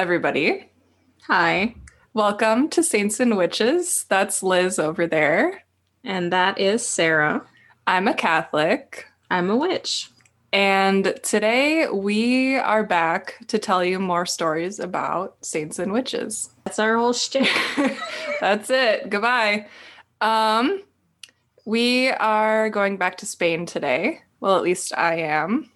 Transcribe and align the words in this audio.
Everybody. 0.00 0.66
Hi. 1.26 1.74
Welcome 2.14 2.70
to 2.70 2.82
Saints 2.82 3.20
and 3.20 3.36
Witches. 3.36 4.06
That's 4.08 4.42
Liz 4.42 4.78
over 4.78 5.06
there. 5.06 5.62
And 6.02 6.32
that 6.32 6.58
is 6.58 6.86
Sarah. 6.86 7.44
I'm 7.86 8.08
a 8.08 8.14
Catholic. 8.14 9.04
I'm 9.30 9.50
a 9.50 9.56
witch. 9.58 10.08
And 10.54 11.20
today 11.22 11.86
we 11.90 12.56
are 12.56 12.82
back 12.82 13.46
to 13.48 13.58
tell 13.58 13.84
you 13.84 13.98
more 13.98 14.24
stories 14.24 14.80
about 14.80 15.36
saints 15.42 15.78
and 15.78 15.92
witches. 15.92 16.48
That's 16.64 16.78
our 16.78 16.96
whole 16.96 17.12
shtick. 17.12 17.50
That's 18.40 18.70
it. 18.70 19.10
Goodbye. 19.10 19.66
Um, 20.22 20.82
we 21.66 22.08
are 22.08 22.70
going 22.70 22.96
back 22.96 23.18
to 23.18 23.26
Spain 23.26 23.66
today. 23.66 24.22
Well, 24.40 24.56
at 24.56 24.62
least 24.62 24.96
I 24.96 25.16
am. 25.16 25.70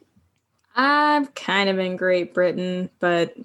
I'm 0.75 1.27
kind 1.27 1.69
of 1.69 1.79
in 1.79 1.97
Great 1.97 2.33
Britain, 2.33 2.89
but 3.01 3.37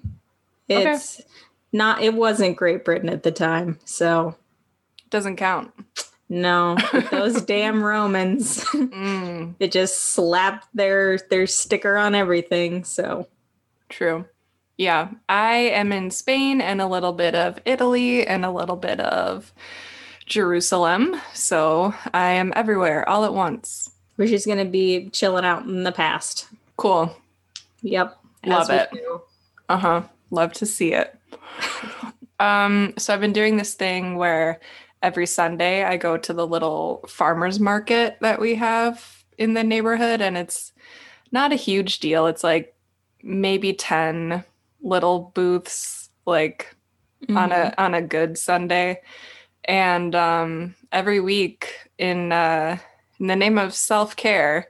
it's 0.70 1.20
okay. 1.20 1.28
not, 1.72 2.02
it 2.02 2.14
wasn't 2.14 2.56
Great 2.56 2.84
Britain 2.84 3.08
at 3.08 3.22
the 3.22 3.32
time. 3.32 3.78
So 3.84 4.36
doesn't 5.10 5.36
count. 5.36 5.72
No, 6.28 6.76
those 7.10 7.42
damn 7.46 7.82
Romans. 7.82 8.64
Mm. 8.66 9.56
It 9.58 9.72
just 9.72 10.12
slapped 10.12 10.68
their 10.72 11.18
their 11.28 11.46
sticker 11.48 11.96
on 11.96 12.14
everything. 12.14 12.84
So 12.84 13.26
true. 13.88 14.24
Yeah, 14.78 15.10
I 15.28 15.56
am 15.56 15.92
in 15.92 16.10
Spain 16.10 16.60
and 16.60 16.80
a 16.80 16.86
little 16.86 17.12
bit 17.12 17.34
of 17.34 17.58
Italy 17.66 18.26
and 18.26 18.44
a 18.44 18.50
little 18.50 18.76
bit 18.76 19.00
of 19.00 19.52
Jerusalem. 20.24 21.20
So 21.34 21.92
I 22.14 22.30
am 22.30 22.52
everywhere 22.54 23.06
all 23.08 23.24
at 23.24 23.34
once. 23.34 23.90
We're 24.16 24.28
just 24.28 24.46
gonna 24.46 24.64
be 24.64 25.10
chilling 25.10 25.44
out 25.44 25.64
in 25.64 25.82
the 25.82 25.92
past. 25.92 26.46
Cool. 26.76 27.14
Yep. 27.82 28.16
Love 28.46 28.70
it. 28.70 28.88
Uh 29.68 29.76
huh. 29.76 30.02
Love 30.30 30.52
to 30.54 30.66
see 30.66 30.92
it. 30.92 31.16
um, 32.40 32.94
so 32.98 33.12
I've 33.12 33.20
been 33.20 33.32
doing 33.32 33.56
this 33.56 33.74
thing 33.74 34.16
where 34.16 34.60
every 35.02 35.26
Sunday 35.26 35.84
I 35.84 35.96
go 35.96 36.16
to 36.16 36.32
the 36.32 36.46
little 36.46 37.04
farmers 37.08 37.58
market 37.58 38.18
that 38.20 38.40
we 38.40 38.54
have 38.56 39.24
in 39.38 39.54
the 39.54 39.64
neighborhood 39.64 40.20
and 40.20 40.36
it's 40.36 40.72
not 41.32 41.52
a 41.52 41.56
huge 41.56 42.00
deal. 42.00 42.26
It's 42.26 42.44
like 42.44 42.74
maybe 43.22 43.72
10 43.72 44.44
little 44.82 45.32
booths 45.34 46.10
like 46.26 46.74
mm-hmm. 47.22 47.36
on 47.36 47.52
a 47.52 47.54
mm-hmm. 47.54 47.80
on 47.80 47.94
a 47.94 48.02
good 48.02 48.38
Sunday. 48.38 49.00
And 49.64 50.14
um 50.14 50.74
every 50.92 51.20
week 51.20 51.72
in 51.98 52.32
uh 52.32 52.78
in 53.18 53.26
the 53.26 53.36
name 53.36 53.58
of 53.58 53.74
self-care, 53.74 54.68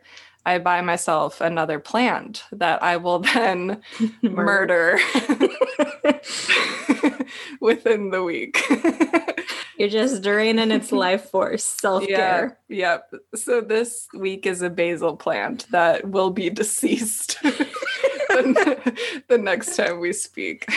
I 0.51 0.59
buy 0.59 0.81
myself 0.81 1.41
another 1.41 1.79
plant 1.79 2.43
that 2.51 2.83
I 2.83 2.97
will 2.97 3.19
then 3.20 3.81
murder 4.23 4.98
within 7.61 8.11
the 8.11 8.23
week. 8.25 8.61
You're 9.78 9.89
just 9.89 10.23
draining 10.23 10.73
its 10.73 10.93
life 10.93 11.31
force, 11.31 11.65
self 11.65 12.06
care. 12.06 12.59
Yeah, 12.69 12.77
yep. 12.77 13.12
So 13.34 13.61
this 13.61 14.09
week 14.12 14.45
is 14.45 14.61
a 14.61 14.69
basil 14.69 15.17
plant 15.17 15.67
that 15.71 16.06
will 16.06 16.31
be 16.31 16.51
deceased 16.51 17.41
the, 17.43 19.23
the 19.28 19.39
next 19.39 19.77
time 19.77 20.01
we 20.01 20.12
speak. 20.12 20.71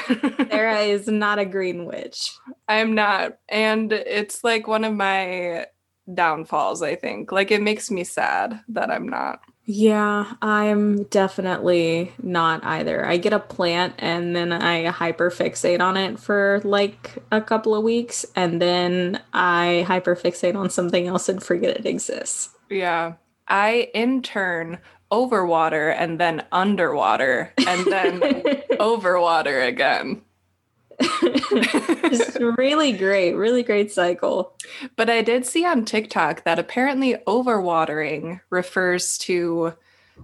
Sarah 0.50 0.82
is 0.82 1.08
not 1.08 1.40
a 1.40 1.46
green 1.46 1.86
witch. 1.86 2.32
I'm 2.70 2.94
not. 2.94 3.40
And 3.50 3.92
it's 3.92 4.44
like 4.44 4.68
one 4.68 4.84
of 4.84 4.94
my 4.94 5.66
downfalls, 6.14 6.82
I 6.82 6.96
think. 6.96 7.32
Like 7.32 7.52
it 7.52 7.62
makes 7.62 7.92
me 7.92 8.04
sad 8.04 8.62
that 8.70 8.90
I'm 8.90 9.08
not. 9.08 9.42
Yeah, 9.66 10.34
I'm 10.42 11.04
definitely 11.04 12.12
not 12.22 12.66
either. 12.66 13.06
I 13.06 13.18
get 13.18 13.32
a 13.32 13.40
plant 13.40 13.96
and 13.98 14.36
then 14.36 14.52
I 14.52 14.92
hyperfixate 14.92 15.80
on 15.80 15.96
it 15.96 16.20
for 16.20 16.62
like 16.66 17.18
a 17.32 17.40
couple 17.40 17.74
of 17.74 17.84
weeks 17.84 18.26
and 18.36 18.62
then 18.62 19.22
I 19.34 19.86
hyperfixate 19.88 20.56
on 20.56 20.70
something 20.70 21.08
else 21.08 21.30
and 21.30 21.42
forget 21.42 21.78
it 21.78 21.86
exists. 21.86 22.50
Yeah. 22.70 23.14
I 23.48 23.90
in 23.94 24.22
turn 24.22 24.80
overwater 25.12 25.96
and 25.98 26.20
then 26.20 26.44
underwater 26.52 27.54
and 27.66 27.86
then 27.86 28.20
overwater 28.72 29.66
again. 29.66 30.24
it's 32.04 32.40
really 32.58 32.92
great, 32.92 33.34
really 33.34 33.64
great 33.64 33.92
cycle. 33.92 34.56
But 34.96 35.10
I 35.10 35.22
did 35.22 35.46
see 35.46 35.66
on 35.66 35.86
TikTok 35.86 36.44
that 36.44 36.60
apparently 36.60 37.16
overwatering 37.28 38.42
refers 38.50 39.18
to 39.20 39.74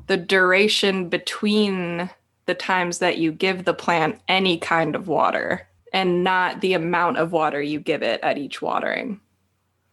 the 0.07 0.17
duration 0.17 1.09
between 1.09 2.09
the 2.45 2.55
times 2.55 2.99
that 2.99 3.17
you 3.17 3.31
give 3.31 3.65
the 3.65 3.73
plant 3.73 4.19
any 4.27 4.57
kind 4.57 4.95
of 4.95 5.07
water 5.07 5.67
and 5.93 6.23
not 6.23 6.61
the 6.61 6.73
amount 6.73 7.17
of 7.17 7.31
water 7.31 7.61
you 7.61 7.79
give 7.79 8.01
it 8.03 8.21
at 8.21 8.37
each 8.37 8.61
watering. 8.61 9.19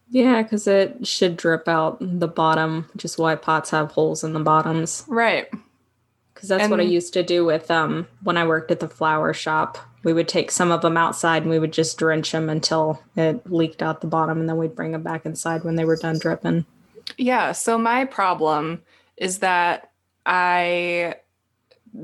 Yeah, 0.09 0.41
because 0.41 0.67
it 0.67 1.05
should 1.05 1.35
drip 1.35 1.67
out 1.67 1.97
the 1.99 2.27
bottom, 2.27 2.89
which 2.93 3.03
is 3.03 3.17
why 3.17 3.35
pots 3.35 3.71
have 3.71 3.91
holes 3.91 4.23
in 4.23 4.33
the 4.33 4.39
bottoms. 4.39 5.03
Right. 5.07 5.47
Because 6.37 6.49
that's 6.49 6.63
and, 6.63 6.71
what 6.71 6.79
I 6.79 6.83
used 6.83 7.13
to 7.13 7.23
do 7.23 7.43
with 7.45 7.71
um 7.71 8.07
when 8.21 8.37
I 8.37 8.45
worked 8.45 8.69
at 8.69 8.79
the 8.79 8.87
flower 8.87 9.33
shop 9.33 9.79
we 10.03 10.13
would 10.13 10.29
take 10.29 10.51
some 10.51 10.71
of 10.71 10.81
them 10.81 10.95
outside 10.95 11.41
and 11.41 11.51
we 11.51 11.59
would 11.59 11.73
just 11.73 11.97
drench 11.97 12.31
them 12.31 12.49
until 12.49 13.01
it 13.17 13.51
leaked 13.51 13.81
out 13.81 13.99
the 13.99 14.07
bottom 14.07 14.39
and 14.39 14.47
then 14.47 14.55
we'd 14.55 14.73
bring 14.73 14.93
them 14.93 15.03
back 15.03 15.25
inside 15.25 15.65
when 15.65 15.75
they 15.75 15.83
were 15.83 15.97
done 15.97 16.17
dripping. 16.17 16.65
Yeah, 17.17 17.51
so 17.51 17.77
my 17.77 18.05
problem 18.05 18.83
is 19.17 19.39
that 19.39 19.91
I 20.25 21.15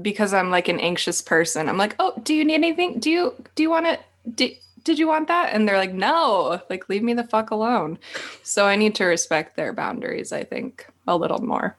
because 0.02 0.34
I'm 0.34 0.50
like 0.50 0.68
an 0.68 0.82
anxious 0.82 1.22
person. 1.22 1.70
I'm 1.70 1.78
like, 1.78 1.96
"Oh, 1.98 2.14
do 2.24 2.34
you 2.34 2.44
need 2.44 2.56
anything? 2.56 3.00
Do 3.00 3.10
you 3.10 3.36
do 3.56 3.64
you 3.64 3.70
want 3.70 3.86
to 3.86 4.00
do, 4.30 4.50
did 4.84 5.00
you 5.00 5.08
want 5.08 5.30
that?" 5.30 5.54
And 5.54 5.66
they're 5.66 5.78
like, 5.78 5.94
"No, 5.94 6.62
like 6.70 6.90
leave 6.90 7.04
me 7.04 7.14
the 7.14 7.24
fuck 7.24 7.52
alone." 7.52 8.00
So 8.44 8.66
I 8.66 8.76
need 8.76 8.96
to 8.96 9.06
respect 9.06 9.56
their 9.56 9.72
boundaries, 9.72 10.34
I 10.34 10.44
think, 10.44 10.88
a 11.08 11.16
little 11.16 11.42
more. 11.42 11.78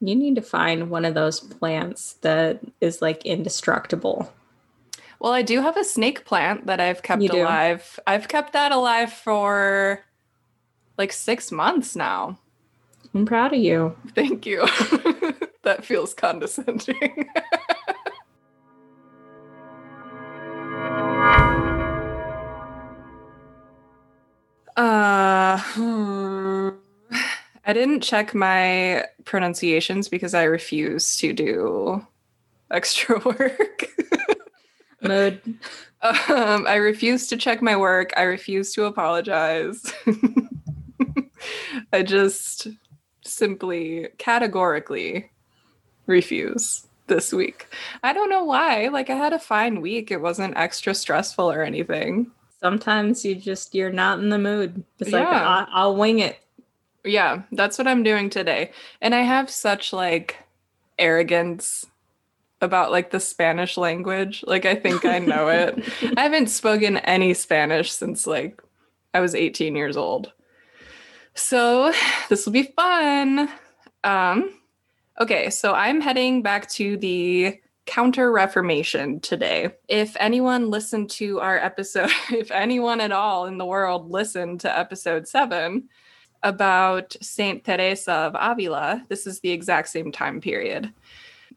You 0.00 0.14
need 0.14 0.34
to 0.36 0.42
find 0.42 0.90
one 0.90 1.04
of 1.04 1.14
those 1.14 1.40
plants 1.40 2.14
that 2.20 2.60
is 2.80 3.00
like 3.00 3.24
indestructible 3.24 4.32
well, 5.18 5.32
I 5.32 5.42
do 5.42 5.62
have 5.62 5.76
a 5.76 5.84
snake 5.84 6.24
plant 6.24 6.66
that 6.66 6.80
I've 6.80 7.02
kept 7.02 7.22
alive. 7.22 7.98
I've 8.06 8.28
kept 8.28 8.52
that 8.52 8.72
alive 8.72 9.12
for 9.12 10.04
like 10.98 11.12
six 11.12 11.50
months 11.50 11.96
now. 11.96 12.38
I'm 13.14 13.24
proud 13.24 13.54
of 13.54 13.60
you. 13.60 13.96
Thank 14.14 14.44
you. 14.44 14.60
that 15.62 15.84
feels 15.84 16.12
condescending. 16.12 17.28
I 27.66 27.72
didn't 27.72 28.00
check 28.00 28.32
my 28.32 29.04
pronunciations 29.24 30.08
because 30.08 30.34
I 30.34 30.44
refuse 30.44 31.16
to 31.16 31.32
do 31.32 32.06
extra 32.70 33.18
work 33.24 33.86
mode. 35.02 35.40
Um, 36.00 36.66
I 36.68 36.76
refuse 36.76 37.26
to 37.28 37.36
check 37.36 37.60
my 37.60 37.76
work. 37.76 38.12
I 38.16 38.22
refuse 38.22 38.72
to 38.74 38.84
apologize. 38.84 39.82
I 41.92 42.04
just 42.04 42.68
simply 43.24 44.08
categorically 44.18 45.30
refuse 46.06 46.86
this 47.08 47.32
week. 47.32 47.66
I 48.04 48.12
don't 48.12 48.30
know 48.30 48.44
why. 48.44 48.88
Like 48.88 49.10
I 49.10 49.16
had 49.16 49.32
a 49.32 49.40
fine 49.40 49.80
week. 49.80 50.12
It 50.12 50.20
wasn't 50.20 50.56
extra 50.56 50.94
stressful 50.94 51.50
or 51.50 51.64
anything. 51.64 52.30
Sometimes 52.60 53.24
you 53.24 53.34
just 53.34 53.74
you're 53.74 53.90
not 53.90 54.20
in 54.20 54.28
the 54.28 54.38
mood. 54.38 54.84
It's 55.00 55.10
yeah. 55.10 55.18
like 55.18 55.28
I'll, 55.28 55.66
I'll 55.72 55.96
wing 55.96 56.20
it. 56.20 56.38
Yeah, 57.06 57.42
that's 57.52 57.78
what 57.78 57.86
I'm 57.86 58.02
doing 58.02 58.30
today. 58.30 58.72
And 59.00 59.14
I 59.14 59.22
have 59.22 59.48
such 59.48 59.92
like 59.92 60.36
arrogance 60.98 61.86
about 62.60 62.90
like 62.90 63.10
the 63.10 63.20
Spanish 63.20 63.76
language. 63.76 64.44
Like 64.46 64.64
I 64.64 64.74
think 64.74 65.04
I 65.04 65.18
know 65.18 65.48
it. 65.48 65.82
I 66.16 66.22
haven't 66.22 66.48
spoken 66.48 66.98
any 66.98 67.34
Spanish 67.34 67.92
since 67.92 68.26
like 68.26 68.62
I 69.14 69.20
was 69.20 69.34
18 69.34 69.76
years 69.76 69.96
old. 69.96 70.32
So 71.34 71.92
this 72.28 72.44
will 72.44 72.52
be 72.52 72.72
fun. 72.76 73.48
Um 74.04 74.58
okay, 75.20 75.50
so 75.50 75.74
I'm 75.74 76.00
heading 76.00 76.42
back 76.42 76.68
to 76.70 76.96
the 76.96 77.60
Counter 77.86 78.32
Reformation 78.32 79.20
today. 79.20 79.70
If 79.88 80.16
anyone 80.18 80.70
listened 80.70 81.08
to 81.10 81.40
our 81.40 81.56
episode, 81.56 82.10
if 82.32 82.50
anyone 82.50 83.00
at 83.00 83.12
all 83.12 83.46
in 83.46 83.58
the 83.58 83.64
world 83.64 84.10
listened 84.10 84.60
to 84.60 84.78
episode 84.78 85.28
7 85.28 85.88
about 86.42 87.16
Saint 87.20 87.64
Teresa 87.64 88.12
of 88.12 88.36
Avila, 88.38 89.04
this 89.08 89.26
is 89.26 89.40
the 89.40 89.50
exact 89.50 89.88
same 89.88 90.12
time 90.12 90.40
period. 90.40 90.92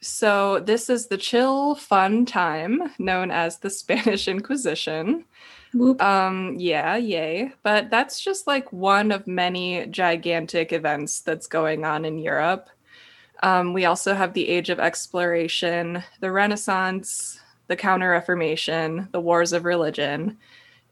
So, 0.02 0.60
this 0.60 0.90
is 0.90 1.08
the 1.08 1.18
chill, 1.18 1.76
fun 1.76 2.26
time 2.26 2.92
known 3.00 3.32
as 3.32 3.58
the 3.58 3.70
Spanish 3.82 4.28
Inquisition. 4.28 5.26
Whoop. 5.74 6.02
Um, 6.02 6.56
yeah, 6.58 6.96
yay. 6.96 7.52
But 7.64 7.90
that's 7.90 8.20
just 8.20 8.48
like 8.48 8.72
one 8.72 9.12
of 9.12 9.28
many 9.28 9.86
gigantic 9.88 10.74
events 10.74 11.20
that's 11.22 11.48
going 11.48 11.86
on 11.86 12.06
in 12.06 12.18
Europe. 12.18 12.70
Um, 13.44 13.74
we 13.74 13.86
also 13.86 14.14
have 14.14 14.34
the 14.34 14.50
Age 14.50 14.70
of 14.70 14.80
Exploration, 14.80 16.04
the 16.20 16.32
Renaissance, 16.32 17.40
the 17.68 17.76
Counter 17.76 18.10
Reformation, 18.10 19.08
the 19.12 19.22
wars 19.22 19.54
of 19.54 19.64
religion. 19.64 20.38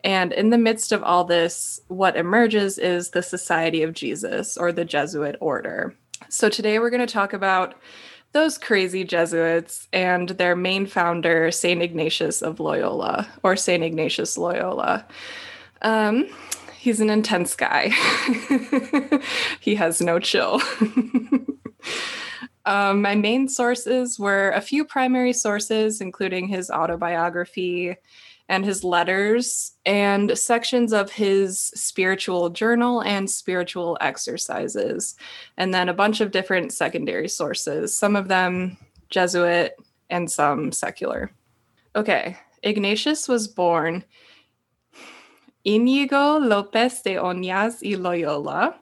And 0.08 0.32
in 0.32 0.52
the 0.52 0.58
midst 0.58 0.94
of 0.94 1.04
all 1.04 1.26
this, 1.26 1.82
what 1.90 2.16
emerges 2.16 2.78
is 2.78 3.10
the 3.10 3.22
Society 3.22 3.84
of 3.84 3.92
Jesus 3.92 4.56
or 4.56 4.72
the 4.72 4.86
Jesuit 4.86 5.36
order. 5.42 5.94
So 6.30 6.48
today 6.48 6.80
we're 6.80 6.90
going 6.90 7.06
to 7.06 7.14
talk 7.14 7.34
about 7.34 7.76
those 8.32 8.58
crazy 8.58 9.04
Jesuits 9.04 9.90
and 9.92 10.30
their 10.30 10.56
main 10.56 10.86
founder, 10.86 11.52
St. 11.52 11.82
Ignatius 11.82 12.42
of 12.42 12.62
Loyola, 12.62 13.28
or 13.44 13.58
St. 13.58 13.84
Ignatius 13.84 14.38
Loyola. 14.38 15.06
Um, 15.82 16.30
he's 16.78 17.02
an 17.02 17.10
intense 17.10 17.54
guy. 17.54 17.90
he 19.60 19.76
has 19.76 20.00
no 20.00 20.20
chill. 20.20 20.62
um, 22.66 23.02
my 23.02 23.16
main 23.16 23.50
sources 23.50 24.18
were 24.18 24.52
a 24.52 24.62
few 24.62 24.86
primary 24.86 25.34
sources, 25.34 26.00
including 26.00 26.48
his 26.48 26.72
autobiography 26.72 27.98
and 28.50 28.66
his 28.66 28.84
letters, 28.84 29.74
and 29.86 30.38
sections 30.38 30.94
of 30.94 31.12
his 31.12 31.60
spiritual 31.60 32.50
journal 32.50 33.02
and 33.02 33.30
spiritual 33.30 33.98
exercises, 34.02 35.16
and 35.58 35.74
then 35.74 35.90
a 35.90 35.94
bunch 35.94 36.22
of 36.22 36.32
different 36.32 36.72
secondary 36.72 37.28
sources, 37.28 37.96
some 37.96 38.16
of 38.16 38.28
them 38.28 38.78
Jesuit 39.10 39.74
and 40.10 40.30
some 40.30 40.72
secular. 40.72 41.32
Okay, 41.96 42.38
Ignatius 42.64 43.28
was 43.28 43.48
born 43.48 44.04
Inigo 45.66 46.38
Lopez 46.38 47.02
de 47.02 47.16
Oñaz 47.16 47.82
y 47.84 47.98
Loyola. 47.98 48.80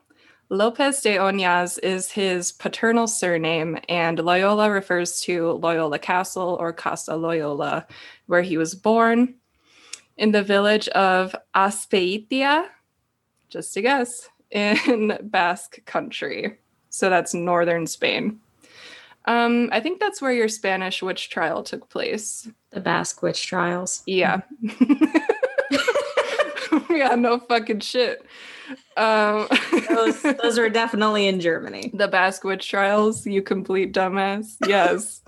Lopez 0.50 1.02
de 1.02 1.16
Oñaz 1.16 1.80
is 1.82 2.12
his 2.12 2.52
paternal 2.52 3.08
surname, 3.08 3.80
and 3.90 4.20
Loyola 4.20 4.70
refers 4.70 5.20
to 5.22 5.54
Loyola 5.54 5.98
Castle 5.98 6.56
or 6.60 6.72
Casa 6.72 7.16
Loyola, 7.16 7.88
where 8.28 8.44
he 8.44 8.58
was 8.58 8.76
born 8.76 9.34
in 10.18 10.32
the 10.32 10.44
village 10.44 10.88
of 10.90 11.36
Azpeitia, 11.56 12.68
just 13.50 13.76
a 13.78 13.82
guess, 13.82 14.30
in 14.52 15.18
Basque 15.24 15.84
country. 15.86 16.58
So 16.90 17.10
that's 17.10 17.34
northern 17.34 17.88
Spain. 17.88 18.40
Um, 19.26 19.70
I 19.72 19.80
think 19.80 20.00
that's 20.00 20.22
where 20.22 20.32
your 20.32 20.48
Spanish 20.48 21.02
witch 21.02 21.30
trial 21.30 21.64
took 21.64 21.90
place. 21.90 22.48
The 22.72 22.80
Basque 22.80 23.22
witch 23.22 23.46
trials. 23.48 24.04
Yeah. 24.06 24.42
yeah, 26.90 27.16
no 27.16 27.40
fucking 27.40 27.80
shit. 27.80 28.24
Um, 28.98 29.48
those, 29.90 30.22
those 30.22 30.60
are 30.60 30.70
definitely 30.70 31.28
in 31.28 31.40
Germany. 31.40 31.92
The 31.94 32.08
Basque 32.08 32.44
witch 32.44 32.70
trials, 32.70 33.26
you 33.26 33.42
complete 33.42 33.94
dumbass. 33.94 34.56
Yes. 34.68 35.22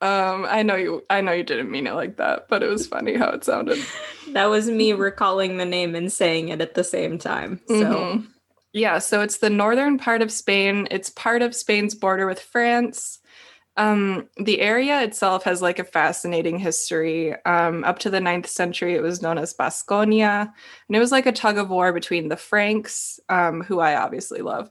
Um, 0.00 0.46
I 0.48 0.62
know 0.62 0.76
you 0.76 1.04
I 1.10 1.20
know 1.20 1.32
you 1.32 1.42
didn't 1.42 1.70
mean 1.70 1.86
it 1.86 1.94
like 1.94 2.16
that, 2.18 2.46
but 2.48 2.62
it 2.62 2.68
was 2.68 2.86
funny 2.86 3.14
how 3.14 3.30
it 3.30 3.44
sounded. 3.44 3.78
that 4.32 4.46
was 4.46 4.70
me 4.70 4.92
recalling 4.92 5.56
the 5.56 5.64
name 5.64 5.94
and 5.94 6.12
saying 6.12 6.50
it 6.50 6.60
at 6.60 6.74
the 6.74 6.84
same 6.84 7.18
time. 7.18 7.60
So 7.66 7.74
mm-hmm. 7.74 8.26
yeah, 8.72 8.98
so 8.98 9.22
it's 9.22 9.38
the 9.38 9.50
northern 9.50 9.98
part 9.98 10.22
of 10.22 10.30
Spain. 10.30 10.86
It's 10.92 11.10
part 11.10 11.42
of 11.42 11.54
Spain's 11.54 11.96
border 11.96 12.26
with 12.26 12.40
France. 12.40 13.18
Um, 13.78 14.28
the 14.36 14.60
area 14.60 15.02
itself 15.02 15.44
has 15.44 15.62
like 15.62 15.78
a 15.78 15.84
fascinating 15.84 16.58
history. 16.58 17.34
Um, 17.44 17.84
up 17.84 18.00
to 18.00 18.10
the 18.10 18.20
ninth 18.20 18.48
century, 18.48 18.94
it 18.94 19.02
was 19.02 19.22
known 19.22 19.38
as 19.38 19.54
Basconia, 19.54 20.52
and 20.88 20.96
it 20.96 20.98
was 20.98 21.12
like 21.12 21.26
a 21.26 21.32
tug 21.32 21.58
of 21.58 21.70
war 21.70 21.92
between 21.92 22.28
the 22.28 22.36
Franks, 22.36 23.20
um, 23.28 23.62
who 23.62 23.78
I 23.78 23.96
obviously 23.96 24.42
love, 24.42 24.68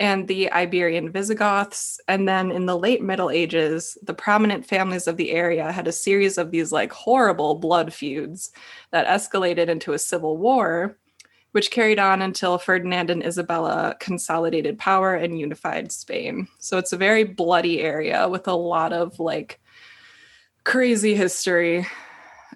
and 0.00 0.26
the 0.26 0.50
Iberian 0.50 1.12
Visigoths. 1.12 2.00
And 2.08 2.26
then 2.26 2.50
in 2.50 2.64
the 2.64 2.76
late 2.76 3.02
Middle 3.02 3.30
Ages, 3.30 3.98
the 4.02 4.14
prominent 4.14 4.64
families 4.64 5.06
of 5.06 5.18
the 5.18 5.30
area 5.30 5.70
had 5.70 5.86
a 5.86 5.92
series 5.92 6.38
of 6.38 6.50
these 6.50 6.72
like 6.72 6.90
horrible 6.90 7.56
blood 7.56 7.92
feuds 7.92 8.50
that 8.92 9.06
escalated 9.06 9.68
into 9.68 9.92
a 9.92 9.98
civil 9.98 10.38
war, 10.38 10.96
which 11.52 11.70
carried 11.70 11.98
on 11.98 12.22
until 12.22 12.56
Ferdinand 12.56 13.10
and 13.10 13.22
Isabella 13.24 13.94
consolidated 14.00 14.78
power 14.78 15.14
and 15.14 15.38
unified 15.38 15.92
Spain. 15.92 16.48
So 16.58 16.78
it's 16.78 16.94
a 16.94 16.96
very 16.96 17.24
bloody 17.24 17.82
area 17.82 18.26
with 18.26 18.48
a 18.48 18.54
lot 18.54 18.94
of 18.94 19.20
like 19.20 19.60
crazy 20.64 21.14
history. 21.14 21.86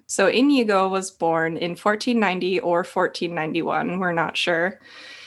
So 0.07 0.27
Inigo 0.27 0.87
was 0.87 1.11
born 1.11 1.57
in 1.57 1.71
1490 1.71 2.59
or 2.61 2.77
1491, 2.77 3.99
we're 3.99 4.13
not 4.13 4.35
sure 4.35 4.79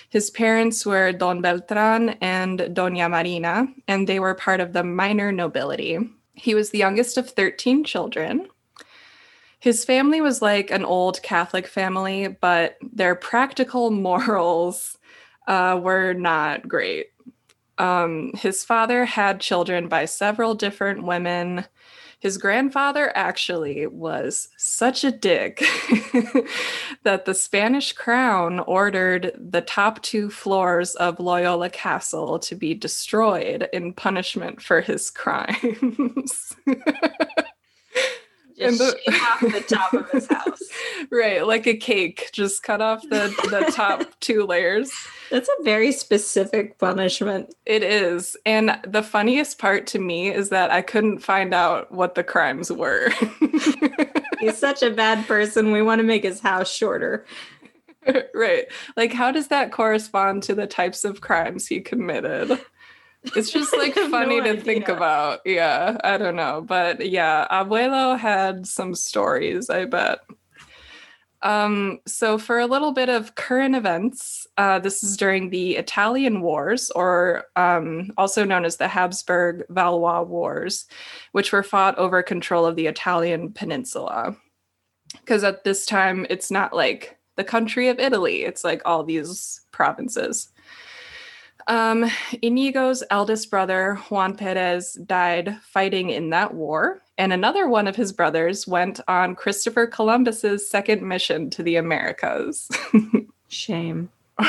his 0.09 0.31
parents 0.31 0.87
were 0.87 1.13
Don 1.13 1.43
Beltran 1.43 2.17
and 2.21 2.61
Doña 2.61 3.11
Marina, 3.11 3.69
and 3.87 4.07
they 4.07 4.19
were 4.19 4.35
part 4.35 4.61
of 4.61 4.73
the 4.73 4.83
minor 4.83 5.31
nobility. 5.31 5.99
He 6.35 6.55
was 6.55 6.71
the 6.71 6.79
youngest 6.79 7.19
of 7.19 7.31
13 7.31 7.85
children. 7.85 8.49
His 9.59 9.85
family 9.85 10.21
was 10.21 10.41
like 10.41 10.71
an 10.71 10.85
old 10.85 11.23
Catholic 11.23 11.67
family, 11.67 12.29
but 12.29 12.79
their 12.81 13.15
practical 13.15 13.91
morals 14.09 14.97
uh, 15.47 15.79
were 15.83 16.15
not 16.15 16.67
great. 16.67 17.09
Um, 17.77 18.33
his 18.35 18.65
father 18.65 19.05
had 19.05 19.41
children 19.41 19.89
by 19.89 20.05
several 20.07 20.55
different 20.55 21.05
women 21.05 21.65
his 22.21 22.37
grandfather 22.37 23.13
actually 23.15 23.87
was 23.87 24.49
such 24.57 25.05
a 25.05 25.13
dick 25.13 25.59
that 27.05 27.25
the 27.25 27.35
Spanish 27.35 27.93
crown 27.93 28.59
ordered 28.61 29.33
the 29.37 29.61
top 29.61 30.03
two 30.03 30.29
floors 30.29 30.95
of 30.97 31.21
Loyola 31.21 31.71
Castle 31.71 32.39
to 32.41 32.55
be 32.57 32.75
destroyed 32.75 33.69
in 33.73 33.93
punishment 33.93 34.61
for 34.61 34.81
his 34.81 35.11
crimes. 35.11 36.57
Just 38.59 38.79
the, 38.79 39.13
off 39.13 39.41
the 39.41 39.61
top 39.61 39.93
of 39.93 40.11
his 40.11 40.27
house. 40.27 40.61
right, 41.11 41.47
like 41.47 41.67
a 41.67 41.77
cake. 41.77 42.31
Just 42.33 42.63
cut 42.63 42.81
off 42.81 43.03
the, 43.03 43.35
the 43.51 43.73
top 43.73 44.03
two 44.21 44.45
layers. 44.45 44.91
That's 45.31 45.49
a 45.49 45.63
very 45.63 45.93
specific 45.93 46.79
punishment. 46.79 47.55
It 47.67 47.83
is. 47.83 48.37
And 48.45 48.79
the 48.87 49.03
funniest 49.03 49.59
part 49.59 49.87
to 49.89 49.99
me 49.99 50.33
is 50.33 50.49
that 50.51 50.71
I 50.71 50.83
couldn't 50.83 51.19
find 51.19 51.55
out 51.55 51.93
what 51.93 52.15
the 52.15 52.25
crimes 52.25 52.73
were. 52.73 53.11
He's 54.41 54.59
such 54.59 54.83
a 54.83 54.91
bad 54.91 55.27
person. 55.27 55.73
We 55.73 55.83
want 55.83 56.01
to 56.01 56.07
make 56.07 56.25
his 56.25 56.41
house 56.41 56.73
shorter. 56.73 57.27
right. 58.35 58.67
Like, 58.97 59.13
how 59.13 59.31
does 59.31 59.49
that 59.49 59.73
correspond 59.73 60.43
to 60.45 60.55
the 60.55 60.67
types 60.67 61.05
of 61.05 61.21
crimes 61.21 61.67
he 61.67 61.81
committed? 61.81 62.59
It's 63.25 63.51
just 63.51 63.77
like 63.79 63.95
funny 63.95 64.39
no 64.39 64.45
to 64.45 64.51
idea. 64.51 64.63
think 64.63 64.89
about. 64.89 65.41
Yeah, 65.45 65.99
I 66.05 66.19
don't 66.19 66.37
know. 66.37 66.63
But 66.67 67.09
yeah, 67.09 67.47
Abuelo 67.51 68.19
had 68.19 68.67
some 68.67 68.95
stories, 68.95 69.71
I 69.71 69.85
bet. 69.85 70.21
Um, 71.43 72.01
so, 72.05 72.37
for 72.37 72.59
a 72.59 72.67
little 72.67 72.93
bit 72.93 73.09
of 73.09 73.37
current 73.37 73.77
events, 73.77 74.47
uh, 74.57 74.81
this 74.81 75.05
is 75.05 75.17
during 75.17 75.51
the 75.51 75.77
Italian 75.77 76.41
Wars, 76.41 76.91
or 76.91 77.45
um, 77.55 78.11
also 78.17 78.45
known 78.45 78.65
as 78.65 78.77
the 78.77 78.89
Habsburg 78.89 79.65
Valois 79.69 80.23
Wars, 80.23 80.87
which 81.33 81.53
were 81.53 81.63
fought 81.63 81.97
over 81.97 82.23
control 82.25 82.67
of 82.67 82.75
the 82.75 82.89
Italian 82.89 83.53
peninsula. 83.53 84.37
Because 85.21 85.45
at 85.45 85.63
this 85.63 85.87
time, 85.87 86.27
it's 86.29 86.51
not 86.51 86.75
like 86.75 87.17
the 87.37 87.45
country 87.45 87.89
of 87.89 88.01
Italy, 88.01 88.43
it's 88.43 88.65
like 88.65 88.83
all 88.85 89.05
these 89.05 89.61
provinces. 89.71 90.51
Um, 91.69 92.11
Inigo's 92.41 93.05
eldest 93.11 93.51
brother, 93.51 93.97
Juan 94.09 94.35
Perez, 94.35 94.95
died 94.95 95.59
fighting 95.63 96.09
in 96.09 96.31
that 96.31 96.55
war, 96.55 97.03
and 97.19 97.31
another 97.31 97.69
one 97.69 97.87
of 97.87 97.95
his 97.95 98.11
brothers 98.11 98.67
went 98.67 99.01
on 99.07 99.35
Christopher 99.35 99.87
Columbus's 99.87 100.69
second 100.69 101.03
mission 101.03 101.51
to 101.51 101.63
the 101.63 101.77
Americas. 101.77 102.71
Shame. 103.49 104.09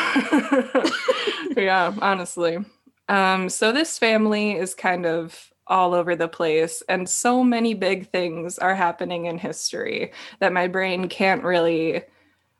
yeah, 1.58 1.94
honestly. 2.02 2.60
Um, 3.10 3.50
so 3.50 3.74
this 3.74 4.00
family 4.00 4.54
is 4.54 4.74
kind 4.74 5.06
of 5.06 5.52
all 5.68 5.94
over 5.94 6.16
the 6.16 6.30
place, 6.30 6.82
and 6.88 7.10
so 7.10 7.44
many 7.44 7.74
big 7.74 8.10
things 8.12 8.58
are 8.58 8.76
happening 8.76 9.26
in 9.26 9.38
history 9.38 10.14
that 10.40 10.54
my 10.54 10.68
brain 10.68 11.10
can't 11.10 11.44
really 11.44 12.04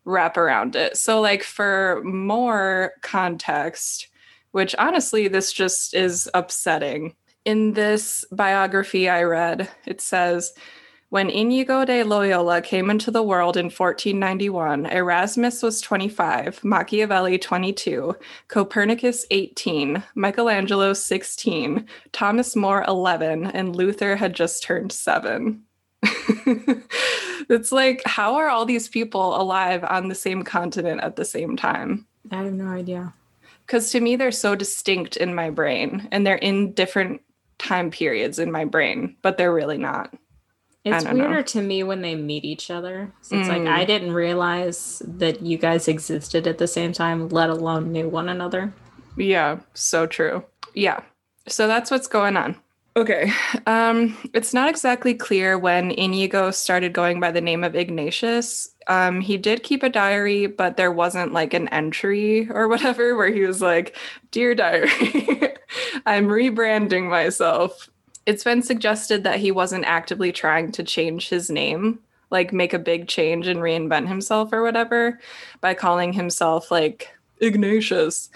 wrap 0.04 0.36
around 0.36 0.76
it. 0.76 0.98
So, 0.98 1.20
like, 1.20 1.42
for 1.42 2.02
more 2.04 2.92
context, 3.00 4.08
which 4.52 4.74
honestly, 4.78 5.28
this 5.28 5.52
just 5.52 5.94
is 5.94 6.28
upsetting. 6.34 7.14
In 7.44 7.72
this 7.72 8.24
biography 8.30 9.08
I 9.08 9.22
read, 9.22 9.70
it 9.86 10.00
says, 10.00 10.52
when 11.10 11.28
Inigo 11.28 11.84
de 11.84 12.04
Loyola 12.04 12.62
came 12.62 12.88
into 12.88 13.10
the 13.10 13.22
world 13.22 13.56
in 13.56 13.64
1491, 13.64 14.86
Erasmus 14.86 15.60
was 15.60 15.80
25, 15.80 16.62
Machiavelli 16.62 17.36
22, 17.36 18.14
Copernicus 18.46 19.26
18, 19.32 20.04
Michelangelo 20.14 20.92
16, 20.92 21.84
Thomas 22.12 22.54
More 22.54 22.84
11, 22.86 23.46
and 23.46 23.74
Luther 23.74 24.14
had 24.14 24.34
just 24.34 24.62
turned 24.62 24.92
seven. 24.92 25.64
it's 26.04 27.72
like, 27.72 28.02
how 28.06 28.36
are 28.36 28.48
all 28.48 28.64
these 28.64 28.86
people 28.86 29.34
alive 29.34 29.82
on 29.82 30.08
the 30.08 30.14
same 30.14 30.44
continent 30.44 31.00
at 31.00 31.16
the 31.16 31.24
same 31.24 31.56
time? 31.56 32.06
I 32.30 32.44
have 32.44 32.52
no 32.52 32.68
idea 32.68 33.14
because 33.70 33.92
to 33.92 34.00
me 34.00 34.16
they're 34.16 34.32
so 34.32 34.56
distinct 34.56 35.16
in 35.16 35.32
my 35.32 35.48
brain 35.48 36.08
and 36.10 36.26
they're 36.26 36.34
in 36.34 36.72
different 36.72 37.20
time 37.58 37.88
periods 37.90 38.40
in 38.40 38.50
my 38.50 38.64
brain 38.64 39.14
but 39.22 39.38
they're 39.38 39.54
really 39.54 39.78
not 39.78 40.12
It's 40.84 41.04
don't 41.04 41.16
know. 41.18 41.24
weirder 41.28 41.42
to 41.44 41.62
me 41.62 41.82
when 41.84 42.00
they 42.02 42.14
meet 42.16 42.44
each 42.44 42.70
other. 42.70 43.12
So 43.20 43.38
it's 43.38 43.48
like 43.48 43.62
Mm. 43.62 43.68
I 43.68 43.84
didn't 43.84 44.12
realize 44.12 45.02
that 45.06 45.42
you 45.42 45.58
guys 45.58 45.86
existed 45.88 46.46
at 46.46 46.56
the 46.58 46.66
same 46.66 46.92
time, 46.92 47.28
let 47.28 47.50
alone 47.50 47.92
knew 47.92 48.08
one 48.08 48.28
another. 48.30 48.72
Yeah, 49.16 49.60
so 49.74 50.06
true. 50.06 50.42
Yeah. 50.74 51.00
So 51.46 51.66
that's 51.68 51.90
what's 51.90 52.08
going 52.08 52.36
on. 52.38 52.56
Okay. 52.96 53.30
Um, 53.66 54.16
it's 54.32 54.54
not 54.54 54.70
exactly 54.70 55.12
clear 55.14 55.58
when 55.58 55.90
Inigo 55.90 56.50
started 56.50 56.92
going 56.94 57.20
by 57.20 57.30
the 57.30 57.40
name 57.42 57.62
of 57.62 57.74
Ignatius. 57.76 58.69
Um, 58.86 59.20
he 59.20 59.36
did 59.36 59.62
keep 59.62 59.82
a 59.82 59.88
diary, 59.88 60.46
but 60.46 60.76
there 60.76 60.92
wasn't 60.92 61.32
like 61.32 61.54
an 61.54 61.68
entry 61.68 62.48
or 62.50 62.68
whatever 62.68 63.16
where 63.16 63.32
he 63.32 63.42
was 63.42 63.60
like, 63.60 63.96
Dear 64.30 64.54
diary, 64.54 64.90
I'm 66.06 66.26
rebranding 66.26 67.08
myself. 67.08 67.88
It's 68.26 68.44
been 68.44 68.62
suggested 68.62 69.24
that 69.24 69.40
he 69.40 69.50
wasn't 69.50 69.84
actively 69.86 70.30
trying 70.32 70.72
to 70.72 70.84
change 70.84 71.28
his 71.28 71.50
name, 71.50 71.98
like 72.30 72.52
make 72.52 72.72
a 72.72 72.78
big 72.78 73.08
change 73.08 73.46
and 73.46 73.60
reinvent 73.60 74.08
himself 74.08 74.52
or 74.52 74.62
whatever, 74.62 75.18
by 75.60 75.74
calling 75.74 76.12
himself 76.12 76.70
like 76.70 77.08
Ignatius. 77.40 78.30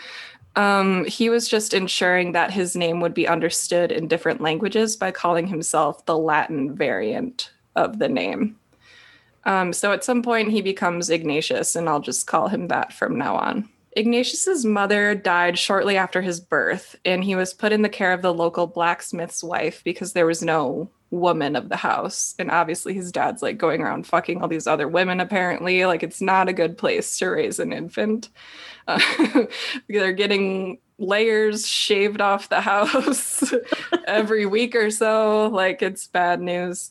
Um, 0.56 1.04
he 1.04 1.30
was 1.30 1.48
just 1.48 1.74
ensuring 1.74 2.32
that 2.32 2.52
his 2.52 2.76
name 2.76 3.00
would 3.00 3.14
be 3.14 3.26
understood 3.26 3.90
in 3.90 4.08
different 4.08 4.40
languages 4.40 4.96
by 4.96 5.10
calling 5.10 5.46
himself 5.46 6.06
the 6.06 6.16
Latin 6.16 6.74
variant 6.74 7.50
of 7.74 7.98
the 7.98 8.08
name. 8.08 8.56
Um, 9.46 9.72
so 9.72 9.92
at 9.92 10.04
some 10.04 10.22
point 10.22 10.50
he 10.50 10.62
becomes 10.62 11.10
Ignatius, 11.10 11.76
and 11.76 11.88
I'll 11.88 12.00
just 12.00 12.26
call 12.26 12.48
him 12.48 12.68
that 12.68 12.92
from 12.92 13.18
now 13.18 13.36
on. 13.36 13.68
Ignatius's 13.96 14.64
mother 14.64 15.14
died 15.14 15.58
shortly 15.58 15.96
after 15.96 16.20
his 16.20 16.40
birth, 16.40 16.96
and 17.04 17.22
he 17.22 17.36
was 17.36 17.54
put 17.54 17.72
in 17.72 17.82
the 17.82 17.88
care 17.88 18.12
of 18.12 18.22
the 18.22 18.34
local 18.34 18.66
blacksmith's 18.66 19.44
wife 19.44 19.82
because 19.84 20.12
there 20.12 20.26
was 20.26 20.42
no 20.42 20.90
woman 21.14 21.54
of 21.54 21.68
the 21.68 21.76
house. 21.76 22.34
And 22.38 22.50
obviously 22.50 22.92
his 22.92 23.12
dad's 23.12 23.40
like 23.40 23.56
going 23.56 23.80
around 23.80 24.06
fucking 24.06 24.42
all 24.42 24.48
these 24.48 24.66
other 24.66 24.88
women 24.88 25.20
apparently. 25.20 25.86
Like 25.86 26.02
it's 26.02 26.20
not 26.20 26.48
a 26.48 26.52
good 26.52 26.76
place 26.76 27.16
to 27.18 27.28
raise 27.28 27.58
an 27.58 27.72
infant. 27.72 28.30
Uh, 28.88 29.00
they're 29.88 30.12
getting 30.12 30.78
layers 30.98 31.66
shaved 31.66 32.20
off 32.20 32.48
the 32.48 32.60
house 32.60 33.54
every 34.06 34.44
week 34.44 34.74
or 34.74 34.90
so. 34.90 35.48
Like 35.48 35.82
it's 35.82 36.06
bad 36.06 36.40
news. 36.40 36.90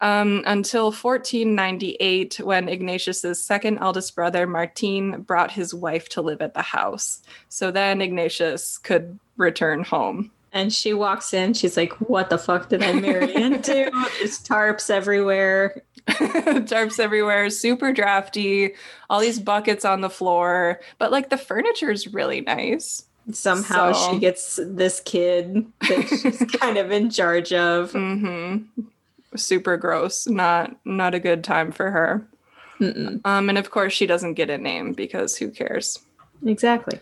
Um, 0.00 0.42
until 0.46 0.92
1498, 0.92 2.40
when 2.40 2.68
Ignatius's 2.68 3.42
second 3.42 3.78
eldest 3.78 4.14
brother, 4.14 4.46
Martin, 4.46 5.22
brought 5.22 5.50
his 5.52 5.72
wife 5.72 6.08
to 6.10 6.20
live 6.22 6.42
at 6.42 6.54
the 6.54 6.62
house. 6.62 7.22
So 7.48 7.70
then 7.70 8.00
Ignatius 8.02 8.78
could 8.78 9.18
return 9.36 9.84
home. 9.84 10.30
And 10.52 10.72
she 10.72 10.94
walks 10.94 11.34
in, 11.34 11.52
she's 11.54 11.76
like, 11.76 11.92
What 12.08 12.30
the 12.30 12.38
fuck 12.38 12.68
did 12.70 12.82
I 12.82 12.92
marry 12.92 13.34
into? 13.34 13.90
There's 14.18 14.38
tarps 14.42 14.88
everywhere. 14.90 15.82
tarps 16.06 16.98
everywhere, 17.00 17.50
super 17.50 17.92
drafty, 17.92 18.74
all 19.10 19.20
these 19.20 19.40
buckets 19.40 19.84
on 19.84 20.00
the 20.02 20.08
floor. 20.10 20.80
But 20.98 21.10
like 21.10 21.30
the 21.30 21.36
furniture 21.36 21.90
is 21.90 22.12
really 22.14 22.40
nice. 22.42 23.04
Somehow 23.32 23.92
So- 23.92 24.12
she 24.12 24.18
gets 24.20 24.58
this 24.62 25.00
kid 25.00 25.66
that 25.88 26.08
she's 26.08 26.38
kind 26.60 26.76
of 26.78 26.90
in 26.92 27.10
charge 27.10 27.52
of. 27.52 27.92
hmm 27.92 28.58
Super 29.36 29.76
gross. 29.76 30.26
Not 30.26 30.76
not 30.84 31.14
a 31.14 31.20
good 31.20 31.44
time 31.44 31.72
for 31.72 31.90
her. 31.90 32.26
Mm-mm. 32.80 33.20
Um, 33.24 33.48
and 33.48 33.58
of 33.58 33.70
course 33.70 33.92
she 33.92 34.06
doesn't 34.06 34.34
get 34.34 34.50
a 34.50 34.58
name 34.58 34.92
because 34.92 35.36
who 35.36 35.50
cares? 35.50 35.98
Exactly. 36.44 37.00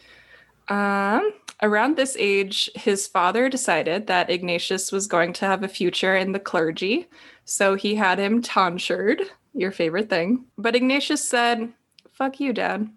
Um, 0.69 1.33
around 1.63 1.97
this 1.97 2.17
age, 2.19 2.71
his 2.75 3.07
father 3.07 3.49
decided 3.49 4.07
that 4.07 4.31
Ignatius 4.31 4.93
was 4.93 5.07
going 5.07 5.33
to 5.35 5.47
have 5.47 5.63
a 5.63 5.69
future 5.69 6.17
in 6.17 6.33
the 6.33 6.39
clergy, 6.39 7.09
so 7.45 7.75
he 7.75 7.97
had 7.97 8.19
him 8.19 8.41
tonsured, 8.41 9.23
your 9.53 9.73
favorite 9.73 10.09
thing. 10.09 10.45
But 10.57 10.77
Ignatius 10.77 11.27
said, 11.27 11.73
"Fuck 12.13 12.41
you, 12.41 12.53
Dad." 12.53 12.89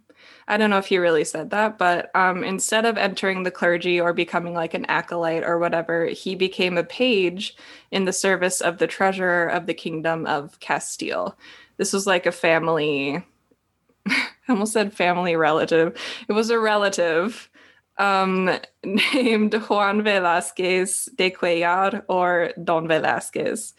I 0.48 0.56
don't 0.56 0.70
know 0.70 0.78
if 0.78 0.88
he 0.88 0.98
really 0.98 1.26
said 1.26 1.50
that, 1.50 1.78
but 1.78 2.10
um, 2.16 2.44
instead 2.44 2.86
of 2.86 2.98
entering 2.98 3.44
the 3.44 3.52
clergy 3.52 4.00
or 4.00 4.14
becoming 4.14 4.54
like 4.54 4.74
an 4.74 4.86
acolyte 4.86 5.44
or 5.44 5.60
whatever, 5.60 6.06
he 6.06 6.36
became 6.36 6.78
a 6.78 6.86
page 6.86 7.56
in 7.92 8.06
the 8.06 8.14
service 8.14 8.62
of 8.62 8.78
the 8.78 8.88
treasurer 8.88 9.48
of 9.48 9.66
the 9.66 9.74
kingdom 9.74 10.26
of 10.26 10.58
Castile. 10.62 11.38
This 11.76 11.92
was 11.92 12.08
like 12.08 12.26
a 12.26 12.32
family. 12.32 13.26
I 14.08 14.28
almost 14.48 14.72
said 14.72 14.94
family 14.94 15.36
relative. 15.36 15.98
It 16.30 16.34
was 16.34 16.50
a 16.50 16.60
relative 16.60 17.50
um, 17.98 18.46
named 18.86 19.54
Juan 19.54 20.02
Velázquez 20.02 21.14
de 21.16 21.30
Cuellar 21.30 22.04
or 22.08 22.54
Don 22.64 22.88
Velázquez. 22.88 23.74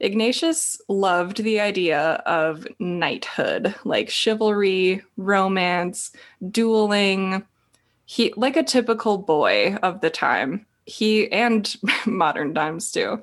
Ignatius 0.00 0.80
loved 0.88 1.42
the 1.42 1.60
idea 1.60 2.22
of 2.26 2.66
knighthood, 2.78 3.74
like 3.84 4.10
chivalry, 4.10 5.02
romance, 5.16 6.12
dueling. 6.50 7.44
He 8.04 8.32
like 8.36 8.56
a 8.56 8.62
typical 8.62 9.18
boy 9.18 9.76
of 9.82 10.00
the 10.00 10.10
time. 10.10 10.66
He 10.84 11.30
and 11.32 11.74
modern 12.06 12.54
times 12.54 12.92
too. 12.92 13.22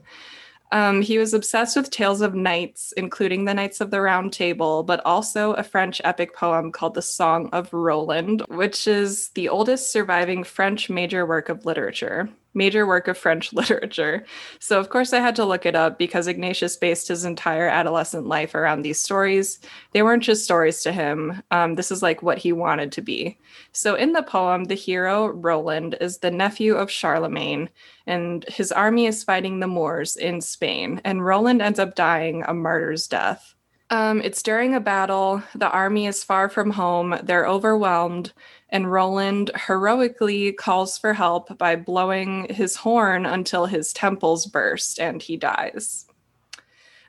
Um, 0.74 1.04
he 1.04 1.20
was 1.20 1.36
obsessed 1.36 1.76
with 1.76 1.92
tales 1.92 2.22
of 2.22 2.34
knights, 2.34 2.94
including 2.98 3.46
the 3.46 3.54
Knights 3.54 3.80
of 3.80 3.92
the 3.92 4.02
Round 4.02 4.34
Table, 4.34 4.82
but 4.82 5.06
also 5.06 5.54
a 5.54 5.62
French 5.62 6.02
epic 6.04 6.36
poem 6.36 6.72
called 6.72 6.96
the 6.96 7.02
Song 7.04 7.48
of 7.54 7.72
Roland, 7.72 8.42
which 8.48 8.88
is 8.88 9.30
the 9.36 9.50
oldest 9.50 9.92
surviving 9.92 10.44
French 10.44 10.90
major 10.90 11.28
work 11.28 11.48
of 11.50 11.68
literature. 11.68 12.28
Major 12.54 12.86
work 12.86 13.08
of 13.08 13.18
French 13.18 13.54
literature. 13.54 14.26
So, 14.60 14.80
of 14.80 14.90
course, 14.90 15.14
I 15.14 15.20
had 15.20 15.36
to 15.38 15.46
look 15.46 15.66
it 15.66 15.76
up 15.76 15.98
because 15.98 16.28
Ignatius 16.28 16.78
based 16.78 17.08
his 17.08 17.26
entire 17.26 17.68
adolescent 17.68 18.28
life 18.28 18.56
around 18.56 18.82
these 18.82 19.00
stories. 19.00 19.60
They 19.92 20.04
weren't 20.04 20.24
just 20.24 20.44
stories 20.44 20.84
to 20.84 20.92
him, 20.92 21.42
um, 21.52 21.76
this 21.76 21.92
is 21.92 22.02
like 22.02 22.22
what 22.22 22.38
he 22.38 22.52
wanted 22.52 22.92
to 22.94 23.02
be. 23.02 23.38
So, 23.72 23.96
in 23.96 24.14
the 24.14 24.24
poem, 24.24 24.66
the 24.66 24.76
hero, 24.76 25.28
Roland, 25.28 25.96
is 26.02 26.20
the 26.20 26.32
nephew 26.32 26.76
of 26.76 26.92
Charlemagne, 26.92 27.70
and 28.08 28.46
his 28.48 28.72
army 28.72 29.06
is 29.06 29.24
fighting 29.24 29.60
the 29.60 29.68
Moors 29.68 30.16
in 30.16 30.42
Spain, 30.42 31.02
and 31.04 31.26
Roland 31.26 31.62
ends 31.62 31.80
up 31.80 31.96
dying 31.96 32.44
a 32.48 32.54
martyr's 32.54 33.08
death. 33.08 33.56
Um, 33.90 34.22
it's 34.22 34.42
during 34.42 34.74
a 34.74 34.80
battle. 34.80 35.44
The 35.56 35.70
army 35.70 36.08
is 36.08 36.24
far 36.24 36.50
from 36.50 36.72
home. 36.72 37.20
They're 37.24 37.48
overwhelmed, 37.48 38.34
and 38.70 38.92
Roland 38.92 39.52
heroically 39.56 40.54
calls 40.54 40.98
for 40.98 41.14
help 41.14 41.58
by 41.58 41.76
blowing 41.76 42.48
his 42.50 42.76
horn 42.76 43.26
until 43.26 43.66
his 43.66 43.94
temples 43.94 44.46
burst 44.48 45.00
and 45.00 45.22
he 45.22 45.38
dies. 45.38 46.08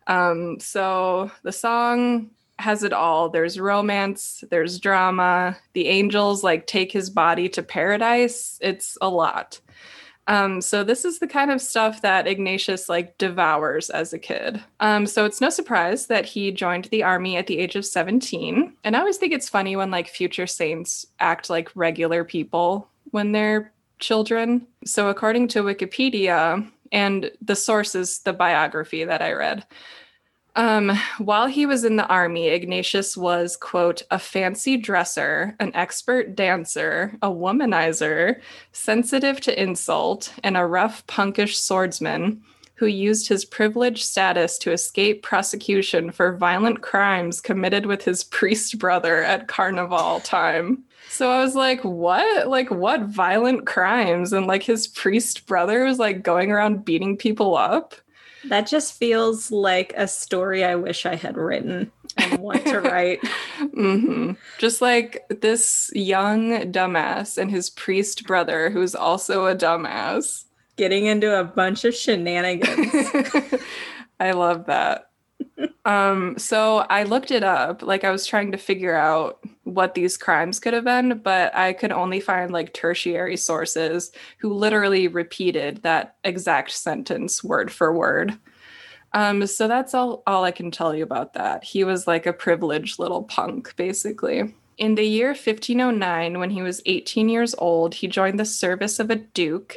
Um, 0.06 0.58
so 0.60 1.30
the 1.42 1.52
song 1.52 2.30
has 2.58 2.82
it 2.82 2.92
all. 2.92 3.28
There's 3.28 3.58
romance, 3.58 4.44
there's 4.50 4.78
drama. 4.78 5.56
The 5.72 5.88
angels 5.88 6.44
like 6.44 6.66
take 6.66 6.92
his 6.92 7.10
body 7.10 7.48
to 7.50 7.62
paradise. 7.62 8.58
It's 8.60 8.98
a 9.00 9.08
lot. 9.08 9.60
Um, 10.26 10.60
so 10.60 10.82
this 10.82 11.04
is 11.04 11.18
the 11.18 11.26
kind 11.26 11.50
of 11.50 11.60
stuff 11.60 12.02
that 12.02 12.26
Ignatius 12.26 12.88
like 12.88 13.18
devours 13.18 13.90
as 13.90 14.12
a 14.12 14.18
kid. 14.18 14.62
Um, 14.80 15.06
so 15.06 15.24
it's 15.24 15.40
no 15.40 15.50
surprise 15.50 16.06
that 16.06 16.24
he 16.24 16.50
joined 16.50 16.86
the 16.86 17.02
army 17.02 17.36
at 17.36 17.46
the 17.46 17.58
age 17.58 17.76
of 17.76 17.84
17. 17.84 18.72
And 18.84 18.96
I 18.96 19.00
always 19.00 19.18
think 19.18 19.32
it's 19.32 19.48
funny 19.48 19.76
when 19.76 19.90
like 19.90 20.08
future 20.08 20.46
saints 20.46 21.06
act 21.20 21.50
like 21.50 21.70
regular 21.74 22.24
people 22.24 22.88
when 23.10 23.32
they're 23.32 23.72
children. 23.98 24.66
So 24.84 25.08
according 25.08 25.48
to 25.48 25.62
Wikipedia 25.62 26.68
and 26.92 27.30
the 27.42 27.56
source 27.56 27.94
is 27.94 28.20
the 28.20 28.32
biography 28.32 29.04
that 29.04 29.22
I 29.22 29.32
read. 29.32 29.66
Um, 30.56 30.96
while 31.18 31.46
he 31.46 31.66
was 31.66 31.84
in 31.84 31.96
the 31.96 32.06
army, 32.06 32.48
Ignatius 32.48 33.16
was, 33.16 33.56
quote, 33.56 34.02
a 34.10 34.20
fancy 34.20 34.76
dresser, 34.76 35.56
an 35.58 35.72
expert 35.74 36.36
dancer, 36.36 37.16
a 37.22 37.28
womanizer, 37.28 38.40
sensitive 38.70 39.40
to 39.42 39.62
insult, 39.62 40.32
and 40.44 40.56
a 40.56 40.64
rough, 40.64 41.04
punkish 41.08 41.56
swordsman 41.56 42.42
who 42.76 42.86
used 42.86 43.28
his 43.28 43.44
privileged 43.44 44.04
status 44.04 44.58
to 44.58 44.72
escape 44.72 45.22
prosecution 45.22 46.10
for 46.10 46.36
violent 46.36 46.82
crimes 46.82 47.40
committed 47.40 47.86
with 47.86 48.04
his 48.04 48.24
priest 48.24 48.78
brother 48.78 49.22
at 49.22 49.48
carnival 49.48 50.20
time. 50.20 50.82
So 51.08 51.30
I 51.30 51.40
was 51.40 51.54
like, 51.54 51.80
what? 51.82 52.48
Like, 52.48 52.70
what 52.70 53.02
violent 53.02 53.66
crimes? 53.66 54.32
And 54.32 54.46
like 54.46 54.64
his 54.64 54.88
priest 54.88 55.46
brother 55.46 55.84
was 55.84 55.98
like 55.98 56.22
going 56.22 56.50
around 56.50 56.84
beating 56.84 57.16
people 57.16 57.56
up. 57.56 57.94
That 58.48 58.66
just 58.66 58.94
feels 58.98 59.50
like 59.50 59.92
a 59.96 60.06
story 60.06 60.64
I 60.64 60.74
wish 60.76 61.06
I 61.06 61.14
had 61.16 61.36
written 61.36 61.90
and 62.16 62.40
want 62.40 62.64
to 62.66 62.80
write. 62.80 63.20
hmm 63.58 64.32
Just 64.58 64.80
like 64.82 65.24
this 65.28 65.90
young 65.94 66.72
dumbass 66.72 67.38
and 67.38 67.50
his 67.50 67.70
priest 67.70 68.26
brother, 68.26 68.70
who's 68.70 68.94
also 68.94 69.46
a 69.46 69.54
dumbass. 69.56 70.44
Getting 70.76 71.06
into 71.06 71.38
a 71.38 71.44
bunch 71.44 71.84
of 71.84 71.94
shenanigans. 71.94 72.92
I 74.20 74.32
love 74.32 74.66
that. 74.66 75.10
Um, 75.84 76.38
so 76.38 76.78
I 76.90 77.04
looked 77.04 77.30
it 77.30 77.42
up. 77.42 77.82
Like 77.82 78.04
I 78.04 78.10
was 78.10 78.26
trying 78.26 78.52
to 78.52 78.58
figure 78.58 78.96
out 78.96 79.40
what 79.64 79.94
these 79.94 80.16
crimes 80.16 80.60
could 80.60 80.74
have 80.74 80.84
been, 80.84 81.18
but 81.18 81.54
I 81.54 81.72
could 81.72 81.92
only 81.92 82.20
find 82.20 82.50
like 82.50 82.72
tertiary 82.72 83.36
sources 83.36 84.12
who 84.38 84.52
literally 84.52 85.08
repeated 85.08 85.82
that 85.82 86.16
exact 86.24 86.72
sentence 86.72 87.44
word 87.44 87.70
for 87.70 87.92
word. 87.92 88.38
Um, 89.12 89.46
so 89.46 89.68
that's 89.68 89.94
all, 89.94 90.22
all 90.26 90.42
I 90.42 90.50
can 90.50 90.72
tell 90.72 90.94
you 90.94 91.04
about 91.04 91.34
that. 91.34 91.62
He 91.62 91.84
was 91.84 92.06
like 92.06 92.26
a 92.26 92.32
privileged 92.32 92.98
little 92.98 93.22
punk, 93.22 93.74
basically. 93.76 94.52
In 94.76 94.96
the 94.96 95.04
year 95.04 95.28
1509, 95.28 96.40
when 96.40 96.50
he 96.50 96.62
was 96.62 96.82
18 96.84 97.28
years 97.28 97.54
old, 97.58 97.94
he 97.94 98.08
joined 98.08 98.40
the 98.40 98.44
service 98.44 98.98
of 98.98 99.10
a 99.10 99.16
duke, 99.16 99.76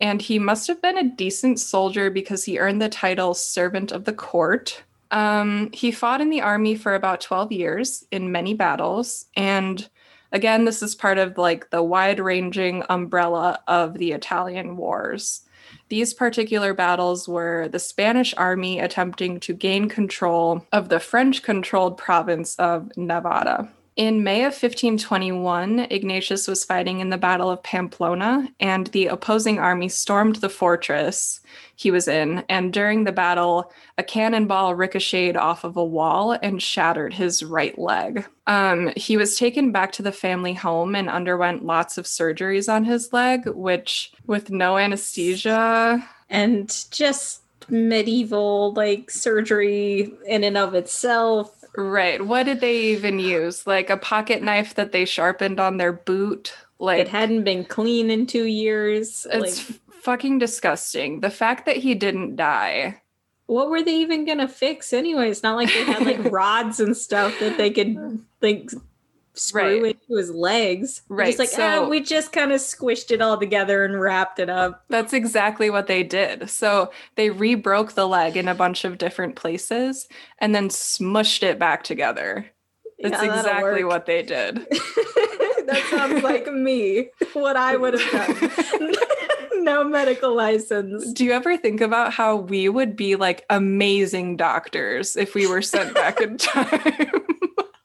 and 0.00 0.22
he 0.22 0.38
must 0.38 0.68
have 0.68 0.80
been 0.80 0.96
a 0.96 1.16
decent 1.16 1.58
soldier 1.58 2.08
because 2.08 2.44
he 2.44 2.60
earned 2.60 2.80
the 2.80 2.88
title 2.88 3.34
Servant 3.34 3.90
of 3.90 4.04
the 4.04 4.12
Court. 4.12 4.84
Um, 5.10 5.70
he 5.72 5.90
fought 5.90 6.20
in 6.20 6.30
the 6.30 6.42
army 6.42 6.74
for 6.74 6.94
about 6.94 7.20
12 7.20 7.52
years 7.52 8.04
in 8.10 8.32
many 8.32 8.54
battles, 8.54 9.26
and 9.36 9.88
again, 10.32 10.64
this 10.64 10.82
is 10.82 10.94
part 10.94 11.18
of 11.18 11.38
like 11.38 11.70
the 11.70 11.82
wide 11.82 12.20
ranging 12.20 12.84
umbrella 12.88 13.60
of 13.66 13.94
the 13.94 14.12
Italian 14.12 14.76
wars. 14.76 15.42
These 15.88 16.14
particular 16.14 16.74
battles 16.74 17.28
were 17.28 17.68
the 17.68 17.78
Spanish 17.78 18.34
army 18.36 18.78
attempting 18.78 19.40
to 19.40 19.54
gain 19.54 19.88
control 19.88 20.66
of 20.72 20.88
the 20.88 21.00
French 21.00 21.42
controlled 21.42 21.96
province 21.98 22.56
of 22.56 22.90
Navarra. 22.96 23.70
In 23.96 24.22
May 24.22 24.42
of 24.42 24.52
1521, 24.52 25.80
Ignatius 25.90 26.46
was 26.46 26.64
fighting 26.64 27.00
in 27.00 27.10
the 27.10 27.18
Battle 27.18 27.50
of 27.50 27.64
Pamplona, 27.64 28.48
and 28.60 28.86
the 28.88 29.08
opposing 29.08 29.58
army 29.58 29.88
stormed 29.88 30.36
the 30.36 30.48
fortress 30.48 31.40
he 31.78 31.92
was 31.92 32.08
in. 32.08 32.44
And 32.48 32.72
during 32.72 33.04
the 33.04 33.12
battle, 33.12 33.72
a 33.96 34.02
cannonball 34.02 34.74
ricocheted 34.74 35.36
off 35.36 35.62
of 35.62 35.76
a 35.76 35.84
wall 35.84 36.32
and 36.42 36.60
shattered 36.60 37.14
his 37.14 37.44
right 37.44 37.78
leg. 37.78 38.26
Um, 38.48 38.90
he 38.96 39.16
was 39.16 39.36
taken 39.36 39.70
back 39.70 39.92
to 39.92 40.02
the 40.02 40.10
family 40.10 40.54
home 40.54 40.96
and 40.96 41.08
underwent 41.08 41.64
lots 41.64 41.96
of 41.96 42.06
surgeries 42.06 42.68
on 42.72 42.84
his 42.84 43.12
leg, 43.12 43.46
which, 43.46 44.10
with 44.26 44.50
no 44.50 44.76
anesthesia, 44.76 46.04
and 46.28 46.84
just 46.90 47.42
medieval 47.68 48.72
like 48.72 49.08
surgery 49.08 50.12
in 50.26 50.42
and 50.42 50.56
of 50.56 50.74
itself 50.74 51.54
Right. 51.76 52.20
What 52.24 52.44
did 52.44 52.60
they 52.60 52.76
even 52.86 53.20
use? 53.20 53.64
Like 53.64 53.88
a 53.88 53.96
pocket 53.96 54.42
knife 54.42 54.74
that 54.74 54.90
they 54.90 55.04
sharpened 55.04 55.60
on 55.60 55.76
their 55.76 55.92
boot? 55.92 56.52
Like 56.80 56.98
it 56.98 57.08
hadn't 57.08 57.44
been 57.44 57.64
clean 57.64 58.10
in 58.10 58.26
2 58.26 58.44
years. 58.46 59.28
It's 59.30 59.70
like, 59.70 59.80
fucking 60.02 60.38
disgusting. 60.38 61.20
The 61.20 61.30
fact 61.30 61.66
that 61.66 61.76
he 61.76 61.94
didn't 61.94 62.36
die. 62.36 63.02
What 63.46 63.70
were 63.70 63.82
they 63.82 63.96
even 63.96 64.26
going 64.26 64.38
to 64.38 64.48
fix 64.48 64.92
anyway? 64.92 65.30
It's 65.30 65.42
not 65.42 65.56
like 65.56 65.72
they 65.72 65.84
had 65.84 66.04
like 66.04 66.24
rods 66.32 66.80
and 66.80 66.96
stuff 66.96 67.38
that 67.40 67.56
they 67.56 67.70
could 67.70 68.22
like 68.42 68.70
screw 69.38 69.82
right. 69.82 69.96
into 69.96 70.18
his 70.18 70.30
legs. 70.30 71.02
Right. 71.08 71.28
It's 71.28 71.38
like, 71.38 71.48
so, 71.48 71.84
ah, 71.84 71.88
we 71.88 72.00
just 72.00 72.32
kind 72.32 72.52
of 72.52 72.60
squished 72.60 73.10
it 73.10 73.22
all 73.22 73.38
together 73.38 73.84
and 73.84 74.00
wrapped 74.00 74.38
it 74.38 74.50
up. 74.50 74.84
That's 74.88 75.12
exactly 75.12 75.70
what 75.70 75.86
they 75.86 76.02
did. 76.02 76.50
So 76.50 76.90
they 77.14 77.30
rebroke 77.30 77.92
the 77.92 78.06
leg 78.06 78.36
in 78.36 78.48
a 78.48 78.54
bunch 78.54 78.84
of 78.84 78.98
different 78.98 79.36
places 79.36 80.08
and 80.38 80.54
then 80.54 80.68
smushed 80.68 81.42
it 81.42 81.58
back 81.58 81.84
together. 81.84 82.46
That's 83.00 83.22
yeah, 83.22 83.38
exactly 83.38 83.84
what 83.84 84.06
they 84.06 84.22
did. 84.22 84.56
that 85.66 85.86
sounds 85.90 86.22
like 86.22 86.46
me, 86.52 87.10
what 87.32 87.56
I 87.56 87.76
would 87.76 87.94
have 87.94 88.10
done. 88.10 88.94
no 89.64 89.84
medical 89.84 90.34
license. 90.34 91.12
Do 91.12 91.24
you 91.24 91.32
ever 91.32 91.56
think 91.56 91.80
about 91.80 92.12
how 92.12 92.36
we 92.36 92.68
would 92.68 92.96
be 92.96 93.16
like 93.16 93.44
amazing 93.50 94.36
doctors 94.36 95.16
if 95.16 95.34
we 95.34 95.46
were 95.46 95.62
sent 95.62 95.94
back 95.94 96.20
in 96.20 96.36
time? 96.38 97.10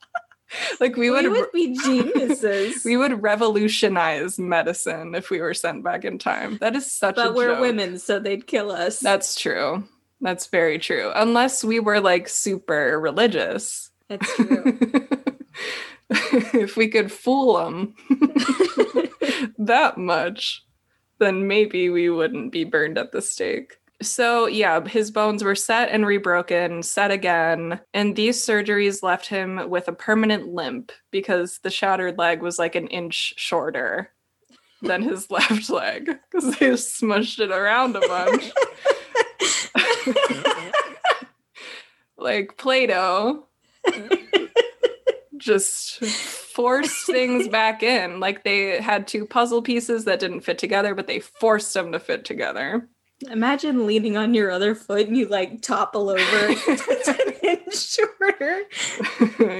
like 0.80 0.96
we 0.96 1.10
would, 1.10 1.24
we 1.24 1.28
would 1.30 1.52
be 1.52 1.76
geniuses. 1.76 2.84
we 2.84 2.96
would 2.96 3.22
revolutionize 3.22 4.38
medicine 4.38 5.14
if 5.14 5.30
we 5.30 5.40
were 5.40 5.54
sent 5.54 5.82
back 5.84 6.04
in 6.04 6.18
time. 6.18 6.58
That 6.58 6.76
is 6.76 6.90
such 6.90 7.16
but 7.16 7.30
a 7.30 7.32
we're 7.32 7.52
joke. 7.54 7.60
women, 7.60 7.98
so 7.98 8.18
they'd 8.18 8.46
kill 8.46 8.70
us. 8.70 9.00
That's 9.00 9.40
true. 9.40 9.84
That's 10.20 10.46
very 10.46 10.78
true. 10.78 11.12
Unless 11.14 11.64
we 11.64 11.80
were 11.80 12.00
like 12.00 12.28
super 12.28 12.98
religious. 12.98 13.90
That's 14.08 14.34
true. 14.36 14.78
if 16.10 16.76
we 16.76 16.88
could 16.88 17.10
fool 17.10 17.56
them 17.56 17.94
that 19.58 19.98
much, 19.98 20.64
then 21.24 21.48
maybe 21.48 21.90
we 21.90 22.10
wouldn't 22.10 22.52
be 22.52 22.64
burned 22.64 22.98
at 22.98 23.12
the 23.12 23.22
stake. 23.22 23.78
So, 24.02 24.46
yeah, 24.46 24.86
his 24.86 25.10
bones 25.10 25.42
were 25.42 25.54
set 25.54 25.88
and 25.88 26.04
rebroken, 26.04 26.84
set 26.84 27.10
again. 27.10 27.80
And 27.94 28.16
these 28.16 28.44
surgeries 28.44 29.02
left 29.02 29.26
him 29.26 29.70
with 29.70 29.88
a 29.88 29.92
permanent 29.92 30.48
limp 30.48 30.92
because 31.10 31.60
the 31.62 31.70
shattered 31.70 32.18
leg 32.18 32.42
was 32.42 32.58
like 32.58 32.74
an 32.74 32.88
inch 32.88 33.34
shorter 33.36 34.10
than 34.82 35.02
his 35.02 35.30
left 35.30 35.70
leg 35.70 36.18
because 36.30 36.58
they 36.58 36.70
smushed 36.70 37.38
it 37.38 37.50
around 37.50 37.96
a 37.96 38.00
bunch. 38.00 38.52
like 42.18 42.56
Play 42.56 42.86
Doh. 42.86 43.46
Just 45.44 46.04
forced 46.04 47.06
things 47.06 47.48
back 47.48 47.82
in. 47.82 48.18
Like 48.20 48.44
they 48.44 48.80
had 48.80 49.06
two 49.06 49.26
puzzle 49.26 49.62
pieces 49.62 50.04
that 50.06 50.20
didn't 50.20 50.40
fit 50.40 50.58
together, 50.58 50.94
but 50.94 51.06
they 51.06 51.20
forced 51.20 51.72
them 51.74 51.92
to 51.92 52.00
fit 52.00 52.24
together. 52.24 52.88
Imagine 53.30 53.86
leaning 53.86 54.16
on 54.16 54.34
your 54.34 54.50
other 54.50 54.74
foot 54.74 55.06
and 55.06 55.16
you 55.16 55.28
like 55.28 55.62
topple 55.62 56.10
over 56.10 56.46
an 56.48 57.32
inch 57.42 57.76
shorter. 57.76 58.62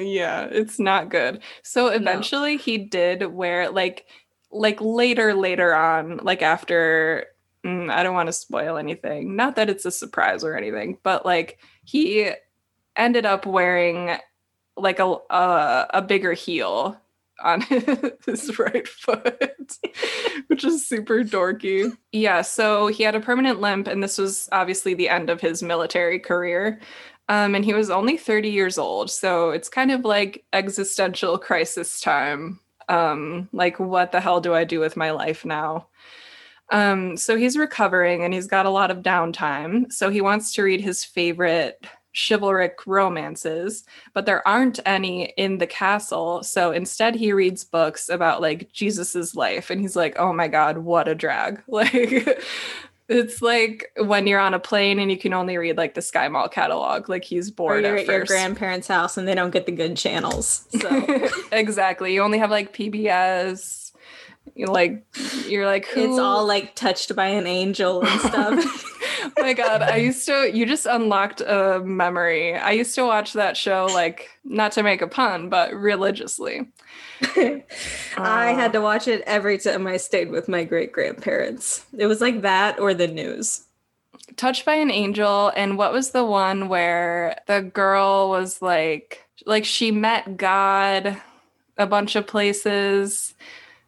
yeah, 0.03 0.49
it's 0.51 0.79
not 0.79 1.09
good. 1.09 1.41
So 1.63 1.89
eventually 1.89 2.57
no. 2.57 2.63
he 2.63 2.79
did 2.79 3.27
wear 3.27 3.71
like 3.71 4.07
like 4.51 4.81
later 4.81 5.35
later 5.35 5.75
on, 5.75 6.19
like 6.23 6.43
after 6.43 7.27
mm, 7.65 7.91
I 7.91 8.03
don't 8.03 8.15
want 8.15 8.29
to 8.29 8.33
spoil 8.33 8.77
anything. 8.77 9.37
Not 9.37 9.57
that 9.57 9.71
it's 9.71 9.85
a 9.85 9.91
surprise 9.91 10.45
or 10.45 10.57
anything, 10.57 10.99
but 11.03 11.25
like 11.25 11.59
he 11.85 12.33
ended 12.97 13.27
up 13.27 13.47
wearing 13.47 14.17
like 14.77 14.99
a 14.99 15.17
a, 15.31 15.87
a 15.95 16.03
bigger 16.03 16.33
heel 16.33 17.01
on 17.43 17.61
his 18.27 18.59
right 18.59 18.87
foot, 18.87 19.79
which 20.47 20.65
is 20.65 20.87
super 20.87 21.23
dorky. 21.23 21.97
Yeah, 22.13 22.43
so 22.43 22.87
he 22.89 23.03
had 23.03 23.15
a 23.15 23.21
permanent 23.21 23.61
limp, 23.61 23.87
and 23.87 24.03
this 24.03 24.19
was 24.19 24.49
obviously 24.53 24.95
the 24.95 25.09
end 25.09 25.31
of 25.31 25.41
his 25.41 25.63
military 25.63 26.19
career. 26.19 26.81
Um, 27.29 27.55
and 27.55 27.65
he 27.65 27.73
was 27.73 27.89
only 27.89 28.17
30 28.19 28.51
years 28.51 28.77
old. 28.77 29.11
So 29.11 29.51
it's 29.51 29.69
kind 29.71 29.91
of 29.91 30.05
like 30.05 30.45
existential 30.53 31.39
crisis 31.39 32.01
time. 32.01 32.61
Um, 32.89 33.49
like, 33.53 33.81
what 33.81 34.13
the 34.13 34.21
hell 34.21 34.43
do 34.43 34.55
I 34.55 34.65
do 34.65 34.79
with 34.79 34.97
my 34.97 35.11
life 35.11 35.45
now? 35.45 35.87
Um, 36.71 37.17
so 37.17 37.37
he's 37.37 37.57
recovering 37.57 38.25
and 38.25 38.35
he's 38.35 38.47
got 38.47 38.67
a 38.67 38.71
lot 38.71 38.91
of 38.91 38.99
downtime. 38.99 39.91
So 39.93 40.11
he 40.11 40.21
wants 40.21 40.53
to 40.55 40.63
read 40.63 40.81
his 40.81 41.05
favorite 41.05 41.87
chivalric 42.15 42.87
romances, 42.87 43.85
but 44.13 44.27
there 44.27 44.47
aren't 44.47 44.81
any 44.87 45.33
in 45.37 45.59
the 45.59 45.67
castle. 45.67 46.43
So 46.43 46.71
instead, 46.71 47.15
he 47.15 47.33
reads 47.33 47.65
books 47.65 48.09
about 48.09 48.41
like 48.41 48.73
Jesus's 48.73 49.35
life, 49.35 49.71
and 49.71 49.81
he's 49.81 49.97
like, 49.97 50.17
"Oh 50.19 50.33
my 50.33 50.49
god, 50.49 50.79
what 50.79 51.09
a 51.09 51.15
drag!" 51.15 51.63
Like. 51.69 52.39
It's 53.07 53.43
like 53.43 53.93
when 53.99 54.27
you're 54.27 54.41
on 54.41 54.55
a 54.55 54.59
plane 54.59 54.99
and 54.99 55.11
you 55.11 55.19
can 55.19 55.35
only 55.35 55.59
read 55.59 55.77
like 55.77 55.93
the 55.93 56.01
Sky 56.01 56.27
Mall 56.29 56.49
catalog. 56.49 57.11
Like 57.11 57.23
he's 57.23 57.51
bored. 57.51 57.85
Or 57.85 57.89
you're 57.89 57.97
at, 57.99 58.09
at 58.09 58.15
your 58.15 58.25
grandparents' 58.25 58.89
house 58.89 59.19
and 59.19 59.29
they 59.29 59.35
don't 59.35 59.51
get 59.51 59.67
the 59.67 59.73
good 59.73 59.95
channels. 59.95 60.67
So 60.81 61.29
exactly, 61.53 62.15
you 62.15 62.23
only 62.23 62.39
have 62.39 62.51
like 62.51 62.75
PBS. 62.75 63.93
You're 64.55 64.69
like 64.69 65.05
you're 65.47 65.67
like 65.67 65.85
Who? 65.89 66.01
it's 66.09 66.19
all 66.19 66.47
like 66.47 66.75
touched 66.77 67.15
by 67.15 67.27
an 67.27 67.47
angel 67.47 68.03
and 68.07 68.21
stuff. 68.21 68.91
my 69.39 69.53
god, 69.53 69.83
I 69.83 69.97
used 69.97 70.27
to 70.27 70.51
you 70.53 70.67
just 70.67 70.87
unlocked 70.87 71.41
a 71.41 71.81
memory. 71.85 72.55
I 72.55 72.73
used 72.73 72.95
to 72.97 73.05
watch 73.05 73.33
that 73.35 73.57
show 73.57 73.87
like 73.93 74.31
not 74.45 74.73
to 74.73 74.83
make 74.83 75.03
a 75.03 75.09
pun, 75.09 75.49
but 75.49 75.73
religiously. 75.75 76.69
I 78.17 78.53
had 78.53 78.73
to 78.73 78.81
watch 78.81 79.09
it 79.09 79.23
every 79.27 79.59
time 79.59 79.87
I 79.87 79.97
stayed 79.97 80.31
with 80.31 80.49
my 80.49 80.65
great 80.65 80.93
grandparents. 80.93 81.87
It 81.97 82.07
was 82.07 82.21
like 82.21 82.43
that 82.43 82.79
or 82.79 82.95
the 82.95 83.09
news. 83.09 83.65
Touched 84.37 84.65
by 84.65 84.75
an 84.75 84.91
Angel 84.91 85.53
and 85.57 85.79
what 85.79 85.93
was 85.93 86.11
the 86.11 86.25
one 86.25 86.69
where 86.69 87.41
the 87.47 87.63
girl 87.63 88.31
was 88.31 88.61
like 88.63 89.27
like 89.47 89.65
she 89.65 89.91
met 89.91 90.37
God 90.37 91.21
a 91.77 91.87
bunch 91.87 92.17
of 92.17 92.27
places 92.27 93.35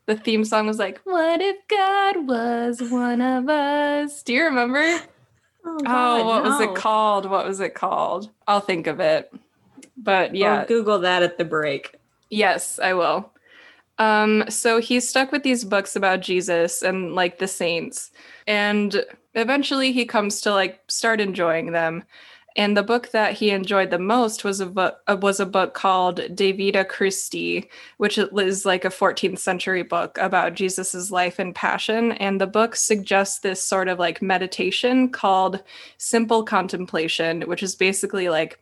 the 0.07 0.16
theme 0.16 0.44
song 0.44 0.66
was 0.66 0.79
like, 0.79 1.01
What 1.05 1.40
if 1.40 1.57
God 1.68 2.29
was 2.29 2.81
one 2.81 3.20
of 3.20 3.49
us? 3.49 4.22
Do 4.22 4.33
you 4.33 4.44
remember? 4.44 5.01
Oh, 5.66 5.81
God, 5.81 6.20
oh 6.20 6.26
what 6.26 6.44
no. 6.44 6.50
was 6.50 6.61
it 6.61 6.74
called? 6.74 7.29
What 7.29 7.46
was 7.46 7.61
it 7.61 7.74
called? 7.74 8.31
I'll 8.46 8.61
think 8.61 8.87
of 8.87 9.00
it. 9.00 9.33
But 9.96 10.35
yeah. 10.35 10.61
I'll 10.61 10.66
Google 10.66 11.00
that 11.00 11.22
at 11.22 11.38
the 11.38 11.44
break. 11.44 11.96
Yes, 12.31 12.79
I 12.79 12.94
will. 12.94 13.31
Um, 13.98 14.44
so 14.48 14.81
he's 14.81 15.09
stuck 15.09 15.33
with 15.33 15.42
these 15.42 15.64
books 15.64 15.96
about 15.96 16.20
Jesus 16.20 16.83
and 16.83 17.14
like 17.14 17.38
the 17.38 17.48
saints. 17.48 18.11
And 18.46 19.05
eventually 19.35 19.92
he 19.92 20.05
comes 20.05 20.40
to 20.42 20.52
like 20.52 20.81
start 20.88 21.20
enjoying 21.20 21.72
them. 21.72 22.05
And 22.56 22.74
the 22.74 22.82
book 22.82 23.10
that 23.10 23.34
he 23.34 23.50
enjoyed 23.50 23.90
the 23.90 23.98
most 23.98 24.42
was 24.42 24.60
a 24.60 24.66
book 24.66 25.00
uh, 25.06 25.16
was 25.20 25.40
a 25.40 25.46
book 25.46 25.74
called 25.74 26.22
De 26.34 26.52
Vita 26.52 26.84
Christi, 26.86 27.68
which 27.98 28.16
is 28.16 28.64
like 28.64 28.84
a 28.84 28.88
14th 28.88 29.38
century 29.38 29.82
book 29.82 30.16
about 30.18 30.54
Jesus's 30.54 31.12
life 31.12 31.38
and 31.38 31.54
passion. 31.54 32.12
And 32.12 32.40
the 32.40 32.46
book 32.46 32.74
suggests 32.74 33.40
this 33.40 33.62
sort 33.62 33.88
of 33.88 33.98
like 33.98 34.22
meditation 34.22 35.10
called 35.10 35.62
simple 35.98 36.42
contemplation, 36.42 37.42
which 37.42 37.62
is 37.62 37.74
basically 37.74 38.30
like 38.30 38.58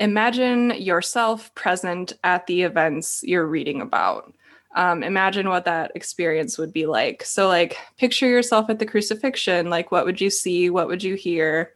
imagine 0.00 0.70
yourself 0.70 1.54
present 1.54 2.14
at 2.24 2.46
the 2.46 2.62
events 2.62 3.20
you're 3.24 3.46
reading 3.46 3.82
about. 3.82 4.32
Um, 4.74 5.02
imagine 5.02 5.48
what 5.48 5.64
that 5.66 5.92
experience 5.94 6.56
would 6.56 6.72
be 6.72 6.86
like. 6.86 7.24
So, 7.24 7.48
like, 7.48 7.78
picture 7.96 8.28
yourself 8.28 8.70
at 8.70 8.78
the 8.78 8.86
crucifixion. 8.86 9.70
Like, 9.70 9.90
what 9.90 10.04
would 10.04 10.20
you 10.20 10.30
see? 10.30 10.70
What 10.70 10.88
would 10.88 11.02
you 11.02 11.14
hear? 11.14 11.72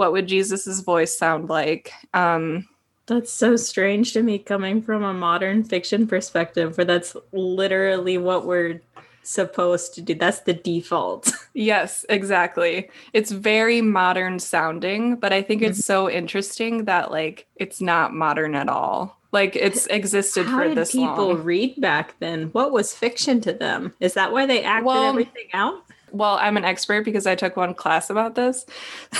What 0.00 0.12
would 0.12 0.28
Jesus's 0.28 0.80
voice 0.80 1.14
sound 1.14 1.50
like? 1.50 1.92
Um, 2.14 2.66
that's 3.04 3.30
so 3.30 3.54
strange 3.56 4.14
to 4.14 4.22
me 4.22 4.38
coming 4.38 4.80
from 4.80 5.04
a 5.04 5.12
modern 5.12 5.62
fiction 5.62 6.06
perspective, 6.06 6.78
where 6.78 6.86
that's 6.86 7.14
literally 7.32 8.16
what 8.16 8.46
we're 8.46 8.80
supposed 9.24 9.92
to 9.96 10.00
do. 10.00 10.14
That's 10.14 10.40
the 10.40 10.54
default. 10.54 11.30
yes, 11.52 12.06
exactly. 12.08 12.88
It's 13.12 13.30
very 13.30 13.82
modern 13.82 14.38
sounding, 14.38 15.16
but 15.16 15.34
I 15.34 15.42
think 15.42 15.60
it's 15.60 15.80
mm-hmm. 15.80 16.06
so 16.06 16.10
interesting 16.10 16.86
that 16.86 17.10
like 17.10 17.46
it's 17.56 17.82
not 17.82 18.14
modern 18.14 18.54
at 18.54 18.70
all. 18.70 19.18
Like 19.32 19.54
it's 19.54 19.86
existed 19.88 20.46
How 20.46 20.62
for 20.62 20.74
this 20.74 20.92
people 20.92 21.34
long. 21.34 21.44
read 21.44 21.78
back 21.78 22.18
then? 22.20 22.44
What 22.52 22.72
was 22.72 22.94
fiction 22.94 23.42
to 23.42 23.52
them? 23.52 23.92
Is 24.00 24.14
that 24.14 24.32
why 24.32 24.46
they 24.46 24.64
acted 24.64 24.86
well, 24.86 25.10
everything 25.10 25.48
out? 25.52 25.84
Well, 26.12 26.38
I'm 26.40 26.56
an 26.56 26.64
expert 26.64 27.04
because 27.04 27.26
I 27.26 27.34
took 27.34 27.56
one 27.56 27.74
class 27.74 28.10
about 28.10 28.34
this. 28.34 28.66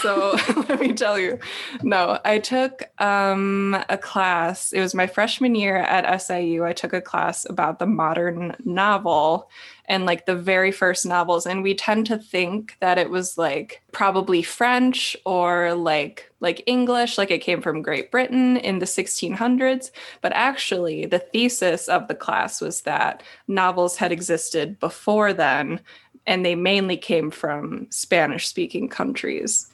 So 0.00 0.36
let 0.68 0.80
me 0.80 0.92
tell 0.92 1.18
you. 1.18 1.38
No, 1.82 2.18
I 2.24 2.38
took 2.38 2.82
um, 3.00 3.82
a 3.88 3.98
class. 3.98 4.72
It 4.72 4.80
was 4.80 4.94
my 4.94 5.06
freshman 5.06 5.54
year 5.54 5.76
at 5.76 6.20
SIU. 6.20 6.64
I 6.64 6.72
took 6.72 6.92
a 6.92 7.00
class 7.00 7.48
about 7.48 7.78
the 7.78 7.86
modern 7.86 8.56
novel 8.64 9.48
and 9.90 10.06
like 10.06 10.24
the 10.24 10.36
very 10.36 10.70
first 10.70 11.04
novels. 11.04 11.46
And 11.46 11.64
we 11.64 11.74
tend 11.74 12.06
to 12.06 12.16
think 12.16 12.76
that 12.80 12.96
it 12.96 13.10
was 13.10 13.36
like 13.36 13.82
probably 13.90 14.40
French 14.40 15.16
or 15.26 15.74
like 15.74 16.30
like 16.38 16.62
English, 16.66 17.18
like 17.18 17.30
it 17.30 17.40
came 17.40 17.60
from 17.60 17.82
Great 17.82 18.10
Britain 18.10 18.56
in 18.56 18.78
the 18.78 18.86
1600s. 18.86 19.90
But 20.22 20.32
actually, 20.32 21.06
the 21.06 21.18
thesis 21.18 21.88
of 21.88 22.08
the 22.08 22.14
class 22.14 22.60
was 22.60 22.82
that 22.82 23.22
novels 23.46 23.96
had 23.96 24.12
existed 24.12 24.78
before 24.80 25.32
then 25.32 25.80
and 26.26 26.44
they 26.44 26.54
mainly 26.54 26.96
came 26.96 27.30
from 27.30 27.86
Spanish 27.90 28.48
speaking 28.48 28.88
countries. 28.88 29.70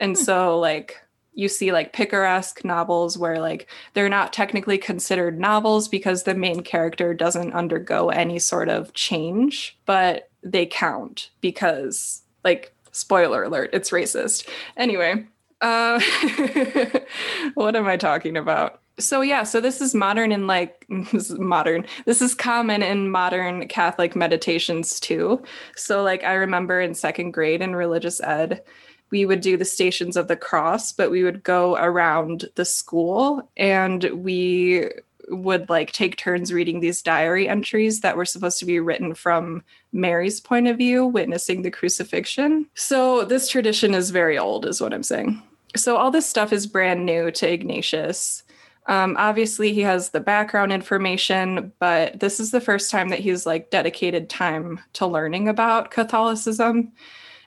And 0.00 0.16
hmm. 0.16 0.22
so, 0.22 0.58
like, 0.58 0.98
you 1.34 1.48
see 1.48 1.72
like 1.72 1.92
picaresque 1.92 2.64
novels 2.64 3.16
where 3.16 3.38
like 3.38 3.66
they're 3.94 4.08
not 4.08 4.32
technically 4.32 4.76
considered 4.76 5.40
novels 5.40 5.88
because 5.88 6.24
the 6.24 6.34
main 6.34 6.62
character 6.62 7.14
doesn't 7.14 7.54
undergo 7.54 8.10
any 8.10 8.38
sort 8.38 8.68
of 8.68 8.92
change, 8.92 9.78
but 9.86 10.28
they 10.42 10.66
count 10.66 11.30
because 11.40 12.22
like 12.44 12.74
spoiler 12.92 13.44
alert, 13.44 13.70
it's 13.72 13.90
racist. 13.90 14.46
Anyway, 14.76 15.26
uh 15.62 16.00
what 17.54 17.74
am 17.74 17.86
I 17.86 17.96
talking 17.96 18.36
about? 18.36 18.82
so 18.98 19.20
yeah 19.20 19.42
so 19.42 19.60
this 19.60 19.80
is 19.80 19.94
modern 19.94 20.32
in 20.32 20.46
like 20.46 20.86
this 21.12 21.30
is 21.30 21.38
modern 21.38 21.86
this 22.04 22.22
is 22.22 22.34
common 22.34 22.82
in 22.82 23.10
modern 23.10 23.66
catholic 23.68 24.14
meditations 24.14 25.00
too 25.00 25.42
so 25.76 26.02
like 26.02 26.24
i 26.24 26.34
remember 26.34 26.80
in 26.80 26.94
second 26.94 27.30
grade 27.32 27.62
in 27.62 27.74
religious 27.74 28.20
ed 28.22 28.62
we 29.10 29.26
would 29.26 29.40
do 29.40 29.56
the 29.56 29.64
stations 29.64 30.16
of 30.16 30.28
the 30.28 30.36
cross 30.36 30.92
but 30.92 31.10
we 31.10 31.22
would 31.22 31.42
go 31.42 31.76
around 31.76 32.46
the 32.54 32.64
school 32.64 33.48
and 33.56 34.04
we 34.12 34.88
would 35.28 35.70
like 35.70 35.92
take 35.92 36.16
turns 36.16 36.52
reading 36.52 36.80
these 36.80 37.00
diary 37.00 37.48
entries 37.48 38.00
that 38.00 38.16
were 38.16 38.24
supposed 38.24 38.58
to 38.58 38.66
be 38.66 38.80
written 38.80 39.14
from 39.14 39.62
Mary's 39.92 40.40
point 40.40 40.66
of 40.66 40.76
view, 40.76 41.06
witnessing 41.06 41.62
the 41.62 41.70
crucifixion. 41.70 42.66
So, 42.74 43.24
this 43.24 43.48
tradition 43.48 43.94
is 43.94 44.10
very 44.10 44.36
old, 44.36 44.66
is 44.66 44.80
what 44.80 44.92
I'm 44.92 45.04
saying. 45.04 45.40
So, 45.76 45.96
all 45.96 46.10
this 46.10 46.26
stuff 46.26 46.52
is 46.52 46.66
brand 46.66 47.06
new 47.06 47.30
to 47.30 47.50
Ignatius. 47.50 48.42
Um, 48.86 49.16
obviously, 49.18 49.72
he 49.72 49.80
has 49.82 50.10
the 50.10 50.20
background 50.20 50.72
information, 50.72 51.72
but 51.78 52.18
this 52.18 52.40
is 52.40 52.50
the 52.50 52.60
first 52.60 52.90
time 52.90 53.10
that 53.10 53.20
he's 53.20 53.46
like 53.46 53.70
dedicated 53.70 54.28
time 54.28 54.80
to 54.94 55.06
learning 55.06 55.48
about 55.48 55.90
Catholicism. 55.90 56.92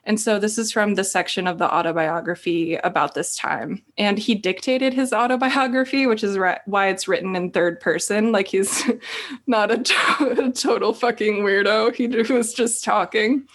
And 0.06 0.20
so 0.20 0.38
this 0.38 0.56
is 0.56 0.70
from 0.70 0.94
the 0.94 1.02
section 1.02 1.48
of 1.48 1.58
the 1.58 1.70
autobiography 1.70 2.76
about 2.76 3.14
this 3.14 3.36
time. 3.36 3.82
And 3.98 4.18
he 4.18 4.36
dictated 4.36 4.94
his 4.94 5.12
autobiography, 5.12 6.06
which 6.06 6.22
is 6.22 6.38
re- 6.38 6.60
why 6.64 6.86
it's 6.88 7.08
written 7.08 7.34
in 7.34 7.50
third 7.50 7.80
person. 7.80 8.30
Like 8.30 8.46
he's 8.46 8.84
not 9.48 9.72
a, 9.72 9.78
to- 9.78 10.44
a 10.46 10.52
total 10.52 10.94
fucking 10.94 11.42
weirdo. 11.42 11.92
He 11.94 12.06
was 12.32 12.54
just 12.54 12.84
talking. 12.84 13.48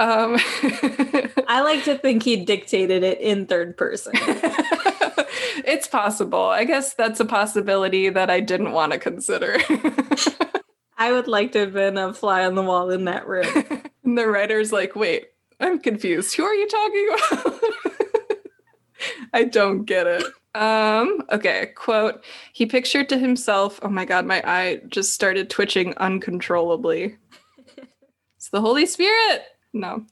Um, 0.00 0.36
I 1.46 1.60
like 1.62 1.84
to 1.84 1.96
think 1.96 2.24
he 2.24 2.44
dictated 2.44 3.04
it 3.04 3.20
in 3.20 3.46
third 3.46 3.76
person. 3.76 4.14
it's 5.64 5.86
possible. 5.86 6.46
I 6.46 6.64
guess 6.64 6.94
that's 6.94 7.20
a 7.20 7.24
possibility 7.24 8.08
that 8.08 8.30
I 8.30 8.40
didn't 8.40 8.72
want 8.72 8.92
to 8.92 8.98
consider. 8.98 9.58
I 10.96 11.12
would 11.12 11.28
like 11.28 11.52
to 11.52 11.60
have 11.60 11.72
been 11.72 11.96
a 11.96 12.12
fly 12.12 12.44
on 12.44 12.56
the 12.56 12.62
wall 12.62 12.90
in 12.90 13.04
that 13.04 13.28
room. 13.28 13.46
and 14.02 14.18
the 14.18 14.26
writer's 14.26 14.72
like, 14.72 14.96
wait, 14.96 15.28
I'm 15.60 15.78
confused. 15.80 16.34
Who 16.36 16.44
are 16.44 16.54
you 16.54 16.68
talking 16.68 17.08
about? 17.14 17.60
I 19.32 19.44
don't 19.44 19.84
get 19.84 20.06
it. 20.06 20.24
Um, 20.54 21.22
okay, 21.30 21.72
quote. 21.76 22.24
He 22.52 22.66
pictured 22.66 23.08
to 23.10 23.18
himself, 23.18 23.78
oh 23.82 23.88
my 23.88 24.04
god, 24.04 24.26
my 24.26 24.42
eye 24.44 24.80
just 24.88 25.14
started 25.14 25.50
twitching 25.50 25.96
uncontrollably. 25.98 27.16
it's 28.36 28.50
the 28.50 28.60
Holy 28.60 28.86
Spirit. 28.86 29.42
No. 29.72 30.04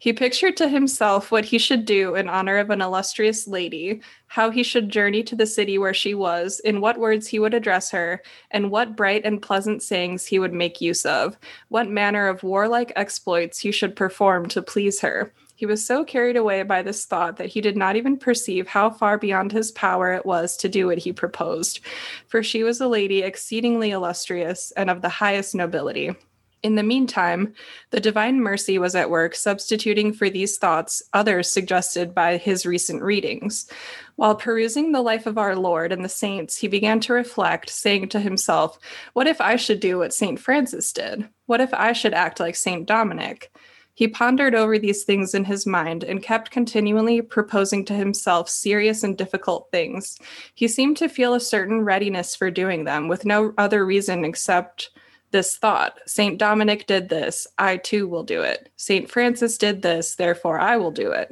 He 0.00 0.12
pictured 0.12 0.56
to 0.58 0.68
himself 0.68 1.32
what 1.32 1.46
he 1.46 1.58
should 1.58 1.84
do 1.84 2.14
in 2.14 2.28
honor 2.28 2.58
of 2.58 2.70
an 2.70 2.80
illustrious 2.80 3.48
lady, 3.48 4.00
how 4.28 4.50
he 4.50 4.62
should 4.62 4.90
journey 4.90 5.24
to 5.24 5.34
the 5.34 5.44
city 5.44 5.76
where 5.76 5.94
she 5.94 6.14
was, 6.14 6.60
in 6.60 6.80
what 6.80 7.00
words 7.00 7.26
he 7.26 7.40
would 7.40 7.52
address 7.52 7.90
her, 7.90 8.22
and 8.52 8.70
what 8.70 8.94
bright 8.94 9.22
and 9.24 9.42
pleasant 9.42 9.82
sayings 9.82 10.26
he 10.26 10.38
would 10.38 10.52
make 10.52 10.80
use 10.80 11.04
of, 11.04 11.36
what 11.68 11.90
manner 11.90 12.28
of 12.28 12.44
warlike 12.44 12.92
exploits 12.94 13.58
he 13.58 13.72
should 13.72 13.96
perform 13.96 14.46
to 14.50 14.62
please 14.62 15.00
her. 15.00 15.32
He 15.56 15.66
was 15.66 15.84
so 15.84 16.04
carried 16.04 16.36
away 16.36 16.62
by 16.62 16.82
this 16.82 17.04
thought 17.04 17.36
that 17.38 17.48
he 17.48 17.60
did 17.60 17.76
not 17.76 17.96
even 17.96 18.16
perceive 18.16 18.68
how 18.68 18.90
far 18.90 19.18
beyond 19.18 19.50
his 19.50 19.72
power 19.72 20.12
it 20.12 20.24
was 20.24 20.56
to 20.58 20.68
do 20.68 20.86
what 20.86 20.98
he 20.98 21.12
proposed. 21.12 21.80
For 22.28 22.44
she 22.44 22.62
was 22.62 22.80
a 22.80 22.86
lady 22.86 23.22
exceedingly 23.22 23.90
illustrious 23.90 24.70
and 24.76 24.88
of 24.88 25.02
the 25.02 25.08
highest 25.08 25.56
nobility. 25.56 26.14
In 26.62 26.74
the 26.74 26.82
meantime, 26.82 27.54
the 27.90 28.00
divine 28.00 28.40
mercy 28.40 28.78
was 28.78 28.96
at 28.96 29.10
work, 29.10 29.36
substituting 29.36 30.12
for 30.12 30.28
these 30.28 30.58
thoughts 30.58 31.02
others 31.12 31.50
suggested 31.50 32.14
by 32.14 32.36
his 32.36 32.66
recent 32.66 33.02
readings. 33.02 33.70
While 34.16 34.34
perusing 34.34 34.90
the 34.90 35.02
life 35.02 35.26
of 35.26 35.38
our 35.38 35.54
Lord 35.54 35.92
and 35.92 36.04
the 36.04 36.08
saints, 36.08 36.56
he 36.56 36.66
began 36.66 36.98
to 37.00 37.12
reflect, 37.12 37.70
saying 37.70 38.08
to 38.08 38.20
himself, 38.20 38.78
What 39.12 39.28
if 39.28 39.40
I 39.40 39.54
should 39.54 39.78
do 39.78 39.98
what 39.98 40.12
St. 40.12 40.40
Francis 40.40 40.92
did? 40.92 41.28
What 41.46 41.60
if 41.60 41.72
I 41.72 41.92
should 41.92 42.14
act 42.14 42.40
like 42.40 42.56
St. 42.56 42.86
Dominic? 42.86 43.52
He 43.94 44.06
pondered 44.06 44.54
over 44.54 44.78
these 44.78 45.02
things 45.02 45.34
in 45.34 45.44
his 45.44 45.66
mind 45.66 46.04
and 46.04 46.22
kept 46.22 46.52
continually 46.52 47.20
proposing 47.20 47.84
to 47.86 47.94
himself 47.94 48.48
serious 48.48 49.02
and 49.02 49.18
difficult 49.18 49.68
things. 49.72 50.16
He 50.54 50.68
seemed 50.68 50.96
to 50.98 51.08
feel 51.08 51.34
a 51.34 51.40
certain 51.40 51.82
readiness 51.82 52.36
for 52.36 52.48
doing 52.48 52.84
them, 52.84 53.08
with 53.08 53.24
no 53.24 53.54
other 53.58 53.84
reason 53.84 54.24
except 54.24 54.90
this 55.30 55.56
thought 55.56 55.98
St. 56.06 56.38
Dominic 56.38 56.86
did 56.86 57.08
this, 57.08 57.46
I 57.58 57.76
too 57.76 58.08
will 58.08 58.24
do 58.24 58.42
it. 58.42 58.70
St. 58.76 59.10
Francis 59.10 59.58
did 59.58 59.82
this, 59.82 60.14
therefore 60.14 60.58
I 60.58 60.76
will 60.76 60.90
do 60.90 61.10
it. 61.10 61.30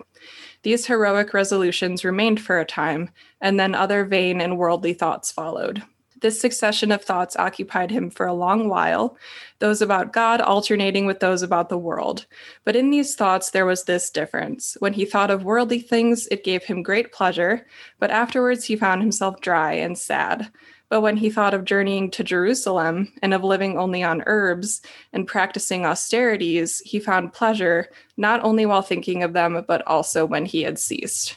These 0.62 0.86
heroic 0.86 1.32
resolutions 1.32 2.04
remained 2.04 2.40
for 2.40 2.58
a 2.58 2.64
time, 2.64 3.10
and 3.40 3.58
then 3.58 3.74
other 3.74 4.04
vain 4.04 4.40
and 4.40 4.58
worldly 4.58 4.94
thoughts 4.94 5.30
followed. 5.30 5.82
This 6.20 6.40
succession 6.40 6.92
of 6.92 7.04
thoughts 7.04 7.36
occupied 7.36 7.90
him 7.90 8.10
for 8.10 8.26
a 8.26 8.32
long 8.32 8.68
while, 8.68 9.18
those 9.58 9.82
about 9.82 10.14
God 10.14 10.40
alternating 10.40 11.04
with 11.04 11.20
those 11.20 11.42
about 11.42 11.68
the 11.68 11.78
world. 11.78 12.26
But 12.64 12.74
in 12.74 12.90
these 12.90 13.14
thoughts, 13.14 13.50
there 13.50 13.66
was 13.66 13.84
this 13.84 14.10
difference. 14.10 14.76
When 14.80 14.94
he 14.94 15.04
thought 15.04 15.30
of 15.30 15.44
worldly 15.44 15.80
things, 15.80 16.26
it 16.30 16.42
gave 16.42 16.64
him 16.64 16.82
great 16.82 17.12
pleasure, 17.12 17.66
but 17.98 18.10
afterwards 18.10 18.64
he 18.64 18.76
found 18.76 19.02
himself 19.02 19.40
dry 19.40 19.74
and 19.74 19.96
sad. 19.96 20.50
But 20.88 21.00
when 21.00 21.16
he 21.16 21.30
thought 21.30 21.54
of 21.54 21.64
journeying 21.64 22.10
to 22.12 22.24
Jerusalem 22.24 23.12
and 23.22 23.34
of 23.34 23.42
living 23.42 23.76
only 23.76 24.02
on 24.02 24.22
herbs 24.26 24.82
and 25.12 25.26
practicing 25.26 25.84
austerities, 25.84 26.80
he 26.84 27.00
found 27.00 27.32
pleasure 27.32 27.88
not 28.16 28.42
only 28.44 28.66
while 28.66 28.82
thinking 28.82 29.22
of 29.22 29.32
them, 29.32 29.64
but 29.66 29.86
also 29.86 30.24
when 30.24 30.46
he 30.46 30.62
had 30.62 30.78
ceased. 30.78 31.36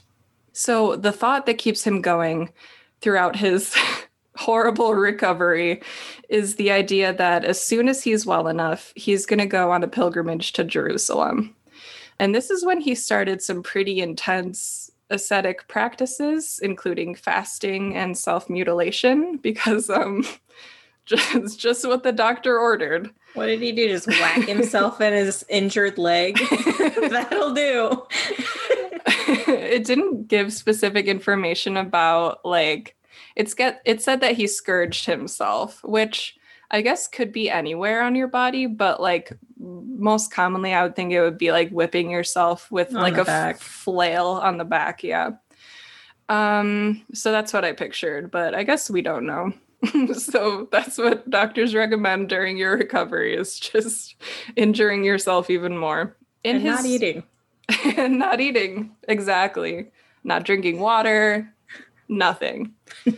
So 0.54 0.96
the 0.96 1.12
thought 1.12 1.46
that 1.48 1.58
keeps 1.58 1.86
him 1.86 2.02
going 2.02 2.52
throughout 3.02 3.36
his 3.36 3.76
horrible 4.36 4.94
recovery 4.94 5.82
is 6.30 6.56
the 6.56 6.72
idea 6.72 7.14
that 7.14 7.44
as 7.44 7.62
soon 7.62 7.90
as 7.90 8.04
he's 8.04 8.26
well 8.26 8.48
enough, 8.48 8.94
he's 8.96 9.26
going 9.26 9.40
to 9.40 9.46
go 9.46 9.72
on 9.72 9.84
a 9.84 9.88
pilgrimage 9.88 10.54
to 10.54 10.64
Jerusalem. 10.64 11.56
And 12.20 12.36
this 12.36 12.50
is 12.50 12.66
when 12.66 12.82
he 12.82 12.96
started 12.96 13.42
some 13.42 13.64
pretty 13.64 14.00
intense 14.02 14.89
ascetic 15.10 15.68
practices, 15.68 16.60
including 16.62 17.16
fasting 17.16 17.96
and 17.96 18.18
self 18.18 18.50
mutilation, 18.50 19.38
because 19.38 19.90
um, 19.90 20.26
just, 21.06 21.60
just 21.60 21.88
what 21.88 22.04
the 22.04 22.12
doctor 22.12 22.60
ordered. 22.60 23.12
What 23.34 23.48
did 23.48 23.62
he 23.62 23.72
do? 23.72 23.88
Just 23.88 24.08
whack 24.08 24.48
himself 24.48 25.02
in 25.02 25.14
his 25.14 25.46
injured 25.50 25.98
leg? 25.98 26.38
That'll 27.10 27.54
do. 27.54 28.04
it 29.48 29.86
didn't 29.86 30.28
give 30.28 30.52
specific 30.52 31.06
information 31.06 31.78
about 31.78 32.44
like 32.44 32.96
it's 33.36 33.54
get 33.54 33.82
it 33.86 34.02
said 34.02 34.22
that 34.22 34.36
he 34.36 34.48
scourged 34.48 35.06
himself, 35.06 35.84
which 35.84 36.39
I 36.72 36.82
guess 36.82 37.08
could 37.08 37.32
be 37.32 37.50
anywhere 37.50 38.04
on 38.04 38.16
your 38.16 38.28
body, 38.28 38.66
but 38.68 39.02
like 39.02 39.32
most 39.58 40.32
commonly 40.32 40.74
I 40.74 40.84
would 40.84 40.96
think 40.96 41.12
it 41.12 41.22
would 41.22 41.38
be 41.38 41.52
like 41.52 41.70
whipping 41.72 42.12
yourself 42.12 42.72
with 42.72 42.96
on 42.96 43.02
like 43.02 43.18
a 43.18 43.30
f- 43.30 43.60
flail 43.60 44.28
on 44.28 44.58
the 44.58 44.66
back, 44.66 45.04
yeah. 45.04 45.32
Um 46.28 47.04
so 47.14 47.32
that's 47.32 47.54
what 47.54 47.66
I 47.66 47.74
pictured, 47.74 48.32
but 48.32 48.54
I 48.54 48.64
guess 48.64 48.90
we 48.90 49.02
don't 49.02 49.26
know. 49.26 49.54
so 50.14 50.68
that's 50.72 50.98
what 50.98 51.30
doctors 51.30 51.74
recommend 51.74 52.30
during 52.30 52.58
your 52.58 52.78
recovery 52.78 53.36
is 53.36 53.60
just 53.60 54.16
injuring 54.56 55.04
yourself 55.04 55.50
even 55.50 55.78
more. 55.78 56.16
In 56.44 56.58
and 56.58 56.66
his, 56.66 56.76
not 56.76 56.86
eating. 56.86 57.24
and 57.98 58.20
not 58.20 58.40
eating. 58.40 58.96
Exactly. 59.08 59.92
Not 60.24 60.44
drinking 60.44 60.80
water, 60.80 61.54
nothing. 62.08 62.74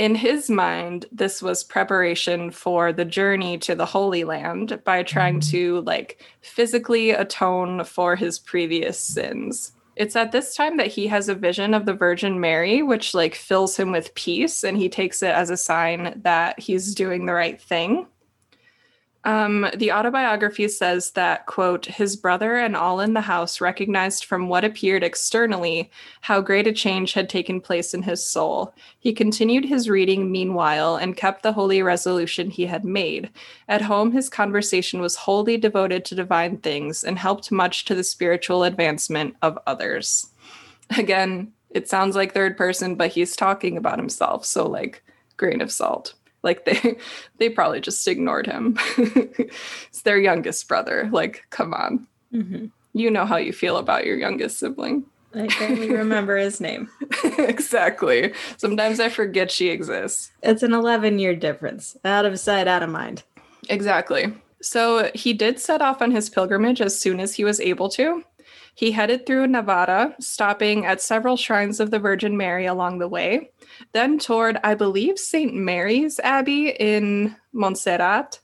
In 0.00 0.14
his 0.14 0.48
mind, 0.48 1.04
this 1.12 1.42
was 1.42 1.62
preparation 1.62 2.50
for 2.50 2.90
the 2.90 3.04
journey 3.04 3.58
to 3.58 3.74
the 3.74 3.84
Holy 3.84 4.24
Land 4.24 4.80
by 4.82 5.02
trying 5.02 5.40
mm-hmm. 5.40 5.50
to 5.50 5.80
like 5.82 6.24
physically 6.40 7.10
atone 7.10 7.84
for 7.84 8.16
his 8.16 8.38
previous 8.38 8.98
sins 8.98 9.72
it's 9.96 10.16
at 10.16 10.32
this 10.32 10.54
time 10.54 10.78
that 10.78 10.86
he 10.86 11.08
has 11.08 11.28
a 11.28 11.34
vision 11.34 11.74
of 11.74 11.84
the 11.84 11.92
Virgin 11.92 12.40
Mary, 12.40 12.80
which 12.80 13.12
like 13.12 13.34
fills 13.34 13.76
him 13.76 13.92
with 13.92 14.14
peace, 14.14 14.64
and 14.64 14.78
he 14.78 14.88
takes 14.88 15.22
it 15.22 15.34
as 15.34 15.50
a 15.50 15.58
sign 15.58 16.18
that 16.22 16.58
he's 16.58 16.94
doing 16.94 17.26
the 17.26 17.34
right 17.34 17.60
thing. 17.60 18.06
Um, 19.24 19.66
the 19.76 19.92
autobiography 19.92 20.66
says 20.68 21.10
that, 21.10 21.44
quote, 21.44 21.84
his 21.84 22.16
brother 22.16 22.56
and 22.56 22.74
all 22.74 23.00
in 23.00 23.12
the 23.12 23.20
house 23.20 23.60
recognized 23.60 24.24
from 24.24 24.48
what 24.48 24.64
appeared 24.64 25.04
externally 25.04 25.90
how 26.22 26.40
great 26.40 26.66
a 26.66 26.72
change 26.72 27.12
had 27.12 27.28
taken 27.28 27.60
place 27.60 27.92
in 27.92 28.02
his 28.02 28.24
soul. 28.24 28.74
He 28.98 29.12
continued 29.12 29.66
his 29.66 29.90
reading 29.90 30.32
meanwhile 30.32 30.96
and 30.96 31.16
kept 31.16 31.42
the 31.42 31.52
holy 31.52 31.82
resolution 31.82 32.48
he 32.48 32.64
had 32.64 32.82
made. 32.82 33.28
At 33.68 33.82
home, 33.82 34.12
his 34.12 34.30
conversation 34.30 35.02
was 35.02 35.16
wholly 35.16 35.58
devoted 35.58 36.06
to 36.06 36.14
divine 36.14 36.56
things 36.56 37.04
and 37.04 37.18
helped 37.18 37.52
much 37.52 37.84
to 37.86 37.94
the 37.94 38.04
spiritual 38.04 38.64
advancement 38.64 39.36
of 39.42 39.58
others. 39.66 40.28
Again, 40.96 41.52
it 41.68 41.90
sounds 41.90 42.16
like 42.16 42.32
third 42.32 42.56
person, 42.56 42.94
but 42.94 43.10
he's 43.10 43.36
talking 43.36 43.76
about 43.76 43.98
himself. 43.98 44.46
So, 44.46 44.66
like, 44.66 45.04
grain 45.36 45.60
of 45.60 45.70
salt. 45.70 46.14
Like 46.42 46.64
they 46.64 46.96
they 47.38 47.48
probably 47.48 47.80
just 47.80 48.06
ignored 48.06 48.46
him. 48.46 48.76
it's 48.98 50.02
their 50.02 50.18
youngest 50.18 50.66
brother. 50.68 51.08
Like, 51.12 51.44
come 51.50 51.74
on. 51.74 52.06
Mm-hmm. 52.32 52.66
You 52.92 53.10
know 53.10 53.24
how 53.24 53.36
you 53.36 53.52
feel 53.52 53.76
about 53.76 54.04
your 54.04 54.16
youngest 54.16 54.58
sibling. 54.58 55.04
I 55.34 55.46
can 55.46 55.72
only 55.72 55.90
remember 55.94 56.36
his 56.36 56.60
name. 56.60 56.88
exactly. 57.38 58.34
Sometimes 58.56 58.98
I 58.98 59.08
forget 59.08 59.50
she 59.50 59.68
exists. 59.68 60.32
It's 60.42 60.62
an 60.62 60.72
11 60.72 61.18
year 61.18 61.36
difference. 61.36 61.96
Out 62.04 62.24
of 62.24 62.38
sight, 62.40 62.66
out 62.66 62.82
of 62.82 62.90
mind. 62.90 63.22
Exactly. 63.68 64.34
So 64.62 65.10
he 65.14 65.32
did 65.32 65.60
set 65.60 65.80
off 65.80 66.02
on 66.02 66.10
his 66.10 66.28
pilgrimage 66.28 66.80
as 66.80 66.98
soon 66.98 67.20
as 67.20 67.34
he 67.34 67.44
was 67.44 67.60
able 67.60 67.88
to. 67.90 68.24
He 68.80 68.92
headed 68.92 69.26
through 69.26 69.46
Navarra, 69.48 70.16
stopping 70.20 70.86
at 70.86 71.02
several 71.02 71.36
shrines 71.36 71.80
of 71.80 71.90
the 71.90 71.98
Virgin 71.98 72.38
Mary 72.38 72.64
along 72.64 72.98
the 72.98 73.08
way 73.08 73.50
then 73.92 74.18
toward, 74.18 74.56
I 74.64 74.74
believe, 74.74 75.18
St. 75.18 75.54
Mary's 75.54 76.18
Abbey 76.20 76.70
in 76.70 77.36
Montserrat. 77.52 78.40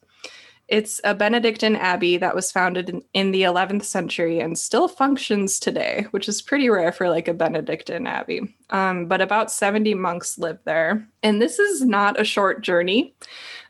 It's 0.68 1.01
a 1.05 1.14
Benedictine 1.14 1.77
abbey 1.77 2.18
that 2.18 2.35
was 2.35 2.53
founded 2.53 2.90
in, 2.90 3.03
in, 3.14 3.31
the 3.31 3.44
11th 3.44 3.85
century 3.85 4.38
and 4.38 4.59
still 4.59 4.88
functions 4.88 5.59
today, 5.59 6.07
which 6.11 6.29
is 6.29 6.42
pretty 6.42 6.68
rare 6.68 6.92
for 6.92 7.09
like 7.09 7.29
a 7.29 7.35
Benedictine 7.35 8.07
abbey. 8.07 8.55
Um, 8.68 9.07
but 9.07 9.22
about 9.22 9.51
70 9.51 9.94
monks 9.94 10.37
live 10.37 10.59
there. 10.64 11.09
And 11.22 11.40
this 11.40 11.59
is 11.59 11.81
not 11.81 12.20
a 12.20 12.25
short 12.25 12.61
journey. 12.61 13.14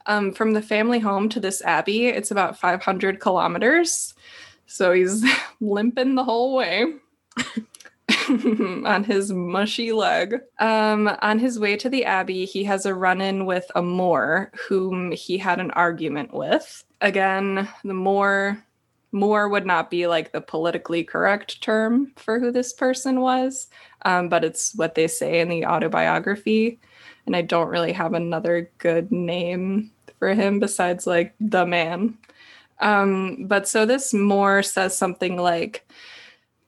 Um, 0.06 0.32
from 0.32 0.52
the 0.52 0.62
family 0.62 0.98
home 0.98 1.28
to 1.28 1.38
this 1.38 1.62
abbey, 1.62 2.08
it's 2.08 2.32
about 2.32 2.58
500 2.58 3.20
kilometers. 3.20 4.14
So 4.66 4.92
he's 4.92 5.24
limping 5.60 6.14
the 6.14 6.24
whole 6.24 6.54
way. 6.54 6.94
on 8.28 9.04
his 9.04 9.32
mushy 9.32 9.92
leg. 9.92 10.40
Um, 10.58 11.08
on 11.22 11.38
his 11.38 11.58
way 11.58 11.76
to 11.76 11.88
the 11.88 12.04
Abbey, 12.04 12.44
he 12.44 12.64
has 12.64 12.86
a 12.86 12.94
run 12.94 13.20
in 13.20 13.46
with 13.46 13.70
a 13.74 13.82
Moor 13.82 14.50
whom 14.68 15.12
he 15.12 15.38
had 15.38 15.60
an 15.60 15.70
argument 15.72 16.32
with. 16.32 16.84
Again, 17.00 17.68
the 17.84 17.94
Moor. 17.94 18.62
Moor 19.12 19.48
would 19.48 19.64
not 19.64 19.90
be 19.90 20.06
like 20.06 20.32
the 20.32 20.40
politically 20.40 21.02
correct 21.02 21.62
term 21.62 22.12
for 22.16 22.38
who 22.38 22.50
this 22.50 22.72
person 22.72 23.20
was, 23.20 23.68
um, 24.04 24.28
but 24.28 24.44
it's 24.44 24.74
what 24.74 24.94
they 24.94 25.06
say 25.06 25.40
in 25.40 25.48
the 25.48 25.64
autobiography. 25.64 26.78
And 27.24 27.34
I 27.34 27.42
don't 27.42 27.68
really 27.68 27.92
have 27.92 28.12
another 28.12 28.70
good 28.78 29.10
name 29.10 29.90
for 30.18 30.34
him 30.34 30.60
besides 30.60 31.06
like 31.06 31.34
the 31.40 31.64
man. 31.64 32.18
Um, 32.80 33.46
but 33.46 33.68
so 33.68 33.86
this 33.86 34.12
Moor 34.12 34.62
says 34.62 34.96
something 34.96 35.36
like, 35.36 35.86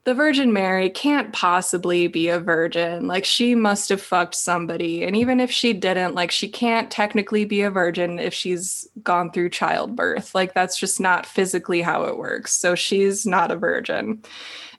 the 0.09 0.15
Virgin 0.15 0.55
Mary 0.55 0.89
can't 0.89 1.35
possibly 1.35 2.07
be 2.07 2.29
a 2.29 2.41
virgin. 2.41 3.07
Like 3.07 3.27
she 3.27 3.55
must 3.55 3.91
have 3.91 4.01
fucked 4.01 4.35
somebody. 4.35 5.05
And 5.05 5.15
even 5.15 5.39
if 5.39 5.51
she 5.51 5.75
didn't, 5.75 6.15
like 6.15 6.31
she 6.31 6.49
can't 6.49 6.91
technically 6.91 7.45
be 7.45 7.61
a 7.61 7.71
virgin 7.71 8.19
if 8.19 8.33
she's 8.33 8.89
gone 9.03 9.31
through 9.31 9.51
childbirth. 9.51 10.35
Like 10.35 10.55
that's 10.55 10.79
just 10.79 10.99
not 10.99 11.27
physically 11.27 11.83
how 11.83 12.05
it 12.05 12.17
works. 12.17 12.53
So 12.53 12.75
she's 12.75 13.27
not 13.27 13.51
a 13.51 13.57
virgin. 13.57 14.23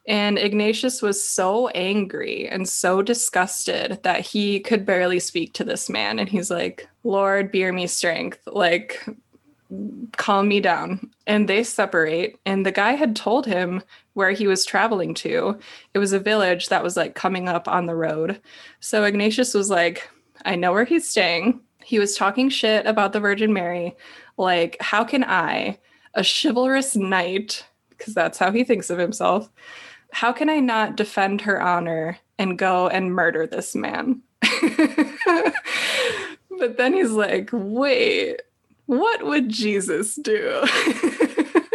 And 0.07 0.39
Ignatius 0.39 1.03
was 1.03 1.23
so 1.23 1.67
angry 1.69 2.47
and 2.49 2.67
so 2.67 3.03
disgusted 3.03 3.99
that 4.01 4.21
he 4.21 4.59
could 4.61 4.83
barely 4.83 5.19
speak 5.19 5.53
to 5.53 5.63
this 5.63 5.91
man. 5.91 6.17
And 6.17 6.27
he's 6.27 6.49
like, 6.49 6.89
Lord, 7.03 7.51
bear 7.51 7.71
me 7.71 7.85
strength. 7.85 8.39
Like, 8.47 9.05
calm 10.17 10.47
me 10.47 10.59
down. 10.59 11.11
And 11.27 11.47
they 11.47 11.63
separate. 11.63 12.39
And 12.45 12.65
the 12.65 12.71
guy 12.71 12.93
had 12.93 13.15
told 13.15 13.45
him 13.45 13.83
where 14.13 14.31
he 14.31 14.47
was 14.47 14.65
traveling 14.65 15.13
to. 15.15 15.57
It 15.93 15.99
was 15.99 16.13
a 16.13 16.19
village 16.19 16.69
that 16.69 16.83
was 16.83 16.97
like 16.97 17.15
coming 17.15 17.47
up 17.47 17.67
on 17.67 17.85
the 17.85 17.95
road. 17.95 18.41
So 18.79 19.03
Ignatius 19.03 19.53
was 19.53 19.69
like, 19.69 20.09
I 20.45 20.55
know 20.55 20.71
where 20.71 20.85
he's 20.85 21.09
staying. 21.09 21.61
He 21.83 21.99
was 21.99 22.15
talking 22.15 22.49
shit 22.49 22.85
about 22.85 23.13
the 23.13 23.19
Virgin 23.19 23.53
Mary. 23.53 23.95
Like, 24.37 24.77
how 24.79 25.03
can 25.03 25.23
I, 25.23 25.79
a 26.13 26.23
chivalrous 26.23 26.95
knight, 26.95 27.65
because 27.89 28.13
that's 28.13 28.37
how 28.37 28.51
he 28.51 28.63
thinks 28.63 28.89
of 28.89 28.97
himself, 28.97 29.49
how 30.11 30.31
can 30.31 30.49
I 30.49 30.59
not 30.59 30.95
defend 30.95 31.41
her 31.41 31.61
honor 31.61 32.17
and 32.37 32.57
go 32.57 32.87
and 32.87 33.13
murder 33.13 33.45
this 33.45 33.75
man? 33.75 34.21
but 36.57 36.77
then 36.77 36.93
he's 36.93 37.11
like, 37.11 37.49
wait, 37.51 38.41
what 38.89 39.23
would 39.23 39.49
Jesus 39.49 40.15
do? 40.15 40.65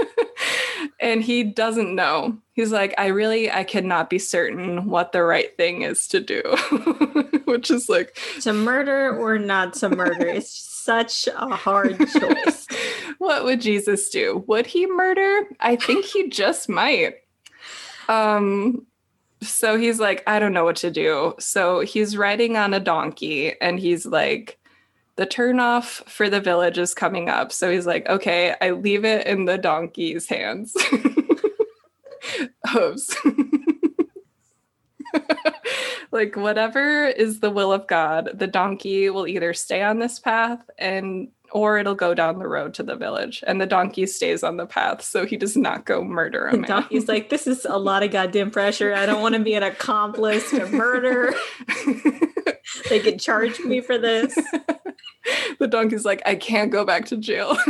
and 0.99 1.23
he 1.23 1.45
doesn't 1.45 1.95
know. 1.95 2.37
He's 2.55 2.73
like, 2.73 2.93
I 2.99 3.07
really, 3.07 3.53
I 3.53 3.63
cannot 3.63 4.11
be 4.11 4.19
certain 4.19 4.89
what 4.89 5.13
the 5.13 5.23
right 5.23 5.57
thing 5.57 5.83
is 5.83 6.09
to 6.09 6.19
do, 6.19 6.43
which 7.45 7.71
is 7.71 7.89
like 7.89 8.19
to 8.41 8.53
murder 8.53 9.17
or 9.17 9.39
not 9.39 9.75
to 9.75 9.91
murder. 9.91 10.27
it's 10.27 10.51
such 10.51 11.29
a 11.29 11.55
hard 11.55 12.01
choice. 12.01 12.67
what 13.19 13.45
would 13.45 13.61
Jesus 13.61 14.11
do? 14.11 14.43
Would 14.49 14.67
he 14.67 14.85
murder? 14.89 15.47
I 15.61 15.77
think 15.77 16.07
he 16.07 16.29
just 16.29 16.69
might. 16.69 17.15
Um, 18.09 18.89
so 19.41 19.79
he's 19.79 20.01
like, 20.01 20.25
I 20.27 20.41
don't 20.41 20.53
know 20.53 20.65
what 20.65 20.77
to 20.77 20.91
do. 20.91 21.35
So 21.39 21.79
he's 21.79 22.17
riding 22.17 22.57
on 22.57 22.75
a 22.75 22.81
donkey 22.81 23.55
and 23.61 23.79
he's 23.79 24.05
like, 24.05 24.59
the 25.17 25.27
turnoff 25.27 26.07
for 26.09 26.29
the 26.29 26.41
village 26.41 26.79
is 26.79 26.95
coming 26.95 27.29
up. 27.29 27.53
So 27.53 27.71
he's 27.71 27.87
like, 27.87 28.09
okay, 28.09 28.55
I 28.61 28.71
leave 28.71 29.05
it 29.05 29.27
in 29.27 29.45
the 29.45 29.59
donkey's 29.59 30.27
hands. 30.27 30.75
Hooves. 32.71 33.15
like, 36.11 36.37
whatever 36.37 37.07
is 37.07 37.41
the 37.41 37.51
will 37.51 37.73
of 37.73 37.87
God, 37.87 38.31
the 38.35 38.47
donkey 38.47 39.11
will 39.11 39.29
either 39.29 39.55
stay 39.55 39.83
on 39.83 39.99
this 39.99 40.19
path 40.19 40.61
and 40.79 41.29
or 41.55 41.79
it'll 41.79 41.95
go 41.95 42.13
down 42.15 42.41
the 42.41 42.49
road 42.49 42.75
to 42.75 42.83
the 42.83 42.97
village 42.97 43.43
and 43.47 43.61
the 43.61 43.67
donkey 43.67 44.07
stays 44.07 44.43
on 44.43 44.57
the 44.57 44.67
path 44.67 45.01
so 45.01 45.25
he 45.25 45.37
does 45.37 45.57
not 45.57 45.87
go 45.87 46.03
murder 46.03 46.49
a 46.49 46.53
man. 46.53 46.63
The 46.63 46.67
donkey's 46.67 47.07
like, 47.07 47.31
this 47.31 47.47
is 47.47 47.65
a 47.65 47.79
lot 47.79 48.03
of 48.03 48.11
goddamn 48.11 48.51
pressure. 48.51 48.93
I 48.93 49.07
don't 49.07 49.23
want 49.23 49.37
to 49.37 49.41
be 49.41 49.55
an 49.55 49.63
accomplice 49.63 50.51
to 50.51 50.67
murder. 50.67 51.33
they 52.89 52.99
could 52.99 53.21
charge 53.21 53.61
me 53.61 53.81
for 53.81 53.97
this. 53.97 54.35
the 55.61 55.69
donkey's 55.69 56.05
like, 56.05 56.23
I 56.27 56.35
can't 56.35 56.73
go 56.73 56.85
back 56.85 57.07
to 57.07 57.17
jail. 57.17 57.57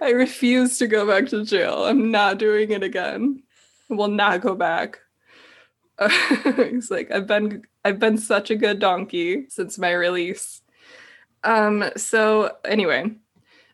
I 0.00 0.10
refuse 0.10 0.78
to 0.78 0.86
go 0.86 1.06
back 1.06 1.26
to 1.26 1.44
jail. 1.44 1.84
I'm 1.84 2.10
not 2.10 2.38
doing 2.38 2.70
it 2.70 2.82
again. 2.82 3.42
I 3.90 3.94
will 3.94 4.08
not 4.08 4.40
go 4.40 4.54
back. 4.54 5.00
he's 6.56 6.90
like, 6.90 7.10
I've 7.10 7.26
been 7.26 7.62
I've 7.84 7.98
been 7.98 8.18
such 8.18 8.50
a 8.50 8.56
good 8.56 8.78
donkey 8.78 9.46
since 9.48 9.78
my 9.78 9.92
release. 9.92 10.62
Um, 11.46 11.84
so 11.96 12.56
anyway, 12.64 13.10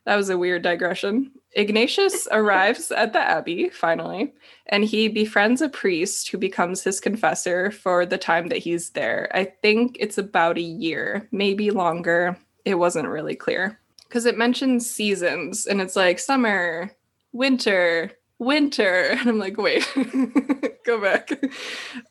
that 0.05 0.15
was 0.15 0.29
a 0.29 0.37
weird 0.37 0.61
digression. 0.61 1.31
Ignatius 1.55 2.27
arrives 2.31 2.91
at 2.91 3.13
the 3.13 3.19
abbey 3.19 3.69
finally, 3.69 4.33
and 4.67 4.85
he 4.85 5.07
befriends 5.07 5.61
a 5.61 5.69
priest 5.69 6.29
who 6.29 6.37
becomes 6.37 6.83
his 6.83 6.99
confessor 6.99 7.71
for 7.71 8.05
the 8.05 8.17
time 8.17 8.47
that 8.47 8.59
he's 8.59 8.91
there. 8.91 9.29
I 9.33 9.45
think 9.45 9.97
it's 9.99 10.17
about 10.17 10.57
a 10.57 10.61
year, 10.61 11.27
maybe 11.31 11.71
longer. 11.71 12.37
It 12.63 12.75
wasn't 12.75 13.09
really 13.09 13.35
clear 13.35 13.79
because 14.07 14.25
it 14.25 14.37
mentions 14.37 14.89
seasons 14.89 15.65
and 15.65 15.81
it's 15.81 15.95
like 15.95 16.19
summer, 16.19 16.91
winter, 17.33 18.11
winter. 18.43 19.17
And 19.23 19.29
I'm 19.29 19.39
like, 19.39 19.57
wait, 19.57 19.87
go 20.85 20.99
back. 20.99 21.29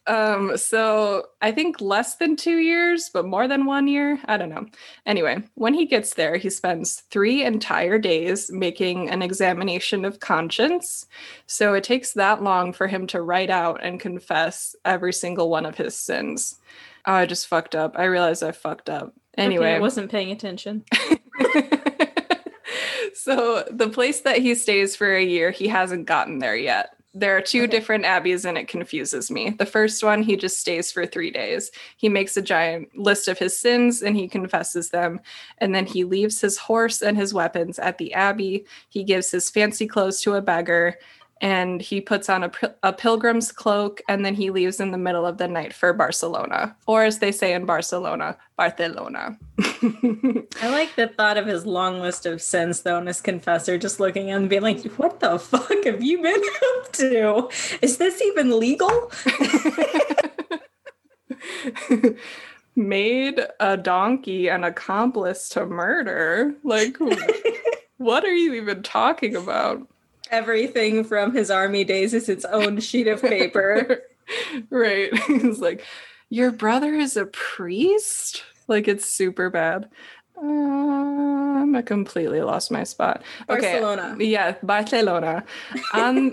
Um, 0.06 0.56
so 0.56 1.26
I 1.42 1.52
think 1.52 1.80
less 1.80 2.16
than 2.16 2.36
two 2.36 2.56
years, 2.58 3.10
but 3.12 3.26
more 3.26 3.46
than 3.46 3.66
one 3.66 3.86
year. 3.86 4.18
I 4.24 4.36
don't 4.38 4.48
know. 4.48 4.66
Anyway, 5.04 5.42
when 5.54 5.74
he 5.74 5.84
gets 5.84 6.14
there, 6.14 6.36
he 6.36 6.48
spends 6.48 7.02
three 7.10 7.44
entire 7.44 7.98
days 7.98 8.50
making 8.50 9.10
an 9.10 9.20
examination 9.20 10.04
of 10.04 10.20
conscience. 10.20 11.06
So 11.46 11.74
it 11.74 11.84
takes 11.84 12.12
that 12.14 12.42
long 12.42 12.72
for 12.72 12.86
him 12.86 13.06
to 13.08 13.20
write 13.20 13.50
out 13.50 13.84
and 13.84 14.00
confess 14.00 14.74
every 14.84 15.12
single 15.12 15.50
one 15.50 15.66
of 15.66 15.76
his 15.76 15.94
sins. 15.94 16.58
Oh, 17.04 17.14
I 17.14 17.26
just 17.26 17.48
fucked 17.48 17.74
up. 17.74 17.98
I 17.98 18.04
realized 18.04 18.42
I 18.42 18.52
fucked 18.52 18.88
up. 18.88 19.12
Anyway, 19.36 19.66
okay, 19.66 19.76
I 19.76 19.80
wasn't 19.80 20.10
paying 20.10 20.30
attention. 20.30 20.84
so 23.14 23.64
the 23.70 23.88
place 23.88 24.20
that 24.20 24.38
he 24.38 24.54
stays 24.54 24.96
for 24.96 25.14
a 25.14 25.24
year, 25.24 25.50
he 25.50 25.68
hasn't 25.68 26.06
gotten 26.06 26.38
there 26.38 26.56
yet. 26.56 26.96
There 27.14 27.36
are 27.36 27.42
two 27.42 27.64
okay. 27.64 27.70
different 27.70 28.06
abbeys 28.06 28.46
and 28.46 28.56
it 28.56 28.68
confuses 28.68 29.30
me. 29.30 29.50
The 29.50 29.66
first 29.66 30.02
one, 30.02 30.22
he 30.22 30.34
just 30.34 30.58
stays 30.58 30.90
for 30.90 31.04
three 31.04 31.30
days. 31.30 31.70
He 31.98 32.08
makes 32.08 32.36
a 32.38 32.42
giant 32.42 32.96
list 32.96 33.28
of 33.28 33.38
his 33.38 33.58
sins 33.58 34.00
and 34.00 34.16
he 34.16 34.28
confesses 34.28 34.88
them. 34.88 35.20
And 35.58 35.74
then 35.74 35.84
he 35.84 36.04
leaves 36.04 36.40
his 36.40 36.56
horse 36.56 37.02
and 37.02 37.18
his 37.18 37.34
weapons 37.34 37.78
at 37.78 37.98
the 37.98 38.14
abbey. 38.14 38.64
He 38.88 39.04
gives 39.04 39.30
his 39.30 39.50
fancy 39.50 39.86
clothes 39.86 40.22
to 40.22 40.34
a 40.34 40.40
beggar 40.40 40.96
and 41.42 41.82
he 41.82 42.00
puts 42.00 42.28
on 42.28 42.44
a, 42.44 42.52
a 42.84 42.92
pilgrim's 42.92 43.50
cloak 43.50 44.00
and 44.08 44.24
then 44.24 44.34
he 44.34 44.50
leaves 44.50 44.78
in 44.78 44.92
the 44.92 44.98
middle 44.98 45.26
of 45.26 45.38
the 45.38 45.48
night 45.48 45.74
for 45.74 45.92
Barcelona, 45.92 46.74
or 46.86 47.02
as 47.02 47.18
they 47.18 47.32
say 47.32 47.52
in 47.52 47.66
Barcelona, 47.66 48.38
Barcelona. 48.56 49.36
I 49.58 50.46
like 50.62 50.94
the 50.94 51.10
thought 51.16 51.36
of 51.36 51.46
his 51.46 51.66
long 51.66 52.00
list 52.00 52.26
of 52.26 52.40
sins, 52.40 52.82
though, 52.82 52.96
and 52.96 53.08
his 53.08 53.20
confessor 53.20 53.76
just 53.76 53.98
looking 53.98 54.30
at 54.30 54.36
him 54.36 54.42
and 54.42 54.50
being 54.50 54.62
like, 54.62 54.84
What 54.92 55.18
the 55.18 55.38
fuck 55.38 55.84
have 55.84 56.02
you 56.02 56.22
been 56.22 56.42
up 56.76 56.92
to? 56.92 57.48
Is 57.82 57.96
this 57.96 58.22
even 58.22 58.58
legal? 58.58 59.10
Made 62.76 63.40
a 63.58 63.76
donkey 63.76 64.48
an 64.48 64.62
accomplice 64.64 65.48
to 65.50 65.66
murder. 65.66 66.54
Like, 66.62 66.96
what 67.98 68.24
are 68.24 68.32
you 68.32 68.54
even 68.54 68.82
talking 68.82 69.34
about? 69.36 69.86
Everything 70.32 71.04
from 71.04 71.34
his 71.34 71.50
army 71.50 71.84
days 71.84 72.14
is 72.14 72.28
its 72.28 72.44
own 72.46 72.80
sheet 72.80 73.06
of 73.06 73.22
paper. 73.22 74.02
right. 74.70 75.16
He's 75.26 75.60
like, 75.60 75.84
Your 76.30 76.50
brother 76.50 76.94
is 76.94 77.16
a 77.16 77.26
priest? 77.26 78.42
Like, 78.66 78.88
it's 78.88 79.06
super 79.06 79.50
bad. 79.50 79.88
Um, 80.40 81.76
I 81.76 81.82
completely 81.82 82.40
lost 82.40 82.70
my 82.72 82.82
spot. 82.82 83.22
Barcelona. 83.46 84.14
Okay. 84.14 84.24
Yeah, 84.24 84.56
Barcelona. 84.62 85.44
on, 85.92 86.32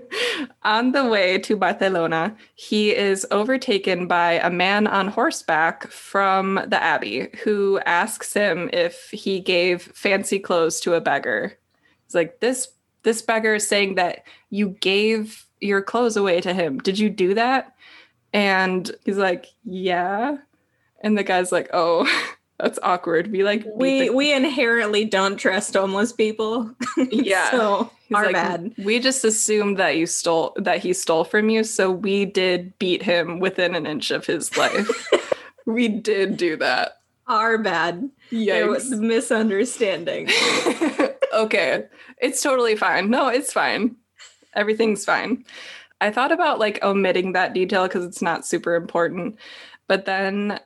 on 0.64 0.92
the 0.92 1.06
way 1.06 1.38
to 1.38 1.56
Barcelona, 1.56 2.36
he 2.56 2.94
is 2.94 3.26
overtaken 3.30 4.06
by 4.06 4.32
a 4.32 4.50
man 4.50 4.86
on 4.86 5.08
horseback 5.08 5.86
from 5.88 6.60
the 6.66 6.82
abbey 6.82 7.28
who 7.44 7.78
asks 7.86 8.34
him 8.34 8.68
if 8.72 9.08
he 9.12 9.40
gave 9.40 9.82
fancy 9.82 10.38
clothes 10.38 10.80
to 10.80 10.94
a 10.94 11.00
beggar. 11.00 11.56
He's 12.04 12.14
like, 12.14 12.40
This 12.40 12.68
this 13.02 13.22
beggar 13.22 13.54
is 13.54 13.66
saying 13.66 13.94
that 13.96 14.24
you 14.50 14.70
gave 14.80 15.44
your 15.60 15.82
clothes 15.82 16.16
away 16.16 16.40
to 16.40 16.52
him. 16.52 16.78
Did 16.78 16.98
you 16.98 17.10
do 17.10 17.34
that? 17.34 17.74
And 18.32 18.90
he's 19.04 19.16
like, 19.16 19.46
yeah. 19.64 20.36
And 21.02 21.16
the 21.16 21.22
guy's 21.22 21.52
like, 21.52 21.70
oh, 21.72 22.06
that's 22.58 22.78
awkward. 22.82 23.30
Be 23.32 23.42
like, 23.42 23.64
we 23.74 24.08
the- 24.08 24.10
we 24.10 24.32
inherently 24.32 25.04
don't 25.04 25.36
trust 25.36 25.74
homeless 25.74 26.12
people. 26.12 26.74
Yeah. 27.10 27.50
so 27.52 27.90
he's 28.08 28.16
our 28.16 28.24
like, 28.26 28.32
bad. 28.34 28.74
We 28.78 28.98
just 28.98 29.24
assumed 29.24 29.76
that 29.78 29.96
you 29.96 30.06
stole 30.06 30.52
that 30.56 30.80
he 30.80 30.92
stole 30.92 31.24
from 31.24 31.48
you, 31.48 31.62
so 31.64 31.90
we 31.90 32.24
did 32.24 32.76
beat 32.78 33.02
him 33.02 33.38
within 33.38 33.74
an 33.76 33.86
inch 33.86 34.10
of 34.10 34.26
his 34.26 34.56
life. 34.56 35.08
we 35.66 35.88
did 35.88 36.36
do 36.36 36.56
that. 36.56 36.98
Our 37.28 37.58
bad. 37.58 38.10
Yeah. 38.30 38.56
It 38.56 38.68
was 38.68 38.90
misunderstanding. 38.90 40.28
Okay. 41.32 41.84
It's 42.20 42.42
totally 42.42 42.76
fine. 42.76 43.10
No, 43.10 43.28
it's 43.28 43.52
fine. 43.52 43.96
Everything's 44.54 45.04
fine. 45.04 45.44
I 46.00 46.10
thought 46.10 46.32
about 46.32 46.58
like 46.58 46.82
omitting 46.82 47.32
that 47.32 47.54
detail 47.54 47.84
because 47.84 48.04
it's 48.04 48.22
not 48.22 48.46
super 48.46 48.74
important. 48.74 49.38
But 49.88 50.04
then 50.04 50.60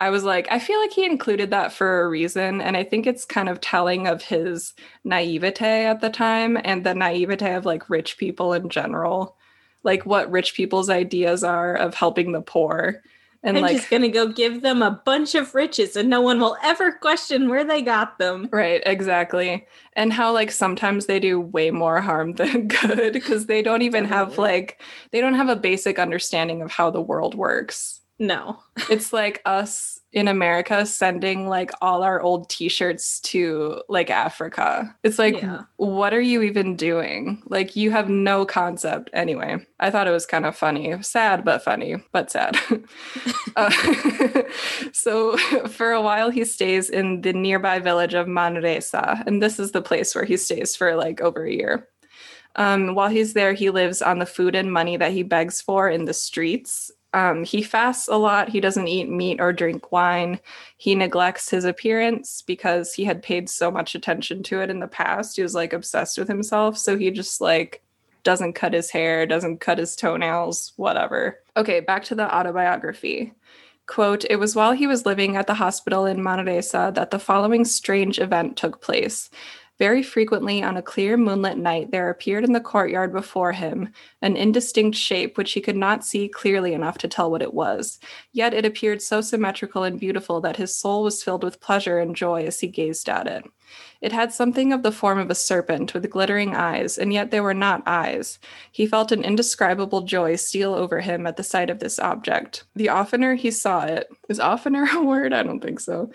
I 0.00 0.10
was 0.10 0.24
like, 0.24 0.48
I 0.50 0.58
feel 0.58 0.80
like 0.80 0.92
he 0.92 1.04
included 1.04 1.50
that 1.50 1.72
for 1.72 2.02
a 2.02 2.08
reason. 2.08 2.60
And 2.60 2.76
I 2.76 2.84
think 2.84 3.06
it's 3.06 3.24
kind 3.24 3.48
of 3.48 3.60
telling 3.60 4.06
of 4.06 4.22
his 4.22 4.72
naivete 5.04 5.86
at 5.86 6.00
the 6.00 6.08
time 6.08 6.56
and 6.64 6.84
the 6.84 6.94
naivete 6.94 7.54
of 7.54 7.66
like 7.66 7.90
rich 7.90 8.16
people 8.16 8.54
in 8.54 8.70
general, 8.70 9.36
like 9.82 10.06
what 10.06 10.30
rich 10.30 10.54
people's 10.54 10.88
ideas 10.88 11.44
are 11.44 11.74
of 11.74 11.94
helping 11.94 12.32
the 12.32 12.40
poor 12.40 13.02
and 13.42 13.56
I'm 13.56 13.62
like, 13.62 13.76
just 13.76 13.90
gonna 13.90 14.08
go 14.08 14.28
give 14.28 14.62
them 14.62 14.82
a 14.82 14.90
bunch 14.90 15.34
of 15.34 15.54
riches 15.54 15.96
and 15.96 16.10
no 16.10 16.20
one 16.20 16.40
will 16.40 16.56
ever 16.62 16.92
question 16.92 17.48
where 17.48 17.64
they 17.64 17.80
got 17.82 18.18
them. 18.18 18.48
Right, 18.52 18.82
exactly. 18.84 19.66
And 19.94 20.12
how 20.12 20.32
like 20.32 20.50
sometimes 20.50 21.06
they 21.06 21.20
do 21.20 21.40
way 21.40 21.70
more 21.70 22.00
harm 22.00 22.32
than 22.34 22.68
good 22.68 23.12
because 23.12 23.46
they 23.46 23.62
don't 23.62 23.82
even 23.82 24.04
have 24.04 24.38
like 24.38 24.82
they 25.12 25.20
don't 25.20 25.34
have 25.34 25.48
a 25.48 25.56
basic 25.56 25.98
understanding 25.98 26.62
of 26.62 26.70
how 26.70 26.90
the 26.90 27.00
world 27.00 27.34
works. 27.34 28.00
No. 28.18 28.60
it's 28.90 29.12
like 29.12 29.40
us 29.44 29.99
in 30.12 30.26
America 30.26 30.84
sending 30.84 31.48
like 31.48 31.70
all 31.80 32.02
our 32.02 32.20
old 32.20 32.48
t-shirts 32.50 33.20
to 33.20 33.80
like 33.88 34.10
Africa. 34.10 34.94
It's 35.04 35.18
like 35.18 35.40
yeah. 35.40 35.62
what 35.76 36.12
are 36.12 36.20
you 36.20 36.42
even 36.42 36.74
doing? 36.74 37.42
Like 37.46 37.76
you 37.76 37.92
have 37.92 38.08
no 38.08 38.44
concept 38.44 39.10
anyway. 39.12 39.64
I 39.78 39.90
thought 39.90 40.08
it 40.08 40.12
was 40.12 40.26
kind 40.26 40.46
of 40.46 40.56
funny. 40.56 41.00
Sad 41.02 41.44
but 41.44 41.62
funny, 41.62 41.96
but 42.12 42.30
sad. 42.30 42.58
uh, 43.56 43.70
so 44.92 45.36
for 45.68 45.92
a 45.92 46.02
while 46.02 46.30
he 46.30 46.44
stays 46.44 46.90
in 46.90 47.20
the 47.20 47.32
nearby 47.32 47.78
village 47.78 48.14
of 48.14 48.26
Manresa 48.26 49.22
and 49.26 49.40
this 49.40 49.60
is 49.60 49.72
the 49.72 49.82
place 49.82 50.14
where 50.14 50.24
he 50.24 50.36
stays 50.36 50.74
for 50.74 50.96
like 50.96 51.20
over 51.20 51.44
a 51.44 51.52
year. 51.52 51.88
Um, 52.56 52.96
while 52.96 53.08
he's 53.08 53.32
there, 53.34 53.52
he 53.52 53.70
lives 53.70 54.02
on 54.02 54.18
the 54.18 54.26
food 54.26 54.56
and 54.56 54.72
money 54.72 54.96
that 54.96 55.12
he 55.12 55.22
begs 55.22 55.60
for 55.60 55.88
in 55.88 56.06
the 56.06 56.12
streets 56.12 56.90
um, 57.12 57.44
he 57.44 57.62
fasts 57.62 58.08
a 58.08 58.16
lot. 58.16 58.48
He 58.48 58.60
doesn't 58.60 58.88
eat 58.88 59.08
meat 59.08 59.40
or 59.40 59.52
drink 59.52 59.90
wine. 59.90 60.40
He 60.76 60.94
neglects 60.94 61.50
his 61.50 61.64
appearance 61.64 62.42
because 62.42 62.94
he 62.94 63.04
had 63.04 63.22
paid 63.22 63.48
so 63.48 63.70
much 63.70 63.94
attention 63.94 64.42
to 64.44 64.60
it 64.60 64.70
in 64.70 64.80
the 64.80 64.86
past. 64.86 65.36
He 65.36 65.42
was 65.42 65.54
like 65.54 65.72
obsessed 65.72 66.18
with 66.18 66.28
himself. 66.28 66.78
So 66.78 66.96
he 66.96 67.10
just 67.10 67.40
like 67.40 67.82
doesn't 68.22 68.52
cut 68.52 68.74
his 68.74 68.90
hair, 68.90 69.26
doesn't 69.26 69.60
cut 69.60 69.78
his 69.78 69.96
toenails, 69.96 70.72
whatever. 70.76 71.38
Okay, 71.56 71.80
back 71.80 72.04
to 72.04 72.14
the 72.14 72.32
autobiography. 72.32 73.32
Quote, 73.86 74.24
it 74.30 74.36
was 74.36 74.54
while 74.54 74.72
he 74.72 74.86
was 74.86 75.04
living 75.04 75.36
at 75.36 75.48
the 75.48 75.54
hospital 75.54 76.06
in 76.06 76.22
Manresa 76.22 76.92
that 76.94 77.10
the 77.10 77.18
following 77.18 77.64
strange 77.64 78.20
event 78.20 78.56
took 78.56 78.80
place. 78.80 79.30
Very 79.80 80.02
frequently, 80.02 80.62
on 80.62 80.76
a 80.76 80.82
clear 80.82 81.16
moonlit 81.16 81.56
night, 81.56 81.90
there 81.90 82.10
appeared 82.10 82.44
in 82.44 82.52
the 82.52 82.60
courtyard 82.60 83.12
before 83.12 83.52
him 83.52 83.88
an 84.20 84.36
indistinct 84.36 84.96
shape 84.96 85.38
which 85.38 85.52
he 85.52 85.62
could 85.62 85.76
not 85.76 86.04
see 86.04 86.28
clearly 86.28 86.74
enough 86.74 86.98
to 86.98 87.08
tell 87.08 87.30
what 87.30 87.40
it 87.40 87.54
was. 87.54 87.98
Yet 88.30 88.52
it 88.52 88.66
appeared 88.66 89.00
so 89.00 89.22
symmetrical 89.22 89.82
and 89.82 89.98
beautiful 89.98 90.42
that 90.42 90.58
his 90.58 90.76
soul 90.76 91.02
was 91.02 91.22
filled 91.24 91.42
with 91.42 91.62
pleasure 91.62 91.98
and 91.98 92.14
joy 92.14 92.44
as 92.44 92.60
he 92.60 92.68
gazed 92.68 93.08
at 93.08 93.26
it. 93.26 93.44
It 94.00 94.12
had 94.12 94.32
something 94.32 94.72
of 94.72 94.82
the 94.82 94.92
form 94.92 95.18
of 95.18 95.30
a 95.30 95.34
serpent 95.34 95.92
with 95.92 96.08
glittering 96.08 96.54
eyes, 96.54 96.96
and 96.96 97.12
yet 97.12 97.30
they 97.30 97.40
were 97.40 97.54
not 97.54 97.82
eyes. 97.86 98.38
He 98.72 98.86
felt 98.86 99.12
an 99.12 99.22
indescribable 99.22 100.02
joy 100.02 100.36
steal 100.36 100.74
over 100.74 101.00
him 101.00 101.26
at 101.26 101.36
the 101.36 101.42
sight 101.42 101.68
of 101.68 101.80
this 101.80 101.98
object. 101.98 102.64
The 102.74 102.88
oftener 102.88 103.34
he 103.34 103.50
saw 103.50 103.84
it, 103.84 104.08
is 104.28 104.40
oftener 104.40 104.88
a 104.94 105.02
word? 105.02 105.32
I 105.32 105.42
don't 105.42 105.60
think 105.60 105.80
so. 105.80 106.10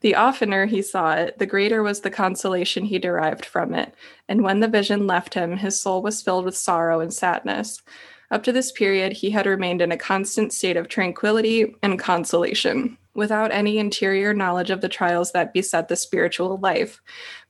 The 0.00 0.14
oftener 0.14 0.66
he 0.66 0.82
saw 0.82 1.14
it, 1.14 1.38
the 1.38 1.46
greater 1.46 1.82
was 1.82 2.00
the 2.00 2.10
consolation 2.10 2.84
he 2.84 2.98
derived 2.98 3.46
from 3.46 3.74
it. 3.74 3.94
And 4.28 4.42
when 4.42 4.60
the 4.60 4.68
vision 4.68 5.06
left 5.06 5.34
him, 5.34 5.56
his 5.56 5.80
soul 5.80 6.02
was 6.02 6.22
filled 6.22 6.44
with 6.44 6.56
sorrow 6.56 7.00
and 7.00 7.12
sadness. 7.12 7.82
Up 8.30 8.42
to 8.44 8.52
this 8.52 8.70
period, 8.70 9.12
he 9.12 9.30
had 9.30 9.46
remained 9.46 9.82
in 9.82 9.90
a 9.90 9.96
constant 9.96 10.52
state 10.52 10.76
of 10.76 10.88
tranquility 10.88 11.74
and 11.82 11.98
consolation. 11.98 12.96
without 13.14 13.52
any 13.52 13.78
interior 13.78 14.32
knowledge 14.32 14.70
of 14.70 14.80
the 14.80 14.88
trials 14.88 15.32
that 15.32 15.52
beset 15.52 15.88
the 15.88 15.96
spiritual 15.96 16.58
life. 16.58 17.00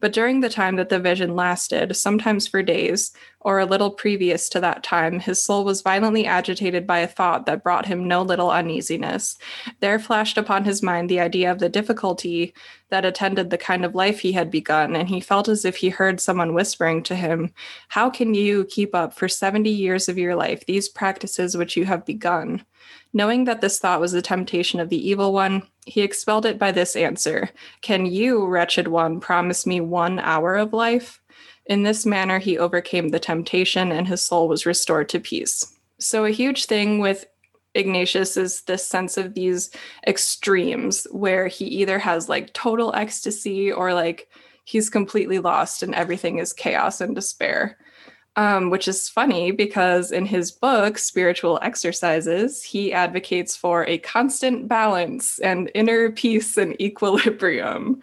But 0.00 0.12
during 0.12 0.40
the 0.40 0.48
time 0.48 0.76
that 0.76 0.88
the 0.88 0.98
vision 0.98 1.36
lasted, 1.36 1.94
sometimes 1.96 2.46
for 2.46 2.62
days, 2.62 3.12
or 3.40 3.58
a 3.58 3.66
little 3.66 3.90
previous 3.90 4.48
to 4.50 4.60
that 4.60 4.82
time, 4.82 5.18
his 5.18 5.42
soul 5.42 5.64
was 5.64 5.80
violently 5.80 6.26
agitated 6.26 6.86
by 6.86 6.98
a 6.98 7.08
thought 7.08 7.46
that 7.46 7.62
brought 7.62 7.86
him 7.86 8.06
no 8.06 8.22
little 8.22 8.50
uneasiness. 8.50 9.38
There 9.80 9.98
flashed 9.98 10.36
upon 10.36 10.64
his 10.64 10.82
mind 10.82 11.08
the 11.08 11.20
idea 11.20 11.50
of 11.50 11.58
the 11.58 11.68
difficulty 11.68 12.52
that 12.90 13.04
attended 13.04 13.48
the 13.48 13.58
kind 13.58 13.84
of 13.84 13.94
life 13.94 14.20
he 14.20 14.32
had 14.32 14.50
begun, 14.50 14.94
and 14.94 15.08
he 15.08 15.20
felt 15.20 15.48
as 15.48 15.64
if 15.64 15.76
he 15.76 15.88
heard 15.88 16.20
someone 16.20 16.52
whispering 16.52 17.02
to 17.04 17.14
him, 17.14 17.54
How 17.88 18.10
can 18.10 18.34
you 18.34 18.64
keep 18.64 18.94
up 18.94 19.14
for 19.14 19.28
70 19.28 19.70
years 19.70 20.08
of 20.08 20.18
your 20.18 20.34
life 20.34 20.66
these 20.66 20.88
practices 20.88 21.56
which 21.56 21.76
you 21.76 21.86
have 21.86 22.04
begun? 22.04 22.64
Knowing 23.12 23.44
that 23.44 23.60
this 23.60 23.78
thought 23.78 24.00
was 24.00 24.12
a 24.14 24.22
temptation 24.22 24.80
of 24.80 24.88
the 24.88 25.08
evil 25.08 25.32
one, 25.32 25.62
he 25.86 26.02
expelled 26.02 26.46
it 26.46 26.58
by 26.58 26.72
this 26.72 26.94
answer 26.94 27.50
Can 27.80 28.06
you, 28.06 28.46
wretched 28.46 28.88
one, 28.88 29.20
promise 29.20 29.66
me 29.66 29.80
one 29.80 30.18
hour 30.18 30.56
of 30.56 30.72
life? 30.72 31.19
In 31.70 31.84
this 31.84 32.04
manner, 32.04 32.40
he 32.40 32.58
overcame 32.58 33.08
the 33.10 33.20
temptation 33.20 33.92
and 33.92 34.08
his 34.08 34.20
soul 34.20 34.48
was 34.48 34.66
restored 34.66 35.08
to 35.10 35.20
peace. 35.20 35.64
So, 35.98 36.24
a 36.24 36.30
huge 36.30 36.64
thing 36.66 36.98
with 36.98 37.26
Ignatius 37.76 38.36
is 38.36 38.62
this 38.62 38.84
sense 38.84 39.16
of 39.16 39.34
these 39.34 39.70
extremes 40.04 41.06
where 41.12 41.46
he 41.46 41.66
either 41.66 42.00
has 42.00 42.28
like 42.28 42.52
total 42.54 42.92
ecstasy 42.96 43.70
or 43.70 43.94
like 43.94 44.28
he's 44.64 44.90
completely 44.90 45.38
lost 45.38 45.84
and 45.84 45.94
everything 45.94 46.38
is 46.38 46.52
chaos 46.52 47.00
and 47.00 47.14
despair 47.14 47.78
um, 48.36 48.70
which 48.70 48.86
is 48.86 49.08
funny 49.08 49.50
because 49.50 50.12
in 50.12 50.24
his 50.24 50.52
book, 50.52 50.98
Spiritual 50.98 51.58
Exercises, 51.62 52.62
he 52.62 52.92
advocates 52.92 53.56
for 53.56 53.84
a 53.86 53.98
constant 53.98 54.68
balance 54.68 55.38
and 55.40 55.70
inner 55.74 56.10
peace 56.10 56.56
and 56.56 56.80
equilibrium. 56.80 58.00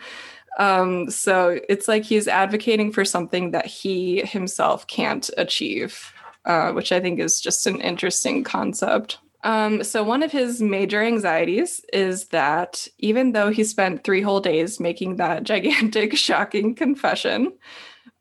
Um, 0.58 1.10
so 1.10 1.60
it's 1.70 1.88
like 1.88 2.04
he's 2.04 2.28
advocating 2.28 2.92
for 2.92 3.06
something 3.06 3.52
that 3.52 3.66
he 3.66 4.22
himself 4.26 4.88
can't 4.88 5.30
achieve, 5.38 6.14
uh, 6.46 6.72
which 6.72 6.92
I 6.92 7.00
think 7.00 7.20
is 7.20 7.40
just 7.40 7.68
an 7.68 7.80
interesting 7.80 8.44
concept. 8.44 9.20
Um, 9.44 9.84
so, 9.84 10.04
one 10.04 10.24
of 10.24 10.32
his 10.32 10.62
major 10.62 11.02
anxieties 11.02 11.80
is 11.94 12.26
that 12.30 12.88
even 12.98 13.34
though 13.34 13.52
he 13.52 13.64
spent 13.64 14.04
three 14.04 14.22
whole 14.22 14.40
days 14.40 14.80
making 14.80 15.18
that 15.18 15.44
gigantic, 15.52 16.18
shocking 16.18 16.74
confession, 16.74 17.54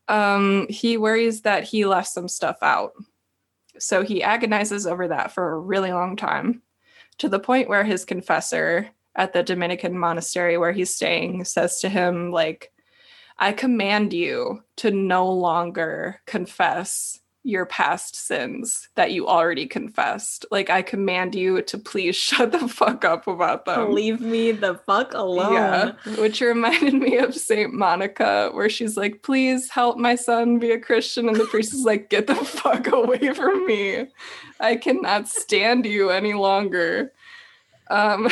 um, 0.09 0.67
he 0.69 0.97
worries 0.97 1.43
that 1.43 1.65
he 1.65 1.87
left 1.87 2.09
some 2.09 2.29
stuff 2.29 2.59
out. 2.63 2.93
So 3.79 4.03
he 4.03 4.23
agonizes 4.23 4.87
over 4.87 5.09
that 5.09 5.33
for 5.33 5.53
a 5.53 5.59
really 5.59 5.93
long 5.93 6.17
time 6.17 6.63
to 7.19 7.29
the 7.29 7.39
point 7.39 7.69
where 7.69 7.85
his 7.85 8.05
confessor 8.05 8.89
at 9.17 9.33
the 9.33 9.43
Dominican 9.43 9.99
monastery 9.99 10.59
where 10.59 10.73
he's 10.73 10.95
staying 10.95 11.45
says 11.45 11.81
to 11.81 11.89
him, 11.89 12.31
like, 12.31 12.73
I 13.39 13.53
command 13.53 14.13
you 14.13 14.63
to 14.77 14.91
no 14.91 15.31
longer 15.31 16.21
confess 16.27 17.21
your 17.47 17.65
past 17.65 18.17
sins 18.17 18.89
that 18.97 19.13
you 19.13 19.29
already 19.29 19.67
confessed. 19.67 20.45
Like, 20.51 20.69
I 20.69 20.83
command 20.83 21.37
you 21.37 21.63
to 21.63 21.79
please 21.79 22.17
shut 22.17 22.53
the 22.53 22.67
fuck 22.67 23.05
up 23.05 23.27
about 23.27 23.65
them. 23.65 23.93
Leave 23.95 24.21
me 24.21 24.53
the 24.53 24.75
fuck 24.87 25.15
alone. 25.15 25.53
Yeah, 25.53 25.93
which 26.17 26.41
reminded 26.41 26.95
me 27.03 27.19
of 27.19 27.35
Saint 27.35 27.73
Monica, 27.73 28.51
where 28.53 28.69
she's 28.69 28.97
like, 28.97 29.23
please 29.23 29.71
help 29.71 29.97
my 29.97 30.17
son 30.17 30.59
be 30.59 30.73
a 30.73 30.81
Christian. 30.81 31.29
And 31.29 31.37
the 31.37 31.45
priest 31.45 31.73
is 31.73 31.85
like, 31.85 32.11
get 32.11 32.27
the 32.27 32.35
fuck 32.35 32.89
away 32.89 33.33
from 33.33 33.65
me. 33.67 34.09
I 34.59 34.77
cannot 34.77 35.29
stand 35.29 35.87
you 35.87 36.11
any 36.11 36.35
longer. 36.35 37.13
Um, 37.89 38.29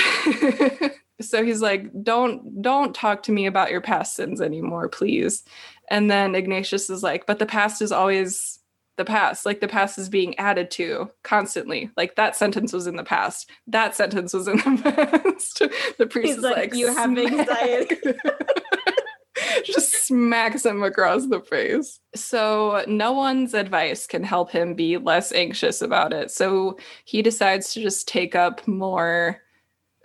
so 1.20 1.44
he's 1.44 1.60
like, 1.60 1.86
don't 2.02 2.62
don't 2.62 2.94
talk 2.94 3.22
to 3.24 3.32
me 3.32 3.46
about 3.46 3.70
your 3.70 3.80
past 3.80 4.16
sins 4.16 4.40
anymore, 4.40 4.88
please. 4.88 5.44
And 5.90 6.10
then 6.10 6.34
Ignatius 6.34 6.90
is 6.90 7.02
like, 7.02 7.26
but 7.26 7.38
the 7.38 7.46
past 7.46 7.82
is 7.82 7.92
always 7.92 8.58
the 8.96 9.04
past. 9.04 9.44
Like 9.44 9.60
the 9.60 9.68
past 9.68 9.98
is 9.98 10.08
being 10.08 10.38
added 10.38 10.70
to 10.72 11.10
constantly. 11.22 11.90
Like 11.96 12.16
that 12.16 12.36
sentence 12.36 12.72
was 12.72 12.86
in 12.86 12.96
the 12.96 13.04
past. 13.04 13.50
That 13.66 13.94
sentence 13.94 14.32
was 14.32 14.48
in 14.48 14.56
the 14.56 15.20
past. 15.22 15.62
The 15.98 16.06
priest 16.06 16.28
He's 16.28 16.36
is 16.38 16.42
like, 16.42 16.56
like 16.56 16.74
you 16.74 16.94
have 16.94 17.16
anxiety. 17.18 17.96
Just 19.64 20.06
smacks 20.06 20.64
him 20.64 20.82
across 20.82 21.26
the 21.26 21.40
face. 21.40 21.98
So 22.14 22.84
no 22.86 23.12
one's 23.12 23.52
advice 23.52 24.06
can 24.06 24.22
help 24.22 24.50
him 24.50 24.74
be 24.74 24.96
less 24.96 25.32
anxious 25.32 25.82
about 25.82 26.12
it. 26.12 26.30
So 26.30 26.78
he 27.04 27.20
decides 27.20 27.72
to 27.74 27.82
just 27.82 28.06
take 28.06 28.36
up 28.36 28.66
more 28.68 29.40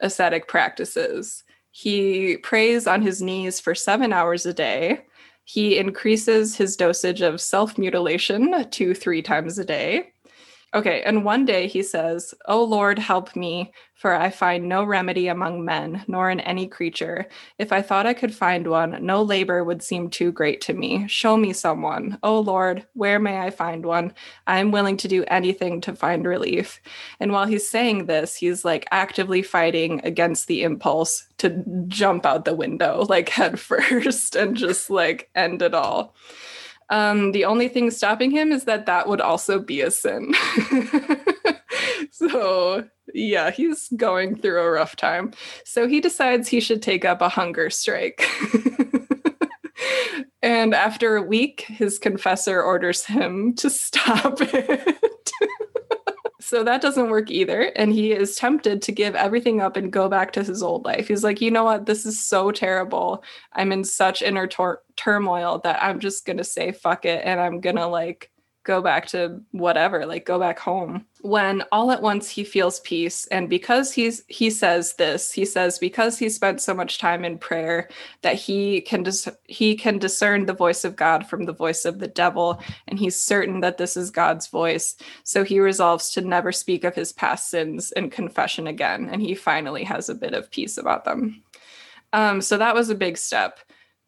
ascetic 0.01 0.47
practices 0.47 1.43
he 1.71 2.37
prays 2.37 2.87
on 2.87 3.01
his 3.01 3.21
knees 3.21 3.59
for 3.59 3.75
seven 3.75 4.11
hours 4.11 4.45
a 4.45 4.53
day 4.53 5.05
he 5.49 5.79
increases 5.79 6.55
his 6.55 6.75
dosage 6.75 7.21
of 7.21 7.41
self 7.41 7.75
mutilation 7.75 8.69
to 8.69 8.93
three 8.93 9.23
times 9.23 9.57
a 9.57 9.65
day. 9.65 10.11
Okay, 10.71 11.01
and 11.01 11.25
one 11.25 11.45
day 11.45 11.67
he 11.67 11.81
says, 11.81 12.35
O 12.45 12.63
Lord, 12.63 12.99
help 12.99 13.35
me, 13.35 13.73
for 13.95 14.13
I 14.13 14.29
find 14.29 14.69
no 14.69 14.83
remedy 14.83 15.27
among 15.27 15.65
men, 15.65 16.05
nor 16.07 16.29
in 16.29 16.39
any 16.39 16.67
creature. 16.67 17.25
If 17.57 17.71
I 17.71 17.81
thought 17.81 18.05
I 18.05 18.13
could 18.13 18.35
find 18.35 18.67
one, 18.67 19.03
no 19.03 19.23
labor 19.23 19.63
would 19.63 19.81
seem 19.81 20.11
too 20.11 20.31
great 20.31 20.61
to 20.61 20.73
me. 20.75 21.07
Show 21.07 21.37
me 21.37 21.53
someone. 21.53 22.19
O 22.21 22.39
Lord, 22.39 22.85
where 22.93 23.19
may 23.19 23.39
I 23.39 23.49
find 23.49 23.83
one? 23.83 24.13
I 24.45 24.59
am 24.59 24.71
willing 24.71 24.97
to 24.97 25.07
do 25.07 25.25
anything 25.27 25.81
to 25.81 25.95
find 25.95 26.23
relief. 26.23 26.79
And 27.19 27.31
while 27.31 27.47
he's 27.47 27.67
saying 27.67 28.05
this, 28.05 28.35
he's 28.35 28.63
like 28.63 28.87
actively 28.91 29.41
fighting 29.41 30.01
against 30.03 30.45
the 30.45 30.61
impulse 30.61 31.25
to 31.39 31.63
jump 31.87 32.27
out 32.27 32.45
the 32.45 32.55
window, 32.55 33.07
like 33.09 33.29
head 33.29 33.59
first, 33.59 34.35
and 34.35 34.55
just 34.55 34.91
like 34.91 35.31
end 35.33 35.63
it 35.63 35.73
all. 35.73 36.13
Um, 36.89 37.31
the 37.31 37.45
only 37.45 37.67
thing 37.67 37.91
stopping 37.91 38.31
him 38.31 38.51
is 38.51 38.63
that 38.65 38.85
that 38.87 39.07
would 39.07 39.21
also 39.21 39.59
be 39.59 39.81
a 39.81 39.91
sin. 39.91 40.33
so, 42.11 42.83
yeah, 43.13 43.51
he's 43.51 43.89
going 43.95 44.35
through 44.35 44.61
a 44.61 44.71
rough 44.71 44.95
time. 44.95 45.31
So 45.65 45.87
he 45.87 46.01
decides 46.01 46.47
he 46.47 46.59
should 46.59 46.81
take 46.81 47.05
up 47.05 47.21
a 47.21 47.29
hunger 47.29 47.69
strike. 47.69 48.27
and 50.41 50.73
after 50.73 51.15
a 51.15 51.21
week, 51.21 51.61
his 51.61 51.99
confessor 51.99 52.61
orders 52.61 53.05
him 53.05 53.53
to 53.55 53.69
stop 53.69 54.37
it. 54.41 55.31
So 56.49 56.63
that 56.63 56.81
doesn't 56.81 57.11
work 57.11 57.29
either. 57.29 57.71
And 57.75 57.93
he 57.93 58.11
is 58.11 58.35
tempted 58.35 58.81
to 58.81 58.91
give 58.91 59.13
everything 59.13 59.61
up 59.61 59.77
and 59.77 59.93
go 59.93 60.09
back 60.09 60.31
to 60.33 60.43
his 60.43 60.63
old 60.63 60.83
life. 60.83 61.07
He's 61.07 61.23
like, 61.23 61.41
you 61.41 61.51
know 61.51 61.63
what? 61.63 61.85
This 61.85 62.07
is 62.07 62.19
so 62.19 62.49
terrible. 62.49 63.23
I'm 63.53 63.71
in 63.71 63.83
such 63.83 64.23
inner 64.23 64.47
tor- 64.47 64.81
turmoil 64.95 65.59
that 65.59 65.77
I'm 65.79 65.99
just 65.99 66.25
going 66.25 66.37
to 66.37 66.43
say 66.43 66.71
fuck 66.71 67.05
it. 67.05 67.23
And 67.23 67.39
I'm 67.39 67.61
going 67.61 67.75
to 67.75 67.85
like 67.85 68.31
go 68.69 68.83
back 68.83 69.07
to 69.07 69.41
whatever, 69.49 70.05
like 70.05 70.27
go 70.27 70.37
back 70.37 70.59
home. 70.59 71.03
When 71.21 71.63
all 71.71 71.89
at 71.91 72.03
once 72.03 72.29
he 72.29 72.43
feels 72.43 72.81
peace 72.81 73.25
and 73.27 73.49
because 73.49 73.91
he's 73.91 74.23
he 74.27 74.51
says 74.51 74.93
this, 74.93 75.31
he 75.31 75.43
says 75.43 75.79
because 75.79 76.19
he 76.19 76.29
spent 76.29 76.61
so 76.61 76.75
much 76.75 76.99
time 76.99 77.25
in 77.25 77.39
prayer 77.39 77.89
that 78.21 78.35
he 78.35 78.81
can 78.81 79.01
dis- 79.01 79.27
he 79.45 79.75
can 79.75 79.97
discern 79.97 80.45
the 80.45 80.53
voice 80.53 80.85
of 80.85 80.95
God 80.95 81.25
from 81.25 81.45
the 81.45 81.51
voice 81.51 81.83
of 81.83 81.97
the 81.97 82.07
devil 82.07 82.61
and 82.87 82.99
he's 82.99 83.19
certain 83.19 83.61
that 83.61 83.79
this 83.79 83.97
is 83.97 84.11
God's 84.11 84.45
voice. 84.45 84.95
So 85.23 85.43
he 85.43 85.59
resolves 85.59 86.11
to 86.11 86.21
never 86.21 86.51
speak 86.51 86.83
of 86.83 86.93
his 86.93 87.11
past 87.11 87.49
sins 87.49 87.91
in 87.93 88.11
confession 88.11 88.67
again 88.67 89.09
and 89.11 89.19
he 89.19 89.33
finally 89.33 89.83
has 89.83 90.09
a 90.09 90.15
bit 90.15 90.35
of 90.35 90.51
peace 90.51 90.77
about 90.77 91.05
them. 91.05 91.43
Um, 92.13 92.39
so 92.39 92.55
that 92.59 92.75
was 92.75 92.91
a 92.91 92.95
big 92.95 93.17
step. 93.17 93.59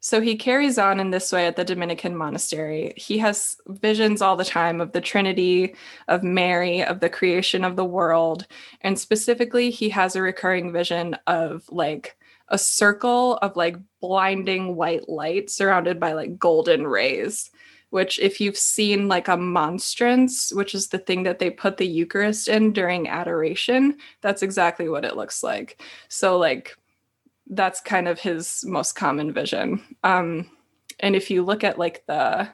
So 0.04 0.20
he 0.20 0.34
carries 0.34 0.78
on 0.78 0.98
in 0.98 1.12
this 1.12 1.30
way 1.30 1.46
at 1.46 1.54
the 1.54 1.64
Dominican 1.64 2.16
monastery. 2.16 2.92
He 2.96 3.18
has 3.18 3.56
visions 3.68 4.20
all 4.20 4.34
the 4.34 4.44
time 4.44 4.80
of 4.80 4.90
the 4.90 5.00
Trinity, 5.00 5.76
of 6.08 6.24
Mary, 6.24 6.82
of 6.82 6.98
the 6.98 7.08
creation 7.08 7.62
of 7.62 7.76
the 7.76 7.84
world. 7.84 8.48
And 8.80 8.98
specifically, 8.98 9.70
he 9.70 9.88
has 9.90 10.16
a 10.16 10.22
recurring 10.22 10.72
vision 10.72 11.16
of 11.28 11.62
like 11.70 12.16
a 12.48 12.58
circle 12.58 13.36
of 13.42 13.54
like 13.54 13.76
blinding 14.00 14.74
white 14.74 15.08
light 15.08 15.50
surrounded 15.50 16.00
by 16.00 16.14
like 16.14 16.36
golden 16.36 16.84
rays. 16.88 17.52
Which, 17.90 18.18
if 18.18 18.40
you've 18.40 18.56
seen 18.56 19.06
like 19.06 19.28
a 19.28 19.36
monstrance, 19.36 20.50
which 20.52 20.74
is 20.74 20.88
the 20.88 20.98
thing 20.98 21.22
that 21.24 21.38
they 21.38 21.50
put 21.50 21.76
the 21.76 21.86
Eucharist 21.86 22.48
in 22.48 22.72
during 22.72 23.06
adoration, 23.06 23.98
that's 24.22 24.42
exactly 24.42 24.88
what 24.88 25.04
it 25.04 25.14
looks 25.14 25.42
like. 25.42 25.80
So, 26.08 26.38
like, 26.38 26.74
that's 27.48 27.80
kind 27.80 28.08
of 28.08 28.20
his 28.20 28.64
most 28.66 28.94
common 28.94 29.32
vision. 29.32 29.82
Um, 30.04 30.50
and 31.00 31.16
if 31.16 31.30
you 31.30 31.42
look 31.42 31.64
at 31.64 31.78
like 31.78 32.04
the 32.06 32.48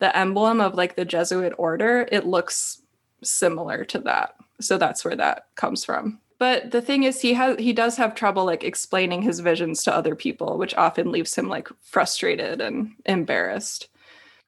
the 0.00 0.16
emblem 0.16 0.60
of 0.60 0.74
like 0.74 0.96
the 0.96 1.04
Jesuit 1.04 1.52
order, 1.58 2.08
it 2.10 2.26
looks 2.26 2.82
similar 3.22 3.84
to 3.84 3.98
that. 4.00 4.34
So 4.60 4.78
that's 4.78 5.04
where 5.04 5.16
that 5.16 5.46
comes 5.54 5.84
from. 5.84 6.20
But 6.38 6.70
the 6.70 6.80
thing 6.80 7.02
is 7.02 7.20
he 7.20 7.34
has 7.34 7.58
he 7.58 7.74
does 7.74 7.98
have 7.98 8.14
trouble 8.14 8.46
like 8.46 8.64
explaining 8.64 9.22
his 9.22 9.40
visions 9.40 9.84
to 9.84 9.94
other 9.94 10.16
people, 10.16 10.56
which 10.56 10.74
often 10.74 11.12
leaves 11.12 11.36
him 11.36 11.48
like 11.48 11.68
frustrated 11.82 12.62
and 12.62 12.92
embarrassed. 13.04 13.88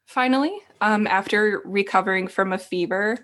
Finally, 0.07 0.59
um, 0.81 1.07
after 1.07 1.61
recovering 1.65 2.29
from 2.29 2.53
a 2.53 2.59
fever, 2.59 3.19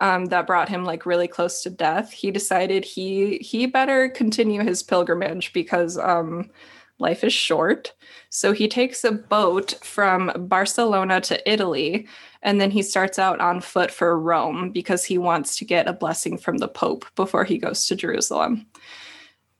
um, 0.00 0.26
that 0.26 0.46
brought 0.46 0.68
him 0.68 0.84
like 0.84 1.06
really 1.06 1.28
close 1.28 1.62
to 1.62 1.70
death, 1.70 2.12
he 2.12 2.30
decided 2.30 2.84
he 2.84 3.38
he 3.38 3.66
better 3.66 4.08
continue 4.08 4.62
his 4.62 4.82
pilgrimage 4.82 5.52
because 5.52 5.96
um, 5.98 6.50
life 6.98 7.24
is 7.24 7.32
short. 7.32 7.92
So 8.30 8.52
he 8.52 8.68
takes 8.68 9.04
a 9.04 9.12
boat 9.12 9.74
from 9.82 10.32
Barcelona 10.48 11.20
to 11.22 11.50
Italy, 11.50 12.08
and 12.42 12.60
then 12.60 12.70
he 12.70 12.82
starts 12.82 13.18
out 13.18 13.40
on 13.40 13.60
foot 13.60 13.90
for 13.90 14.18
Rome 14.18 14.70
because 14.70 15.04
he 15.04 15.18
wants 15.18 15.56
to 15.58 15.64
get 15.64 15.88
a 15.88 15.92
blessing 15.92 16.38
from 16.38 16.58
the 16.58 16.68
Pope 16.68 17.04
before 17.14 17.44
he 17.44 17.58
goes 17.58 17.86
to 17.86 17.96
Jerusalem. 17.96 18.66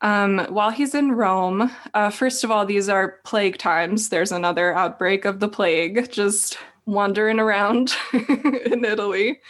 Um, 0.01 0.47
while 0.51 0.71
he's 0.71 0.95
in 0.95 1.13
Rome, 1.13 1.71
uh, 1.95 2.11
first 2.11 2.45
of 2.45 2.51
all, 2.51 2.67
these 2.67 2.89
are 2.89 3.21
plague 3.25 3.57
times. 3.57 4.11
There's 4.11 4.33
another 4.33 4.75
outbreak 4.75 5.25
of 5.25 5.41
the 5.41 5.49
plague 5.49 6.11
just 6.13 6.59
wandering 6.85 7.39
around 7.39 7.95
in 8.13 8.85
Italy. 8.85 9.41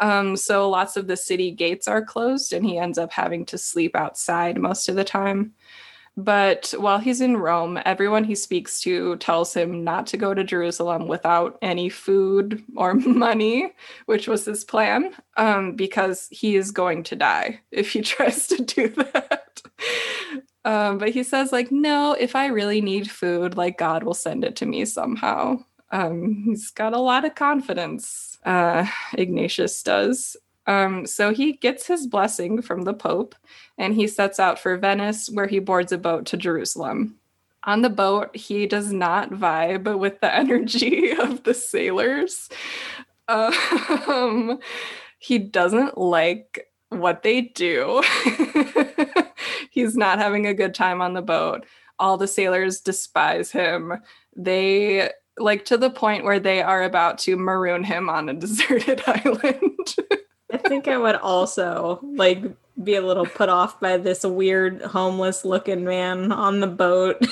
Um, 0.00 0.36
so 0.36 0.68
lots 0.68 0.96
of 0.96 1.06
the 1.06 1.16
city 1.16 1.50
gates 1.50 1.88
are 1.88 2.04
closed, 2.04 2.52
and 2.52 2.64
he 2.64 2.78
ends 2.78 2.98
up 2.98 3.12
having 3.12 3.44
to 3.46 3.58
sleep 3.58 3.94
outside 3.94 4.58
most 4.58 4.88
of 4.88 4.96
the 4.96 5.04
time. 5.04 5.54
But 6.16 6.72
while 6.78 6.98
he's 6.98 7.20
in 7.20 7.36
Rome, 7.36 7.80
everyone 7.84 8.22
he 8.22 8.36
speaks 8.36 8.80
to 8.82 9.16
tells 9.16 9.52
him 9.52 9.82
not 9.82 10.06
to 10.08 10.16
go 10.16 10.32
to 10.32 10.44
Jerusalem 10.44 11.08
without 11.08 11.58
any 11.60 11.88
food 11.88 12.62
or 12.76 12.94
money, 12.94 13.72
which 14.06 14.28
was 14.28 14.44
his 14.44 14.64
plan, 14.64 15.12
um, 15.36 15.74
because 15.74 16.28
he 16.30 16.54
is 16.54 16.70
going 16.70 17.02
to 17.04 17.16
die 17.16 17.60
if 17.72 17.92
he 17.92 18.00
tries 18.00 18.46
to 18.48 18.62
do 18.62 18.88
that. 19.12 19.62
Um, 20.64 20.98
but 20.98 21.10
he 21.10 21.22
says, 21.24 21.52
like, 21.52 21.70
no, 21.70 22.12
if 22.12 22.36
I 22.36 22.46
really 22.46 22.80
need 22.80 23.10
food, 23.10 23.56
like, 23.56 23.76
God 23.76 24.02
will 24.02 24.14
send 24.14 24.44
it 24.44 24.56
to 24.56 24.66
me 24.66 24.84
somehow. 24.84 25.58
Um, 25.90 26.44
he's 26.46 26.70
got 26.70 26.94
a 26.94 27.00
lot 27.00 27.24
of 27.24 27.34
confidence, 27.34 28.33
uh, 28.44 28.86
Ignatius 29.14 29.82
does. 29.82 30.36
Um, 30.66 31.06
so 31.06 31.32
he 31.32 31.52
gets 31.52 31.86
his 31.86 32.06
blessing 32.06 32.62
from 32.62 32.82
the 32.82 32.94
Pope 32.94 33.34
and 33.76 33.94
he 33.94 34.06
sets 34.06 34.40
out 34.40 34.58
for 34.58 34.76
Venice, 34.76 35.28
where 35.30 35.46
he 35.46 35.58
boards 35.58 35.92
a 35.92 35.98
boat 35.98 36.26
to 36.26 36.36
Jerusalem. 36.36 37.16
On 37.64 37.82
the 37.82 37.90
boat, 37.90 38.34
he 38.36 38.66
does 38.66 38.92
not 38.92 39.30
vibe 39.30 39.98
with 39.98 40.20
the 40.20 40.34
energy 40.42 41.12
of 41.12 41.44
the 41.44 41.54
sailors. 41.54 42.48
Um, 43.28 44.58
he 45.18 45.38
doesn't 45.38 45.96
like 45.96 46.68
what 46.90 47.22
they 47.22 47.42
do. 47.42 48.02
He's 49.70 49.96
not 49.96 50.18
having 50.18 50.46
a 50.46 50.54
good 50.54 50.74
time 50.74 51.00
on 51.00 51.14
the 51.14 51.22
boat. 51.22 51.66
All 51.98 52.16
the 52.16 52.28
sailors 52.28 52.80
despise 52.80 53.50
him. 53.50 53.94
They 54.36 55.10
like 55.38 55.64
to 55.66 55.76
the 55.76 55.90
point 55.90 56.24
where 56.24 56.40
they 56.40 56.62
are 56.62 56.82
about 56.82 57.18
to 57.18 57.36
maroon 57.36 57.84
him 57.84 58.08
on 58.08 58.28
a 58.28 58.34
deserted 58.34 59.02
island. 59.06 59.96
I 60.52 60.58
think 60.58 60.88
I 60.88 60.96
would 60.96 61.16
also 61.16 62.00
like 62.02 62.44
be 62.82 62.94
a 62.94 63.02
little 63.02 63.26
put 63.26 63.48
off 63.48 63.80
by 63.80 63.96
this 63.96 64.24
weird 64.24 64.82
homeless 64.82 65.44
looking 65.44 65.84
man 65.84 66.32
on 66.32 66.60
the 66.60 66.66
boat 66.66 67.24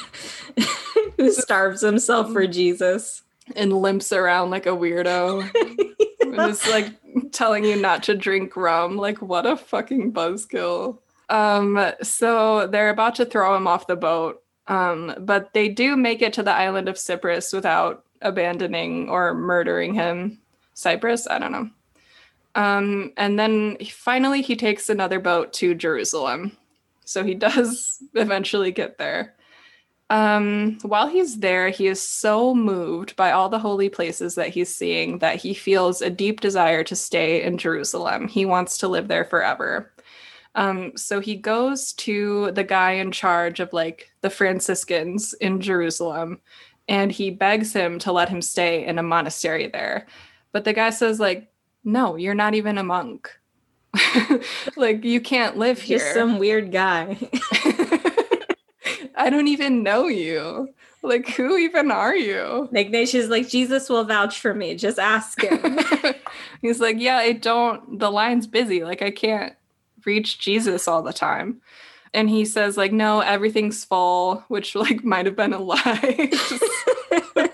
who 1.17 1.33
starves 1.33 1.81
himself 1.81 2.33
for 2.33 2.47
Jesus 2.47 3.23
and 3.57 3.73
limps 3.73 4.13
around 4.13 4.51
like 4.51 4.67
a 4.67 4.71
weirdo. 4.71 5.51
yeah. 6.27 6.47
Just 6.49 6.69
like 6.69 6.87
telling 7.33 7.65
you 7.65 7.77
not 7.77 8.05
to 8.05 8.15
drink 8.15 8.57
rum. 8.57 8.97
Like 8.97 9.21
what 9.21 9.47
a 9.47 9.57
fucking 9.57 10.13
buzzkill. 10.13 10.99
Um 11.29 11.93
so 12.03 12.67
they're 12.67 12.91
about 12.91 13.17
to 13.17 13.25
throw 13.25 13.57
him 13.57 13.67
off 13.67 13.87
the 13.87 13.97
boat. 13.97 14.43
Um 14.69 15.15
but 15.21 15.53
they 15.53 15.69
do 15.69 15.97
make 15.97 16.23
it 16.23 16.33
to 16.35 16.43
the 16.43 16.53
island 16.53 16.89
of 16.89 16.99
Cyprus 16.99 17.53
without 17.53 18.05
abandoning 18.23 19.09
or 19.09 19.35
murdering 19.35 19.95
him. 19.95 20.39
Cyprus, 20.75 21.27
I 21.29 21.39
don't 21.39 21.53
know. 21.53 21.71
Um, 22.55 23.13
and 23.17 23.39
then 23.39 23.79
finally, 23.91 24.43
he 24.43 24.57
takes 24.57 24.89
another 24.89 25.19
boat 25.19 25.53
to 25.55 25.75
Jerusalem. 25.75 26.57
So 27.05 27.25
he 27.25 27.35
does 27.35 28.03
eventually 28.15 28.73
get 28.73 28.99
there. 28.99 29.35
Um, 30.11 30.79
while 30.83 31.09
he's 31.09 31.39
there, 31.39 31.71
he 31.71 31.87
is 31.87 32.03
so 32.03 32.55
moved 32.55 33.17
by 33.17 33.33
all 33.33 33.49
the 33.49 33.59
holy 33.59 33.89
places 33.89 34.35
that 34.35 34.51
he's 34.51 34.75
seeing 34.75 35.19
that 35.21 35.37
he 35.37 35.55
feels 35.55 36.03
a 36.03 36.11
deep 36.11 36.41
desire 36.41 36.85
to 36.85 36.95
stay 36.95 37.43
in 37.43 37.57
Jerusalem. 37.57 38.29
He 38.29 38.45
wants 38.45 38.77
to 38.79 38.89
live 38.89 39.09
there 39.09 39.25
forever. 39.25 39.91
Um, 40.55 40.93
so 40.97 41.21
he 41.21 41.37
goes 41.37 41.93
to 41.95 42.53
the 42.53 42.65
guy 42.65 42.93
in 42.93 43.11
charge 43.11 43.61
of 43.61 43.73
like 43.73 44.11
the 44.21 44.31
Franciscans 44.31 45.33
in 45.35 45.61
Jerusalem 45.61 46.41
and 46.89 47.13
he 47.13 47.31
begs 47.31 47.73
him 47.73 47.99
to 48.01 48.13
let 48.13 48.29
him 48.29 48.43
stay 48.43 48.85
in 48.85 48.99
a 48.99 49.03
monastery 49.03 49.69
there. 49.69 50.07
But 50.53 50.65
the 50.65 50.73
guy 50.73 50.91
says, 50.91 51.19
like, 51.21 51.51
no, 51.85 52.17
you're 52.17 52.35
not 52.35 52.55
even 52.55 52.79
a 52.79 52.83
monk. 52.83 53.31
like 54.77 55.05
you 55.05 55.21
can't 55.21 55.57
live 55.57 55.81
here. 55.81 55.99
Just 55.99 56.15
some 56.15 56.39
weird 56.39 56.73
guy. 56.73 57.17
I 59.15 59.31
don't 59.31 59.49
even 59.49 59.83
know 59.83 60.09
you. 60.09 60.75
Like, 61.03 61.29
who 61.31 61.57
even 61.57 61.91
are 61.91 62.15
you? 62.15 62.69
Ignatius 62.73 63.29
like, 63.29 63.49
Jesus 63.49 63.89
will 63.89 64.05
vouch 64.05 64.41
for 64.41 64.55
me. 64.55 64.77
Just 64.77 64.99
ask 64.99 65.43
him. 65.43 65.79
He's 66.63 66.81
like, 66.81 66.97
yeah, 66.99 67.17
I 67.17 67.33
don't, 67.33 67.99
the 67.99 68.11
line's 68.11 68.47
busy. 68.47 68.85
Like, 68.85 69.03
I 69.03 69.11
can't 69.11 69.55
reach 70.05 70.39
Jesus 70.39 70.89
all 70.89 71.03
the 71.03 71.13
time. 71.13 71.61
And 72.15 72.29
he 72.29 72.45
says, 72.45 72.77
like, 72.77 72.93
no, 72.93 73.21
everything's 73.21 73.85
full, 73.85 74.45
which 74.49 74.75
like 74.77 75.05
might 75.05 75.27
have 75.27 75.37
been 75.37 75.53
a 75.53 75.59
lie. 75.59 76.31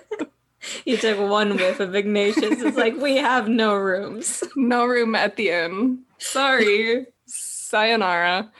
He 0.88 0.96
took 0.96 1.18
one 1.18 1.56
whiff 1.56 1.80
of 1.80 1.94
Ignatius. 1.94 2.62
It's 2.62 2.78
like, 2.78 2.96
we 2.96 3.18
have 3.18 3.46
no 3.46 3.74
rooms. 3.74 4.42
No 4.56 4.86
room 4.86 5.14
at 5.14 5.36
the 5.36 5.50
inn. 5.50 6.00
Sorry. 6.16 7.06
Sayonara. 7.26 8.50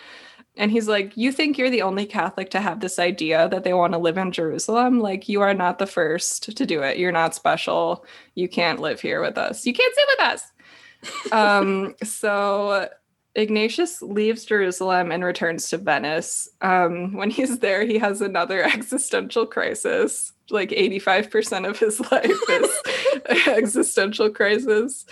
And 0.56 0.70
he's 0.70 0.88
like, 0.88 1.16
You 1.16 1.32
think 1.32 1.56
you're 1.56 1.70
the 1.70 1.80
only 1.80 2.04
Catholic 2.04 2.50
to 2.50 2.60
have 2.60 2.80
this 2.80 2.98
idea 2.98 3.48
that 3.48 3.64
they 3.64 3.72
want 3.72 3.94
to 3.94 3.98
live 3.98 4.18
in 4.18 4.30
Jerusalem? 4.32 5.00
Like, 5.00 5.28
you 5.28 5.40
are 5.40 5.54
not 5.54 5.78
the 5.78 5.86
first 5.86 6.54
to 6.54 6.66
do 6.66 6.82
it. 6.82 6.98
You're 6.98 7.12
not 7.12 7.34
special. 7.34 8.04
You 8.34 8.46
can't 8.46 8.78
live 8.78 9.00
here 9.00 9.22
with 9.22 9.38
us. 9.38 9.64
You 9.64 9.72
can't 9.72 9.94
sit 9.94 10.08
with 10.12 10.20
us. 10.26 11.32
um, 11.32 11.94
so 12.04 12.88
Ignatius 13.34 14.02
leaves 14.02 14.44
Jerusalem 14.44 15.12
and 15.12 15.22
returns 15.24 15.68
to 15.70 15.78
Venice. 15.78 16.48
Um, 16.60 17.14
when 17.14 17.30
he's 17.30 17.58
there, 17.60 17.84
he 17.84 17.98
has 17.98 18.20
another 18.20 18.62
existential 18.64 19.46
crisis. 19.46 20.32
Like 20.50 20.70
85% 20.70 21.68
of 21.68 21.78
his 21.78 22.00
life 22.12 22.30
is 22.48 23.46
existential 23.46 24.30
crisis. 24.30 25.06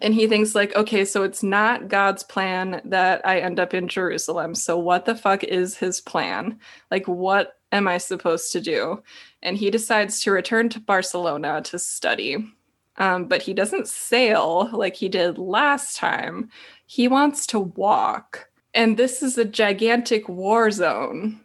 And 0.00 0.14
he 0.14 0.26
thinks 0.26 0.54
like, 0.54 0.74
okay, 0.74 1.04
so 1.04 1.22
it's 1.22 1.42
not 1.42 1.88
God's 1.88 2.22
plan 2.22 2.80
that 2.84 3.20
I 3.26 3.40
end 3.40 3.60
up 3.60 3.74
in 3.74 3.88
Jerusalem. 3.88 4.54
So 4.54 4.78
what 4.78 5.04
the 5.04 5.14
fuck 5.14 5.44
is 5.44 5.76
his 5.76 6.00
plan? 6.00 6.58
Like 6.90 7.06
what 7.06 7.58
am 7.72 7.88
I 7.88 7.98
supposed 7.98 8.52
to 8.52 8.60
do? 8.60 9.02
And 9.42 9.56
he 9.56 9.70
decides 9.70 10.20
to 10.22 10.30
return 10.30 10.68
to 10.70 10.80
Barcelona 10.80 11.60
to 11.62 11.78
study. 11.78 12.38
Um, 12.98 13.26
but 13.26 13.42
he 13.42 13.54
doesn't 13.54 13.88
sail 13.88 14.68
like 14.72 14.96
he 14.96 15.08
did 15.08 15.38
last 15.38 15.96
time. 15.96 16.50
He 16.86 17.08
wants 17.08 17.46
to 17.48 17.58
walk. 17.60 18.48
And 18.74 18.96
this 18.96 19.22
is 19.22 19.38
a 19.38 19.44
gigantic 19.44 20.28
war 20.28 20.70
zone. 20.70 21.40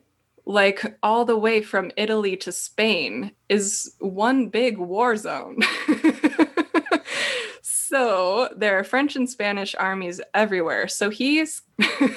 Like 0.45 0.98
all 1.04 1.26
the 1.26 1.38
way 1.38 1.62
from 1.62 1.91
Italy 1.98 2.38
to 2.38 2.52
Spain 2.52 3.32
is 3.50 3.95
one 4.00 4.48
big 4.48 4.78
war 4.78 5.18
zone. 5.18 5.60
so 7.62 8.50
there 8.56 8.80
are 8.80 8.84
French 8.84 9.16
and 9.16 9.30
Spanish 9.30 9.76
armies 9.76 10.22
everywhere. 10.34 10.88
So 10.88 11.10
he's 11.10 11.64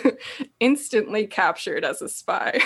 instantly 0.60 1.26
captured 1.26 1.84
as 1.84 2.02
a 2.02 2.08
spy. 2.08 2.60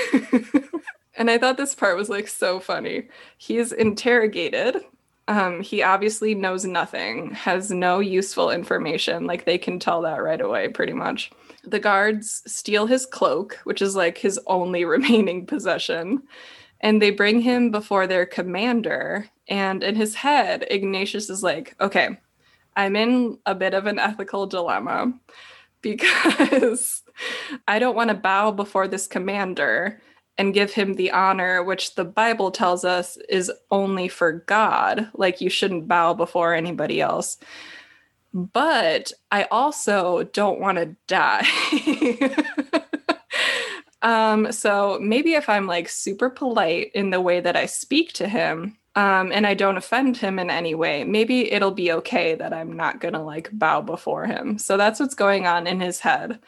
and 1.14 1.30
I 1.30 1.38
thought 1.38 1.56
this 1.56 1.74
part 1.74 1.96
was 1.96 2.10
like 2.10 2.28
so 2.28 2.60
funny. 2.60 3.08
He's 3.38 3.72
interrogated 3.72 4.82
um, 5.26 5.62
he 5.62 5.82
obviously 5.82 6.34
knows 6.34 6.64
nothing, 6.64 7.30
has 7.32 7.70
no 7.70 7.98
useful 8.00 8.50
information. 8.50 9.26
Like 9.26 9.44
they 9.44 9.58
can 9.58 9.78
tell 9.78 10.02
that 10.02 10.22
right 10.22 10.40
away, 10.40 10.68
pretty 10.68 10.92
much. 10.92 11.30
The 11.64 11.78
guards 11.78 12.42
steal 12.46 12.86
his 12.86 13.06
cloak, 13.06 13.58
which 13.64 13.80
is 13.80 13.96
like 13.96 14.18
his 14.18 14.38
only 14.46 14.84
remaining 14.84 15.46
possession, 15.46 16.22
and 16.80 17.00
they 17.00 17.10
bring 17.10 17.40
him 17.40 17.70
before 17.70 18.06
their 18.06 18.26
commander. 18.26 19.28
And 19.48 19.82
in 19.82 19.94
his 19.94 20.14
head, 20.14 20.66
Ignatius 20.70 21.30
is 21.30 21.42
like, 21.42 21.74
okay, 21.80 22.18
I'm 22.76 22.96
in 22.96 23.38
a 23.46 23.54
bit 23.54 23.72
of 23.72 23.86
an 23.86 23.98
ethical 23.98 24.46
dilemma 24.46 25.14
because 25.80 27.02
I 27.68 27.78
don't 27.78 27.96
want 27.96 28.08
to 28.08 28.14
bow 28.14 28.50
before 28.50 28.88
this 28.88 29.06
commander 29.06 30.02
and 30.36 30.54
give 30.54 30.72
him 30.72 30.94
the 30.94 31.10
honor 31.10 31.62
which 31.62 31.94
the 31.94 32.04
Bible 32.04 32.50
tells 32.50 32.84
us 32.84 33.16
is 33.28 33.52
only 33.70 34.08
for 34.08 34.32
God. 34.32 35.08
Like 35.14 35.40
you 35.40 35.48
shouldn't 35.48 35.88
bow 35.88 36.14
before 36.14 36.54
anybody 36.54 37.00
else. 37.00 37.36
But 38.32 39.12
I 39.30 39.44
also 39.44 40.24
don't 40.24 40.58
want 40.58 40.78
to 40.78 40.96
die. 41.06 41.46
um, 44.02 44.50
so 44.50 44.98
maybe 45.00 45.34
if 45.34 45.48
I'm 45.48 45.68
like 45.68 45.88
super 45.88 46.30
polite 46.30 46.90
in 46.94 47.10
the 47.10 47.20
way 47.20 47.38
that 47.40 47.56
I 47.56 47.66
speak 47.66 48.12
to 48.14 48.28
him, 48.28 48.76
um, 48.96 49.32
and 49.32 49.46
I 49.46 49.54
don't 49.54 49.76
offend 49.76 50.16
him 50.16 50.38
in 50.38 50.50
any 50.50 50.74
way, 50.74 51.04
maybe 51.04 51.52
it'll 51.52 51.72
be 51.72 51.92
okay 51.92 52.34
that 52.34 52.52
I'm 52.52 52.72
not 52.72 53.00
gonna 53.00 53.24
like 53.24 53.50
bow 53.52 53.80
before 53.80 54.26
him. 54.26 54.58
So 54.58 54.76
that's 54.76 55.00
what's 55.00 55.14
going 55.14 55.46
on 55.46 55.66
in 55.66 55.80
his 55.80 56.00
head. 56.00 56.40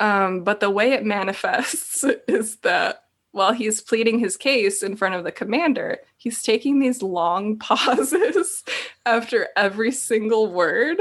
Um, 0.00 0.44
but 0.44 0.60
the 0.60 0.70
way 0.70 0.92
it 0.92 1.04
manifests 1.04 2.04
is 2.28 2.56
that 2.56 3.05
while 3.36 3.52
he's 3.52 3.82
pleading 3.82 4.18
his 4.18 4.34
case 4.34 4.82
in 4.82 4.96
front 4.96 5.14
of 5.14 5.22
the 5.22 5.30
commander, 5.30 5.98
he's 6.16 6.42
taking 6.42 6.78
these 6.78 7.02
long 7.02 7.58
pauses 7.58 8.64
after 9.04 9.48
every 9.54 9.92
single 9.92 10.50
word 10.50 10.96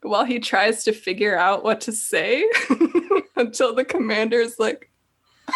while 0.00 0.24
he 0.24 0.38
tries 0.38 0.84
to 0.84 0.92
figure 0.92 1.36
out 1.36 1.64
what 1.64 1.82
to 1.82 1.92
say 1.92 2.48
until 3.36 3.74
the 3.74 3.84
commander's 3.84 4.58
like, 4.58 4.90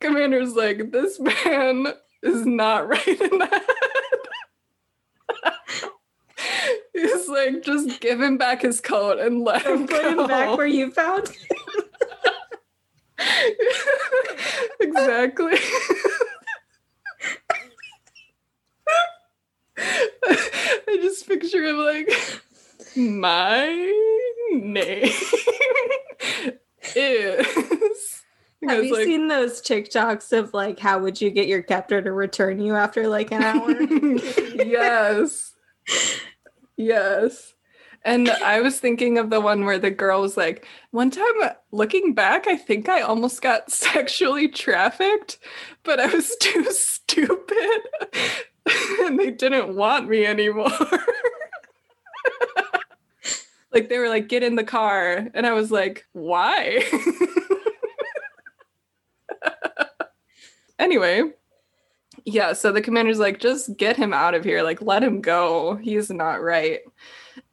commander's 0.00 0.54
like, 0.54 0.90
this 0.90 1.20
man 1.20 1.86
is 2.24 2.44
not 2.44 2.88
right 2.88 3.06
in 3.06 3.38
the 3.38 3.46
head. 3.46 3.62
He's 6.92 7.28
like, 7.28 7.62
just 7.62 8.00
give 8.00 8.20
him 8.20 8.36
back 8.36 8.62
his 8.62 8.80
coat 8.80 9.20
and 9.20 9.44
let 9.44 9.64
him 9.64 9.86
Put 9.86 10.04
him 10.04 10.16
go. 10.16 10.26
back 10.26 10.58
where 10.58 10.66
you 10.66 10.90
found 10.90 11.28
him. 11.28 11.84
exactly. 14.80 15.58
I 19.76 20.98
just 21.00 21.26
picture 21.28 21.64
him 21.64 21.78
like, 21.78 22.10
my 22.96 23.66
name 24.52 24.76
is. 26.94 28.22
Have 28.66 28.84
you 28.84 28.94
like, 28.94 29.04
seen 29.04 29.28
those 29.28 29.62
TikToks 29.62 30.36
of 30.36 30.52
like 30.52 30.78
how 30.78 30.98
would 30.98 31.20
you 31.20 31.30
get 31.30 31.46
your 31.46 31.62
captor 31.62 32.02
to 32.02 32.12
return 32.12 32.60
you 32.60 32.74
after 32.74 33.06
like 33.08 33.30
an 33.30 33.42
hour? 33.42 33.70
yes. 34.54 35.54
Yes. 36.76 37.54
And 38.04 38.30
I 38.30 38.60
was 38.60 38.78
thinking 38.78 39.18
of 39.18 39.30
the 39.30 39.40
one 39.40 39.64
where 39.64 39.78
the 39.78 39.90
girl 39.90 40.20
was 40.22 40.36
like, 40.36 40.66
one 40.92 41.10
time 41.10 41.24
looking 41.72 42.14
back, 42.14 42.46
I 42.46 42.56
think 42.56 42.88
I 42.88 43.00
almost 43.00 43.42
got 43.42 43.70
sexually 43.70 44.48
trafficked, 44.48 45.38
but 45.82 46.00
I 46.00 46.06
was 46.06 46.36
too 46.40 46.64
stupid 46.70 47.80
and 49.00 49.18
they 49.18 49.30
didn't 49.30 49.74
want 49.74 50.08
me 50.08 50.24
anymore. 50.24 50.70
like 53.72 53.88
they 53.88 53.98
were 53.98 54.08
like, 54.08 54.28
get 54.28 54.42
in 54.42 54.56
the 54.56 54.64
car. 54.64 55.28
And 55.34 55.46
I 55.46 55.52
was 55.52 55.70
like, 55.70 56.06
why? 56.12 56.84
anyway, 60.78 61.22
yeah, 62.24 62.52
so 62.52 62.72
the 62.72 62.80
commander's 62.80 63.18
like, 63.18 63.40
just 63.40 63.76
get 63.76 63.96
him 63.96 64.12
out 64.12 64.34
of 64.34 64.44
here. 64.44 64.62
Like, 64.62 64.82
let 64.82 65.02
him 65.02 65.20
go. 65.20 65.76
He's 65.76 66.10
not 66.10 66.42
right. 66.42 66.80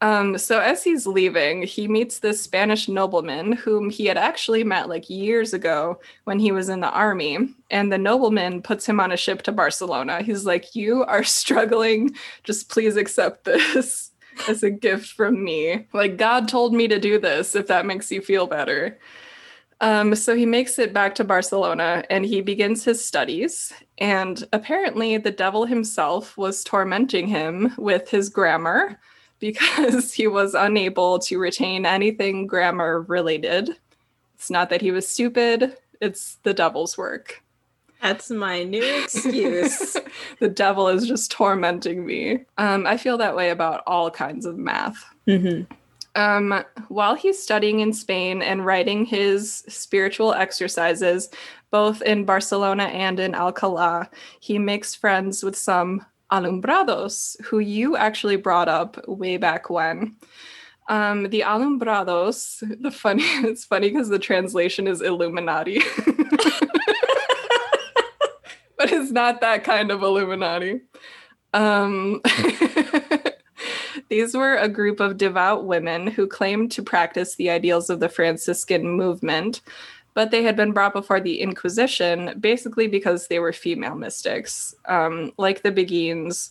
Um, 0.01 0.37
so 0.37 0.59
as 0.59 0.83
he's 0.83 1.07
leaving, 1.07 1.63
he 1.63 1.87
meets 1.87 2.19
this 2.19 2.41
Spanish 2.41 2.89
nobleman 2.89 3.53
whom 3.53 3.89
he 3.89 4.05
had 4.05 4.17
actually 4.17 4.63
met 4.63 4.89
like 4.89 5.09
years 5.09 5.53
ago 5.53 5.99
when 6.25 6.37
he 6.37 6.51
was 6.51 6.69
in 6.69 6.81
the 6.81 6.89
army. 6.89 7.37
And 7.71 7.91
the 7.91 7.97
nobleman 7.97 8.61
puts 8.61 8.85
him 8.85 8.99
on 8.99 9.11
a 9.11 9.17
ship 9.17 9.41
to 9.43 9.51
Barcelona. 9.51 10.21
He's 10.21 10.45
like, 10.45 10.75
You 10.75 11.03
are 11.05 11.23
struggling. 11.41 12.15
Just 12.43 12.69
please 12.69 12.97
accept 12.97 13.45
this 13.45 14.11
as 14.49 14.63
a 14.63 14.69
gift 14.69 15.07
from 15.07 15.43
me. 15.43 15.87
Like, 15.93 16.17
God 16.17 16.49
told 16.49 16.73
me 16.73 16.87
to 16.89 16.99
do 16.99 17.17
this, 17.17 17.55
if 17.55 17.67
that 17.67 17.85
makes 17.85 18.11
you 18.11 18.21
feel 18.21 18.47
better. 18.47 18.99
Um, 19.81 20.15
so 20.15 20.35
he 20.35 20.45
makes 20.45 20.79
it 20.79 20.93
back 20.93 21.15
to 21.15 21.25
Barcelona 21.25 22.05
and 22.09 22.25
he 22.25 22.41
begins 22.41 22.83
his 22.83 23.03
studies. 23.03 23.73
And 23.97 24.45
apparently, 24.53 25.17
the 25.17 25.31
devil 25.31 25.65
himself 25.65 26.37
was 26.37 26.63
tormenting 26.63 27.27
him 27.27 27.73
with 27.77 28.09
his 28.09 28.29
grammar 28.29 28.99
because 29.45 30.11
he 30.19 30.27
was 30.27 30.55
unable 30.55 31.19
to 31.19 31.37
retain 31.37 31.85
anything 31.85 32.47
grammar 32.47 33.01
related. 33.01 33.69
It's 34.33 34.49
not 34.49 34.69
that 34.69 34.81
he 34.81 34.91
was 34.91 35.07
stupid, 35.07 35.77
it's 36.01 36.37
the 36.43 36.53
devil's 36.53 36.97
work. 36.97 37.41
That's 38.01 38.29
my 38.29 38.63
new 38.63 38.83
excuse. 38.83 39.95
the 40.39 40.49
devil 40.49 40.89
is 40.89 41.07
just 41.07 41.31
tormenting 41.31 42.05
me. 42.05 42.45
Um, 42.57 42.85
I 42.85 42.97
feel 42.97 43.17
that 43.17 43.35
way 43.35 43.49
about 43.49 43.83
all 43.87 44.11
kinds 44.11 44.45
of 44.45 44.57
math. 44.57 45.03
mm-hmm. 45.27 45.71
Um, 46.17 46.63
while 46.87 47.15
he's 47.15 47.41
studying 47.41 47.81
in 47.81 47.91
Spain 47.91 48.41
and 48.41 48.65
writing 48.65 49.03
his 49.03 49.65
spiritual 49.67 50.33
exercises, 50.33 51.29
both 51.71 52.01
in 52.03 52.23
Barcelona 52.23 52.83
and 52.83 53.19
in 53.19 53.33
Alcalá, 53.33 54.07
he 54.39 54.57
makes 54.57 54.95
friends 54.95 55.43
with 55.43 55.57
some 55.57 56.05
alumbrados 56.31 57.39
who 57.43 57.59
you 57.59 57.95
actually 57.95 58.35
brought 58.35 58.67
up 58.67 59.07
way 59.07 59.37
back 59.37 59.69
when. 59.69 60.15
Um, 60.87 61.29
the 61.29 61.41
alumbrados, 61.41 62.59
the 62.81 62.91
funny, 62.91 63.23
it's 63.43 63.65
funny 63.65 63.89
because 63.89 64.09
the 64.09 64.19
translation 64.19 64.87
is 64.87 65.01
Illuminati. 65.01 65.81
but 68.77 68.91
it's 68.91 69.11
not 69.11 69.41
that 69.41 69.63
kind 69.63 69.91
of 69.91 70.03
Illuminati. 70.03 70.81
Um, 71.53 72.21
these 74.09 74.35
were 74.35 74.55
a 74.55 74.69
group 74.69 74.99
of 74.99 75.17
devout 75.17 75.65
women 75.65 76.07
who 76.07 76.27
claimed 76.27 76.71
to 76.73 76.83
practice 76.83 77.35
the 77.35 77.49
ideals 77.49 77.89
of 77.89 77.99
the 77.99 78.09
Franciscan 78.09 78.89
movement, 78.89 79.61
but 80.15 80.31
they 80.31 80.41
had 80.41 80.55
been 80.55 80.71
brought 80.71 80.93
before 80.93 81.19
the 81.19 81.39
Inquisition 81.39 82.33
basically 82.39 82.87
because 82.87 83.27
they 83.27 83.37
were 83.37 83.53
female 83.53 83.93
mystics. 83.93 84.73
Um, 84.85 85.31
like 85.37 85.61
the 85.61 85.71
Beguines, 85.71 86.49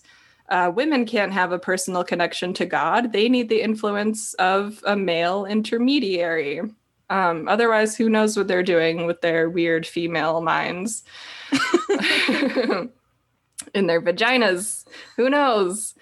uh, 0.50 0.70
women 0.72 1.04
can't 1.06 1.32
have 1.32 1.50
a 1.50 1.58
personal 1.58 2.04
connection 2.04 2.54
to 2.54 2.66
God, 2.66 3.12
they 3.12 3.28
need 3.28 3.48
the 3.48 3.62
influence 3.62 4.34
of 4.34 4.80
a 4.86 4.94
male 4.94 5.44
intermediary. 5.46 6.60
Um, 7.10 7.48
otherwise, 7.48 7.96
who 7.96 8.08
knows 8.08 8.36
what 8.36 8.46
they're 8.46 8.62
doing 8.62 9.06
with 9.06 9.20
their 9.20 9.50
weird 9.50 9.86
female 9.86 10.40
minds? 10.40 11.02
in 13.74 13.86
their 13.86 14.00
vaginas. 14.00 14.84
Who 15.16 15.30
knows? 15.30 15.94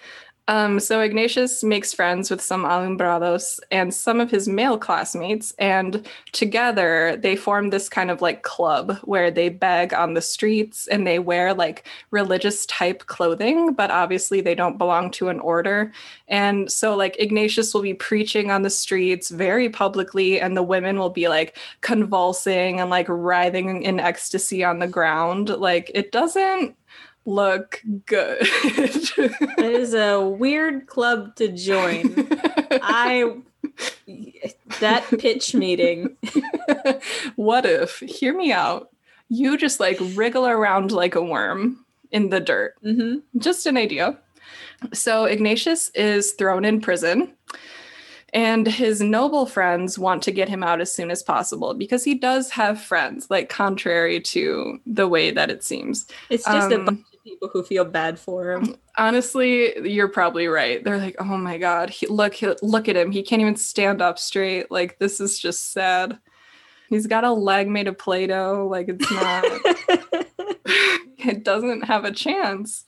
Um, 0.53 0.81
so 0.81 1.01
Ignatius 1.01 1.65
makes 1.65 1.95
friends 1.95 2.31
with 2.31 2.43
some 2.43 2.65
alumbrados 2.65 3.59
and 3.71 3.95
some 3.95 4.21
of 4.21 4.31
his 4.31 4.47
male 4.47 4.77
classmates, 4.77 5.55
and 5.59 6.07
together 6.33 7.17
they 7.17 7.37
form 7.37 7.71
this 7.71 7.89
kind 7.89 8.11
of 8.11 8.21
like 8.21 8.43
club 8.43 8.99
where 9.05 9.31
they 9.31 9.49
beg 9.49 9.95
on 9.95 10.13
the 10.13 10.21
streets 10.21 10.87
and 10.89 11.07
they 11.07 11.19
wear 11.19 11.55
like 11.55 11.89
religious 12.11 12.67
type 12.67 13.07
clothing, 13.07 13.73
but 13.73 13.91
obviously 13.91 14.43
they 14.43 14.55
don't 14.55 14.77
belong 14.77 15.11
to 15.13 15.31
an 15.31 15.41
order. 15.41 15.91
And 16.29 16.71
so, 16.71 16.97
like, 16.97 17.17
Ignatius 17.19 17.73
will 17.73 17.81
be 17.81 17.95
preaching 17.95 18.51
on 18.51 18.61
the 18.61 18.69
streets 18.69 19.31
very 19.31 19.71
publicly, 19.71 20.39
and 20.39 20.55
the 20.55 20.63
women 20.63 20.99
will 20.99 21.09
be 21.09 21.29
like 21.29 21.57
convulsing 21.81 22.79
and 22.79 22.91
like 22.91 23.07
writhing 23.09 23.85
in 23.85 23.99
ecstasy 23.99 24.63
on 24.63 24.81
the 24.81 24.87
ground. 24.87 25.49
Like, 25.49 25.91
it 25.95 26.13
doesn't 26.13 26.77
look 27.25 27.83
good. 28.07 28.39
It 28.41 29.59
is 29.59 29.95
a 29.95 30.21
weird 30.21 30.87
club 30.87 31.37
to 31.37 31.49
join. 31.49 32.15
I 32.83 33.37
that 34.81 35.05
pitch 35.19 35.55
meeting. 35.55 36.17
what 37.37 37.65
if, 37.65 38.01
hear 38.01 38.35
me 38.37 38.53
out, 38.53 38.91
you 39.29 39.57
just 39.57 39.81
like 39.81 39.99
wriggle 40.15 40.47
around 40.47 40.93
like 40.93 41.15
a 41.15 41.23
worm 41.23 41.85
in 42.11 42.31
the 42.31 42.41
dirt? 42.41 42.75
hmm 42.83 43.17
Just 43.39 43.67
an 43.67 43.77
idea. 43.77 44.19
So 44.93 45.25
Ignatius 45.25 45.91
is 45.95 46.33
thrown 46.33 46.65
in 46.65 46.81
prison. 46.81 47.35
And 48.35 48.67
his 48.67 49.03
noble 49.03 49.45
friends 49.45 49.99
want 49.99 50.23
to 50.23 50.31
get 50.33 50.49
him 50.49 50.63
out 50.63 50.81
as 50.81 50.91
soon 50.91 51.11
as 51.11 51.23
possible 51.23 51.75
because 51.75 52.03
he 52.03 52.15
does 52.15 52.49
have 52.51 52.81
friends, 52.81 53.27
like 53.29 53.51
contrary 53.51 54.21
to 54.21 54.81
the 54.87 55.07
way 55.07 55.31
that 55.31 55.51
it 55.51 55.63
seems. 55.63 56.07
It's 56.31 56.47
just 56.47 56.73
a 56.73 56.77
Um, 56.79 56.85
bunch 56.87 57.01
of 57.12 57.12
people 57.25 57.49
who 57.53 57.63
feel 57.63 57.85
bad 57.85 58.19
for 58.19 58.53
him. 58.53 58.77
Honestly, 58.99 59.89
you're 59.89 60.09
probably 60.09 60.47
right. 60.49 60.83
They're 60.83 60.99
like, 60.99 61.17
"Oh 61.19 61.37
my 61.37 61.59
god, 61.59 61.91
he, 61.91 62.07
look, 62.07 62.35
he, 62.35 62.53
look 62.63 62.89
at 62.89 62.97
him. 62.97 63.11
He 63.11 63.23
can't 63.23 63.43
even 63.43 63.57
stand 63.57 64.03
up 64.03 64.19
straight. 64.19 64.71
Like 64.71 64.99
this 64.99 65.21
is 65.21 65.39
just 65.39 65.73
sad. 65.73 66.19
He's 66.89 67.07
got 67.07 67.25
a 67.25 67.33
leg 67.33 67.69
made 67.69 67.89
of 67.89 67.97
play-doh. 67.99 68.67
Like 68.71 68.89
it's 68.89 69.11
not. 69.11 69.45
it 71.19 71.45
doesn't 71.45 71.83
have 71.83 72.05
a 72.05 72.13
chance." 72.13 72.85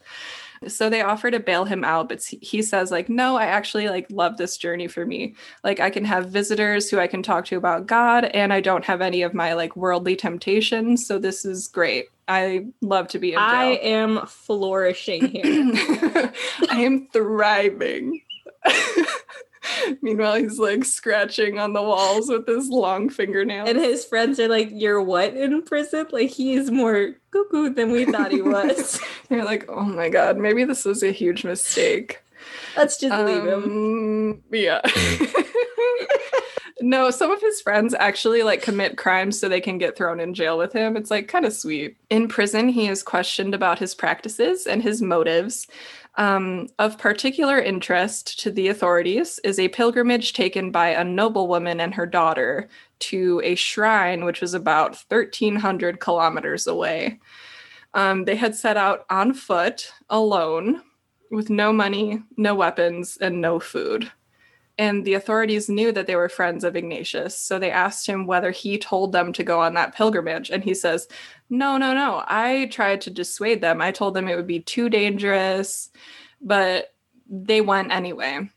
So 0.67 0.89
they 0.89 1.03
offer 1.03 1.31
to 1.31 1.41
bail 1.41 1.67
him 1.67 1.85
out, 1.85 2.09
but 2.09 2.23
he- 2.25 2.39
he 2.41 2.63
says 2.63 2.91
like, 2.91 3.09
"No, 3.09 3.37
I 3.37 3.47
actually 3.47 3.89
like 3.89 4.07
love 4.11 4.37
this 4.39 4.57
journey 4.57 4.89
for 4.89 5.05
me. 5.05 5.35
Like 5.63 5.79
I 5.81 5.91
can 5.91 6.05
have 6.05 6.31
visitors 6.31 6.91
who 6.91 6.99
I 6.99 7.07
can 7.07 7.23
talk 7.23 7.45
to 7.47 7.57
about 7.57 7.87
God, 7.87 8.25
and 8.27 8.53
I 8.53 8.61
don't 8.61 8.85
have 8.85 9.01
any 9.03 9.23
of 9.23 9.35
my 9.35 9.53
like 9.53 9.77
worldly 9.77 10.17
temptations. 10.17 11.07
So 11.07 11.19
this 11.19 11.45
is 11.45 11.69
great. 11.69 12.07
I 12.29 12.67
love 12.81 13.09
to 13.09 13.19
be 13.19 13.33
in 13.33 13.39
jail." 13.39 13.45
I 13.45 13.65
am 13.83 14.27
flourishing 14.27 15.27
here. 15.27 15.43
I 16.71 16.81
am 16.81 17.09
thriving. 17.13 18.21
Meanwhile, 20.03 20.37
he's 20.37 20.59
like 20.59 20.85
scratching 20.85 21.59
on 21.59 21.73
the 21.73 21.83
walls 21.83 22.29
with 22.29 22.47
his 22.47 22.69
long 22.69 23.09
fingernails. 23.09 23.69
And 23.69 23.79
his 23.79 24.05
friends 24.05 24.39
are 24.41 24.49
like, 24.49 24.69
You're 24.73 25.03
what 25.03 25.35
in 25.35 25.63
prison? 25.63 26.07
Like, 26.11 26.31
he's 26.31 26.71
more 26.71 27.15
cuckoo 27.31 27.71
than 27.71 27.93
we 27.93 28.05
thought 28.05 28.33
he 28.33 28.43
was. 28.43 29.01
They're 29.29 29.45
like, 29.45 29.65
Oh 29.69 29.85
my 29.85 30.09
God, 30.09 30.39
maybe 30.39 30.65
this 30.65 30.85
was 30.85 31.03
a 31.03 31.13
huge 31.13 31.45
mistake. 31.45 32.21
Let's 32.77 32.99
just 32.99 33.15
um, 33.15 33.27
leave 33.27 33.45
him. 33.45 33.65
Um, 33.65 34.43
yeah. 34.51 34.81
No, 36.85 37.11
some 37.11 37.31
of 37.31 37.41
his 37.41 37.63
friends 37.63 37.95
actually 37.99 38.43
like 38.43 38.61
commit 38.61 38.99
crimes 38.99 39.41
so 39.41 39.49
they 39.49 39.61
can 39.61 39.79
get 39.79 39.97
thrown 39.97 40.21
in 40.21 40.35
jail 40.35 40.59
with 40.59 40.75
him. 40.75 40.99
It's 40.99 41.11
like 41.11 41.29
kind 41.29 41.47
of 41.47 41.55
sweet. 41.55 41.97
In 42.11 42.29
prison, 42.29 42.69
he 42.69 42.89
is 42.89 43.03
questioned 43.03 43.55
about 43.55 43.79
his 43.79 43.95
practices 43.95 44.67
and 44.67 44.83
his 44.83 45.01
motives. 45.01 45.67
Um, 46.17 46.69
of 46.79 46.99
particular 46.99 47.59
interest 47.59 48.39
to 48.41 48.51
the 48.51 48.69
authorities 48.69 49.41
is 49.45 49.59
a 49.59 49.69
pilgrimage 49.69 50.35
taken 50.35 50.71
by 50.71 50.89
a 50.91 51.03
noblewoman 51.03 51.81
and 51.81 51.95
her 51.95 52.07
daughter 52.07 52.69
to 53.01 53.41
a 53.43 53.55
shrine 53.55 54.25
which 54.27 54.43
was 54.43 54.53
about 54.53 55.03
1,300 55.09 56.01
kilometers 56.01 56.67
away. 56.67 57.19
Um, 57.95 58.27
they 58.27 58.37
had 58.37 58.55
set 58.55 58.77
out 58.77 59.07
on 59.09 59.33
foot 59.33 59.91
alone 60.11 60.83
with 61.31 61.49
no 61.49 61.73
money, 61.73 62.23
no 62.37 62.55
weapons, 62.55 63.17
and 63.21 63.41
no 63.41 63.59
food. 63.59 64.13
And 64.77 65.05
the 65.05 65.15
authorities 65.15 65.69
knew 65.69 65.93
that 65.93 66.07
they 66.07 66.17
were 66.17 66.29
friends 66.29 66.65
of 66.65 66.75
Ignatius. 66.75 67.39
So 67.39 67.59
they 67.59 67.71
asked 67.71 68.07
him 68.07 68.27
whether 68.27 68.51
he 68.51 68.77
told 68.77 69.13
them 69.13 69.33
to 69.35 69.45
go 69.45 69.61
on 69.61 69.75
that 69.75 69.95
pilgrimage. 69.95 70.51
And 70.51 70.65
he 70.65 70.75
says, 70.75 71.07
No, 71.49 71.77
no, 71.77 71.95
no. 71.95 72.25
I 72.27 72.67
tried 72.73 73.01
to 73.03 73.11
dissuade 73.11 73.61
them. 73.61 73.81
I 73.81 73.93
told 73.93 74.15
them 74.15 74.29
it 74.29 74.37
would 74.37 74.49
be 74.49 74.61
too 74.61 74.89
dangerous, 74.89 75.91
but 76.41 76.93
they 77.29 77.61
went 77.61 77.93
anyway. 77.93 78.49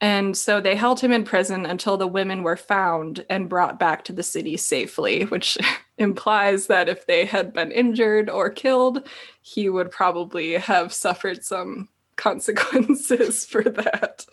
And 0.00 0.36
so 0.36 0.60
they 0.60 0.76
held 0.76 1.00
him 1.00 1.12
in 1.12 1.24
prison 1.24 1.66
until 1.66 1.96
the 1.96 2.06
women 2.06 2.42
were 2.42 2.56
found 2.56 3.24
and 3.28 3.48
brought 3.48 3.80
back 3.80 4.04
to 4.04 4.12
the 4.12 4.22
city 4.22 4.56
safely, 4.56 5.24
which 5.24 5.58
implies 5.98 6.68
that 6.68 6.88
if 6.88 7.06
they 7.06 7.24
had 7.24 7.52
been 7.52 7.72
injured 7.72 8.30
or 8.30 8.48
killed, 8.50 9.08
he 9.42 9.68
would 9.68 9.90
probably 9.90 10.52
have 10.52 10.92
suffered 10.92 11.44
some 11.44 11.88
consequences 12.18 13.44
for 13.50 13.62
that. 13.62 14.26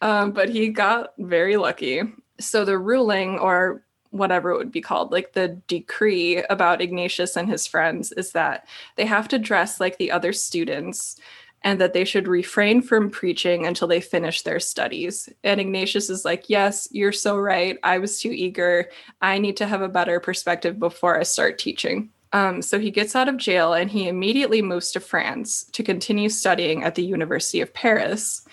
Um, 0.00 0.30
but 0.30 0.48
he 0.48 0.68
got 0.68 1.14
very 1.18 1.56
lucky. 1.56 2.02
So 2.38 2.64
the 2.64 2.78
ruling, 2.78 3.40
or 3.40 3.82
whatever 4.10 4.52
it 4.52 4.58
would 4.58 4.70
be 4.70 4.80
called, 4.80 5.10
like 5.10 5.32
the 5.32 5.60
decree 5.66 6.44
about 6.44 6.80
Ignatius 6.80 7.36
and 7.36 7.48
his 7.48 7.66
friends, 7.66 8.12
is 8.12 8.30
that 8.32 8.68
they 8.96 9.06
have 9.06 9.26
to 9.28 9.38
dress 9.38 9.80
like 9.80 9.98
the 9.98 10.12
other 10.12 10.32
students 10.32 11.16
and 11.62 11.80
that 11.80 11.92
they 11.92 12.04
should 12.04 12.28
refrain 12.28 12.80
from 12.80 13.10
preaching 13.10 13.66
until 13.66 13.88
they 13.88 14.00
finish 14.00 14.42
their 14.42 14.60
studies. 14.60 15.28
And 15.42 15.60
Ignatius 15.60 16.08
is 16.08 16.24
like, 16.24 16.44
Yes, 16.48 16.88
you're 16.92 17.12
so 17.12 17.36
right. 17.36 17.76
I 17.82 17.98
was 17.98 18.20
too 18.20 18.30
eager. 18.30 18.90
I 19.20 19.38
need 19.38 19.56
to 19.56 19.66
have 19.66 19.82
a 19.82 19.88
better 19.88 20.20
perspective 20.20 20.78
before 20.78 21.18
I 21.18 21.24
start 21.24 21.58
teaching. 21.58 22.10
Um, 22.32 22.62
so 22.62 22.78
he 22.78 22.90
gets 22.90 23.16
out 23.16 23.28
of 23.28 23.36
jail 23.36 23.72
and 23.72 23.90
he 23.90 24.08
immediately 24.08 24.62
moves 24.62 24.92
to 24.92 25.00
France 25.00 25.64
to 25.72 25.82
continue 25.82 26.28
studying 26.28 26.84
at 26.84 26.94
the 26.94 27.04
University 27.04 27.60
of 27.60 27.72
Paris. 27.72 28.46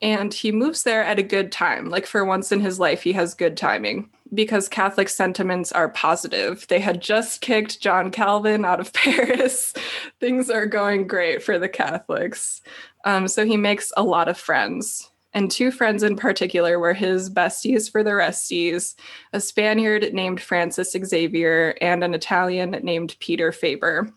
And 0.00 0.32
he 0.32 0.52
moves 0.52 0.84
there 0.84 1.02
at 1.02 1.18
a 1.18 1.24
good 1.24 1.50
time. 1.50 1.88
Like 1.88 2.06
for 2.06 2.24
once 2.24 2.52
in 2.52 2.60
his 2.60 2.78
life, 2.78 3.02
he 3.02 3.12
has 3.12 3.34
good 3.34 3.56
timing 3.56 4.08
because 4.32 4.68
Catholic 4.68 5.08
sentiments 5.08 5.72
are 5.72 5.88
positive. 5.88 6.66
They 6.68 6.80
had 6.80 7.00
just 7.00 7.40
kicked 7.40 7.80
John 7.80 8.10
Calvin 8.10 8.64
out 8.64 8.80
of 8.80 8.92
Paris. 8.94 9.74
Things 10.20 10.50
are 10.50 10.66
going 10.66 11.06
great 11.06 11.42
for 11.42 11.58
the 11.58 11.68
Catholics. 11.68 12.62
Um, 13.04 13.28
so 13.28 13.44
he 13.44 13.56
makes 13.56 13.92
a 13.96 14.02
lot 14.02 14.28
of 14.28 14.38
friends 14.38 15.10
and 15.38 15.52
two 15.52 15.70
friends 15.70 16.02
in 16.02 16.16
particular 16.16 16.80
were 16.80 16.92
his 16.92 17.30
besties 17.30 17.88
for 17.88 18.02
the 18.02 18.10
resties 18.10 18.96
a 19.32 19.40
Spaniard 19.40 20.12
named 20.12 20.40
Francis 20.40 20.96
Xavier 21.04 21.76
and 21.80 22.02
an 22.02 22.12
Italian 22.12 22.72
named 22.82 23.14
Peter 23.20 23.52
Faber. 23.52 24.12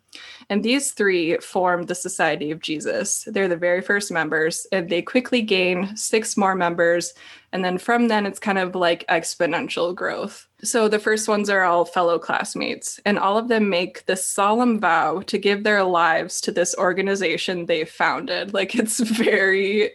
And 0.49 0.63
these 0.63 0.93
three 0.93 1.37
formed 1.37 1.87
the 1.87 1.95
Society 1.95 2.49
of 2.49 2.59
Jesus. 2.59 3.23
They're 3.27 3.47
the 3.47 3.55
very 3.55 3.81
first 3.81 4.11
members, 4.11 4.65
and 4.71 4.89
they 4.89 5.03
quickly 5.03 5.43
gain 5.43 5.95
six 5.95 6.35
more 6.35 6.55
members. 6.55 7.13
And 7.53 7.63
then 7.63 7.77
from 7.77 8.07
then, 8.07 8.25
it's 8.25 8.39
kind 8.39 8.57
of 8.57 8.73
like 8.73 9.05
exponential 9.07 9.93
growth. 9.93 10.47
So 10.63 10.87
the 10.87 10.99
first 10.99 11.27
ones 11.27 11.51
are 11.51 11.63
all 11.63 11.85
fellow 11.85 12.17
classmates, 12.17 12.99
and 13.05 13.19
all 13.19 13.37
of 13.37 13.47
them 13.47 13.69
make 13.69 14.07
this 14.07 14.27
solemn 14.27 14.79
vow 14.79 15.21
to 15.27 15.37
give 15.37 15.63
their 15.63 15.83
lives 15.83 16.41
to 16.41 16.51
this 16.51 16.73
organization 16.79 17.67
they 17.67 17.85
founded. 17.85 18.55
Like 18.55 18.73
it's 18.73 18.99
very 18.99 19.91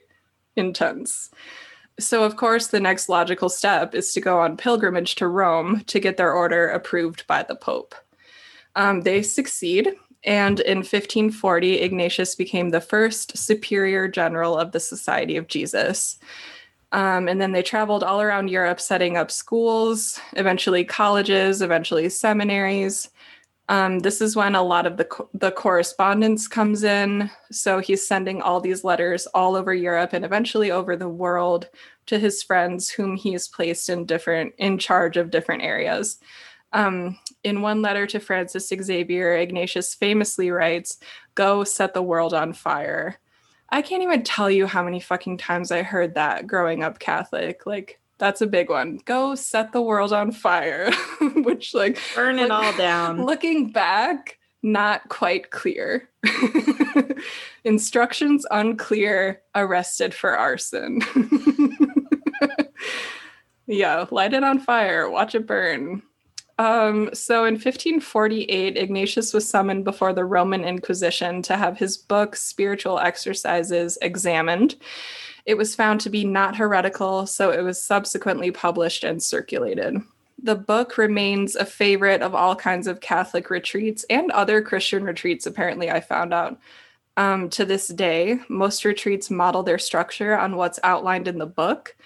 intense. 0.57 1.31
So, 1.99 2.25
of 2.25 2.37
course, 2.37 2.67
the 2.67 2.81
next 2.81 3.09
logical 3.09 3.49
step 3.49 3.95
is 3.95 4.13
to 4.13 4.21
go 4.21 4.41
on 4.41 4.57
pilgrimage 4.57 5.15
to 5.17 5.29
Rome 5.29 5.83
to 5.87 6.01
get 6.01 6.17
their 6.17 6.33
order 6.33 6.69
approved 6.69 7.27
by 7.27 7.43
the 7.43 7.55
Pope. 7.55 7.95
Um, 8.75 9.01
they 9.01 9.23
succeed, 9.23 9.95
and 10.25 10.61
in 10.61 10.79
1540, 10.79 11.81
Ignatius 11.81 12.35
became 12.35 12.71
the 12.71 12.81
first 12.81 13.39
superior 13.39 14.09
general 14.09 14.59
of 14.59 14.73
the 14.73 14.81
Society 14.81 15.37
of 15.37 15.49
Jesus. 15.49 16.19
Um, 16.93 17.29
and 17.29 17.41
then 17.41 17.53
they 17.53 17.63
traveled 17.63 18.05
all 18.05 18.21
around 18.21 18.49
Europe, 18.49 18.81
setting 18.81 19.17
up 19.17 19.31
schools, 19.31 20.21
eventually 20.37 20.85
colleges, 20.85 21.63
eventually 21.63 22.09
seminaries. 22.09 23.09
Um, 23.69 23.99
this 23.99 24.21
is 24.21 24.37
when 24.37 24.55
a 24.55 24.62
lot 24.62 24.87
of 24.87 24.97
the 24.97 25.05
co- 25.07 25.29
the 25.35 25.51
correspondence 25.51 26.47
comes 26.47 26.85
in. 26.85 27.31
So 27.51 27.81
he's 27.81 28.07
sending 28.07 28.41
all 28.41 28.61
these 28.61 28.85
letters 28.85 29.27
all 29.29 29.57
over 29.57 29.75
Europe 29.75 30.12
and 30.12 30.25
eventually 30.25 30.71
over 30.71 30.97
the 30.97 31.09
world 31.09 31.69
to 32.07 32.19
his 32.19 32.43
friends, 32.43 32.91
whom 32.91 33.17
he's 33.17 33.49
placed 33.49 33.89
in 33.89 34.07
different 34.07 34.55
in 34.59 34.79
charge 34.79 35.17
of 35.17 35.31
different 35.31 35.62
areas. 35.62 36.19
Um, 36.73 37.19
in 37.43 37.62
one 37.62 37.83
letter 37.83 38.07
to 38.09 38.21
Francis 38.21 38.69
Xavier, 38.69 39.37
Ignatius 39.37 39.95
famously 39.95 40.51
writes, 40.51 40.99
"Go 41.35 41.64
set 41.64 41.95
the 41.95 42.03
world 42.03 42.35
on 42.35 42.53
fire." 42.53 43.19
I 43.71 43.83
can't 43.83 44.03
even 44.03 44.23
tell 44.23 44.51
you 44.51 44.67
how 44.67 44.85
many 44.85 45.01
fucking 45.01 45.39
times 45.39 45.73
I 45.73 45.83
heard 45.83 46.14
that 46.14 46.47
growing 46.47 46.85
up 46.85 47.01
Catholic. 47.01 47.67
Like 47.67 48.01
that's 48.19 48.41
a 48.41 48.47
big 48.47 48.71
one. 48.71 49.01
Go 49.05 49.35
set 49.35 49.73
the 49.73 49.83
world 49.83 50.12
on 50.12 50.33
fire, 50.33 50.91
which 51.37 51.75
like 51.75 51.99
burn 52.14 52.39
it 52.39 52.51
all 52.51 52.77
down. 52.77 53.25
Looking 53.25 53.71
back, 53.71 54.39
not 54.62 55.09
quite 55.09 55.51
clear. 55.51 56.09
Instructions 57.64 58.47
unclear, 58.51 59.43
arrested 59.55 60.14
for 60.14 60.37
arson. 60.37 61.01
yeah, 63.67 64.07
light 64.11 64.33
it 64.33 64.45
on 64.45 64.59
fire, 64.59 65.11
watch 65.11 65.35
it 65.35 65.47
burn. 65.47 66.03
Um, 66.59 67.11
so 67.12 67.45
in 67.45 67.55
1548, 67.55 68.79
Ignatius 68.79 69.35
was 69.35 69.49
summoned 69.49 69.85
before 69.85 70.14
the 70.14 70.25
Roman 70.25 70.64
Inquisition 70.64 71.43
to 71.43 71.57
have 71.57 71.77
his 71.77 71.99
book, 71.99 72.35
Spiritual 72.35 72.99
Exercises, 72.99 73.99
examined. 74.01 74.77
It 75.47 75.57
was 75.57 75.76
found 75.76 76.01
to 76.01 76.11
be 76.11 76.24
not 76.24 76.57
heretical, 76.57 77.26
so 77.26 77.51
it 77.51 77.62
was 77.62 77.82
subsequently 77.82 78.51
published 78.51 79.05
and 79.05 79.22
circulated. 79.22 80.03
The 80.42 80.57
book 80.57 80.99
remains 80.99 81.55
a 81.55 81.64
favorite 81.64 82.20
of 82.20 82.34
all 82.34 82.57
kinds 82.57 82.86
of 82.86 83.01
Catholic 83.01 83.49
retreats 83.49 84.05
and 84.11 84.30
other 84.32 84.61
Christian 84.61 85.05
retreats, 85.05 85.47
apparently, 85.47 85.90
I 85.90 86.01
found 86.01 86.34
out. 86.34 86.59
Um, 87.16 87.49
to 87.51 87.64
this 87.64 87.88
day, 87.88 88.40
most 88.49 88.84
retreats 88.84 89.30
model 89.30 89.62
their 89.62 89.78
structure 89.78 90.36
on 90.36 90.57
what's 90.57 90.80
outlined 90.82 91.28
in 91.28 91.38
the 91.38 91.47
book. 91.47 91.97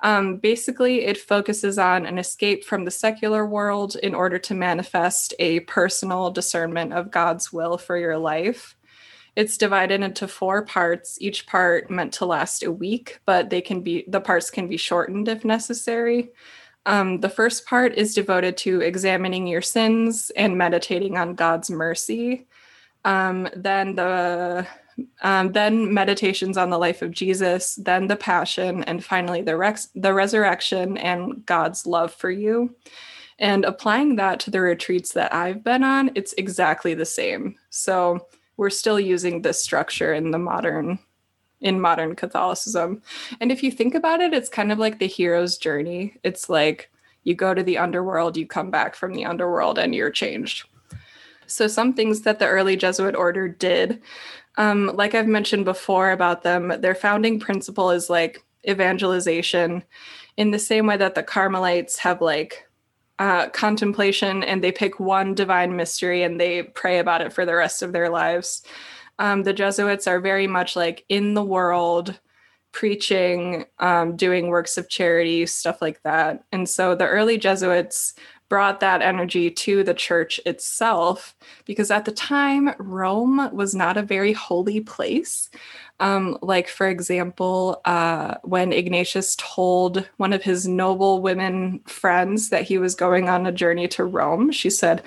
Um, 0.00 0.36
basically, 0.36 1.04
it 1.04 1.16
focuses 1.16 1.78
on 1.78 2.06
an 2.06 2.18
escape 2.18 2.64
from 2.64 2.84
the 2.84 2.90
secular 2.90 3.46
world 3.46 3.96
in 3.96 4.14
order 4.14 4.38
to 4.38 4.54
manifest 4.54 5.34
a 5.38 5.60
personal 5.60 6.30
discernment 6.30 6.92
of 6.92 7.10
God's 7.10 7.52
will 7.52 7.78
for 7.78 7.96
your 7.96 8.18
life. 8.18 8.76
It's 9.34 9.56
divided 9.56 10.02
into 10.02 10.28
four 10.28 10.62
parts, 10.62 11.16
each 11.20 11.46
part 11.46 11.90
meant 11.90 12.12
to 12.14 12.26
last 12.26 12.62
a 12.62 12.70
week, 12.70 13.20
but 13.24 13.50
they 13.50 13.60
can 13.60 13.80
be 13.80 14.04
the 14.06 14.20
parts 14.20 14.50
can 14.50 14.68
be 14.68 14.76
shortened 14.76 15.28
if 15.28 15.44
necessary. 15.44 16.30
Um, 16.84 17.20
the 17.20 17.28
first 17.28 17.64
part 17.64 17.94
is 17.94 18.14
devoted 18.14 18.56
to 18.58 18.80
examining 18.80 19.46
your 19.46 19.62
sins 19.62 20.30
and 20.36 20.58
meditating 20.58 21.16
on 21.16 21.34
God's 21.34 21.70
mercy. 21.70 22.46
Um, 23.04 23.48
then 23.56 23.94
the 23.94 24.66
um, 25.22 25.52
then 25.52 25.94
meditations 25.94 26.58
on 26.58 26.68
the 26.68 26.78
life 26.78 27.00
of 27.00 27.12
Jesus, 27.12 27.76
then 27.76 28.08
the 28.08 28.16
passion, 28.16 28.84
and 28.84 29.02
finally 29.02 29.40
the 29.40 29.88
the 29.94 30.12
resurrection 30.12 30.98
and 30.98 31.46
God's 31.46 31.86
love 31.86 32.12
for 32.12 32.30
you. 32.30 32.74
And 33.38 33.64
applying 33.64 34.16
that 34.16 34.40
to 34.40 34.50
the 34.50 34.60
retreats 34.60 35.14
that 35.14 35.32
I've 35.32 35.64
been 35.64 35.82
on, 35.82 36.10
it's 36.14 36.34
exactly 36.34 36.94
the 36.94 37.06
same. 37.06 37.56
So 37.70 38.26
we're 38.62 38.70
still 38.70 39.00
using 39.00 39.42
this 39.42 39.60
structure 39.60 40.14
in 40.14 40.30
the 40.30 40.38
modern 40.38 40.96
in 41.60 41.80
modern 41.80 42.14
Catholicism. 42.14 43.02
And 43.40 43.50
if 43.50 43.60
you 43.64 43.72
think 43.72 43.92
about 43.96 44.20
it, 44.20 44.32
it's 44.32 44.48
kind 44.48 44.70
of 44.70 44.78
like 44.78 45.00
the 45.00 45.08
hero's 45.08 45.56
journey. 45.58 46.14
It's 46.22 46.48
like 46.48 46.88
you 47.24 47.34
go 47.34 47.54
to 47.54 47.62
the 47.64 47.78
underworld, 47.78 48.36
you 48.36 48.46
come 48.46 48.70
back 48.70 48.94
from 48.94 49.14
the 49.14 49.24
underworld, 49.24 49.80
and 49.80 49.92
you're 49.92 50.12
changed. 50.12 50.68
So, 51.48 51.66
some 51.66 51.92
things 51.92 52.20
that 52.20 52.38
the 52.38 52.46
early 52.46 52.76
Jesuit 52.76 53.16
order 53.16 53.48
did, 53.48 54.00
um, 54.58 54.92
like 54.94 55.16
I've 55.16 55.26
mentioned 55.26 55.64
before 55.64 56.12
about 56.12 56.44
them, 56.44 56.72
their 56.80 56.94
founding 56.94 57.40
principle 57.40 57.90
is 57.90 58.08
like 58.08 58.44
evangelization 58.68 59.82
in 60.36 60.52
the 60.52 60.58
same 60.60 60.86
way 60.86 60.96
that 60.98 61.16
the 61.16 61.24
Carmelites 61.24 61.98
have 61.98 62.20
like 62.20 62.68
uh, 63.22 63.48
contemplation 63.50 64.42
and 64.42 64.64
they 64.64 64.72
pick 64.72 64.98
one 64.98 65.32
divine 65.32 65.76
mystery 65.76 66.24
and 66.24 66.40
they 66.40 66.64
pray 66.64 66.98
about 66.98 67.20
it 67.20 67.32
for 67.32 67.46
the 67.46 67.54
rest 67.54 67.80
of 67.80 67.92
their 67.92 68.08
lives. 68.08 68.64
Um, 69.20 69.44
the 69.44 69.52
Jesuits 69.52 70.08
are 70.08 70.18
very 70.18 70.48
much 70.48 70.74
like 70.74 71.04
in 71.08 71.34
the 71.34 71.44
world, 71.44 72.18
preaching, 72.72 73.64
um, 73.78 74.16
doing 74.16 74.48
works 74.48 74.76
of 74.76 74.88
charity, 74.88 75.46
stuff 75.46 75.80
like 75.80 76.02
that. 76.02 76.42
And 76.50 76.68
so 76.68 76.96
the 76.96 77.06
early 77.06 77.38
Jesuits 77.38 78.14
brought 78.52 78.80
that 78.80 79.00
energy 79.00 79.50
to 79.50 79.82
the 79.82 79.94
church 79.94 80.38
itself 80.44 81.34
because 81.64 81.90
at 81.90 82.04
the 82.04 82.12
time, 82.12 82.74
Rome 82.76 83.48
was 83.50 83.74
not 83.74 83.96
a 83.96 84.02
very 84.02 84.34
holy 84.34 84.78
place. 84.78 85.48
Um, 86.00 86.36
like, 86.42 86.68
for 86.68 86.86
example, 86.86 87.80
uh, 87.86 88.34
when 88.42 88.74
Ignatius 88.74 89.36
told 89.36 90.06
one 90.18 90.34
of 90.34 90.42
his 90.42 90.68
noble 90.68 91.22
women 91.22 91.80
friends 91.86 92.50
that 92.50 92.64
he 92.64 92.76
was 92.76 92.94
going 92.94 93.26
on 93.26 93.46
a 93.46 93.52
journey 93.52 93.88
to 93.88 94.04
Rome, 94.04 94.52
she 94.52 94.68
said, 94.68 95.02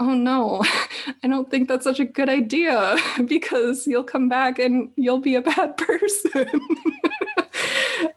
Oh 0.00 0.14
no, 0.14 0.62
I 1.22 1.28
don't 1.28 1.50
think 1.50 1.68
that's 1.68 1.84
such 1.84 1.98
a 2.00 2.04
good 2.04 2.28
idea 2.28 2.96
because 3.26 3.86
you'll 3.86 4.04
come 4.04 4.28
back 4.28 4.58
and 4.58 4.90
you'll 4.96 5.18
be 5.20 5.34
a 5.34 5.42
bad 5.42 5.76
person. 5.76 6.48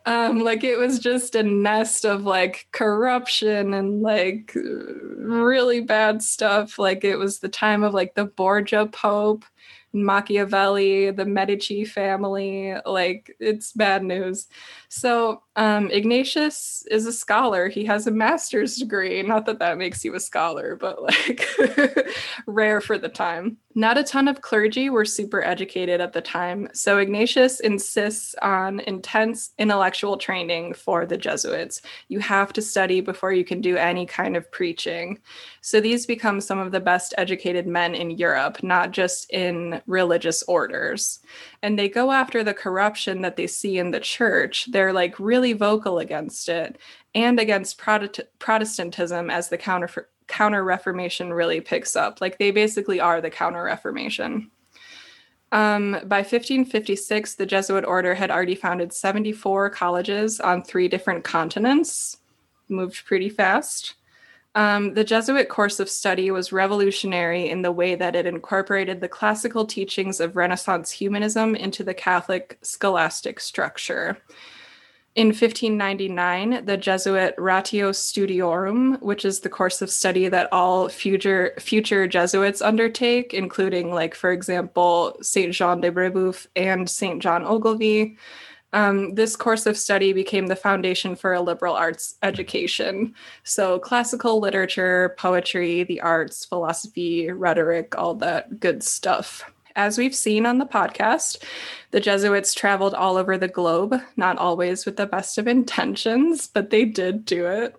um 0.05 0.39
like 0.39 0.63
it 0.63 0.77
was 0.77 0.99
just 0.99 1.35
a 1.35 1.43
nest 1.43 2.05
of 2.05 2.23
like 2.23 2.67
corruption 2.71 3.73
and 3.73 4.01
like 4.01 4.51
really 4.55 5.79
bad 5.81 6.21
stuff 6.21 6.77
like 6.79 7.03
it 7.03 7.15
was 7.17 7.39
the 7.39 7.49
time 7.49 7.83
of 7.83 7.93
like 7.93 8.13
the 8.15 8.25
borgia 8.25 8.85
pope 8.87 9.45
Machiavelli, 9.93 11.11
the 11.11 11.25
Medici 11.25 11.83
family. 11.83 12.73
Like, 12.85 13.35
it's 13.41 13.73
bad 13.73 14.05
news. 14.05 14.47
So, 14.93 15.43
um, 15.55 15.89
Ignatius 15.89 16.85
is 16.91 17.05
a 17.05 17.13
scholar. 17.13 17.69
He 17.69 17.85
has 17.85 18.07
a 18.07 18.11
master's 18.11 18.75
degree. 18.75 19.23
Not 19.23 19.45
that 19.45 19.59
that 19.59 19.77
makes 19.77 20.03
you 20.03 20.13
a 20.15 20.19
scholar, 20.19 20.75
but 20.75 21.01
like 21.01 21.47
rare 22.45 22.81
for 22.81 22.97
the 22.97 23.07
time. 23.07 23.55
Not 23.73 23.97
a 23.97 24.03
ton 24.03 24.27
of 24.27 24.41
clergy 24.41 24.89
were 24.89 25.05
super 25.05 25.41
educated 25.45 26.01
at 26.01 26.11
the 26.11 26.19
time. 26.19 26.67
So, 26.73 26.97
Ignatius 26.97 27.61
insists 27.61 28.35
on 28.41 28.81
intense 28.81 29.51
intellectual 29.57 30.17
training 30.17 30.73
for 30.73 31.05
the 31.05 31.17
Jesuits. 31.17 31.81
You 32.09 32.19
have 32.19 32.51
to 32.51 32.61
study 32.61 32.99
before 32.99 33.31
you 33.31 33.45
can 33.45 33.61
do 33.61 33.77
any 33.77 34.05
kind 34.05 34.35
of 34.35 34.51
preaching. 34.51 35.19
So, 35.61 35.79
these 35.79 36.05
become 36.05 36.41
some 36.41 36.59
of 36.59 36.73
the 36.73 36.81
best 36.81 37.13
educated 37.17 37.65
men 37.65 37.95
in 37.95 38.11
Europe, 38.11 38.61
not 38.61 38.91
just 38.91 39.31
in 39.31 39.81
religious 39.85 40.43
orders. 40.43 41.19
And 41.63 41.77
they 41.77 41.89
go 41.89 42.11
after 42.11 42.43
the 42.43 42.53
corruption 42.53 43.21
that 43.21 43.35
they 43.35 43.47
see 43.47 43.77
in 43.77 43.91
the 43.91 43.99
church. 43.99 44.67
They're 44.71 44.93
like 44.93 45.19
really 45.19 45.53
vocal 45.53 45.99
against 45.99 46.49
it 46.49 46.79
and 47.13 47.39
against 47.39 47.77
Protestantism 47.77 49.29
as 49.29 49.49
the 49.49 49.57
counter 49.57 50.09
counter 50.27 50.63
Reformation 50.63 51.33
really 51.33 51.59
picks 51.59 51.95
up. 51.95 52.21
Like 52.21 52.39
they 52.39 52.51
basically 52.51 52.99
are 52.99 53.21
the 53.21 53.29
counter 53.29 53.63
Reformation. 53.63 54.49
Um, 55.51 55.91
by 56.05 56.19
1556, 56.19 57.35
the 57.35 57.45
Jesuit 57.45 57.83
order 57.83 58.15
had 58.15 58.31
already 58.31 58.55
founded 58.55 58.93
74 58.93 59.69
colleges 59.71 60.39
on 60.39 60.63
three 60.63 60.87
different 60.87 61.25
continents, 61.25 62.17
moved 62.69 63.05
pretty 63.05 63.29
fast. 63.29 63.95
Um, 64.53 64.95
the 64.95 65.05
Jesuit 65.05 65.47
course 65.47 65.79
of 65.79 65.89
study 65.89 66.29
was 66.29 66.51
revolutionary 66.51 67.49
in 67.49 67.61
the 67.61 67.71
way 67.71 67.95
that 67.95 68.15
it 68.15 68.25
incorporated 68.25 68.99
the 68.99 69.07
classical 69.07 69.65
teachings 69.65 70.19
of 70.19 70.35
Renaissance 70.35 70.91
humanism 70.91 71.55
into 71.55 71.83
the 71.83 71.93
Catholic 71.93 72.57
scholastic 72.61 73.39
structure. 73.39 74.17
In 75.13 75.27
1599, 75.27 76.65
the 76.65 76.77
Jesuit 76.77 77.35
Ratio 77.37 77.91
Studiorum, 77.91 79.01
which 79.01 79.25
is 79.25 79.41
the 79.41 79.49
course 79.49 79.81
of 79.81 79.89
study 79.89 80.29
that 80.29 80.47
all 80.53 80.87
future 80.87 81.53
future 81.59 82.07
Jesuits 82.07 82.61
undertake, 82.61 83.33
including, 83.33 83.93
like 83.93 84.15
for 84.15 84.31
example, 84.31 85.17
Saint 85.21 85.53
Jean 85.53 85.81
de 85.81 85.91
Brebeuf 85.91 86.47
and 86.55 86.89
Saint 86.89 87.21
John 87.21 87.43
Ogilvie. 87.43 88.17
Um, 88.73 89.15
this 89.15 89.35
course 89.35 89.65
of 89.65 89.77
study 89.77 90.13
became 90.13 90.47
the 90.47 90.55
foundation 90.55 91.15
for 91.15 91.33
a 91.33 91.41
liberal 91.41 91.75
arts 91.75 92.15
education. 92.23 93.13
So, 93.43 93.79
classical 93.79 94.39
literature, 94.39 95.15
poetry, 95.17 95.83
the 95.83 96.01
arts, 96.01 96.45
philosophy, 96.45 97.29
rhetoric, 97.31 97.97
all 97.97 98.15
that 98.15 98.59
good 98.59 98.83
stuff. 98.83 99.43
As 99.75 99.97
we've 99.97 100.15
seen 100.15 100.45
on 100.45 100.57
the 100.57 100.65
podcast, 100.65 101.43
the 101.91 101.99
Jesuits 101.99 102.53
traveled 102.53 102.93
all 102.93 103.17
over 103.17 103.37
the 103.37 103.47
globe, 103.47 103.95
not 104.17 104.37
always 104.37 104.85
with 104.85 104.97
the 104.97 105.05
best 105.05 105.37
of 105.37 105.47
intentions, 105.47 106.47
but 106.47 106.69
they 106.69 106.85
did 106.85 107.25
do 107.25 107.45
it. 107.45 107.75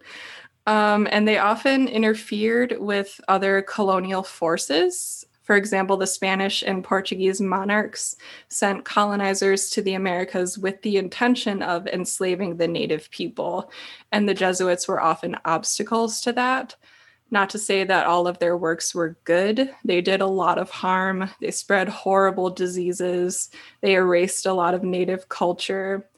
Um, 0.66 1.08
and 1.10 1.26
they 1.26 1.38
often 1.38 1.88
interfered 1.88 2.76
with 2.78 3.20
other 3.28 3.62
colonial 3.62 4.22
forces. 4.22 5.26
For 5.52 5.58
example, 5.58 5.98
the 5.98 6.06
Spanish 6.06 6.62
and 6.62 6.82
Portuguese 6.82 7.38
monarchs 7.38 8.16
sent 8.48 8.86
colonizers 8.86 9.68
to 9.68 9.82
the 9.82 9.92
Americas 9.92 10.56
with 10.56 10.80
the 10.80 10.96
intention 10.96 11.60
of 11.60 11.86
enslaving 11.86 12.56
the 12.56 12.66
native 12.66 13.10
people, 13.10 13.70
and 14.12 14.26
the 14.26 14.32
Jesuits 14.32 14.88
were 14.88 15.02
often 15.02 15.36
obstacles 15.44 16.22
to 16.22 16.32
that. 16.32 16.74
Not 17.30 17.50
to 17.50 17.58
say 17.58 17.84
that 17.84 18.06
all 18.06 18.26
of 18.26 18.38
their 18.38 18.56
works 18.56 18.94
were 18.94 19.18
good. 19.24 19.74
They 19.84 20.00
did 20.00 20.22
a 20.22 20.26
lot 20.26 20.56
of 20.56 20.70
harm. 20.70 21.28
They 21.42 21.50
spread 21.50 21.90
horrible 21.90 22.48
diseases. 22.48 23.50
They 23.82 23.92
erased 23.92 24.46
a 24.46 24.54
lot 24.54 24.72
of 24.72 24.82
native 24.82 25.28
culture. 25.28 26.08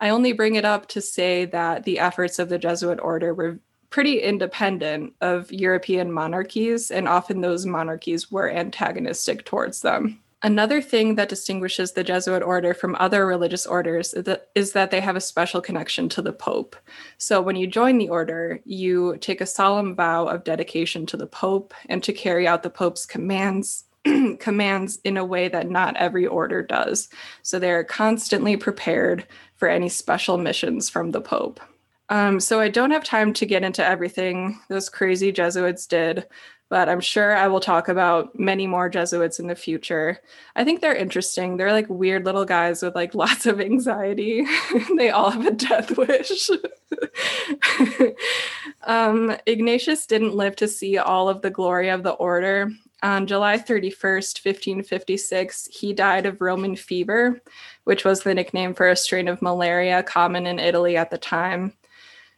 I 0.00 0.08
only 0.08 0.32
bring 0.32 0.56
it 0.56 0.64
up 0.64 0.88
to 0.88 1.00
say 1.00 1.44
that 1.44 1.84
the 1.84 2.00
efforts 2.00 2.40
of 2.40 2.48
the 2.48 2.58
Jesuit 2.58 2.98
order 3.00 3.34
were 3.34 3.60
pretty 3.90 4.20
independent 4.20 5.14
of 5.20 5.52
European 5.52 6.10
monarchies, 6.12 6.90
and 6.90 7.08
often 7.08 7.40
those 7.40 7.66
monarchies 7.66 8.30
were 8.30 8.50
antagonistic 8.50 9.44
towards 9.44 9.82
them. 9.82 10.20
Another 10.42 10.80
thing 10.80 11.16
that 11.16 11.28
distinguishes 11.28 11.92
the 11.92 12.02
Jesuit 12.02 12.42
order 12.42 12.72
from 12.72 12.96
other 12.98 13.26
religious 13.26 13.66
orders 13.66 14.14
is 14.54 14.72
that, 14.72 14.90
they 14.90 15.00
have 15.00 15.16
a 15.16 15.20
special 15.20 15.60
connection 15.60 16.08
to 16.10 16.22
the 16.22 16.32
Pope. 16.32 16.76
So 17.18 17.42
when 17.42 17.56
you 17.56 17.66
join 17.66 17.98
the 17.98 18.08
order, 18.08 18.60
you 18.64 19.18
take 19.20 19.42
a 19.42 19.46
solemn 19.46 19.94
vow 19.94 20.26
of 20.26 20.44
dedication 20.44 21.04
to 21.06 21.18
the 21.18 21.26
Pope 21.26 21.74
and 21.90 22.02
to 22.04 22.14
carry 22.14 22.48
out 22.48 22.62
the 22.62 22.70
Pope's 22.70 23.04
commands 23.04 23.84
commands 24.38 24.98
in 25.04 25.18
a 25.18 25.24
way 25.24 25.46
that 25.48 25.68
not 25.68 25.94
every 25.96 26.26
order 26.26 26.62
does. 26.62 27.10
So 27.42 27.58
they're 27.58 27.84
constantly 27.84 28.56
prepared 28.56 29.26
for 29.56 29.68
any 29.68 29.90
special 29.90 30.38
missions 30.38 30.88
from 30.88 31.10
the 31.10 31.20
Pope. 31.20 31.60
Um, 32.10 32.40
so 32.40 32.58
I 32.58 32.68
don't 32.68 32.90
have 32.90 33.04
time 33.04 33.32
to 33.34 33.46
get 33.46 33.62
into 33.62 33.86
everything 33.86 34.58
those 34.68 34.88
crazy 34.88 35.30
Jesuits 35.30 35.86
did, 35.86 36.26
but 36.68 36.88
I'm 36.88 37.00
sure 37.00 37.36
I 37.36 37.46
will 37.46 37.60
talk 37.60 37.86
about 37.88 38.36
many 38.36 38.66
more 38.66 38.88
Jesuits 38.88 39.38
in 39.38 39.46
the 39.46 39.54
future. 39.54 40.18
I 40.56 40.64
think 40.64 40.80
they're 40.80 40.94
interesting. 40.94 41.56
They're 41.56 41.72
like 41.72 41.88
weird 41.88 42.24
little 42.24 42.44
guys 42.44 42.82
with 42.82 42.96
like 42.96 43.14
lots 43.14 43.46
of 43.46 43.60
anxiety. 43.60 44.44
they 44.96 45.10
all 45.10 45.30
have 45.30 45.46
a 45.46 45.52
death 45.52 45.96
wish. 45.96 46.50
um, 48.82 49.36
Ignatius 49.46 50.06
didn't 50.06 50.34
live 50.34 50.56
to 50.56 50.66
see 50.66 50.98
all 50.98 51.28
of 51.28 51.42
the 51.42 51.50
glory 51.50 51.90
of 51.90 52.02
the 52.02 52.12
order. 52.12 52.72
On 53.04 53.26
July 53.26 53.56
31st, 53.56 54.44
1556, 54.44 55.68
he 55.72 55.94
died 55.94 56.26
of 56.26 56.40
Roman 56.40 56.74
fever, 56.74 57.40
which 57.84 58.04
was 58.04 58.22
the 58.22 58.34
nickname 58.34 58.74
for 58.74 58.90
a 58.90 58.96
strain 58.96 59.28
of 59.28 59.40
malaria 59.40 60.02
common 60.02 60.46
in 60.46 60.58
Italy 60.58 60.96
at 60.96 61.10
the 61.10 61.16
time 61.16 61.72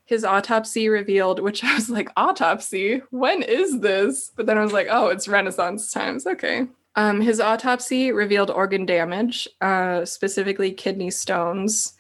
his 0.05 0.24
autopsy 0.24 0.88
revealed, 0.88 1.40
which 1.40 1.62
I 1.64 1.74
was 1.74 1.88
like, 1.88 2.11
autopsy? 2.16 3.03
When 3.11 3.42
is 3.42 3.80
this? 3.80 4.32
But 4.36 4.46
then 4.46 4.59
I 4.59 4.62
was 4.62 4.72
like, 4.72 4.88
oh, 4.90 5.09
it's 5.09 5.28
Renaissance 5.28 5.90
times. 5.90 6.26
Okay. 6.26 6.66
Um, 6.94 7.20
his 7.20 7.40
autopsy 7.40 8.12
revealed 8.12 8.50
organ 8.50 8.84
damage, 8.84 9.48
uh, 9.61 10.05
specifically 10.05 10.72
kidney 10.72 11.11
stones. 11.11 11.94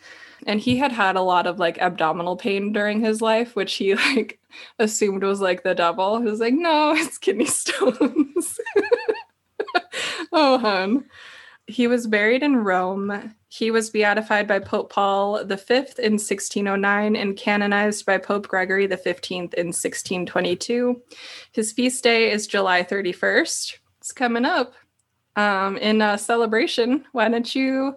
And 0.46 0.60
he 0.60 0.76
had 0.76 0.92
had 0.92 1.16
a 1.16 1.22
lot 1.22 1.46
of 1.46 1.58
like 1.58 1.78
abdominal 1.78 2.36
pain 2.36 2.72
during 2.72 3.00
his 3.00 3.22
life, 3.22 3.56
which 3.56 3.74
he 3.74 3.94
like 4.14 4.38
assumed 4.78 5.22
was 5.22 5.40
like 5.40 5.62
the 5.62 5.74
devil. 5.74 6.20
He 6.20 6.24
was 6.24 6.40
like, 6.40 6.54
no, 6.54 6.92
it's 6.96 7.18
kidney 7.18 7.46
stones. 7.46 8.60
oh, 10.32 10.58
hun. 10.58 11.04
He 11.72 11.86
was 11.86 12.06
buried 12.06 12.42
in 12.42 12.56
Rome. 12.56 13.34
He 13.48 13.70
was 13.70 13.88
beatified 13.88 14.46
by 14.46 14.58
Pope 14.58 14.92
Paul 14.92 15.42
V 15.42 15.74
in 15.98 16.18
1609 16.18 17.16
and 17.16 17.36
canonized 17.36 18.04
by 18.04 18.18
Pope 18.18 18.46
Gregory 18.46 18.86
XV 18.86 19.32
in 19.32 19.68
1622. 19.72 21.00
His 21.52 21.72
feast 21.72 22.04
day 22.04 22.30
is 22.30 22.46
July 22.46 22.82
31st. 22.82 23.78
It's 23.98 24.12
coming 24.12 24.44
up. 24.44 24.74
Um, 25.34 25.78
in 25.78 26.02
a 26.02 26.18
celebration, 26.18 27.06
why 27.12 27.30
don't 27.30 27.54
you 27.54 27.96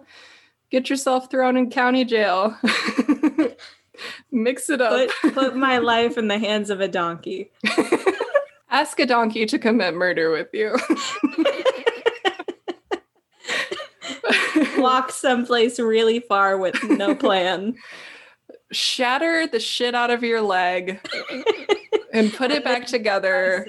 get 0.70 0.88
yourself 0.88 1.30
thrown 1.30 1.58
in 1.58 1.68
county 1.68 2.06
jail? 2.06 2.56
Mix 4.32 4.70
it 4.70 4.80
up. 4.80 5.10
Put, 5.20 5.34
put 5.34 5.56
my 5.56 5.76
life 5.76 6.16
in 6.16 6.28
the 6.28 6.38
hands 6.38 6.70
of 6.70 6.80
a 6.80 6.88
donkey. 6.88 7.50
Ask 8.70 8.98
a 9.00 9.06
donkey 9.06 9.44
to 9.44 9.58
commit 9.58 9.94
murder 9.94 10.30
with 10.30 10.48
you. 10.54 10.76
walk 14.86 15.10
someplace 15.10 15.78
really 15.80 16.20
far 16.20 16.56
with 16.58 16.82
no 16.84 17.14
plan. 17.24 17.76
Shatter 18.72 19.46
the 19.46 19.60
shit 19.60 19.94
out 19.94 20.10
of 20.10 20.22
your 20.22 20.40
leg 20.40 21.00
and 22.12 22.32
put 22.32 22.50
it 22.50 22.64
back 22.64 22.86
together 22.96 23.66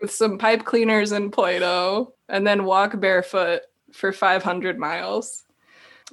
with 0.00 0.10
some 0.12 0.38
pipe 0.38 0.64
cleaners 0.64 1.12
and 1.12 1.32
Play 1.32 1.58
Doh, 1.58 2.12
and 2.28 2.46
then 2.46 2.64
walk 2.64 2.98
barefoot 3.00 3.62
for 3.92 4.12
500 4.12 4.78
miles. 4.78 5.44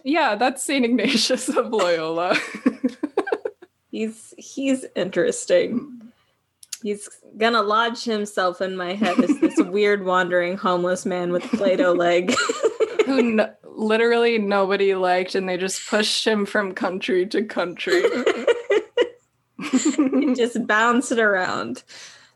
Yeah, 0.03 0.35
that's 0.35 0.63
St. 0.63 0.85
Ignatius 0.85 1.49
of 1.49 1.71
Loyola. 1.71 2.35
he's 3.91 4.33
he's 4.37 4.85
interesting. 4.95 6.01
He's 6.83 7.09
gonna 7.37 7.61
lodge 7.61 8.03
himself 8.03 8.61
in 8.61 8.75
my 8.75 8.93
head 8.93 9.19
as 9.23 9.39
this 9.39 9.57
weird 9.59 10.05
wandering 10.05 10.57
homeless 10.57 11.05
man 11.05 11.31
with 11.31 11.45
a 11.51 11.57
Play-Doh 11.57 11.93
leg. 11.93 12.33
who 13.05 13.39
n- 13.39 13.53
literally 13.75 14.37
nobody 14.37 14.95
liked, 14.95 15.35
and 15.35 15.47
they 15.47 15.57
just 15.57 15.87
pushed 15.87 16.25
him 16.25 16.45
from 16.45 16.73
country 16.73 17.25
to 17.27 17.43
country. 17.43 18.03
Just 20.35 20.67
bounced 20.67 21.11
it 21.11 21.19
around. 21.19 21.83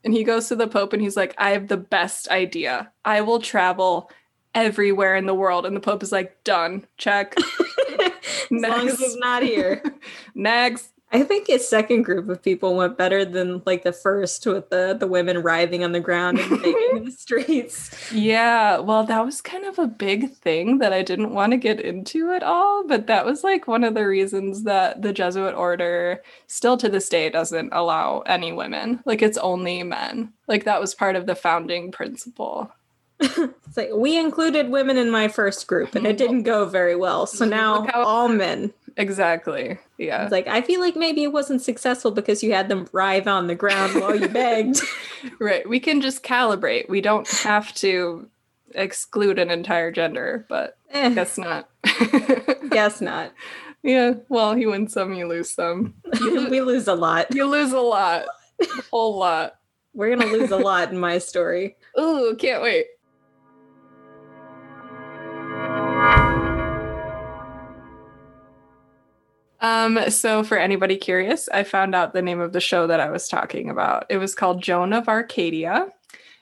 And 0.04 0.14
he 0.14 0.24
goes 0.24 0.48
to 0.48 0.56
the 0.56 0.68
Pope 0.68 0.94
and 0.94 1.02
he's 1.02 1.18
like, 1.18 1.36
I 1.38 1.52
have 1.52 1.68
the 1.68 1.78
best 1.78 2.30
idea. 2.30 2.92
I 3.04 3.22
will 3.22 3.40
travel 3.40 4.10
everywhere 4.56 5.16
in 5.16 5.26
the 5.26 5.34
world. 5.34 5.66
And 5.66 5.76
the 5.76 5.82
Pope 5.82 6.04
is 6.04 6.12
like, 6.12 6.44
done, 6.44 6.88
check. 6.98 7.36
As 8.00 8.12
long 8.52 8.88
as 8.88 9.00
he's 9.00 9.18
not 9.18 9.44
here. 9.44 9.84
Next. 10.36 10.92
I 11.12 11.24
think 11.24 11.48
his 11.48 11.68
second 11.68 12.04
group 12.04 12.30
of 12.30 12.44
people 12.44 12.76
went 12.76 12.98
better 12.98 13.26
than 13.26 13.64
like 13.66 13.84
the 13.84 13.92
first 13.92 14.46
with 14.46 14.70
the 14.70 14.96
the 15.00 15.08
women 15.08 15.42
writhing 15.42 15.84
on 15.84 15.92
the 15.92 16.00
ground 16.00 16.40
and 16.40 16.52
in 16.66 17.06
the 17.06 17.12
streets. 17.12 18.12
Yeah, 18.14 18.78
well, 18.78 19.04
that 19.06 19.26
was 19.26 19.42
kind 19.42 19.66
of 19.66 19.80
a 19.80 19.88
big 19.88 20.32
thing 20.36 20.78
that 20.78 20.94
I 20.94 21.02
didn't 21.02 21.34
want 21.34 21.52
to 21.52 21.58
get 21.58 21.80
into 21.80 22.32
at 22.32 22.44
all. 22.44 22.88
But 22.88 23.08
that 23.08 23.26
was 23.26 23.44
like 23.44 23.68
one 23.68 23.84
of 23.84 23.96
the 23.96 24.06
reasons 24.06 24.64
that 24.64 25.02
the 25.02 25.12
Jesuit 25.12 25.56
order 25.56 26.22
still 26.46 26.78
to 26.78 26.90
this 26.90 27.10
day 27.10 27.30
doesn't 27.30 27.74
allow 27.74 28.20
any 28.28 28.52
women. 28.52 29.02
Like 29.06 29.24
it's 29.24 29.38
only 29.40 29.82
men. 29.82 30.34
Like 30.48 30.66
that 30.66 30.80
was 30.80 30.94
part 30.94 31.16
of 31.16 31.26
the 31.26 31.36
founding 31.36 31.92
principle. 31.92 32.72
It's 33.70 33.78
like 33.78 33.92
we 33.94 34.18
included 34.18 34.72
women 34.72 34.98
in 34.98 35.12
my 35.12 35.28
first 35.28 35.68
group 35.68 35.94
and 35.94 36.08
it 36.08 36.18
didn't 36.18 36.42
go 36.42 36.66
very 36.66 36.96
well. 36.96 37.28
So 37.28 37.46
now 37.46 37.88
all 37.94 38.28
men. 38.28 38.74
Exactly. 39.00 39.80
Yeah. 39.98 40.24
It's 40.24 40.32
like 40.32 40.48
I 40.48 40.62
feel 40.62 40.80
like 40.82 40.96
maybe 40.96 41.24
it 41.24 41.32
wasn't 41.32 41.62
successful 41.62 42.12
because 42.12 42.44
you 42.44 42.54
had 42.54 42.68
them 42.70 42.88
writhe 42.92 43.28
on 43.28 43.48
the 43.48 43.56
ground 43.56 44.00
while 44.00 44.14
you 44.16 44.28
begged. 44.28 44.82
Right. 45.40 45.68
We 45.68 45.80
can 45.80 46.00
just 46.02 46.24
calibrate. 46.24 46.88
We 46.90 47.02
don't 47.02 47.28
have 47.28 47.74
to 47.76 48.30
exclude 48.76 49.38
an 49.40 49.50
entire 49.52 49.92
gender, 49.92 50.46
but 50.48 50.78
Eh, 50.92 51.10
guess 51.10 51.38
not. 51.38 51.70
guess 52.70 53.02
not. 53.02 53.34
yeah. 53.84 54.14
Well, 54.30 54.58
you 54.58 54.70
win 54.70 54.88
some, 54.88 55.14
you 55.14 55.28
lose 55.28 55.50
some. 55.52 55.94
we 56.22 56.62
lose 56.62 56.88
a 56.88 56.96
lot. 56.96 57.34
You 57.36 57.46
lose 57.48 57.74
a 57.74 57.80
lot. 57.82 58.26
A 58.62 58.66
whole 58.92 59.18
lot. 59.18 59.56
We're 59.94 60.16
gonna 60.16 60.32
lose 60.32 60.52
a 60.52 60.58
lot 60.58 60.92
in 60.92 61.00
my 61.00 61.18
story. 61.18 61.76
Ooh, 62.00 62.36
can't 62.40 62.62
wait. 62.62 62.86
Um, 69.62 70.00
so 70.10 70.44
for 70.44 70.58
anybody 70.58 70.96
curious, 70.98 71.50
I 71.50 71.64
found 71.64 71.94
out 71.96 72.14
the 72.14 72.22
name 72.22 72.40
of 72.40 72.54
the 72.54 72.62
show 72.62 72.88
that 72.88 73.00
I 73.00 73.10
was 73.10 73.28
talking 73.28 73.70
about. 73.70 74.06
It 74.10 74.18
was 74.18 74.36
called 74.36 74.62
Joan 74.64 74.94
of 74.94 75.08
Arcadia. 75.10 75.88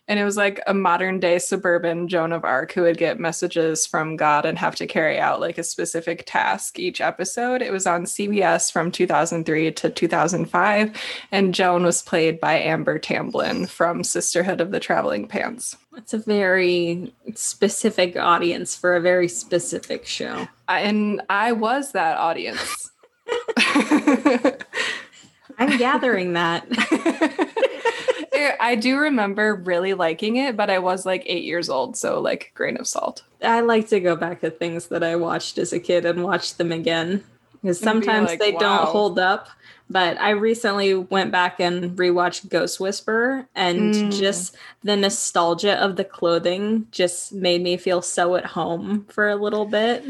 And 0.09 0.17
it 0.17 0.23
was 0.23 0.37
like 0.37 0.61
a 0.65 0.73
modern 0.73 1.19
day 1.19 1.37
suburban 1.37 2.07
Joan 2.07 2.31
of 2.31 2.45
Arc 2.45 2.71
who 2.71 2.83
would 2.83 2.97
get 2.97 3.19
messages 3.19 3.85
from 3.85 4.15
God 4.15 4.45
and 4.45 4.57
have 4.57 4.73
to 4.77 4.87
carry 4.87 5.19
out 5.19 5.41
like 5.41 5.57
a 5.57 5.63
specific 5.63 6.23
task 6.25 6.79
each 6.79 7.01
episode. 7.01 7.61
It 7.61 7.73
was 7.73 7.85
on 7.85 8.05
CBS 8.05 8.71
from 8.71 8.89
2003 8.89 9.69
to 9.73 9.89
2005. 9.89 10.93
And 11.33 11.53
Joan 11.53 11.83
was 11.83 12.01
played 12.01 12.39
by 12.39 12.53
Amber 12.57 12.99
Tamblyn 12.99 13.67
from 13.67 14.01
Sisterhood 14.05 14.61
of 14.61 14.71
the 14.71 14.79
Traveling 14.79 15.27
Pants. 15.27 15.75
It's 15.97 16.13
a 16.13 16.19
very 16.19 17.13
specific 17.35 18.15
audience 18.15 18.77
for 18.77 18.95
a 18.95 19.01
very 19.01 19.27
specific 19.27 20.05
show. 20.05 20.47
I- 20.69 20.81
And 20.83 21.21
I 21.29 21.51
was 21.51 21.91
that 21.91 22.17
audience. 22.17 22.91
I'm 25.59 25.77
gathering 25.77 26.33
that. 26.33 26.65
I 28.59 28.75
do 28.75 28.97
remember 28.99 29.55
really 29.55 29.93
liking 29.93 30.35
it, 30.35 30.55
but 30.55 30.69
I 30.69 30.77
was 30.79 31.05
like 31.05 31.23
eight 31.25 31.43
years 31.43 31.69
old, 31.69 31.97
so 31.97 32.19
like 32.19 32.51
grain 32.53 32.77
of 32.77 32.87
salt. 32.87 33.23
I 33.43 33.61
like 33.61 33.87
to 33.89 33.99
go 33.99 34.15
back 34.15 34.41
to 34.41 34.51
things 34.51 34.87
that 34.87 35.03
I 35.03 35.15
watched 35.15 35.57
as 35.57 35.73
a 35.73 35.79
kid 35.79 36.05
and 36.05 36.23
watch 36.23 36.55
them 36.55 36.71
again 36.71 37.23
because 37.53 37.81
And 37.81 38.01
be 38.01 38.05
sometimes 38.05 38.29
like, 38.29 38.39
they 38.39 38.51
wow. 38.53 38.59
don't 38.59 38.87
hold 38.89 39.17
up. 39.19 39.47
But 39.89 40.19
I 40.19 40.31
recently 40.31 40.93
went 40.95 41.31
back 41.31 41.59
and 41.61 41.97
rewatched 41.97 42.49
Ghost 42.49 42.79
Whisperer, 42.79 43.47
and 43.55 43.93
Mm. 43.93 44.11
just 44.19 44.55
the 44.83 44.97
nostalgia 44.97 45.81
of 45.81 45.95
the 45.95 46.03
clothing 46.03 46.87
just 46.91 47.31
made 47.33 47.63
me 47.63 47.77
feel 47.77 48.01
so 48.01 48.35
at 48.35 48.45
home 48.47 49.05
for 49.09 49.29
a 49.29 49.37
little 49.37 49.65
bit. 49.65 50.03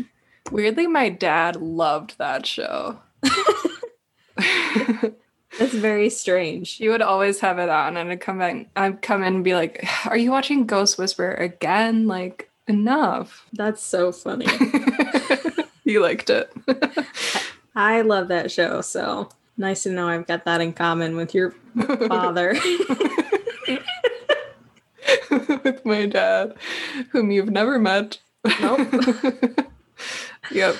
Weirdly, 0.52 0.88
my 0.88 1.10
dad 1.10 1.58
loved 1.58 2.18
that 2.18 2.46
show. 2.48 2.98
That's 5.60 5.74
very 5.74 6.10
strange. 6.10 6.74
he 6.74 6.90
would 6.90 7.02
always 7.02 7.40
have 7.40 7.58
it 7.58 7.70
on, 7.70 7.98
and 7.98 8.12
I'd 8.12 8.22
come 8.22 8.42
in, 8.42 8.68
I'd 8.76 9.02
come 9.02 9.24
in 9.24 9.36
and 9.36 9.44
be 9.44 9.56
like, 9.56 9.88
"Are 10.06 10.18
you 10.18 10.30
watching 10.32 10.66
Ghost 10.66 10.98
Whisperer 10.98 11.34
again? 11.34 12.08
Like, 12.08 12.50
enough." 12.68 13.48
That's 13.54 13.82
so 13.82 14.12
funny. 14.12 14.46
you 15.84 16.02
liked 16.02 16.30
it. 16.30 16.52
I 17.76 18.02
love 18.02 18.28
that 18.28 18.52
show, 18.52 18.82
so 18.82 19.30
nice 19.58 19.84
to 19.84 19.92
know 19.92 20.08
I've 20.08 20.28
got 20.28 20.46
that 20.46 20.62
in 20.62 20.74
common 20.74 21.16
with 21.16 21.34
your 21.34 21.52
father. 22.08 22.56
With 25.64 25.86
my 25.86 26.06
dad, 26.06 26.56
whom 27.12 27.32
you've 27.32 27.50
never 27.50 27.80
met. 27.80 28.20
Nope. 28.62 28.88
yep. 30.52 30.76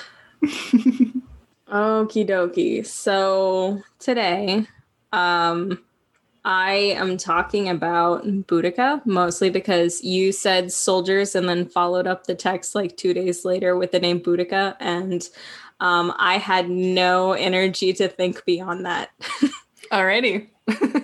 Okie 1.72 2.26
dokie. 2.26 2.86
So 2.86 3.82
today, 3.98 4.66
um, 5.12 5.78
I 6.44 6.94
am 6.96 7.18
talking 7.18 7.68
about 7.68 8.24
Boudica 8.24 9.04
mostly 9.04 9.50
because 9.50 10.02
you 10.02 10.32
said 10.32 10.72
soldiers 10.72 11.34
and 11.34 11.46
then 11.46 11.66
followed 11.66 12.06
up 12.06 12.26
the 12.26 12.34
text 12.34 12.74
like 12.74 12.96
two 12.96 13.12
days 13.12 13.44
later 13.44 13.76
with 13.76 13.92
the 13.92 14.00
name 14.00 14.20
Boudica, 14.20 14.76
and 14.80 15.28
um, 15.80 16.14
I 16.16 16.38
had 16.38 16.70
no 16.70 17.32
energy 17.32 17.92
to 17.94 18.08
think 18.08 18.44
beyond 18.46 18.86
that. 18.86 19.10
Alrighty. 19.92 20.48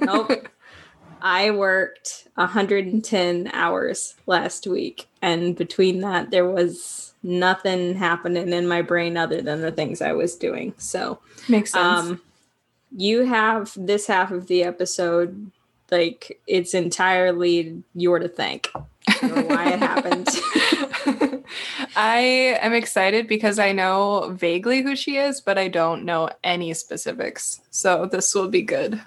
Nope. 0.00 0.48
I 1.22 1.50
worked 1.50 2.28
110 2.34 3.50
hours 3.52 4.14
last 4.26 4.66
week, 4.66 5.08
and 5.20 5.56
between 5.56 6.00
that, 6.00 6.30
there 6.30 6.48
was 6.48 7.13
nothing 7.24 7.96
happening 7.96 8.52
in 8.52 8.68
my 8.68 8.82
brain 8.82 9.16
other 9.16 9.42
than 9.42 9.62
the 9.62 9.72
things 9.72 10.00
I 10.00 10.12
was 10.12 10.36
doing. 10.36 10.74
So, 10.76 11.18
Makes 11.48 11.72
sense. 11.72 12.06
um, 12.10 12.20
you 12.96 13.24
have 13.24 13.72
this 13.76 14.06
half 14.06 14.30
of 14.30 14.46
the 14.46 14.62
episode, 14.62 15.50
like 15.90 16.40
it's 16.46 16.74
entirely 16.74 17.82
your 17.94 18.18
to 18.18 18.28
thank 18.28 18.70
for 19.18 19.42
why 19.42 19.72
it 19.72 19.78
happened. 19.80 20.28
I 21.96 22.58
am 22.60 22.72
excited 22.72 23.26
because 23.26 23.58
I 23.58 23.72
know 23.72 24.30
vaguely 24.36 24.82
who 24.82 24.94
she 24.94 25.16
is, 25.16 25.40
but 25.40 25.58
I 25.58 25.68
don't 25.68 26.04
know 26.04 26.30
any 26.42 26.74
specifics. 26.74 27.60
So 27.70 28.06
this 28.06 28.34
will 28.34 28.48
be 28.48 28.62
good. 28.62 29.00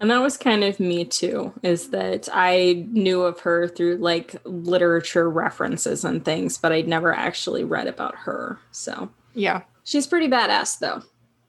And 0.00 0.10
that 0.10 0.22
was 0.22 0.38
kind 0.38 0.64
of 0.64 0.80
me 0.80 1.04
too, 1.04 1.52
is 1.62 1.90
that 1.90 2.28
I 2.32 2.86
knew 2.90 3.22
of 3.22 3.40
her 3.40 3.68
through 3.68 3.98
like 3.98 4.34
literature 4.44 5.28
references 5.28 6.04
and 6.04 6.24
things, 6.24 6.56
but 6.56 6.72
I'd 6.72 6.88
never 6.88 7.12
actually 7.14 7.64
read 7.64 7.86
about 7.86 8.14
her. 8.16 8.58
So 8.72 9.10
Yeah, 9.34 9.62
she's 9.84 10.06
pretty 10.06 10.28
badass 10.28 10.78
though. 10.78 11.02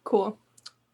cool. 0.04 0.38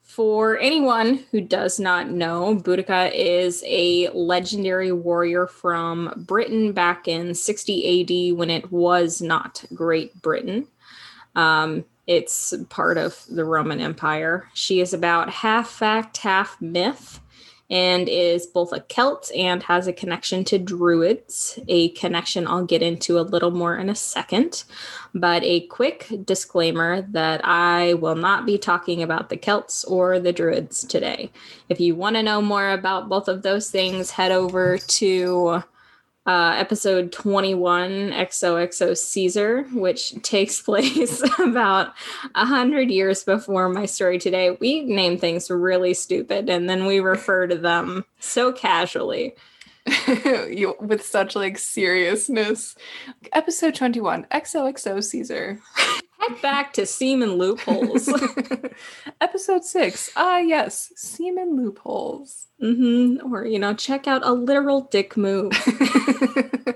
For 0.03 0.57
anyone 0.59 1.25
who 1.31 1.41
does 1.41 1.79
not 1.79 2.09
know, 2.09 2.55
Boudica 2.55 3.11
is 3.13 3.63
a 3.67 4.09
legendary 4.09 4.91
warrior 4.91 5.45
from 5.47 6.11
Britain 6.27 6.71
back 6.73 7.07
in 7.07 7.35
60 7.35 8.31
AD 8.31 8.37
when 8.37 8.49
it 8.49 8.71
was 8.71 9.21
not 9.21 9.63
Great 9.75 10.19
Britain. 10.21 10.65
Um, 11.35 11.85
it's 12.07 12.53
part 12.69 12.97
of 12.97 13.25
the 13.29 13.45
Roman 13.45 13.79
Empire. 13.79 14.47
She 14.55 14.79
is 14.79 14.91
about 14.93 15.29
half 15.29 15.69
fact, 15.69 16.17
half 16.17 16.59
myth, 16.61 17.19
and 17.69 18.07
is 18.07 18.45
both 18.45 18.71
a 18.71 18.79
Celt 18.79 19.29
and 19.35 19.63
has 19.63 19.87
a 19.87 19.93
connection 19.93 20.43
to 20.45 20.57
Druids, 20.57 21.59
a 21.67 21.89
connection 21.89 22.47
I'll 22.47 22.65
get 22.65 22.81
into 22.81 23.19
a 23.19 23.21
little 23.21 23.51
more 23.51 23.75
in 23.77 23.89
a 23.89 23.95
second. 23.95 24.63
But 25.13 25.43
a 25.43 25.67
quick 25.67 26.07
disclaimer 26.23 27.01
that 27.11 27.41
I 27.43 27.95
will 27.95 28.15
not 28.15 28.45
be 28.45 28.57
talking 28.57 29.03
about 29.03 29.29
the 29.29 29.37
Celts 29.37 29.83
or 29.83 30.19
the 30.19 30.31
Druids 30.31 30.85
today. 30.85 31.31
If 31.67 31.79
you 31.79 31.95
want 31.95 32.15
to 32.15 32.23
know 32.23 32.41
more 32.41 32.71
about 32.71 33.09
both 33.09 33.27
of 33.27 33.41
those 33.41 33.69
things, 33.69 34.11
head 34.11 34.31
over 34.31 34.77
to 34.77 35.63
uh, 36.27 36.53
episode 36.57 37.11
21 37.13 38.11
XOXO 38.11 38.97
Caesar, 38.97 39.63
which 39.73 40.21
takes 40.21 40.61
place 40.67 41.23
about 41.39 41.93
a 42.35 42.45
hundred 42.45 42.91
years 42.91 43.23
before 43.23 43.69
my 43.69 43.85
story 43.85 44.19
today. 44.19 44.57
We 44.59 44.81
name 44.81 45.17
things 45.17 45.49
really 45.49 45.93
stupid 45.93 46.49
and 46.49 46.69
then 46.69 46.85
we 46.85 46.99
refer 46.99 47.47
to 47.47 47.57
them 47.57 48.05
so 48.19 48.51
casually. 48.51 49.35
you, 50.49 50.75
with 50.81 51.05
such 51.05 51.33
like 51.33 51.57
seriousness. 51.57 52.75
Episode 53.31 53.73
21 53.73 54.25
XOXO 54.25 55.01
Caesar. 55.01 55.59
Head 56.19 56.41
back 56.41 56.73
to 56.73 56.85
semen 56.85 57.33
loopholes. 57.33 58.09
Episode 59.21 59.63
6. 59.63 60.11
Ah, 60.15 60.39
yes, 60.39 60.91
semen 60.95 61.55
loopholes. 61.55 62.47
Mm-hmm. 62.61 63.31
Or, 63.31 63.45
you 63.45 63.59
know, 63.59 63.73
check 63.73 64.07
out 64.07 64.25
a 64.25 64.31
literal 64.31 64.81
dick 64.81 65.15
move. 65.15 65.53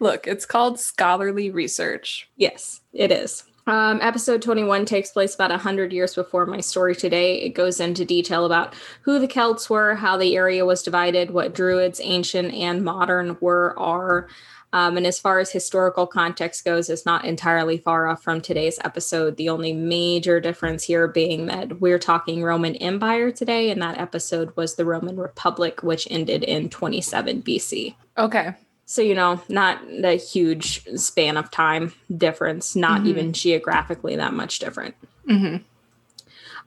Look, 0.00 0.26
it's 0.26 0.46
called 0.46 0.78
scholarly 0.78 1.50
research. 1.50 2.30
Yes, 2.36 2.80
it 2.92 3.10
is. 3.10 3.44
Um, 3.68 3.98
episode 4.00 4.40
21 4.40 4.86
takes 4.86 5.10
place 5.10 5.34
about 5.34 5.50
100 5.50 5.92
years 5.92 6.14
before 6.14 6.46
my 6.46 6.60
story 6.60 6.96
today. 6.96 7.42
It 7.42 7.50
goes 7.50 7.80
into 7.80 8.02
detail 8.02 8.46
about 8.46 8.74
who 9.02 9.18
the 9.18 9.28
Celts 9.28 9.68
were, 9.68 9.94
how 9.94 10.16
the 10.16 10.36
area 10.36 10.64
was 10.64 10.82
divided, 10.82 11.32
what 11.32 11.54
Druids, 11.54 12.00
ancient 12.02 12.54
and 12.54 12.82
modern, 12.82 13.36
were, 13.42 13.78
are. 13.78 14.28
Um, 14.72 14.96
and 14.98 15.06
as 15.06 15.18
far 15.18 15.38
as 15.38 15.50
historical 15.50 16.06
context 16.06 16.64
goes, 16.64 16.90
it's 16.90 17.06
not 17.06 17.24
entirely 17.24 17.78
far 17.78 18.06
off 18.06 18.22
from 18.22 18.40
today's 18.40 18.78
episode. 18.84 19.36
The 19.36 19.48
only 19.48 19.72
major 19.72 20.40
difference 20.40 20.84
here 20.84 21.08
being 21.08 21.46
that 21.46 21.80
we're 21.80 21.98
talking 21.98 22.42
Roman 22.42 22.76
Empire 22.76 23.30
today, 23.30 23.70
and 23.70 23.80
that 23.80 23.98
episode 23.98 24.54
was 24.56 24.74
the 24.74 24.84
Roman 24.84 25.16
Republic, 25.16 25.82
which 25.82 26.06
ended 26.10 26.44
in 26.44 26.68
27 26.68 27.42
BC. 27.42 27.94
Okay. 28.18 28.54
So, 28.84 29.00
you 29.02 29.14
know, 29.14 29.40
not 29.48 29.80
a 30.02 30.16
huge 30.18 30.84
span 30.96 31.36
of 31.36 31.50
time 31.50 31.92
difference, 32.14 32.74
not 32.76 33.02
Mhm. 33.02 33.06
even 33.06 33.32
geographically 33.32 34.16
that 34.16 34.32
much 34.34 34.58
different. 34.58 34.94
hmm 35.26 35.56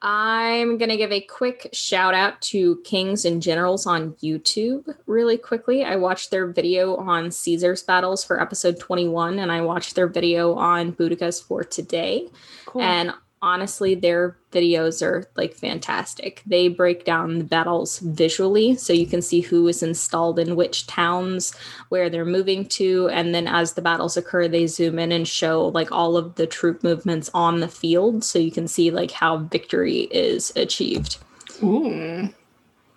I'm 0.01 0.77
going 0.77 0.89
to 0.89 0.97
give 0.97 1.11
a 1.11 1.21
quick 1.21 1.69
shout 1.73 2.13
out 2.13 2.41
to 2.41 2.81
Kings 2.83 3.23
and 3.23 3.41
Generals 3.41 3.85
on 3.85 4.13
YouTube 4.13 4.95
really 5.05 5.37
quickly. 5.37 5.83
I 5.83 5.95
watched 5.95 6.31
their 6.31 6.47
video 6.47 6.95
on 6.95 7.29
Caesar's 7.29 7.83
battles 7.83 8.23
for 8.23 8.41
episode 8.41 8.79
21, 8.79 9.37
and 9.37 9.51
I 9.51 9.61
watched 9.61 9.95
their 9.95 10.07
video 10.07 10.55
on 10.55 10.91
Boudica's 10.91 11.39
for 11.39 11.63
today. 11.63 12.29
Cool. 12.65 12.81
And 12.81 13.13
honestly, 13.41 13.95
their 13.95 14.37
videos 14.51 15.01
are 15.01 15.27
like 15.35 15.53
fantastic. 15.53 16.41
They 16.45 16.67
break 16.67 17.05
down 17.05 17.39
the 17.39 17.43
battles 17.43 17.99
visually 17.99 18.75
so 18.75 18.93
you 18.93 19.07
can 19.07 19.21
see 19.21 19.41
who 19.41 19.67
is 19.67 19.81
installed 19.81 20.39
in 20.39 20.55
which 20.55 20.87
towns, 20.87 21.55
where 21.89 22.09
they're 22.09 22.25
moving 22.25 22.65
to. 22.67 23.09
And 23.09 23.33
then 23.33 23.47
as 23.47 23.73
the 23.73 23.81
battles 23.81 24.17
occur, 24.17 24.47
they 24.47 24.67
zoom 24.67 24.99
in 24.99 25.11
and 25.11 25.27
show 25.27 25.67
like 25.67 25.91
all 25.91 26.17
of 26.17 26.35
the 26.35 26.47
troop 26.47 26.83
movements 26.83 27.29
on 27.33 27.59
the 27.59 27.67
field 27.67 28.23
so 28.23 28.39
you 28.39 28.51
can 28.51 28.67
see 28.67 28.91
like 28.91 29.11
how 29.11 29.37
victory 29.37 30.01
is 30.11 30.53
achieved. 30.55 31.17
Ooh. 31.63 32.29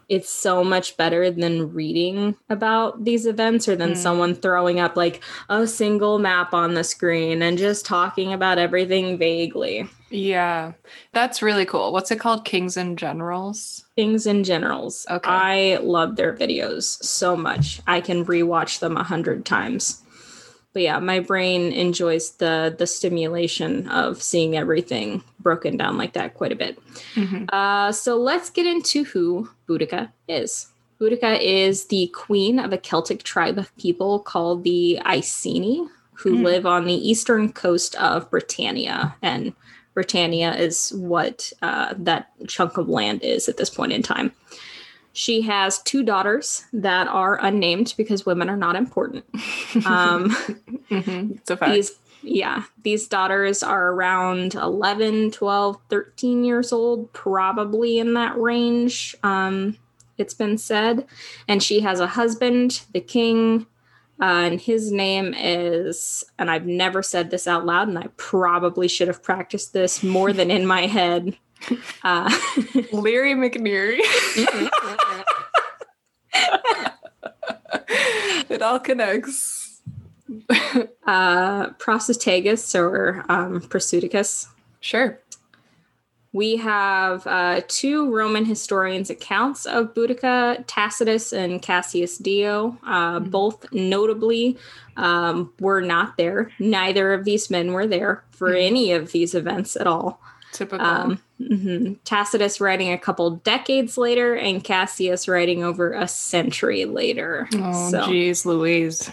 It's 0.08 0.28
so 0.30 0.62
much 0.64 0.96
better 0.96 1.30
than 1.30 1.72
reading 1.72 2.36
about 2.50 3.04
these 3.04 3.26
events 3.26 3.68
or 3.68 3.76
than 3.76 3.92
Mm. 3.92 3.96
someone 3.96 4.34
throwing 4.34 4.80
up 4.80 4.96
like 4.96 5.22
a 5.48 5.66
single 5.66 6.18
map 6.18 6.52
on 6.54 6.74
the 6.74 6.84
screen 6.84 7.42
and 7.42 7.56
just 7.58 7.84
talking 7.86 8.32
about 8.32 8.58
everything 8.58 9.18
vaguely. 9.18 9.88
Yeah. 10.10 10.72
That's 11.12 11.42
really 11.42 11.64
cool. 11.64 11.92
What's 11.92 12.10
it 12.12 12.20
called? 12.20 12.44
Kings 12.44 12.76
and 12.76 12.96
Generals? 12.96 13.84
Kings 13.96 14.26
and 14.26 14.44
Generals. 14.44 15.06
Okay. 15.10 15.28
I 15.28 15.78
love 15.82 16.14
their 16.16 16.32
videos 16.36 17.02
so 17.02 17.36
much. 17.36 17.80
I 17.86 18.00
can 18.00 18.24
rewatch 18.24 18.78
them 18.78 18.96
a 18.96 19.02
hundred 19.02 19.44
times. 19.44 20.02
But 20.74 20.82
yeah, 20.82 20.98
my 20.98 21.20
brain 21.20 21.72
enjoys 21.72 22.32
the 22.32 22.74
the 22.76 22.86
stimulation 22.86 23.88
of 23.88 24.22
seeing 24.22 24.56
everything 24.56 25.22
broken 25.40 25.76
down 25.78 25.96
like 25.96 26.12
that 26.14 26.34
quite 26.34 26.52
a 26.52 26.56
bit. 26.56 26.78
Mhm. 27.14 27.48
Uh, 27.52 27.92
so 27.92 28.16
let's 28.18 28.50
get 28.50 28.66
into 28.66 29.04
who 29.04 29.48
Boudica 29.68 30.10
is. 30.28 30.66
Boudica 31.00 31.40
is 31.40 31.86
the 31.86 32.08
queen 32.08 32.58
of 32.58 32.72
a 32.72 32.78
Celtic 32.78 33.22
tribe 33.22 33.56
of 33.58 33.74
people 33.76 34.18
called 34.18 34.64
the 34.64 34.98
Iceni, 35.04 35.86
who 36.14 36.36
Hmm. 36.38 36.44
live 36.44 36.66
on 36.66 36.84
the 36.86 37.08
eastern 37.08 37.52
coast 37.52 37.94
of 37.96 38.30
Britannia. 38.30 39.14
And 39.22 39.52
Britannia 39.94 40.54
is 40.56 40.92
what 40.96 41.52
uh, 41.62 41.94
that 41.98 42.30
chunk 42.48 42.76
of 42.78 42.88
land 42.88 43.22
is 43.22 43.48
at 43.48 43.56
this 43.58 43.70
point 43.70 43.92
in 43.92 44.02
time. 44.02 44.32
She 45.14 45.40
has 45.42 45.80
two 45.82 46.02
daughters 46.02 46.64
that 46.72 47.06
are 47.08 47.38
unnamed 47.42 47.94
because 47.96 48.26
women 48.26 48.50
are 48.50 48.56
not 48.56 48.76
important. 48.76 49.24
Um, 49.86 50.30
Mhm. 50.90 51.36
It's 51.38 51.50
a 51.50 51.56
fact. 51.56 51.72
these 51.74 51.92
yeah 52.22 52.64
these 52.82 53.06
daughters 53.08 53.62
are 53.62 53.92
around 53.92 54.54
11 54.54 55.30
12 55.32 55.76
13 55.90 56.44
years 56.44 56.72
old 56.72 57.12
probably 57.12 57.98
in 57.98 58.14
that 58.14 58.34
range 58.38 59.14
um 59.22 59.76
it's 60.16 60.32
been 60.32 60.56
said 60.56 61.06
and 61.48 61.62
she 61.62 61.80
has 61.80 62.00
a 62.00 62.06
husband 62.06 62.80
the 62.94 63.00
king 63.00 63.66
uh, 64.22 64.24
and 64.24 64.60
his 64.60 64.90
name 64.90 65.34
is 65.36 66.24
and 66.38 66.50
i've 66.50 66.64
never 66.66 67.02
said 67.02 67.30
this 67.30 67.46
out 67.46 67.66
loud 67.66 67.88
and 67.88 67.98
i 67.98 68.06
probably 68.16 68.88
should 68.88 69.08
have 69.08 69.22
practiced 69.22 69.72
this 69.74 70.02
more 70.02 70.32
than 70.32 70.50
in 70.50 70.64
my 70.66 70.86
head 70.86 71.36
uh, 72.04 72.30
Leary 72.92 73.34
McNeary. 73.34 74.00
it 78.50 78.62
all 78.62 78.78
connects. 78.78 79.82
uh, 81.06 81.68
or 82.74 83.24
um, 83.28 83.60
Prosudicus 83.60 84.48
Sure. 84.80 85.20
We 86.32 86.56
have 86.56 87.26
uh, 87.28 87.60
two 87.68 88.12
Roman 88.12 88.44
historians' 88.44 89.08
accounts 89.08 89.66
of 89.66 89.94
Boudica, 89.94 90.64
Tacitus 90.66 91.32
and 91.32 91.62
Cassius 91.62 92.18
Dio. 92.18 92.76
Uh, 92.84 93.20
Mhm. 93.20 93.30
Both 93.30 93.72
notably 93.72 94.58
um, 94.96 95.52
were 95.60 95.80
not 95.80 96.16
there. 96.16 96.50
Neither 96.58 97.14
of 97.14 97.24
these 97.24 97.50
men 97.50 97.72
were 97.72 97.86
there 97.86 98.24
for 98.30 98.50
Mhm. 98.50 98.66
any 98.66 98.92
of 98.92 99.12
these 99.12 99.34
events 99.34 99.76
at 99.76 99.86
all. 99.86 100.20
Typical. 100.52 100.84
Um, 100.84 101.20
mhm. 101.40 101.96
Tacitus 102.04 102.60
writing 102.60 102.92
a 102.92 102.98
couple 102.98 103.30
decades 103.30 103.98
later, 103.98 104.34
and 104.34 104.62
Cassius 104.62 105.28
writing 105.28 105.64
over 105.64 105.92
a 105.92 106.08
century 106.08 106.84
later. 106.84 107.48
oh, 107.54 107.90
so 107.90 108.06
Louise. 108.48 109.10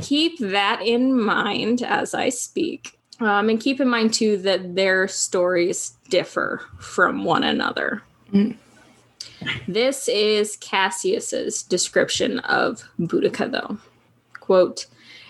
keep 0.00 0.38
that 0.38 0.80
in 0.82 1.20
mind 1.20 1.82
as 1.82 2.14
I 2.14 2.28
speak. 2.28 2.98
Um, 3.20 3.50
and 3.50 3.60
keep 3.60 3.80
in 3.80 3.88
mind 3.88 4.14
too 4.14 4.38
that 4.38 4.74
their 4.74 5.06
stories 5.06 5.92
differ 6.08 6.62
from 6.78 7.24
one 7.24 7.44
another. 7.44 8.02
Mm. 8.32 8.56
This 9.68 10.08
is 10.08 10.56
Cassius's 10.56 11.62
description 11.62 12.40
of 12.40 12.84
Boudica, 12.98 13.50
though. 13.50 13.78
Quote, 14.40 14.86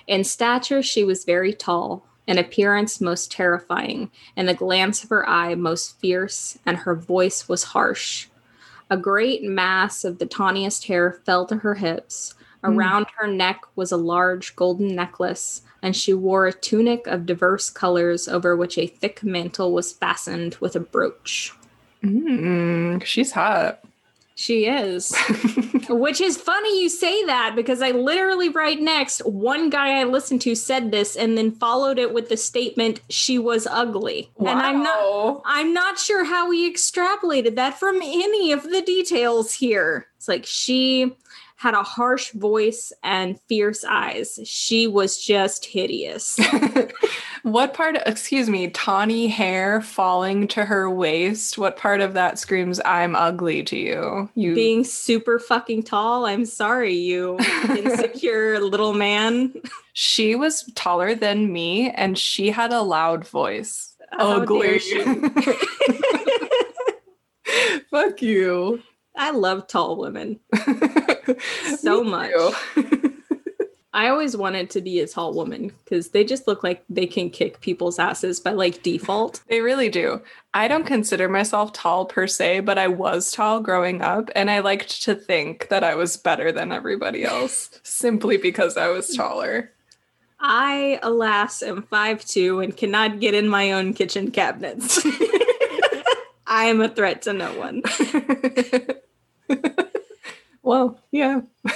in 0.07 0.25
stature, 0.25 0.83
she 0.83 1.05
was 1.05 1.25
very 1.25 1.53
tall, 1.53 2.05
in 2.31 2.39
appearance 2.39 3.01
most 3.01 3.33
terrifying, 3.33 4.09
and 4.37 4.49
the 4.49 4.55
glance 4.55 5.03
of 5.03 5.11
her 5.11 5.29
eye 5.29 5.57
most 5.57 5.99
fierce, 5.99 6.57
and 6.65 6.77
her 6.77 6.95
voice 6.95 7.49
was 7.49 7.65
harsh. 7.65 8.29
A 8.89 8.97
great 8.97 9.43
mass 9.43 10.05
of 10.05 10.21
the 10.21 10.27
tawniest 10.27 10.87
hair 10.87 11.21
fell 11.27 11.45
to 11.47 11.57
her 11.57 11.75
hips. 11.75 12.35
Mm. 12.63 12.77
Around 12.77 13.07
her 13.17 13.27
neck 13.27 13.61
was 13.75 13.91
a 13.91 13.97
large 13.97 14.55
golden 14.55 14.95
necklace, 14.95 15.63
and 15.83 15.97
she 15.97 16.15
wore 16.15 16.47
a 16.47 16.53
tunic 16.53 17.05
of 17.09 17.27
diverse 17.27 17.69
colors 17.69 18.29
over 18.29 18.57
which 18.57 18.79
a 18.79 18.87
thick 18.87 19.25
mantle 19.25 19.73
was 19.73 19.93
fastened 19.93 20.55
with 20.61 20.77
a 20.77 20.81
brooch. 20.81 21.53
Mm, 22.05 23.03
she's 23.05 23.33
hot. 23.33 23.83
She 24.41 24.65
is. 24.65 25.15
Which 25.91 26.19
is 26.23 26.39
funny 26.39 26.81
you 26.81 26.89
say 26.89 27.27
that 27.27 27.53
because 27.55 27.83
I 27.83 27.91
literally 27.91 28.49
right 28.49 28.81
next, 28.81 29.19
one 29.27 29.69
guy 29.69 30.01
I 30.01 30.05
listened 30.05 30.41
to 30.43 30.55
said 30.55 30.91
this 30.91 31.15
and 31.15 31.37
then 31.37 31.53
followed 31.53 31.99
it 31.99 32.15
with 32.15 32.31
the 32.31 32.39
statement, 32.39 33.03
she 33.11 33.39
was 33.39 33.67
ugly. 33.67 34.31
And 34.39 34.49
I'm 34.49 34.83
not 34.83 35.43
I'm 35.45 35.75
not 35.75 35.99
sure 35.99 36.25
how 36.25 36.51
he 36.51 36.73
extrapolated 36.73 37.57
that 37.57 37.79
from 37.79 37.97
any 37.97 38.51
of 38.51 38.63
the 38.63 38.81
details 38.81 39.53
here. 39.53 40.07
It's 40.17 40.27
like 40.27 40.47
she 40.47 41.13
had 41.61 41.75
a 41.75 41.83
harsh 41.83 42.33
voice 42.33 42.91
and 43.03 43.39
fierce 43.47 43.85
eyes. 43.85 44.41
She 44.45 44.87
was 44.87 45.23
just 45.23 45.67
hideous. 45.67 46.41
what 47.43 47.75
part, 47.75 47.99
excuse 48.07 48.49
me, 48.49 48.71
tawny 48.71 49.29
hair 49.29 49.83
falling 49.83 50.49
to 50.49 50.65
her 50.65 50.89
waist? 50.89 51.59
What 51.59 51.77
part 51.77 52.01
of 52.01 52.15
that 52.15 52.39
screams, 52.39 52.81
I'm 52.87 53.15
ugly 53.15 53.63
to 53.65 53.77
you? 53.77 54.31
You 54.35 54.55
Being 54.55 54.85
super 54.85 55.39
fucking 55.39 55.83
tall. 55.83 56.25
I'm 56.25 56.47
sorry, 56.47 56.95
you 56.95 57.37
insecure 57.69 58.59
little 58.59 58.95
man. 58.95 59.53
She 59.93 60.37
was 60.37 60.65
taller 60.75 61.15
than 61.15 61.53
me 61.53 61.91
and 61.91 62.17
she 62.17 62.49
had 62.49 62.73
a 62.73 62.81
loud 62.81 63.29
voice. 63.29 63.95
How 64.13 64.41
oh, 64.41 64.47
dare 64.47 64.77
Ugly. 64.77 65.29
Fuck 67.91 68.23
you. 68.23 68.83
I 69.15 69.33
love 69.33 69.67
tall 69.67 69.99
women 69.99 70.41
so 71.79 72.03
much. 72.03 72.33
I 73.93 74.09
always 74.09 74.37
wanted 74.37 74.71
to 74.71 74.81
be 74.81 75.01
a 75.01 75.07
tall 75.07 75.35
woman 75.35 75.73
because 75.85 76.11
they 76.11 76.23
just 76.23 76.47
look 76.47 76.63
like 76.63 76.85
they 76.89 77.07
can 77.07 77.29
kick 77.29 77.61
people's 77.61 77.99
asses 77.99 78.39
by 78.39 78.53
like 78.53 78.85
default. 78.85 79.43
They 79.49 79.61
really 79.61 79.89
do. 79.89 80.23
I 80.55 80.69
don't 80.69 80.87
consider 80.87 81.29
myself 81.29 81.73
tall 81.73 82.05
per 82.05 82.29
se, 82.29 82.61
but 82.61 82.79
I 82.79 82.87
was 82.87 83.33
tall 83.33 83.61
growing 83.61 84.01
up, 84.01 84.31
and 84.37 84.49
I 84.49 84.61
liked 84.61 85.03
to 85.03 85.17
think 85.17 85.69
that 85.71 85.83
I 85.83 85.97
was 85.97 86.17
better 86.17 86.53
than 86.53 86.71
everybody 86.71 87.25
else 87.25 87.71
simply 87.83 88.37
because 88.37 88.77
I 88.77 88.89
was 88.89 89.15
taller. 89.17 89.73
I, 90.39 91.01
alas, 91.03 91.63
am 91.63 91.83
5'2 91.83 92.63
and 92.65 92.77
cannot 92.77 93.21
get 93.21 93.35
in 93.35 93.49
my 93.49 93.73
own 93.73 93.93
kitchen 93.93 94.31
cabinets. 94.31 95.05
I 96.47 96.65
am 96.65 96.81
a 96.81 96.89
threat 96.89 97.23
to 97.23 97.33
no 97.33 97.53
one. 97.59 97.83
Well, 100.63 101.01
yeah. 101.11 101.41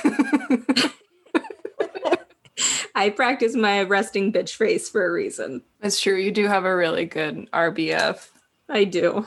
I 2.94 3.11
practice 3.11 3.56
my 3.56 3.82
resting 3.82 4.32
bitch 4.32 4.55
face 4.55 4.89
for 4.89 5.05
a 5.05 5.12
reason. 5.12 5.62
That's 5.81 6.01
true. 6.01 6.16
You 6.16 6.31
do 6.31 6.47
have 6.47 6.65
a 6.65 6.77
really 6.77 7.06
good 7.06 7.51
RBF. 7.52 8.28
I 8.69 8.85
do. 8.85 9.27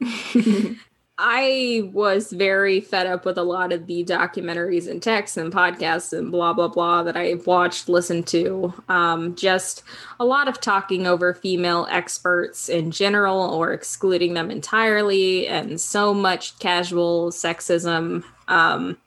I 1.18 1.88
was 1.94 2.30
very 2.30 2.80
fed 2.80 3.06
up 3.06 3.24
with 3.24 3.38
a 3.38 3.42
lot 3.42 3.72
of 3.72 3.86
the 3.86 4.04
documentaries 4.04 4.88
and 4.88 5.02
texts 5.02 5.38
and 5.38 5.50
podcasts 5.50 6.16
and 6.16 6.30
blah 6.30 6.52
blah 6.52 6.68
blah 6.68 7.02
that 7.04 7.16
I 7.16 7.34
watched, 7.46 7.88
listened 7.88 8.26
to. 8.28 8.74
Um, 8.90 9.34
just 9.34 9.82
a 10.20 10.26
lot 10.26 10.46
of 10.46 10.60
talking 10.60 11.06
over 11.06 11.32
female 11.32 11.86
experts 11.90 12.68
in 12.68 12.90
general 12.90 13.40
or 13.40 13.72
excluding 13.72 14.34
them 14.34 14.50
entirely, 14.50 15.46
and 15.46 15.80
so 15.80 16.12
much 16.12 16.58
casual 16.58 17.30
sexism. 17.30 18.22
Um, 18.48 18.98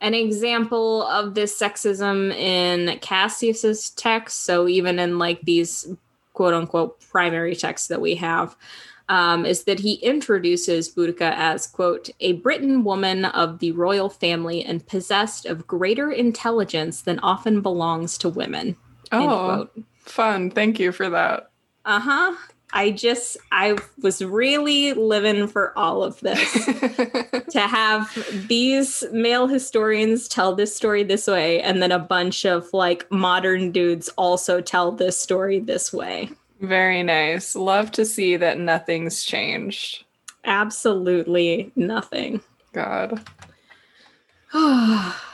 an 0.00 0.14
example 0.14 1.06
of 1.06 1.34
this 1.34 1.58
sexism 1.58 2.34
in 2.34 2.98
Cassius's 2.98 3.90
text, 3.90 4.44
so 4.44 4.68
even 4.68 4.98
in 4.98 5.18
like 5.18 5.40
these 5.42 5.88
quote 6.34 6.54
unquote 6.54 7.00
primary 7.08 7.56
texts 7.56 7.88
that 7.88 8.00
we 8.00 8.14
have, 8.16 8.56
um, 9.08 9.46
is 9.46 9.64
that 9.64 9.80
he 9.80 9.94
introduces 9.94 10.92
Boudica 10.92 11.32
as, 11.34 11.66
quote, 11.66 12.10
a 12.20 12.32
Briton 12.34 12.84
woman 12.84 13.24
of 13.24 13.60
the 13.60 13.72
royal 13.72 14.10
family 14.10 14.64
and 14.64 14.86
possessed 14.86 15.46
of 15.46 15.66
greater 15.66 16.10
intelligence 16.10 17.02
than 17.02 17.18
often 17.20 17.60
belongs 17.60 18.18
to 18.18 18.28
women. 18.28 18.76
Oh, 19.12 19.68
fun. 20.00 20.50
Thank 20.50 20.80
you 20.80 20.92
for 20.92 21.08
that. 21.08 21.50
Uh 21.84 22.00
huh. 22.00 22.36
I 22.72 22.90
just, 22.90 23.36
I 23.52 23.78
was 24.02 24.22
really 24.22 24.92
living 24.92 25.46
for 25.46 25.76
all 25.78 26.02
of 26.02 26.20
this. 26.20 26.52
to 27.50 27.60
have 27.60 28.46
these 28.48 29.04
male 29.12 29.46
historians 29.46 30.28
tell 30.28 30.54
this 30.54 30.74
story 30.74 31.02
this 31.02 31.26
way, 31.26 31.60
and 31.62 31.80
then 31.82 31.92
a 31.92 31.98
bunch 31.98 32.44
of 32.44 32.72
like 32.72 33.10
modern 33.10 33.72
dudes 33.72 34.08
also 34.16 34.60
tell 34.60 34.92
this 34.92 35.18
story 35.18 35.60
this 35.60 35.92
way. 35.92 36.30
Very 36.60 37.02
nice. 37.02 37.54
Love 37.54 37.90
to 37.92 38.04
see 38.04 38.36
that 38.36 38.58
nothing's 38.58 39.24
changed. 39.24 40.04
Absolutely 40.44 41.72
nothing. 41.76 42.40
God. 42.72 43.20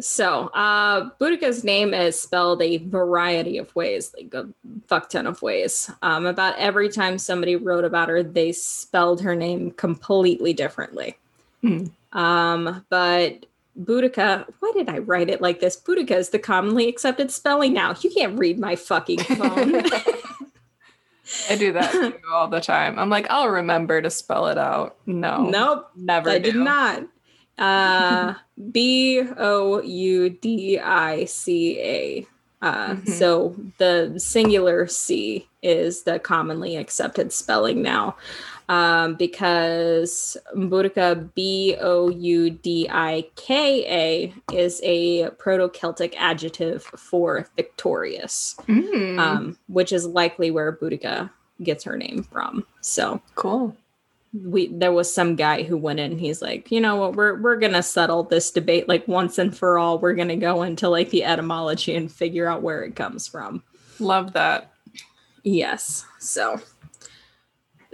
so, 0.00 0.48
uh, 0.48 1.10
Boudica's 1.20 1.64
name 1.64 1.94
is 1.94 2.20
spelled 2.20 2.62
a 2.62 2.78
variety 2.78 3.58
of 3.58 3.74
ways, 3.74 4.14
like 4.16 4.32
a 4.34 4.48
fuck 4.86 5.10
ton 5.10 5.26
of 5.26 5.42
ways. 5.42 5.90
Um, 6.02 6.26
about 6.26 6.56
every 6.58 6.88
time 6.88 7.18
somebody 7.18 7.56
wrote 7.56 7.84
about 7.84 8.08
her, 8.08 8.22
they 8.22 8.52
spelled 8.52 9.20
her 9.22 9.34
name 9.34 9.70
completely 9.72 10.52
differently. 10.52 11.16
Hmm. 11.62 11.86
Um, 12.12 12.84
but 12.88 13.46
Boudica, 13.80 14.46
why 14.60 14.72
did 14.74 14.88
I 14.88 14.98
write 14.98 15.30
it 15.30 15.40
like 15.40 15.60
this? 15.60 15.76
Boudica 15.76 16.12
is 16.12 16.30
the 16.30 16.38
commonly 16.38 16.88
accepted 16.88 17.30
spelling 17.30 17.72
now. 17.72 17.94
You 18.00 18.10
can't 18.10 18.38
read 18.38 18.58
my 18.58 18.76
fucking 18.76 19.20
phone. 19.20 19.82
I 21.50 21.56
do 21.56 21.72
that 21.72 22.14
all 22.32 22.48
the 22.48 22.60
time. 22.60 22.98
I'm 22.98 23.10
like, 23.10 23.26
I'll 23.30 23.48
remember 23.48 24.00
to 24.00 24.10
spell 24.10 24.48
it 24.48 24.58
out. 24.58 24.96
No. 25.06 25.48
Nope. 25.48 25.90
Never. 25.96 26.30
I 26.30 26.38
do. 26.38 26.52
did 26.52 26.60
not. 26.60 27.04
Uh 27.58 28.34
B 28.72 29.22
O 29.36 29.82
U 29.82 30.30
D 30.30 30.78
I 30.78 31.24
C 31.24 31.78
A. 31.80 32.26
Uh, 32.60 32.94
mm-hmm. 32.94 33.10
So 33.12 33.54
the 33.78 34.14
singular 34.18 34.86
C 34.88 35.46
is 35.62 36.02
the 36.02 36.18
commonly 36.18 36.76
accepted 36.76 37.32
spelling 37.32 37.82
now 37.82 38.16
um, 38.68 39.14
because 39.14 40.36
Boudica, 40.54 41.32
B 41.34 41.76
O 41.80 42.10
U 42.10 42.50
D 42.50 42.88
I 42.90 43.26
K 43.36 43.84
A, 43.86 44.34
is 44.52 44.80
a 44.84 45.30
Proto 45.30 45.68
Celtic 45.68 46.20
adjective 46.20 46.82
for 46.82 47.48
victorious, 47.56 48.56
mm. 48.66 49.18
um, 49.18 49.58
which 49.68 49.92
is 49.92 50.06
likely 50.06 50.50
where 50.50 50.72
Boudica 50.72 51.30
gets 51.62 51.84
her 51.84 51.96
name 51.96 52.22
from. 52.22 52.66
So 52.80 53.22
cool. 53.34 53.76
We 54.32 54.68
there 54.68 54.92
was 54.92 55.12
some 55.12 55.36
guy 55.36 55.62
who 55.62 55.76
went 55.76 56.00
in. 56.00 56.18
He's 56.18 56.42
like, 56.42 56.70
you 56.70 56.80
know 56.80 56.96
what, 56.96 57.16
we're 57.16 57.40
we're 57.40 57.56
gonna 57.56 57.82
settle 57.82 58.24
this 58.24 58.50
debate 58.50 58.88
like 58.88 59.08
once 59.08 59.38
and 59.38 59.56
for 59.56 59.78
all. 59.78 59.98
We're 59.98 60.14
gonna 60.14 60.36
go 60.36 60.62
into 60.62 60.88
like 60.88 61.10
the 61.10 61.24
etymology 61.24 61.94
and 61.94 62.12
figure 62.12 62.46
out 62.46 62.62
where 62.62 62.82
it 62.82 62.96
comes 62.96 63.26
from. 63.26 63.62
Love 63.98 64.34
that. 64.34 64.72
Yes. 65.44 66.04
So 66.18 66.60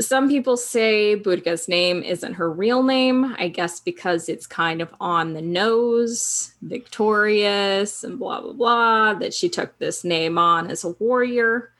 some 0.00 0.28
people 0.28 0.56
say 0.56 1.14
Boudica's 1.14 1.68
name 1.68 2.02
isn't 2.02 2.34
her 2.34 2.50
real 2.50 2.82
name, 2.82 3.36
I 3.38 3.48
guess 3.48 3.78
because 3.78 4.28
it's 4.28 4.46
kind 4.46 4.80
of 4.82 4.92
on 4.98 5.34
the 5.34 5.42
nose, 5.42 6.52
victorious, 6.62 8.02
and 8.02 8.18
blah, 8.18 8.40
blah, 8.40 8.52
blah, 8.52 9.14
that 9.14 9.32
she 9.32 9.48
took 9.48 9.78
this 9.78 10.02
name 10.02 10.36
on 10.36 10.68
as 10.68 10.82
a 10.82 10.90
warrior. 10.90 11.73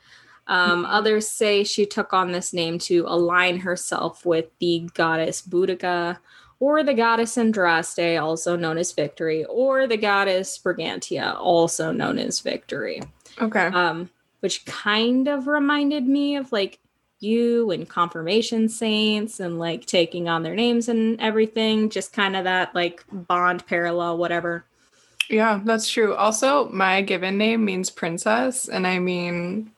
Um. 0.47 0.85
Others 0.85 1.27
say 1.27 1.63
she 1.63 1.85
took 1.85 2.13
on 2.13 2.31
this 2.31 2.53
name 2.53 2.79
to 2.79 3.05
align 3.07 3.59
herself 3.59 4.25
with 4.25 4.45
the 4.59 4.89
goddess 4.93 5.41
Boudica, 5.41 6.17
or 6.59 6.83
the 6.83 6.93
goddess 6.93 7.35
Andraste, 7.35 8.21
also 8.21 8.55
known 8.55 8.77
as 8.77 8.91
Victory, 8.91 9.45
or 9.45 9.87
the 9.87 9.97
goddess 9.97 10.57
Brigantia, 10.57 11.35
also 11.39 11.91
known 11.91 12.19
as 12.19 12.39
Victory. 12.39 13.01
Okay. 13.41 13.67
Um, 13.67 14.09
which 14.39 14.65
kind 14.65 15.27
of 15.27 15.47
reminded 15.47 16.07
me 16.07 16.35
of 16.35 16.51
like 16.51 16.79
you 17.19 17.71
and 17.71 17.89
confirmation 17.89 18.69
saints 18.69 19.39
and 19.39 19.57
like 19.57 19.85
taking 19.85 20.29
on 20.29 20.43
their 20.43 20.55
names 20.55 20.89
and 20.89 21.19
everything 21.19 21.89
just 21.89 22.13
kind 22.13 22.35
of 22.35 22.43
that 22.43 22.73
like 22.75 23.03
bond 23.11 23.65
parallel 23.65 24.17
whatever 24.17 24.65
yeah 25.29 25.59
that's 25.63 25.89
true 25.89 26.13
also 26.13 26.69
my 26.69 27.01
given 27.01 27.37
name 27.37 27.65
means 27.65 27.89
princess 27.89 28.67
and 28.67 28.85
i 28.85 28.99
mean 28.99 29.71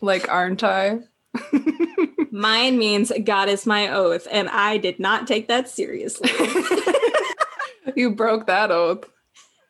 like 0.00 0.28
aren't 0.28 0.62
i? 0.62 1.00
Mine 2.30 2.78
means 2.78 3.12
god 3.24 3.48
is 3.48 3.66
my 3.66 3.88
oath 3.88 4.26
and 4.30 4.48
i 4.48 4.76
did 4.76 4.98
not 5.00 5.26
take 5.26 5.48
that 5.48 5.68
seriously. 5.68 6.30
You 7.96 8.10
broke 8.10 8.46
that 8.46 8.70
oath. 8.70 9.04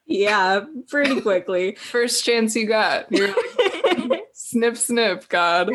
Yeah 0.07 0.61
pretty 0.89 1.21
quickly. 1.21 1.75
First 1.79 2.25
chance 2.25 2.55
you 2.55 2.67
got. 2.67 3.11
You're 3.11 3.35
like 4.09 4.25
snip 4.33 4.77
snip 4.77 5.29
god. 5.29 5.71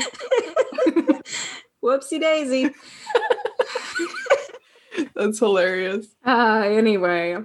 Whoopsie 1.84 2.20
daisy. 2.20 2.72
That's 5.16 5.40
hilarious. 5.40 6.08
Uh, 6.26 6.64
anyway, 6.66 7.38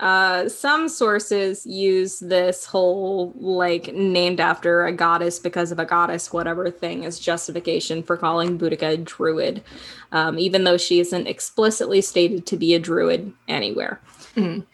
uh, 0.00 0.48
some 0.48 0.88
sources 0.88 1.66
use 1.66 2.20
this 2.20 2.64
whole 2.64 3.34
like 3.36 3.92
named 3.92 4.40
after 4.40 4.86
a 4.86 4.92
goddess 4.92 5.38
because 5.38 5.70
of 5.70 5.78
a 5.78 5.84
goddess, 5.84 6.32
whatever 6.32 6.70
thing, 6.70 7.04
as 7.04 7.18
justification 7.18 8.02
for 8.02 8.16
calling 8.16 8.58
Boudica 8.58 8.94
a 8.94 8.96
druid, 8.96 9.62
um, 10.12 10.38
even 10.38 10.64
though 10.64 10.78
she 10.78 11.00
isn't 11.00 11.26
explicitly 11.26 12.00
stated 12.00 12.46
to 12.46 12.56
be 12.56 12.74
a 12.74 12.78
druid 12.78 13.30
anywhere. 13.46 14.00
Mm. 14.36 14.64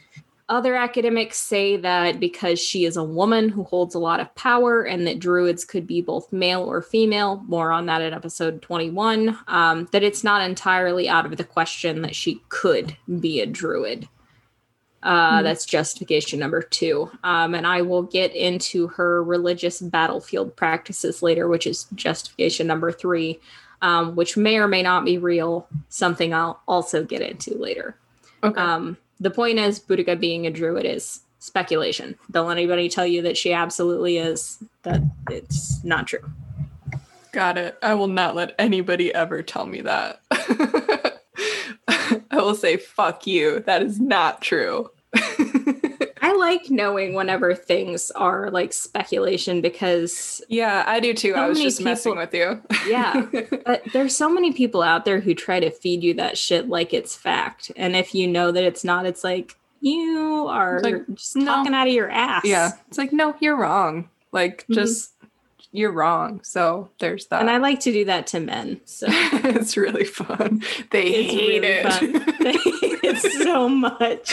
Other 0.49 0.77
academics 0.77 1.39
say 1.39 1.77
that 1.77 2.21
because 2.21 2.61
she 2.61 2.85
is 2.85 2.97
a 2.97 3.03
woman 3.03 3.49
who 3.49 3.65
holds 3.65 3.97
a 3.97 3.99
lot 3.99 4.21
of 4.21 4.33
power 4.37 4.85
and 4.85 5.05
that 5.09 5.19
druids 5.19 5.65
could 5.65 5.89
be 5.89 6.01
both 6.01 6.33
male 6.33 6.63
or 6.63 6.81
female, 6.81 7.43
more 7.49 7.73
on 7.73 7.87
that 7.87 8.01
in 8.01 8.15
episode 8.15 8.63
21, 8.63 9.37
um, 9.49 9.89
that 9.91 10.05
it's 10.05 10.23
not 10.23 10.49
entirely 10.49 11.09
out 11.09 11.27
of 11.27 11.37
the 11.37 11.43
question 11.43 12.03
that 12.03 12.15
she 12.15 12.41
could 12.49 12.97
be 13.19 13.41
a 13.41 13.47
druid. 13.47 14.09
Uh, 15.07 15.39
mm 15.39 15.43
That's 15.45 15.65
justification 15.65 16.41
number 16.41 16.61
two. 16.63 17.09
Um, 17.23 17.55
and 17.55 17.65
I 17.65 17.83
will 17.83 18.03
get 18.03 18.35
into 18.35 18.89
her 18.89 19.23
religious 19.23 19.81
battlefield 19.81 20.57
practices 20.57 21.23
later, 21.23 21.47
which 21.47 21.65
is 21.65 21.87
justification 21.95 22.67
number 22.67 22.91
three, 22.91 23.39
um, 23.83 24.17
which 24.17 24.37
may 24.37 24.57
or 24.57 24.67
may 24.67 24.83
not 24.83 25.05
be 25.05 25.17
real, 25.17 25.69
something 25.91 26.35
I'll 26.35 26.61
also 26.67 27.05
get 27.05 27.23
into 27.23 27.57
later. 27.57 27.97
Okay. 28.43 28.61
Um, 28.61 28.97
the 29.21 29.31
point 29.31 29.61
is, 29.61 29.79
Boudica 29.79 30.19
being 30.19 30.45
a 30.45 30.51
druid 30.51 30.85
is 30.85 31.21
speculation. 31.39 32.17
Don't 32.33 32.49
let 32.49 32.57
anybody 32.57 32.89
tell 32.89 33.07
you 33.07 33.23
that 33.23 33.37
she 33.37 33.53
absolutely 33.53 34.19
is. 34.19 34.59
That 34.83 35.03
it's 35.31 35.85
not 35.85 36.09
true. 36.09 36.29
Got 37.31 37.59
it. 37.59 37.79
I 37.81 37.95
will 37.95 38.09
not 38.09 38.35
let 38.35 38.57
anybody 38.59 39.15
ever 39.15 39.43
tell 39.43 39.67
me 39.67 39.83
that. 39.83 40.21
I 41.89 42.39
will 42.39 42.57
say, 42.57 42.77
fuck 42.77 43.27
you. 43.27 43.61
That 43.61 43.83
is 43.83 44.01
not 44.01 44.43
true. 44.43 44.91
I 46.23 46.33
like 46.35 46.71
knowing 46.71 47.15
whenever 47.15 47.55
things 47.55 48.11
are 48.13 48.51
like 48.51 48.73
speculation 48.73 49.61
because 49.61 50.43
yeah, 50.49 50.83
I 50.87 50.99
do 51.01 51.15
too. 51.15 51.33
So 51.35 51.41
I 51.41 51.49
was 51.49 51.61
just 51.61 51.81
messing 51.81 52.17
with 52.17 52.35
you. 52.35 52.61
Yeah. 52.87 53.27
but 53.65 53.83
there's 53.93 54.17
so 54.17 54.29
many 54.29 54.53
people 54.53 54.81
out 54.83 55.05
there 55.05 55.21
who 55.21 55.35
try 55.35 55.59
to 55.61 55.71
feed 55.71 56.03
you 56.05 56.15
that 56.15 56.39
shit 56.39 56.69
like 56.69 56.95
it's 56.95 57.17
fact. 57.17 57.71
And 57.77 57.97
if 57.97 58.15
you 58.15 58.27
know 58.29 58.53
that 58.53 58.63
it's 58.65 58.85
not, 58.85 59.07
it's 59.07 59.25
like 59.25 59.57
you 59.81 60.47
are 60.49 60.81
like, 60.83 61.07
just 61.15 61.37
no. 61.37 61.45
talking 61.47 61.75
out 61.75 61.87
of 61.89 61.93
your 61.93 62.11
ass. 62.11 62.43
yeah. 62.45 62.73
It's 62.89 62.99
like, 62.99 63.13
no, 63.13 63.35
you're 63.41 63.57
wrong. 63.57 64.09
Like, 64.33 64.65
Mhm. 64.69 64.75
just 64.75 65.13
you're 65.73 65.93
wrong. 65.93 66.41
So 66.43 66.91
there's 67.01 67.27
that. 67.27 67.41
And 67.41 67.51
I 67.51 67.59
like 67.59 67.81
to 67.81 67.93
do 67.93 68.05
that 68.07 68.27
to 68.29 68.41
men. 68.41 68.81
So 68.85 69.07
it's 69.11 69.77
really 69.77 70.05
fun. 70.05 70.63
They 70.91 71.07
It's 71.09 71.33
hate 71.33 71.63
really 71.63 71.67
it. 71.67 71.93
fun. 71.93 72.13
They 72.41 72.53
hate 72.53 73.01
it 73.05 73.43
so 73.45 73.69
much. 73.69 74.33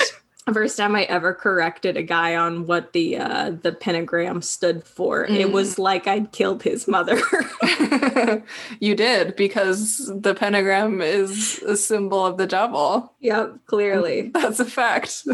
First 0.51 0.75
time 0.77 0.93
I 0.95 1.03
ever 1.03 1.33
corrected 1.33 1.95
a 1.95 2.03
guy 2.03 2.35
on 2.35 2.67
what 2.67 2.91
the 2.91 3.17
uh, 3.17 3.51
the 3.61 3.71
pentagram 3.71 4.41
stood 4.41 4.83
for, 4.83 5.23
it 5.23 5.29
Mm. 5.31 5.51
was 5.53 5.79
like 5.79 6.05
I'd 6.05 6.33
killed 6.33 6.63
his 6.63 6.85
mother. 6.85 7.17
you 8.81 8.93
did 8.93 9.37
because 9.37 10.11
the 10.13 10.35
pentagram 10.35 11.01
is 11.01 11.59
a 11.59 11.77
symbol 11.77 12.25
of 12.25 12.37
the 12.37 12.45
devil. 12.47 13.13
yep, 13.21 13.53
clearly. 13.67 14.29
That's 14.33 14.59
a 14.59 14.65
fact. 14.65 15.23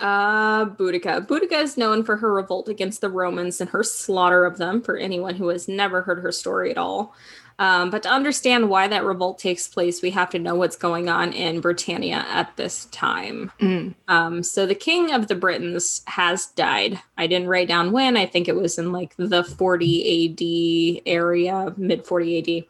Uh, 0.00 0.64
Boudica. 0.64 1.24
Boudica 1.24 1.62
is 1.62 1.76
known 1.76 2.02
for 2.02 2.16
her 2.16 2.34
revolt 2.34 2.68
against 2.68 3.00
the 3.00 3.08
Romans 3.08 3.60
and 3.60 3.70
her 3.70 3.84
slaughter 3.84 4.44
of 4.44 4.58
them. 4.58 4.82
For 4.82 4.96
anyone 4.96 5.36
who 5.36 5.46
has 5.46 5.68
never 5.68 6.02
heard 6.02 6.20
her 6.24 6.32
story 6.32 6.72
at 6.72 6.76
all, 6.78 7.14
um, 7.62 7.90
but 7.90 8.02
to 8.02 8.08
understand 8.08 8.68
why 8.68 8.88
that 8.88 9.04
revolt 9.04 9.38
takes 9.38 9.68
place, 9.68 10.02
we 10.02 10.10
have 10.10 10.30
to 10.30 10.40
know 10.40 10.56
what's 10.56 10.74
going 10.74 11.08
on 11.08 11.32
in 11.32 11.60
Britannia 11.60 12.26
at 12.28 12.56
this 12.56 12.86
time. 12.86 13.52
Mm. 13.60 13.94
Um, 14.08 14.42
so 14.42 14.66
the 14.66 14.74
king 14.74 15.12
of 15.12 15.28
the 15.28 15.36
Britons 15.36 16.02
has 16.08 16.46
died. 16.46 17.00
I 17.16 17.28
didn't 17.28 17.46
write 17.46 17.68
down 17.68 17.92
when. 17.92 18.16
I 18.16 18.26
think 18.26 18.48
it 18.48 18.56
was 18.56 18.78
in 18.78 18.90
like 18.90 19.14
the 19.16 19.44
40 19.44 20.98
AD 20.98 21.02
area, 21.06 21.72
mid 21.76 22.04
40 22.04 22.38
AD. 22.38 22.64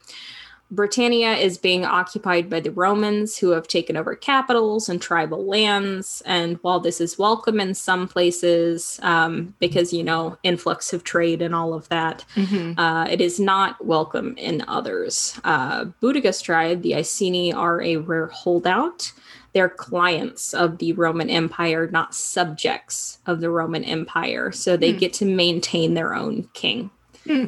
Britannia 0.72 1.34
is 1.34 1.58
being 1.58 1.84
occupied 1.84 2.48
by 2.48 2.58
the 2.58 2.70
Romans 2.70 3.36
who 3.36 3.50
have 3.50 3.68
taken 3.68 3.94
over 3.94 4.16
capitals 4.16 4.88
and 4.88 5.02
tribal 5.02 5.44
lands. 5.44 6.22
And 6.24 6.58
while 6.62 6.80
this 6.80 6.98
is 6.98 7.18
welcome 7.18 7.60
in 7.60 7.74
some 7.74 8.08
places, 8.08 8.98
um, 9.02 9.54
because, 9.60 9.92
you 9.92 10.02
know, 10.02 10.38
influx 10.42 10.94
of 10.94 11.04
trade 11.04 11.42
and 11.42 11.54
all 11.54 11.74
of 11.74 11.90
that, 11.90 12.24
Mhm. 12.36 12.74
uh, 12.78 13.06
it 13.10 13.20
is 13.20 13.38
not 13.38 13.84
welcome 13.84 14.34
in 14.38 14.64
others. 14.66 15.38
Uh, 15.44 15.84
Boudica's 16.00 16.40
tribe, 16.40 16.80
the 16.80 16.94
Iceni, 16.94 17.52
are 17.52 17.82
a 17.82 17.98
rare 17.98 18.28
holdout. 18.28 19.12
They're 19.52 19.68
clients 19.68 20.54
of 20.54 20.78
the 20.78 20.94
Roman 20.94 21.28
Empire, 21.28 21.86
not 21.92 22.14
subjects 22.14 23.18
of 23.26 23.42
the 23.42 23.50
Roman 23.50 23.84
Empire. 23.84 24.50
So 24.52 24.78
they 24.78 24.92
Hmm. 24.92 24.98
get 24.98 25.12
to 25.14 25.26
maintain 25.26 25.92
their 25.92 26.14
own 26.14 26.48
king. 26.54 26.88
Hmm. 27.28 27.44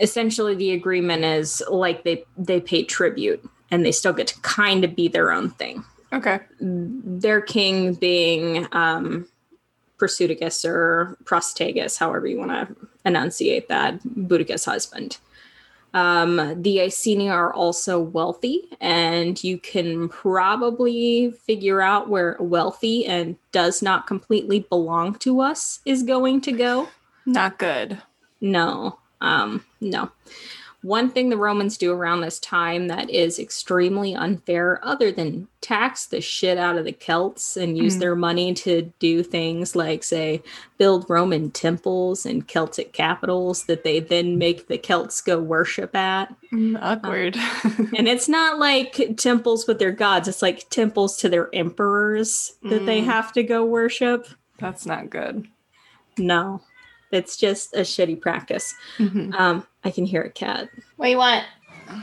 Essentially, 0.00 0.54
the 0.54 0.72
agreement 0.72 1.24
is 1.24 1.62
like 1.70 2.04
they 2.04 2.24
they 2.36 2.60
pay 2.60 2.82
tribute, 2.84 3.44
and 3.70 3.84
they 3.84 3.92
still 3.92 4.12
get 4.12 4.28
to 4.28 4.40
kind 4.42 4.84
of 4.84 4.94
be 4.96 5.08
their 5.08 5.32
own 5.32 5.50
thing 5.50 5.84
Okay. 6.12 6.40
their 6.60 7.40
king 7.40 7.94
being 7.94 8.66
um 8.72 9.26
Pursuticus 9.98 10.64
or 10.64 11.16
Prostagus, 11.24 11.98
however 11.98 12.26
you 12.28 12.38
want 12.38 12.52
to 12.52 12.76
enunciate 13.04 13.68
that, 13.68 14.00
Boudica's 14.04 14.64
husband. 14.64 15.18
Um, 15.94 16.62
the 16.62 16.82
Iceni 16.82 17.28
are 17.28 17.52
also 17.52 17.98
wealthy, 17.98 18.68
and 18.80 19.42
you 19.42 19.58
can 19.58 20.08
probably 20.08 21.32
figure 21.32 21.80
out 21.80 22.08
where 22.08 22.36
wealthy 22.38 23.06
and 23.06 23.36
does 23.50 23.82
not 23.82 24.06
completely 24.06 24.60
belong 24.60 25.14
to 25.16 25.40
us 25.40 25.80
is 25.84 26.02
going 26.04 26.42
to 26.42 26.52
go. 26.52 26.88
Not 27.26 27.58
good. 27.58 28.00
No, 28.40 28.98
um, 29.20 29.64
no. 29.80 30.10
One 30.82 31.10
thing 31.10 31.28
the 31.28 31.36
Romans 31.36 31.76
do 31.76 31.92
around 31.92 32.20
this 32.20 32.38
time 32.38 32.86
that 32.86 33.10
is 33.10 33.40
extremely 33.40 34.14
unfair, 34.14 34.78
other 34.84 35.10
than 35.10 35.48
tax 35.60 36.06
the 36.06 36.20
shit 36.20 36.56
out 36.56 36.78
of 36.78 36.84
the 36.84 36.92
Celts 36.92 37.56
and 37.56 37.76
use 37.76 37.96
Mm. 37.96 37.98
their 37.98 38.14
money 38.14 38.54
to 38.54 38.82
do 39.00 39.24
things 39.24 39.74
like, 39.74 40.04
say, 40.04 40.40
build 40.78 41.04
Roman 41.10 41.50
temples 41.50 42.24
and 42.24 42.46
Celtic 42.46 42.92
capitals 42.92 43.64
that 43.64 43.82
they 43.82 43.98
then 43.98 44.38
make 44.38 44.68
the 44.68 44.78
Celts 44.78 45.20
go 45.20 45.40
worship 45.40 45.96
at. 45.96 46.32
Mm, 46.52 46.78
Awkward. 46.80 47.36
And 47.96 48.06
it's 48.06 48.28
not 48.28 48.60
like 48.60 49.16
temples 49.16 49.66
with 49.66 49.80
their 49.80 49.90
gods, 49.92 50.28
it's 50.28 50.42
like 50.42 50.70
temples 50.70 51.16
to 51.18 51.28
their 51.28 51.52
emperors 51.52 52.52
that 52.62 52.86
they 52.86 53.00
Mm. 53.02 53.06
have 53.06 53.32
to 53.32 53.42
go 53.42 53.64
worship. 53.64 54.28
That's 54.60 54.86
not 54.86 55.10
good. 55.10 55.48
No, 56.16 56.60
it's 57.12 57.36
just 57.36 57.74
a 57.74 57.80
shitty 57.80 58.20
practice. 58.20 58.74
Mhm. 58.98 59.34
Um, 59.34 59.66
I 59.84 59.90
can 59.90 60.04
hear 60.04 60.22
a 60.22 60.30
cat. 60.30 60.68
What 60.96 61.06
do 61.06 61.10
you 61.10 61.18
want? 61.18 61.44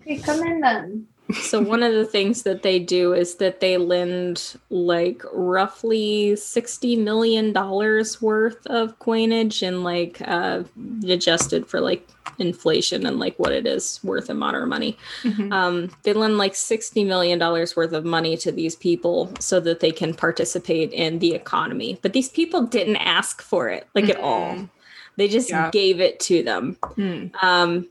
okay, 0.00 0.18
come 0.18 0.42
in 0.42 0.60
then. 0.60 1.06
So 1.42 1.60
one 1.60 1.82
of 1.82 1.92
the 1.92 2.06
things 2.06 2.42
that 2.44 2.62
they 2.62 2.78
do 2.78 3.12
is 3.12 3.34
that 3.36 3.60
they 3.60 3.76
lend 3.76 4.56
like 4.70 5.22
roughly 5.32 6.36
sixty 6.36 6.96
million 6.96 7.52
dollars 7.52 8.22
worth 8.22 8.66
of 8.66 8.98
coinage 8.98 9.62
and 9.62 9.84
like 9.84 10.20
uh, 10.26 10.62
adjusted 11.06 11.66
for 11.66 11.80
like 11.80 12.08
inflation 12.38 13.04
and 13.04 13.18
like 13.18 13.36
what 13.38 13.52
it 13.52 13.66
is 13.66 14.00
worth 14.02 14.30
in 14.30 14.38
modern 14.38 14.68
money. 14.68 14.96
Mhm. 15.22 15.52
Um, 15.52 15.90
they 16.04 16.12
lend 16.14 16.38
like 16.38 16.54
sixty 16.54 17.04
million 17.04 17.38
dollars 17.38 17.76
worth 17.76 17.92
of 17.92 18.04
money 18.04 18.36
to 18.38 18.50
these 18.52 18.76
people 18.76 19.30
so 19.38 19.60
that 19.60 19.80
they 19.80 19.90
can 19.92 20.14
participate 20.14 20.92
in 20.92 21.18
the 21.18 21.34
economy. 21.34 21.98
But 22.00 22.12
these 22.14 22.28
people 22.30 22.62
didn't 22.62 22.96
ask 22.96 23.42
for 23.42 23.68
it 23.68 23.86
like 23.94 24.08
at 24.08 24.18
all. 24.20 24.54
Mhm. 24.54 24.70
They 25.16 25.28
just 25.28 25.50
Yeah. 25.50 25.70
gave 25.72 26.00
it 26.00 26.20
to 26.20 26.42
them. 26.42 26.76
Mm. 26.96 27.32
Um, 27.42 27.88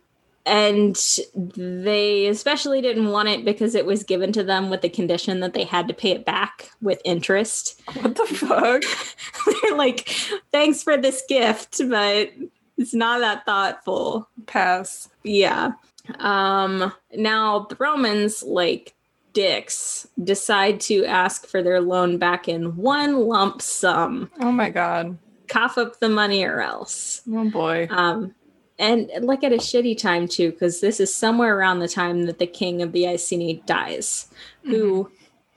and 0.48 0.98
they 1.36 2.28
especially 2.28 2.82
didn't 2.82 3.10
want 3.10 3.28
it 3.28 3.44
because 3.44 3.76
it 3.76 3.86
was 3.86 4.04
given 4.04 4.32
to 4.32 4.44
them 4.44 4.70
with 4.70 4.82
the 4.82 4.90
condition 4.90 5.42
that 5.42 5.54
they 5.54 5.66
had 5.66 5.88
to 5.90 5.94
pay 5.94 6.12
it 6.12 6.26
back 6.26 6.72
with 6.82 7.02
interest. 7.04 7.82
What 8.02 8.16
the 8.16 8.26
fuck? 8.26 8.82
They're 9.62 9.78
like, 9.78 10.08
thanks 10.52 10.82
for 10.82 10.96
this 10.96 11.22
gift, 11.28 11.82
but 11.90 12.32
it's 12.78 12.94
not 12.94 13.20
that 13.20 13.46
thoughtful. 13.46 14.30
Pass. 14.46 15.10
Yeah. 15.24 15.74
Um, 16.20 16.94
now 17.14 17.68
the 17.70 17.76
Romans, 17.78 18.42
like 18.42 18.96
dicks, 19.34 20.08
decide 20.24 20.80
to 20.82 21.04
ask 21.06 21.46
for 21.46 21.62
their 21.62 21.82
loan 21.82 22.18
back 22.18 22.48
in 22.48 22.78
one 22.78 23.28
lump 23.28 23.62
sum. 23.62 24.32
Oh 24.40 24.52
my 24.52 24.70
god. 24.70 25.18
Cough 25.50 25.78
up 25.78 26.00
the 26.00 26.10
money 26.10 26.44
or 26.44 26.62
else. 26.62 27.22
Oh 27.30 27.50
boy. 27.50 27.88
Um, 27.90 28.34
and 28.80 29.10
like 29.22 29.44
at 29.44 29.54
a 29.54 29.58
shitty 29.58 29.98
time 29.98 30.28
too, 30.28 30.52
because 30.52 30.82
this 30.82 31.00
is 31.00 31.14
somewhere 31.14 31.58
around 31.58 31.80
the 31.80 31.88
time 31.88 32.24
that 32.26 32.40
the 32.40 32.48
king 32.48 32.82
of 32.82 32.92
the 32.92 33.08
Iceni 33.08 33.64
dies, 33.66 34.28
who, 34.64 35.10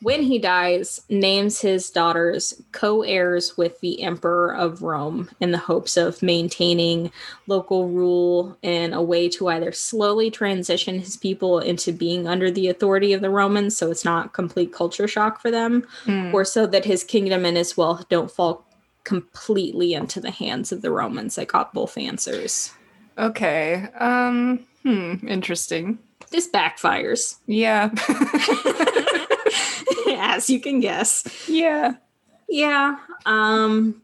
when 0.03 0.23
he 0.23 0.39
dies, 0.39 1.03
names 1.11 1.61
his 1.61 1.91
daughters 1.91 2.63
co 2.73 3.03
heirs 3.03 3.59
with 3.59 3.79
the 3.81 4.03
emperor 4.03 4.55
of 4.57 4.83
Rome 4.83 5.29
in 5.41 5.51
the 5.51 5.59
hopes 5.59 5.99
of 5.99 6.23
maintaining 6.23 7.13
local 7.47 7.89
rule 7.89 8.57
and 8.63 8.95
a 8.95 9.03
way 9.03 9.29
to 9.29 9.49
either 9.49 9.73
slowly 9.73 10.31
transition 10.31 10.99
his 11.01 11.19
people 11.19 11.59
into 11.59 11.93
being 11.93 12.27
under 12.27 12.51
the 12.51 12.69
authority 12.69 13.13
of 13.13 13.21
the 13.21 13.29
Romans 13.29 13.77
so 13.77 13.91
it's 13.91 14.05
not 14.07 14.33
complete 14.33 14.73
culture 14.73 15.07
shock 15.07 15.43
for 15.43 15.51
them, 15.51 15.87
Mm. 16.07 16.33
or 16.33 16.47
so 16.47 16.67
that 16.67 16.87
his 16.87 17.05
kingdom 17.05 17.45
and 17.45 17.59
his 17.59 17.77
wealth 17.77 18.09
don't 18.09 18.31
fall 18.31 18.65
completely 19.05 19.93
into 19.93 20.21
the 20.21 20.31
hands 20.31 20.73
of 20.73 20.83
the 20.83 20.91
Romans 20.91 21.39
i 21.39 21.45
got 21.45 21.75
both 21.75 21.99
answers. 21.99 22.73
Okay. 23.19 23.87
Um. 23.99 24.61
Hmm. 24.83 25.27
Interesting. 25.29 25.99
This 26.31 26.49
backfires, 26.49 27.37
Yeah. 27.47 27.91
as 30.17 30.49
you 30.49 30.61
can 30.61 30.81
guess. 30.81 31.25
yeah. 31.49 31.95
Yeah. 32.49 32.97
Um 33.27 34.03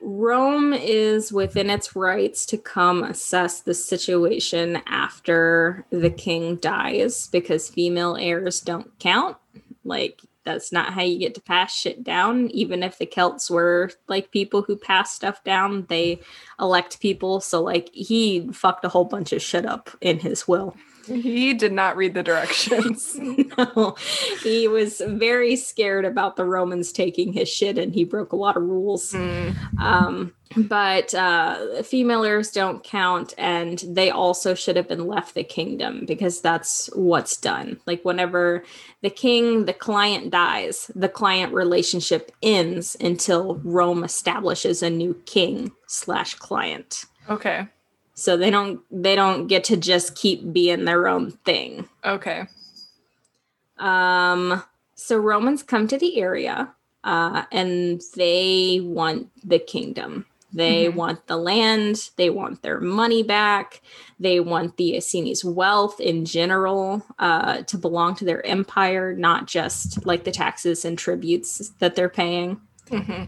Rome 0.00 0.72
is 0.72 1.32
within 1.32 1.68
its 1.70 1.96
rights 1.96 2.46
to 2.46 2.56
come 2.56 3.02
assess 3.02 3.60
the 3.60 3.74
situation 3.74 4.80
after 4.86 5.84
the 5.90 6.10
king 6.10 6.56
dies 6.56 7.26
because 7.26 7.68
female 7.68 8.16
heirs 8.16 8.60
don't 8.60 8.96
count. 9.00 9.36
Like 9.84 10.20
that's 10.48 10.72
not 10.72 10.94
how 10.94 11.02
you 11.02 11.18
get 11.18 11.34
to 11.34 11.42
pass 11.42 11.76
shit 11.76 12.02
down. 12.02 12.48
Even 12.52 12.82
if 12.82 12.96
the 12.96 13.04
Celts 13.04 13.50
were 13.50 13.90
like 14.08 14.32
people 14.32 14.62
who 14.62 14.76
pass 14.76 15.12
stuff 15.12 15.44
down, 15.44 15.84
they 15.90 16.20
elect 16.58 17.00
people. 17.00 17.40
So 17.40 17.62
like 17.62 17.90
he 17.92 18.48
fucked 18.52 18.86
a 18.86 18.88
whole 18.88 19.04
bunch 19.04 19.34
of 19.34 19.42
shit 19.42 19.66
up 19.66 19.90
in 20.00 20.20
his 20.20 20.48
will. 20.48 20.74
He 21.08 21.54
did 21.54 21.72
not 21.72 21.96
read 21.96 22.14
the 22.14 22.22
directions. 22.22 23.16
no, 23.58 23.96
he 24.42 24.68
was 24.68 25.02
very 25.06 25.56
scared 25.56 26.04
about 26.04 26.36
the 26.36 26.44
Romans 26.44 26.92
taking 26.92 27.32
his 27.32 27.48
shit, 27.48 27.78
and 27.78 27.92
he 27.92 28.04
broke 28.04 28.32
a 28.32 28.36
lot 28.36 28.56
of 28.56 28.62
rules. 28.62 29.12
Mm. 29.12 29.78
Um, 29.78 30.34
but 30.56 31.14
uh, 31.14 31.82
female 31.82 32.24
heirs 32.24 32.50
don't 32.50 32.82
count, 32.82 33.34
and 33.36 33.82
they 33.88 34.10
also 34.10 34.54
should 34.54 34.76
have 34.76 34.88
been 34.88 35.06
left 35.06 35.34
the 35.34 35.44
kingdom 35.44 36.04
because 36.06 36.40
that's 36.40 36.88
what's 36.94 37.36
done. 37.36 37.80
Like 37.86 38.04
whenever 38.04 38.64
the 39.02 39.10
king, 39.10 39.66
the 39.66 39.74
client 39.74 40.30
dies, 40.30 40.90
the 40.94 41.08
client 41.08 41.52
relationship 41.52 42.32
ends 42.42 42.96
until 43.00 43.60
Rome 43.64 44.04
establishes 44.04 44.82
a 44.82 44.90
new 44.90 45.14
king 45.26 45.72
slash 45.86 46.34
client. 46.34 47.04
Okay. 47.28 47.68
So 48.18 48.36
they 48.36 48.50
don't 48.50 48.80
they 48.90 49.14
don't 49.14 49.46
get 49.46 49.62
to 49.64 49.76
just 49.76 50.16
keep 50.16 50.52
being 50.52 50.84
their 50.84 51.06
own 51.06 51.30
thing. 51.44 51.88
Okay. 52.04 52.48
Um, 53.78 54.62
so 54.96 55.16
Romans 55.18 55.62
come 55.62 55.86
to 55.86 55.96
the 55.98 56.18
area 56.20 56.74
uh, 57.04 57.44
and 57.52 58.02
they 58.16 58.80
want 58.82 59.28
the 59.44 59.60
kingdom. 59.60 60.26
They 60.52 60.86
Mhm. 60.86 60.94
want 60.94 61.26
the 61.28 61.36
land. 61.36 62.10
They 62.16 62.28
want 62.30 62.62
their 62.62 62.80
money 62.80 63.22
back. 63.22 63.82
They 64.18 64.40
want 64.40 64.78
the 64.78 64.96
Iceni's 64.96 65.44
wealth 65.44 66.00
in 66.00 66.24
general 66.24 67.04
uh, 67.20 67.62
to 67.62 67.78
belong 67.78 68.16
to 68.16 68.24
their 68.24 68.44
empire, 68.44 69.14
not 69.14 69.46
just 69.46 70.04
like 70.06 70.24
the 70.24 70.32
taxes 70.32 70.84
and 70.84 70.98
tributes 70.98 71.70
that 71.78 71.94
they're 71.94 72.08
paying. 72.08 72.60
hmm 72.90 73.24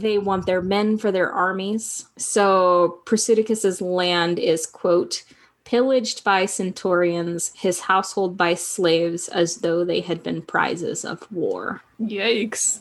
They 0.00 0.18
want 0.18 0.46
their 0.46 0.62
men 0.62 0.98
for 0.98 1.10
their 1.10 1.30
armies. 1.30 2.06
So 2.16 3.00
Prusidicus's 3.04 3.80
land 3.80 4.38
is, 4.38 4.66
quote, 4.66 5.24
pillaged 5.64 6.22
by 6.22 6.46
centurions, 6.46 7.52
his 7.56 7.80
household 7.80 8.36
by 8.36 8.54
slaves, 8.54 9.28
as 9.28 9.58
though 9.58 9.84
they 9.84 10.00
had 10.00 10.22
been 10.22 10.42
prizes 10.42 11.04
of 11.04 11.30
war. 11.32 11.82
Yikes. 12.00 12.80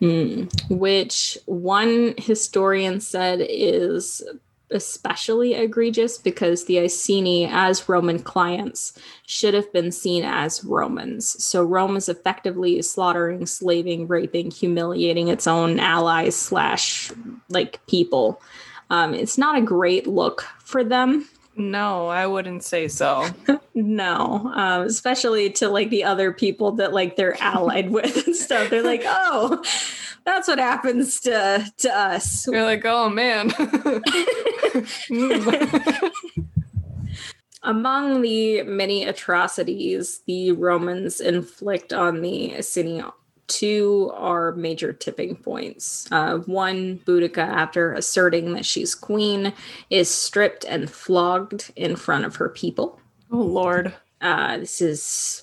Hmm. 0.00 0.44
Which 0.68 1.38
one 1.46 2.14
historian 2.18 3.00
said 3.00 3.44
is 3.48 4.22
especially 4.70 5.54
egregious 5.54 6.18
because 6.18 6.64
the 6.64 6.80
Iceni, 6.80 7.46
as 7.46 7.88
Roman 7.88 8.18
clients, 8.18 8.98
should 9.26 9.54
have 9.54 9.72
been 9.72 9.92
seen 9.92 10.24
as 10.24 10.64
Romans. 10.64 11.42
So 11.42 11.62
Rome 11.62 11.96
is 11.96 12.08
effectively 12.08 12.80
slaughtering, 12.82 13.46
slaving, 13.46 14.08
raping, 14.08 14.50
humiliating 14.50 15.28
its 15.28 15.46
own 15.46 15.78
allies 15.78 16.36
slash 16.36 17.12
like 17.48 17.84
people. 17.86 18.40
Um, 18.90 19.14
it's 19.14 19.38
not 19.38 19.58
a 19.58 19.62
great 19.62 20.06
look 20.06 20.42
for 20.58 20.84
them. 20.84 21.28
No, 21.56 22.08
I 22.08 22.26
wouldn't 22.26 22.64
say 22.64 22.88
so. 22.88 23.28
No, 23.76 24.52
um, 24.54 24.82
especially 24.82 25.50
to 25.50 25.68
like 25.68 25.90
the 25.90 26.04
other 26.04 26.32
people 26.32 26.70
that 26.72 26.92
like 26.92 27.16
they're 27.16 27.36
allied 27.42 27.90
with 27.94 28.24
and 28.24 28.36
stuff. 28.36 28.70
They're 28.70 28.84
like, 28.84 29.02
oh, 29.04 29.64
that's 30.24 30.46
what 30.46 30.60
happens 30.60 31.18
to 31.22 31.66
to 31.78 31.90
us. 31.90 32.46
You're 32.46 32.62
like, 32.62 32.84
oh 32.84 33.10
man. 33.10 33.52
Among 37.64 38.22
the 38.22 38.62
many 38.62 39.04
atrocities 39.04 40.20
the 40.28 40.52
Romans 40.52 41.20
inflict 41.20 41.92
on 41.92 42.20
the 42.20 42.54
Iceni, 42.54 43.02
two 43.58 44.10
are 44.14 44.52
major 44.52 44.92
tipping 44.92 45.36
points. 45.36 46.06
Uh, 46.10 46.38
one, 46.46 46.98
Boudica, 47.06 47.38
after 47.38 47.92
asserting 47.92 48.52
that 48.54 48.66
she's 48.66 48.94
queen, 48.94 49.52
is 49.90 50.08
stripped 50.08 50.64
and 50.64 50.90
flogged 50.90 51.72
in 51.76 51.96
front 51.96 52.24
of 52.24 52.36
her 52.36 52.48
people. 52.48 52.98
oh 53.30 53.38
lord. 53.60 53.94
Uh, 54.20 54.58
this 54.58 54.80
is 54.80 55.42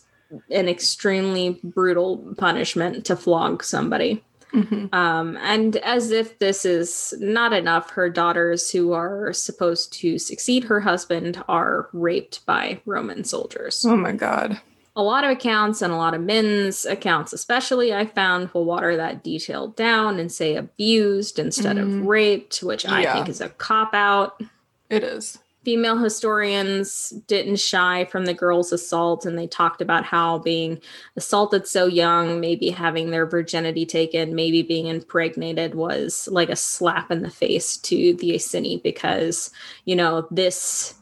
an 0.49 0.67
extremely 0.69 1.59
brutal 1.63 2.17
punishment 2.37 3.05
to 3.05 3.15
flog 3.15 3.63
somebody. 3.63 4.23
hmm 4.51 4.85
Um, 4.93 5.37
and 5.41 5.75
as 5.77 6.11
if 6.11 6.39
this 6.39 6.65
is 6.65 7.13
not 7.19 7.53
enough, 7.53 7.91
her 7.91 8.09
daughters, 8.09 8.71
who 8.71 8.93
are 8.93 9.33
supposed 9.33 9.93
to 10.01 10.17
succeed 10.17 10.63
her 10.65 10.79
husband, 10.81 11.43
are 11.47 11.89
raped 11.93 12.45
by 12.45 12.81
Roman 12.85 13.23
soldiers. 13.23 13.85
Oh 13.87 13.95
my 13.97 14.13
god. 14.13 14.59
A 14.95 15.01
lot 15.01 15.23
of 15.23 15.31
accounts 15.31 15.81
and 15.81 15.93
a 15.93 15.95
lot 15.95 16.13
of 16.13 16.21
men's 16.21 16.85
accounts, 16.85 17.31
especially, 17.31 17.93
I 17.93 18.05
found 18.05 18.49
will 18.53 18.65
water 18.65 18.97
that 18.97 19.23
detail 19.23 19.69
down 19.69 20.19
and 20.19 20.29
say 20.29 20.55
abused 20.57 21.39
instead 21.39 21.77
of 21.77 21.87
Mm. 21.87 22.07
raped, 22.07 22.61
which 22.61 22.85
I 22.85 23.03
Yeah. 23.03 23.13
think 23.13 23.29
is 23.29 23.39
a 23.39 23.49
cop 23.49 23.93
out. 23.93 24.41
It 24.89 25.03
is. 25.03 25.39
female 25.63 25.97
historians 25.97 27.11
didn't 27.27 27.57
shy 27.59 28.03
from 28.05 28.25
the 28.25 28.33
girls' 28.33 28.73
assault 28.73 29.27
and 29.27 29.37
they 29.37 29.45
talked 29.45 29.79
about 29.79 30.03
how 30.03 30.39
being 30.39 30.81
assaulted 31.15 31.67
so 31.67 31.85
young, 31.85 32.39
maybe 32.39 32.71
having 32.71 33.11
their 33.11 33.27
virginity 33.27 33.85
taken, 33.85 34.33
maybe 34.33 34.63
being 34.63 34.87
impregnated 34.87 35.75
was 35.75 36.27
like 36.31 36.49
a 36.49 36.55
slap 36.55 37.11
in 37.11 37.21
the 37.21 37.29
face 37.29 37.77
to 37.77 38.15
the 38.15 38.33
Iceni 38.33 38.77
because, 38.81 39.51
you 39.85 39.95
know, 39.95 40.27
this 40.31 40.95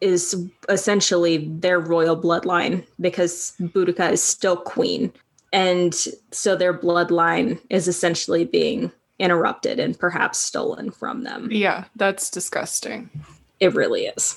is 0.00 0.48
essentially 0.68 1.48
their 1.48 1.78
royal 1.78 2.16
bloodline 2.20 2.86
because 3.00 3.52
Boudica 3.60 4.12
is 4.12 4.22
still 4.22 4.56
queen. 4.56 5.12
And 5.52 5.94
so 6.30 6.56
their 6.56 6.72
bloodline 6.72 7.60
is 7.70 7.88
essentially 7.88 8.44
being 8.44 8.92
interrupted 9.18 9.78
and 9.78 9.98
perhaps 9.98 10.38
stolen 10.38 10.90
from 10.90 11.24
them. 11.24 11.48
Yeah, 11.50 11.84
that's 11.96 12.30
disgusting. 12.30 13.10
It 13.58 13.74
really 13.74 14.06
is. 14.06 14.36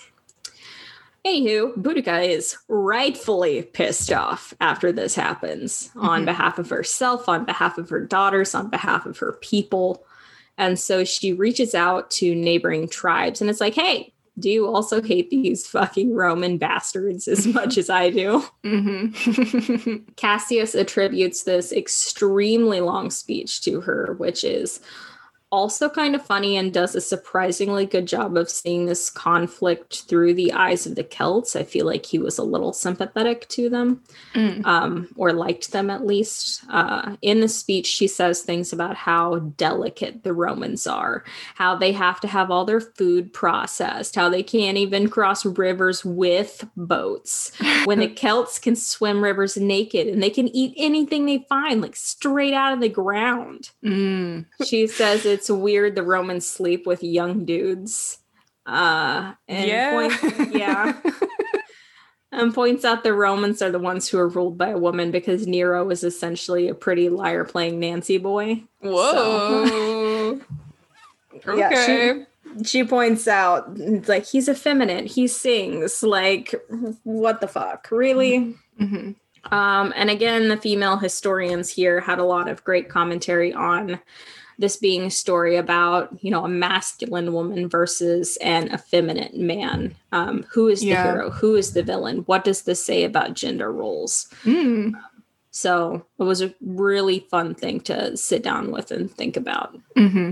Anywho, 1.26 1.74
Boudica 1.78 2.28
is 2.28 2.58
rightfully 2.68 3.62
pissed 3.64 4.12
off 4.12 4.54
after 4.60 4.92
this 4.92 5.16
happens 5.16 5.90
on 5.96 6.24
Mhm. 6.24 6.26
behalf 6.26 6.60
of 6.60 6.70
herself, 6.70 7.30
on 7.30 7.46
behalf 7.46 7.78
of 7.78 7.90
her 7.90 8.02
daughters, 8.02 8.54
on 8.54 8.70
behalf 8.70 9.06
of 9.06 9.18
her 9.20 9.32
people. 9.40 10.04
And 10.58 10.78
so 10.78 11.06
she 11.06 11.32
reaches 11.32 11.74
out 11.74 12.12
to 12.12 12.36
neighboring 12.36 12.90
tribes 12.90 13.40
and 13.40 13.50
it's 13.50 13.62
like, 13.62 13.74
hey, 13.74 14.13
do 14.40 14.50
you 14.50 14.68
also 14.68 15.02
hate 15.02 15.30
these 15.30 15.68
fucking 15.68 16.14
Roman 16.14 16.58
bastards 16.58 17.28
as 17.28 17.46
much 17.46 17.78
as 17.78 17.90
I 17.90 18.10
do? 18.10 18.40
hmm 18.64 19.98
Cassius 20.16 20.74
attributes 20.76 21.44
this 21.44 21.72
extremely 21.72 22.82
long 22.82 23.10
speech 23.12 23.62
to 23.62 23.82
her, 23.82 24.16
which 24.18 24.44
is 24.44 24.80
also 25.54 25.88
kind 25.88 26.16
of 26.16 26.26
funny 26.26 26.58
and 26.58 26.74
does 26.74 26.96
a 26.96 27.00
surprisingly 27.00 27.86
good 27.86 28.08
job 28.08 28.36
of 28.36 28.50
seeing 28.50 28.88
this 28.88 29.12
conflict 29.12 30.02
through 30.10 30.34
the 30.34 30.52
eyes 30.52 30.88
of 30.88 30.96
the 30.96 31.04
Celts. 31.04 31.56
I 31.56 31.62
feel 31.62 31.86
like 31.86 32.08
he 32.08 32.18
was 32.18 32.40
a 32.40 32.44
little 32.44 32.74
sympathetic 32.74 33.48
to 33.50 33.70
them, 33.70 34.02
Mm. 34.34 34.66
um, 34.66 35.08
or 35.16 35.32
liked 35.32 35.72
them 35.72 35.92
at 35.92 36.08
least. 36.08 36.64
Uh, 36.72 37.18
in 37.22 37.40
the 37.40 37.48
speech, 37.48 37.86
she 37.86 38.08
says 38.08 38.42
things 38.42 38.74
about 38.74 38.96
how 38.96 39.38
delicate 39.56 40.24
the 40.24 40.34
Romans 40.34 40.88
are, 40.88 41.24
how 41.54 41.76
they 41.76 41.92
have 41.92 42.20
to 42.22 42.28
have 42.28 42.50
all 42.50 42.66
their 42.66 42.82
food 42.82 43.32
processed, 43.32 44.16
how 44.16 44.30
they 44.30 44.42
can't 44.42 44.78
even 44.78 45.08
cross 45.08 45.46
rivers 45.46 46.04
with 46.04 46.68
boats 46.76 47.52
when 47.86 48.00
the 48.00 48.10
Celts 48.10 48.58
can 48.58 48.76
swim 48.76 49.24
rivers 49.24 49.56
naked 49.56 50.08
and 50.08 50.24
they 50.24 50.32
can 50.32 50.48
eat 50.48 50.74
anything 50.78 51.28
they 51.28 51.46
find, 51.48 51.80
like 51.80 51.96
straight 51.96 52.56
out 52.56 52.74
of 52.74 52.80
the 52.80 52.90
ground. 52.90 53.70
Mm. 53.86 54.46
She 54.66 54.88
says 54.88 55.28
it's 55.28 55.43
weird 55.50 55.96
the 55.96 56.04
Romans 56.04 56.48
sleep 56.48 56.86
with 56.86 57.04
young 57.04 57.46
dudes. 57.46 58.20
Uh, 58.66 59.34
and 59.48 59.68
yeah. 59.68 59.92
point- 59.92 60.54
yeah. 60.56 61.00
And 62.36 62.52
points 62.52 62.84
out 62.84 63.04
the 63.04 63.14
Romans 63.14 63.62
are 63.62 63.70
the 63.70 63.78
ones 63.78 64.10
who 64.10 64.18
are 64.18 64.28
ruled 64.28 64.58
by 64.58 64.70
a 64.70 64.78
woman 64.78 65.12
because 65.12 65.46
Nero 65.46 65.88
is 65.92 66.04
essentially 66.04 66.68
a 66.68 66.74
pretty 66.74 67.08
liar 67.08 67.44
playing 67.46 67.80
Nancy 67.80 68.18
boy. 68.18 68.64
Whoa. 68.80 70.42
Yeah, 71.46 71.68
okay. 71.74 72.26
She 72.64 72.84
points 72.84 73.28
out, 73.28 73.78
like, 74.08 74.26
he's 74.26 74.48
effeminate, 74.48 75.08
he 75.08 75.28
sings. 75.28 76.02
Like, 76.02 76.56
what 77.04 77.42
the 77.42 77.48
fuck? 77.48 77.90
Really? 77.92 78.56
hmm 78.78 79.12
Um, 79.52 79.94
and 79.96 80.10
again, 80.10 80.48
the 80.48 80.58
female 80.58 80.98
historians 80.98 81.70
here 81.70 82.00
had 82.00 82.20
a 82.20 82.24
lot 82.24 82.48
of 82.48 82.64
great 82.64 82.88
commentary 82.88 83.52
on 83.52 84.00
this 84.60 84.78
being 84.78 85.04
a 85.04 85.10
story 85.12 85.56
about, 85.56 86.16
you 86.24 86.30
know, 86.32 86.46
a 86.46 86.50
masculine 86.50 87.34
woman 87.34 87.68
versus 87.68 88.38
an 88.38 88.72
effeminate 88.74 89.36
man. 89.38 89.96
Um, 90.12 90.46
who 90.52 90.68
is 90.68 90.82
the 90.82 90.88
Yeah. 90.88 91.04
hero? 91.14 91.30
Who 91.32 91.56
is 91.56 91.74
the 91.74 91.84
villain? 91.84 92.20
What 92.28 92.44
does 92.44 92.62
this 92.64 92.84
say 92.84 93.04
about 93.04 93.34
gender 93.34 93.72
roles? 93.72 94.28
Mm. 94.44 94.94
So 95.52 96.06
it 96.20 96.24
was 96.24 96.42
a 96.42 96.54
really 96.62 97.20
fun 97.32 97.54
thing 97.56 97.80
to 97.82 98.16
sit 98.18 98.42
down 98.44 98.72
with 98.72 98.92
and 98.92 99.10
think 99.12 99.38
about. 99.38 99.76
hmm 99.96 100.32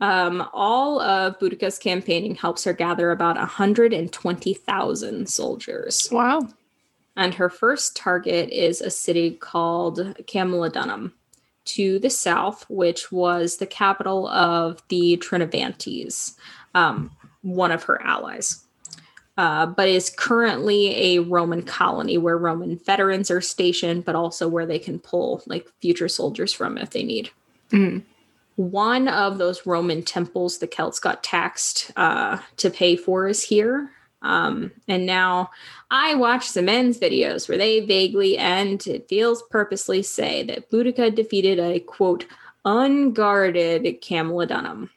Um, 0.00 0.48
all 0.52 1.00
of 1.00 1.38
Boudica's 1.38 1.78
campaigning 1.78 2.34
helps 2.34 2.64
her 2.64 2.72
gather 2.72 3.10
about 3.12 3.36
120,000 3.36 5.28
soldiers. 5.28 6.08
Wow. 6.10 6.48
and 7.14 7.34
her 7.34 7.50
first 7.50 7.94
target 7.94 8.48
is 8.50 8.80
a 8.80 8.88
city 8.90 9.32
called 9.32 9.98
Camulodunum 10.26 11.12
to 11.64 11.98
the 11.98 12.10
south, 12.10 12.64
which 12.68 13.12
was 13.12 13.56
the 13.56 13.66
capital 13.66 14.28
of 14.28 14.82
the 14.88 15.16
Trinovantes, 15.18 16.36
um, 16.74 17.10
one 17.42 17.70
of 17.70 17.84
her 17.84 18.00
allies. 18.02 18.64
uh, 19.38 19.64
but 19.64 19.88
is 19.88 20.10
currently 20.10 20.94
a 20.94 21.18
Roman 21.20 21.62
colony 21.62 22.18
where 22.18 22.36
Roman 22.36 22.76
veterans 22.76 23.30
are 23.30 23.40
stationed, 23.40 24.04
but 24.04 24.14
also 24.14 24.46
where 24.46 24.66
they 24.66 24.78
can 24.78 24.98
pull 24.98 25.42
like 25.46 25.66
future 25.80 26.08
soldiers 26.08 26.52
from 26.52 26.76
if 26.76 26.90
they 26.90 27.02
need. 27.02 27.30
Mhm. 27.70 28.02
One 28.56 29.08
of 29.08 29.38
those 29.38 29.64
Roman 29.64 30.02
temples 30.02 30.58
the 30.58 30.66
Celts 30.66 30.98
got 31.00 31.22
taxed 31.22 31.90
uh, 31.96 32.38
to 32.58 32.68
pay 32.68 32.94
for 32.94 33.26
is 33.26 33.42
here. 33.42 33.90
Um, 34.22 34.70
and 34.88 35.04
now 35.04 35.50
I 35.90 36.14
watch 36.14 36.48
some 36.48 36.66
men's 36.66 36.98
videos 36.98 37.48
where 37.48 37.58
they 37.58 37.80
vaguely 37.80 38.38
and 38.38 38.84
it 38.86 39.08
feels 39.08 39.42
purposely 39.50 40.02
say 40.02 40.44
that 40.44 40.70
Boudica 40.70 41.14
defeated 41.14 41.58
a 41.58 41.80
quote 41.80 42.24
unguarded 42.64 43.84
Camulodunum, 44.00 44.88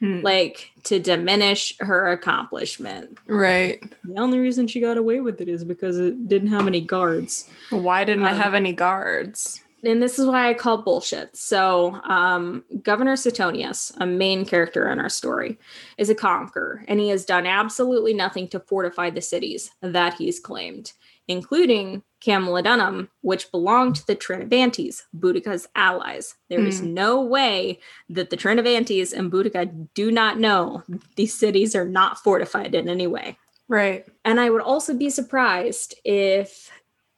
Hmm. 0.00 0.20
like 0.20 0.72
to 0.84 0.98
diminish 0.98 1.74
her 1.80 2.12
accomplishment. 2.12 3.16
Right. 3.26 3.82
The 4.04 4.20
only 4.20 4.38
reason 4.38 4.66
she 4.68 4.78
got 4.80 4.98
away 4.98 5.20
with 5.20 5.40
it 5.40 5.48
is 5.48 5.64
because 5.64 5.98
it 5.98 6.28
didn't 6.28 6.48
have 6.48 6.66
any 6.66 6.82
guards. 6.82 7.48
Why 7.70 8.04
didn't 8.04 8.24
I 8.24 8.32
Um, 8.32 8.36
have 8.36 8.52
any 8.52 8.74
guards? 8.74 9.62
And 9.86 10.02
this 10.02 10.18
is 10.18 10.26
why 10.26 10.48
I 10.48 10.54
call 10.54 10.82
bullshit. 10.82 11.36
So, 11.36 12.00
um, 12.04 12.64
Governor 12.82 13.16
Suetonius, 13.16 13.92
a 13.98 14.06
main 14.06 14.44
character 14.44 14.88
in 14.90 14.98
our 14.98 15.08
story, 15.08 15.58
is 15.96 16.10
a 16.10 16.14
conqueror, 16.14 16.84
and 16.88 16.98
he 16.98 17.08
has 17.10 17.24
done 17.24 17.46
absolutely 17.46 18.12
nothing 18.12 18.48
to 18.48 18.60
fortify 18.60 19.10
the 19.10 19.20
cities 19.20 19.70
that 19.80 20.14
he's 20.14 20.40
claimed, 20.40 20.92
including 21.28 22.02
Camulodunum, 22.20 23.08
which 23.20 23.50
belonged 23.52 23.96
to 23.96 24.06
the 24.06 24.16
Trinovantes, 24.16 25.02
Boudica's 25.16 25.68
allies. 25.76 26.34
There 26.48 26.64
is 26.64 26.82
no 26.82 27.22
way 27.22 27.78
that 28.08 28.30
the 28.30 28.36
Trinovantes 28.36 29.12
and 29.12 29.30
Boudica 29.30 29.88
do 29.94 30.10
not 30.10 30.40
know 30.40 30.82
these 31.14 31.34
cities 31.34 31.76
are 31.76 31.88
not 31.88 32.18
fortified 32.18 32.74
in 32.74 32.88
any 32.88 33.06
way. 33.06 33.38
Right. 33.68 34.06
And 34.24 34.40
I 34.40 34.50
would 34.50 34.62
also 34.62 34.94
be 34.94 35.10
surprised 35.10 35.94
if 36.04 36.70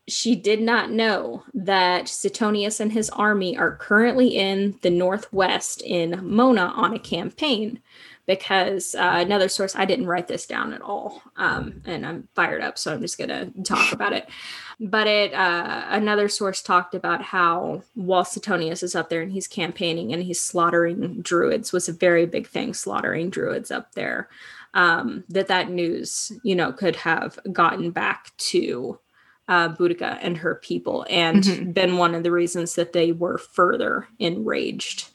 she 0.08 0.34
did 0.34 0.60
not 0.60 0.90
know 0.90 1.44
that 1.54 2.08
Suetonius 2.08 2.80
and 2.80 2.92
his 2.92 3.10
army 3.10 3.56
are 3.56 3.76
currently 3.76 4.28
in 4.28 4.78
the 4.82 4.90
northwest 4.90 5.82
in 5.82 6.20
Mona 6.22 6.72
on 6.76 6.94
a 6.94 6.98
campaign. 6.98 7.80
Because 8.26 8.94
uh, 8.94 9.14
another 9.24 9.48
source, 9.48 9.74
I 9.74 9.86
didn't 9.86 10.06
write 10.06 10.28
this 10.28 10.44
down 10.44 10.74
at 10.74 10.82
all, 10.82 11.22
um, 11.38 11.80
and 11.86 12.04
I'm 12.04 12.28
fired 12.34 12.60
up, 12.60 12.76
so 12.76 12.92
I'm 12.92 13.00
just 13.00 13.16
gonna 13.16 13.50
talk 13.64 13.90
about 13.90 14.12
it. 14.12 14.28
But 14.78 15.06
it, 15.06 15.32
uh, 15.32 15.86
another 15.88 16.28
source 16.28 16.60
talked 16.60 16.94
about 16.94 17.22
how 17.22 17.84
while 17.94 18.26
Suetonius 18.26 18.82
is 18.82 18.94
up 18.94 19.08
there 19.08 19.22
and 19.22 19.32
he's 19.32 19.48
campaigning 19.48 20.12
and 20.12 20.22
he's 20.22 20.44
slaughtering 20.44 21.22
druids 21.22 21.72
was 21.72 21.88
a 21.88 21.92
very 21.94 22.26
big 22.26 22.46
thing, 22.46 22.74
slaughtering 22.74 23.30
druids 23.30 23.70
up 23.70 23.94
there 23.94 24.28
um, 24.74 25.24
that 25.28 25.48
that 25.48 25.70
news, 25.70 26.32
you 26.42 26.54
know, 26.54 26.72
could 26.72 26.96
have 26.96 27.38
gotten 27.52 27.90
back 27.90 28.36
to 28.36 28.98
uh, 29.48 29.68
Boudica 29.70 30.18
and 30.20 30.36
her 30.38 30.54
people, 30.56 31.06
and 31.08 31.42
Mhm. 31.42 31.74
been 31.74 31.96
one 31.96 32.14
of 32.14 32.22
the 32.22 32.30
reasons 32.30 32.74
that 32.74 32.92
they 32.92 33.12
were 33.12 33.38
further 33.38 34.06
enraged 34.18 35.08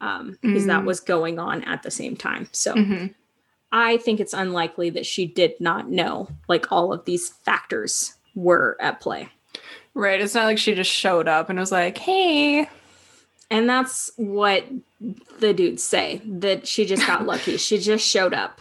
um, 0.00 0.38
because 0.42 0.66
that 0.66 0.82
Mm. 0.82 0.86
was 0.86 1.00
going 1.00 1.40
on 1.40 1.64
at 1.64 1.82
the 1.82 1.90
same 1.90 2.14
time. 2.16 2.48
So 2.52 2.74
Mhm. 2.74 3.14
I 3.72 3.96
think 3.96 4.20
it's 4.20 4.32
unlikely 4.32 4.90
that 4.90 5.04
she 5.06 5.26
did 5.26 5.60
not 5.60 5.90
know, 5.90 6.28
like 6.48 6.70
all 6.70 6.92
of 6.92 7.04
these 7.04 7.30
factors 7.30 8.14
were 8.36 8.76
at 8.80 9.00
play. 9.00 9.28
Right. 9.94 10.20
It's 10.20 10.34
not 10.36 10.44
like 10.44 10.58
she 10.58 10.74
just 10.76 10.90
showed 10.92 11.26
up 11.26 11.50
and 11.50 11.58
was 11.58 11.72
like, 11.72 11.98
hey. 11.98 12.68
And 13.50 13.68
that's 13.68 14.10
what 14.16 14.66
the 15.40 15.52
dudes 15.52 15.82
say 15.82 16.20
that 16.24 16.68
she 16.68 16.84
just 16.84 17.04
got 17.06 17.26
lucky. 17.26 17.56
she 17.56 17.78
just 17.78 18.06
showed 18.06 18.34
up. 18.34 18.60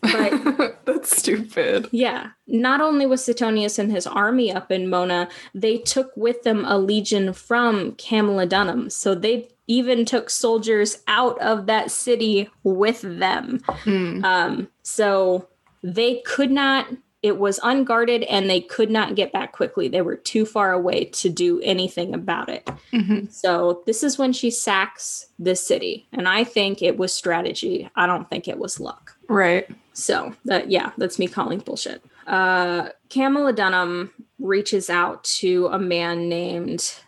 But 0.00 0.78
That's 1.00 1.16
stupid. 1.18 1.88
Yeah. 1.90 2.30
Not 2.46 2.80
only 2.80 3.06
was 3.06 3.24
Suetonius 3.24 3.78
and 3.78 3.90
his 3.90 4.06
army 4.06 4.52
up 4.52 4.70
in 4.70 4.88
Mona, 4.88 5.28
they 5.54 5.78
took 5.78 6.10
with 6.16 6.42
them 6.42 6.64
a 6.64 6.78
legion 6.78 7.32
from 7.32 7.92
Camulodunum. 7.92 8.92
So 8.92 9.14
they 9.14 9.48
even 9.66 10.04
took 10.04 10.28
soldiers 10.30 11.02
out 11.06 11.40
of 11.40 11.66
that 11.66 11.90
city 11.90 12.50
with 12.64 13.00
them. 13.02 13.60
Hmm. 13.68 14.24
Um, 14.24 14.68
so 14.82 15.48
they 15.82 16.20
could 16.26 16.50
not, 16.50 16.88
it 17.22 17.38
was 17.38 17.60
unguarded 17.62 18.24
and 18.24 18.50
they 18.50 18.60
could 18.60 18.90
not 18.90 19.14
get 19.14 19.32
back 19.32 19.52
quickly. 19.52 19.86
They 19.88 20.02
were 20.02 20.16
too 20.16 20.44
far 20.44 20.72
away 20.72 21.04
to 21.04 21.28
do 21.28 21.60
anything 21.60 22.14
about 22.14 22.48
it. 22.48 22.68
Mhm. 22.92 23.30
So 23.32 23.82
this 23.86 24.02
is 24.02 24.18
when 24.18 24.32
she 24.32 24.50
sacks 24.50 25.26
the 25.38 25.54
city. 25.54 26.08
And 26.12 26.26
I 26.26 26.42
think 26.44 26.82
it 26.82 26.96
was 26.98 27.12
strategy. 27.12 27.88
I 27.94 28.06
don't 28.06 28.28
think 28.28 28.48
it 28.48 28.58
was 28.58 28.80
luck. 28.80 29.16
Right. 29.28 29.68
So 29.92 30.34
that 30.44 30.70
yeah, 30.70 30.92
that's 30.96 31.18
me 31.18 31.28
calling 31.28 31.60
bullshit. 31.60 32.02
Uh 32.26 32.90
Camulodunum 33.08 34.10
reaches 34.38 34.88
out 34.88 35.24
to 35.24 35.68
a 35.68 35.78
man 35.78 36.28
named 36.28 37.00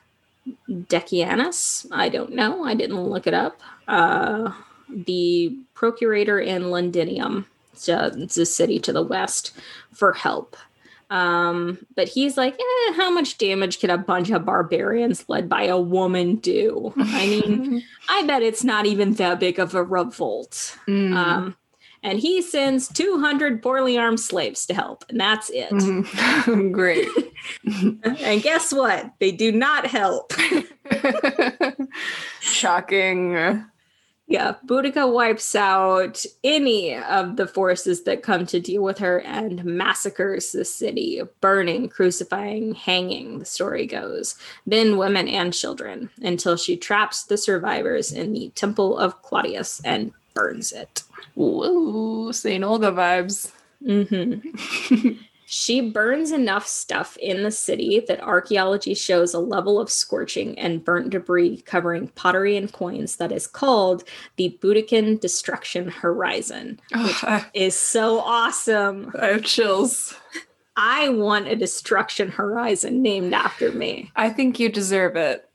Decianus. 0.69 1.87
I 1.91 2.09
don't 2.09 2.35
know. 2.35 2.65
I 2.65 2.75
didn't 2.75 3.03
look 3.03 3.27
it 3.27 3.35
up. 3.35 3.61
Uh 3.89 4.53
the 4.89 5.57
procurator 5.75 6.39
in 6.39 6.71
Londinium. 6.71 7.47
So 7.75 8.11
it's 8.15 8.37
a 8.37 8.47
city 8.47 8.79
to 8.81 8.93
the 8.93 9.03
west 9.03 9.53
for 9.93 10.13
help. 10.13 10.57
Um, 11.13 11.85
but 11.95 12.09
he's 12.09 12.39
like, 12.39 12.55
eh, 12.55 12.93
how 12.95 13.11
much 13.11 13.37
damage 13.37 13.81
can 13.81 13.91
a 13.91 13.99
bunch 13.99 14.31
of 14.31 14.47
barbarians 14.47 15.29
led 15.29 15.47
by 15.47 15.65
a 15.65 15.79
woman 15.79 16.37
do? 16.37 16.95
I 16.97 17.27
mean, 17.27 17.85
I 18.09 18.27
bet 18.27 18.43
it's 18.43 18.65
not 18.65 18.87
even 18.87 19.13
that 19.15 19.39
big 19.39 19.59
of 19.59 19.75
a 19.75 19.83
revolt. 19.83 20.79
Mm. 20.89 21.15
Um, 21.15 21.57
and 22.03 22.19
he 22.19 22.43
sends 22.43 22.89
200 22.89 23.63
poorly 23.63 23.97
armed 23.97 24.21
slaves 24.21 24.67
to 24.67 24.75
help, 24.75 25.05
and 25.09 25.21
that's 25.21 25.51
it. 25.51 25.71
Mhm. 25.71 26.73
Great. 26.73 27.09
And 28.21 28.41
guess 28.43 28.73
what? 28.73 29.13
They 29.19 29.33
do 29.33 29.51
not 29.51 29.87
help. 29.87 30.33
Shocking. 32.41 33.65
Yeah, 34.29 34.55
Boudica 34.65 35.13
wipes 35.13 35.55
out 35.55 36.25
any 36.43 36.95
of 36.97 37.37
the 37.37 37.47
forces 37.47 38.05
that 38.05 38.23
come 38.23 38.47
to 38.47 38.61
deal 38.61 38.83
with 38.83 38.99
her 38.99 39.21
and 39.21 39.63
massacres 39.65 40.53
the 40.53 40.65
city, 40.65 41.21
burning, 41.41 41.89
crucifying, 41.89 42.75
hanging, 42.75 43.41
the 43.41 43.45
story 43.45 43.87
goes, 43.87 44.37
men, 44.65 44.97
women, 44.97 45.29
and 45.29 45.53
children, 45.53 46.09
until 46.23 46.57
she 46.57 46.77
traps 46.77 47.25
the 47.25 47.37
survivors 47.37 48.13
in 48.13 48.33
the 48.33 48.51
Temple 48.55 48.97
of 48.97 49.21
Claudius 49.23 49.83
and 49.85 50.13
burns 50.35 50.73
it. 50.73 51.03
Woo. 51.35 52.33
St. 52.33 52.65
Olga 52.65 52.93
vibes. 52.93 53.53
hmm 53.85 54.35
she 55.47 55.91
burns 55.91 56.33
enough 56.33 56.67
stuff 56.67 57.17
in 57.19 57.43
the 57.43 57.51
city 57.51 58.03
that 58.09 58.23
archaeology 58.23 58.95
shows 58.95 59.35
a 59.35 59.39
level 59.39 59.79
of 59.79 59.91
scorching 59.91 60.59
and 60.59 60.83
burnt 60.83 61.11
debris 61.11 61.63
covering 61.67 62.09
pottery 62.09 62.57
and 62.57 62.73
coins 62.73 63.17
that 63.17 63.31
is 63.31 63.47
called 63.47 64.03
the 64.37 64.59
Boudican 64.63 65.21
Destruction 65.21 65.89
Horizon. 65.89 66.81
Oh, 66.95 67.19
I, 67.23 67.45
Is 67.53 67.75
so 67.75 68.21
awesome. 68.21 69.13
I 69.21 69.27
have 69.27 69.45
chills. 69.45 70.15
I 70.75 71.11
want 71.11 71.49
a 71.49 71.57
destruction 71.57 72.31
horizon 72.31 73.03
named 73.03 73.35
after 73.35 73.73
me. 73.73 74.11
I 74.17 74.31
think 74.31 74.59
you 74.59 74.71
deserve 74.71 75.17
it 75.17 75.47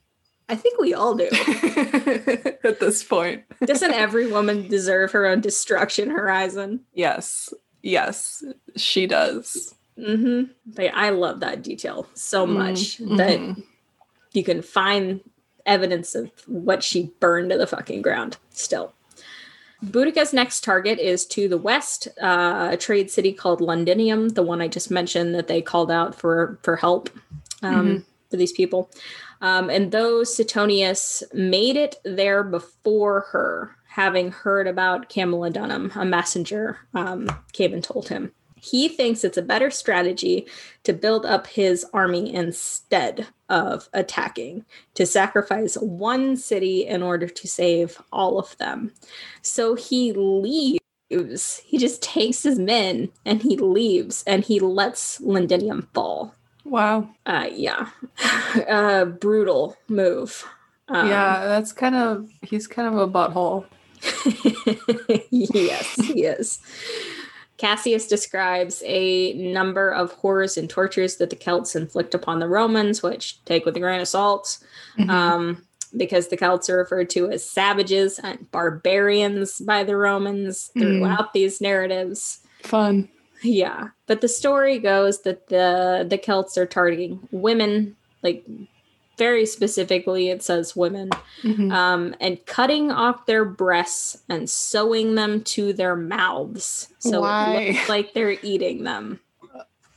I 0.48 0.56
think 0.56 0.80
we 0.80 0.94
all 0.94 1.14
do. 1.14 1.28
at 2.64 2.80
this 2.80 3.02
point. 3.04 3.44
Doesn't 3.64 3.92
every 4.06 4.30
woman 4.30 4.68
deserve 4.68 5.12
her 5.12 5.26
own 5.26 5.40
destruction 5.40 6.10
horizon? 6.10 6.80
Yes. 6.94 7.52
Yes, 7.82 8.42
she 8.76 9.06
does. 9.06 9.74
Like, 9.96 10.92
I 10.94 11.10
love 11.10 11.40
that 11.40 11.62
detail 11.62 12.06
so 12.14 12.46
much 12.46 12.98
Mhm. 12.98 13.16
that 13.18 13.62
you 14.32 14.44
can 14.44 14.62
find 14.62 15.20
evidence 15.66 16.14
of 16.14 16.30
what 16.46 16.82
she 16.82 17.12
burned 17.20 17.50
to 17.50 17.58
the 17.58 17.66
fucking 17.66 18.02
ground 18.02 18.36
still. 18.50 18.92
Boudica's 19.82 20.32
next 20.32 20.64
target 20.64 20.98
is 20.98 21.24
to 21.26 21.48
the 21.48 21.58
west, 21.58 22.08
uh, 22.20 22.70
a 22.72 22.76
trade 22.76 23.10
city 23.10 23.32
called 23.32 23.60
Londinium, 23.60 24.30
the 24.30 24.42
one 24.42 24.60
I 24.60 24.66
just 24.68 24.90
mentioned 24.90 25.34
that 25.36 25.46
they 25.46 25.62
called 25.62 25.90
out 25.90 26.14
for 26.16 26.58
for 26.62 26.76
help 26.76 27.10
um, 27.62 28.04
for 28.30 28.36
these 28.36 28.52
people. 28.52 28.90
Um, 29.40 29.70
and 29.70 29.92
though 29.92 30.24
Suetonius 30.24 31.22
made 31.32 31.76
it 31.76 31.96
there 32.04 32.42
before 32.42 33.26
her, 33.32 33.76
having 33.88 34.30
heard 34.30 34.68
about 34.68 35.08
Camulodunum, 35.08 35.94
a 35.96 36.04
messenger 36.04 36.78
um, 36.94 37.28
and 37.58 37.82
told 37.82 38.08
him. 38.08 38.32
He 38.54 38.88
thinks 38.88 39.24
it's 39.24 39.36
a 39.36 39.42
better 39.42 39.70
strategy 39.70 40.46
to 40.84 40.92
build 40.92 41.24
up 41.24 41.46
his 41.46 41.84
army 41.92 42.32
instead 42.32 43.26
of 43.48 43.88
attacking, 43.92 44.64
to 44.94 45.06
sacrifice 45.06 45.74
one 45.76 46.36
city 46.36 46.86
in 46.86 47.02
order 47.02 47.28
to 47.28 47.48
save 47.48 48.00
all 48.12 48.38
of 48.38 48.56
them. 48.58 48.92
So 49.42 49.74
he 49.74 50.12
leaves. 50.12 51.62
He 51.64 51.78
just 51.78 52.02
takes 52.02 52.42
his 52.42 52.58
men 52.58 53.10
and 53.24 53.42
he 53.42 53.56
leaves 53.56 54.22
and 54.26 54.44
he 54.44 54.60
lets 54.60 55.20
Londinium 55.20 55.88
fall. 55.94 56.34
Wow. 56.68 57.08
Uh, 57.26 57.48
yeah, 57.52 57.88
uh, 58.68 59.04
brutal 59.06 59.76
move. 59.88 60.44
Um, 60.88 61.08
yeah, 61.08 61.44
that's 61.46 61.72
kind 61.72 61.94
of 61.94 62.28
he's 62.42 62.66
kind 62.66 62.88
of 62.88 62.96
a 63.00 63.08
butthole. 63.08 63.66
yes, 65.30 65.94
he 65.96 66.24
is. 66.24 66.58
Cassius 67.56 68.06
describes 68.06 68.82
a 68.86 69.32
number 69.34 69.90
of 69.90 70.12
horrors 70.12 70.56
and 70.56 70.70
tortures 70.70 71.16
that 71.16 71.30
the 71.30 71.36
Celts 71.36 71.74
inflict 71.74 72.14
upon 72.14 72.38
the 72.38 72.46
Romans, 72.48 73.02
which 73.02 73.44
take 73.44 73.64
with 73.66 73.76
a 73.76 73.80
grain 73.80 74.00
of 74.00 74.06
salt, 74.08 74.58
Mhm. 74.96 75.10
um, 75.10 75.66
because 75.96 76.28
the 76.28 76.36
Celts 76.36 76.70
are 76.70 76.76
referred 76.76 77.10
to 77.10 77.28
as 77.30 77.44
savages 77.48 78.20
and 78.20 78.48
barbarians 78.52 79.58
by 79.60 79.82
the 79.82 79.96
Romans 79.96 80.70
Mm. 80.76 80.80
throughout 81.00 81.32
these 81.32 81.60
narratives. 81.60 82.40
Fun. 82.62 83.08
Yeah, 83.42 83.88
but 84.06 84.20
the 84.20 84.28
story 84.28 84.78
goes 84.78 85.22
that 85.22 85.48
the 85.48 86.06
the 86.08 86.18
Celts 86.18 86.56
are 86.58 86.66
targeting 86.66 87.20
women, 87.30 87.96
like 88.22 88.44
very 89.16 89.46
specifically, 89.46 90.28
it 90.30 90.42
says 90.42 90.76
women, 90.76 91.10
Mhm. 91.42 91.72
um, 91.72 92.14
and 92.20 92.44
cutting 92.46 92.90
off 92.92 93.26
their 93.26 93.44
breasts 93.44 94.22
and 94.28 94.48
sewing 94.48 95.14
them 95.16 95.42
to 95.42 95.72
their 95.72 95.96
mouths, 95.96 96.88
so 97.00 97.22
Why? 97.22 97.54
it 97.54 97.74
looks 97.74 97.88
like 97.88 98.12
they're 98.14 98.36
eating 98.42 98.84
them 98.84 99.20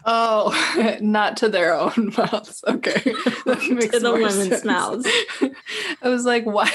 Oh, 0.03 0.97
not 1.01 1.37
to 1.37 1.49
their 1.49 1.75
own 1.75 2.11
mouths. 2.17 2.63
Okay. 2.67 3.13
That 3.45 3.69
makes 3.69 3.89
to 3.89 3.99
the 3.99 4.11
women's 4.13 4.47
sense. 4.47 4.65
mouths. 4.65 5.07
I 6.01 6.09
was 6.09 6.25
like, 6.25 6.43
why? 6.45 6.71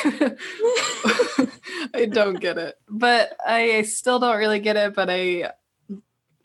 I 1.94 2.04
don't 2.06 2.38
get 2.40 2.58
it. 2.58 2.76
But 2.88 3.36
I 3.44 3.82
still 3.82 4.18
don't 4.20 4.36
really 4.38 4.60
get 4.60 4.76
it, 4.76 4.94
but 4.94 5.08
I. 5.10 5.50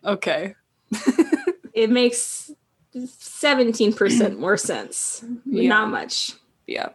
Okay. 0.06 0.56
It 1.74 1.90
makes 1.90 2.52
seventeen 3.08 3.94
percent 3.94 4.40
more 4.40 4.58
sense. 4.58 5.24
Yeah. 5.46 5.70
Not 5.70 5.90
much. 5.90 6.34
Yeah. 6.68 6.90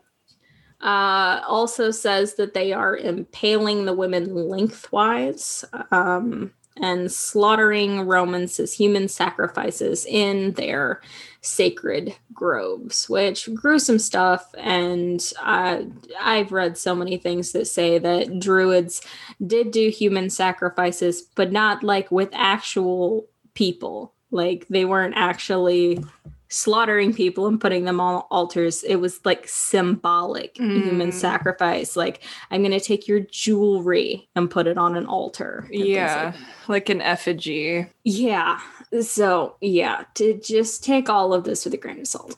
uh, 0.81 1.41
also 1.47 1.91
says 1.91 2.35
that 2.35 2.55
they 2.55 2.73
are 2.73 2.97
impaling 2.97 3.85
the 3.87 3.95
women 3.95 4.35
lengthwise 4.35 5.65
um, 5.91 6.53
and 6.77 7.11
slaughtering 7.11 8.03
Romans 8.03 8.61
as 8.61 8.73
human 8.75 9.09
sacrifices 9.09 10.05
in 10.07 10.53
their 10.53 11.01
sacred 11.47 12.15
groves, 12.33 13.09
which 13.09 13.49
gruesome 13.55 13.99
stuff. 13.99 14.55
And 14.59 15.23
I've 15.41 16.53
read 16.53 16.77
so 16.77 16.95
many 16.95 17.17
things 17.17 17.53
that 17.53 17.67
say 17.67 17.99
that 17.99 18.39
druids 18.41 19.01
did 19.47 19.71
do 19.71 19.89
human 19.89 20.29
sacrifices, 20.31 21.23
but 21.35 21.53
not 21.53 21.83
like 21.83 22.11
with 22.11 22.29
actual 22.33 23.27
people. 23.55 24.13
Like 24.31 24.67
they 24.69 24.85
weren't 24.85 25.15
actually 25.17 26.05
slaughtering 26.49 27.13
people 27.13 27.47
and 27.47 27.61
putting 27.61 27.85
them 27.85 28.01
on 28.01 28.23
altars. 28.31 28.83
It 28.85 28.97
was 28.97 29.21
like 29.25 29.47
symbolic 29.49 30.57
human 30.57 31.11
Mm. 31.11 31.13
sacrifice. 31.13 31.97
Like 31.97 32.23
I'm 32.51 32.63
going 32.63 32.71
to 32.73 32.81
take 32.81 33.07
your 33.09 33.21
jewelry 33.21 34.29
and 34.37 34.51
put 34.51 34.67
it 34.67 34.79
on 34.79 34.97
an 34.97 35.07
altar. 35.07 35.67
things 35.69 35.81
like 35.81 35.89
Yeah. 35.89 36.33
Like 36.69 36.89
an 36.89 37.03
effigy. 37.03 37.87
yeah. 38.05 38.61
So, 39.03 39.57
yeah, 39.61 40.05
to 40.15 40.39
just 40.41 40.83
take 40.85 41.09
all 41.11 41.35
of 41.35 41.43
this 41.45 41.65
with 41.65 41.75
a 41.75 41.77
grain 41.77 41.99
of 42.01 42.07
salt. 42.07 42.37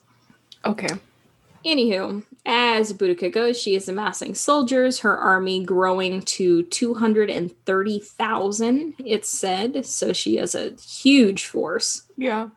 Okay. 0.65 0.87
Anywho, 1.65 2.23
as 2.45 2.93
Boudica 2.93 3.29
goes, 3.31 3.59
she 3.61 3.75
is 3.75 3.87
amassing 3.89 4.33
soldiers, 4.33 4.99
her 4.99 5.17
army 5.17 5.61
growing 5.63 6.21
to 6.21 6.63
230,000, 6.63 8.93
it's 9.05 9.29
said. 9.29 9.85
So 9.85 10.13
she 10.13 10.37
has 10.37 10.55
a 10.55 10.71
huge 10.81 11.45
force. 11.45 12.03
Yeah. 12.17 12.47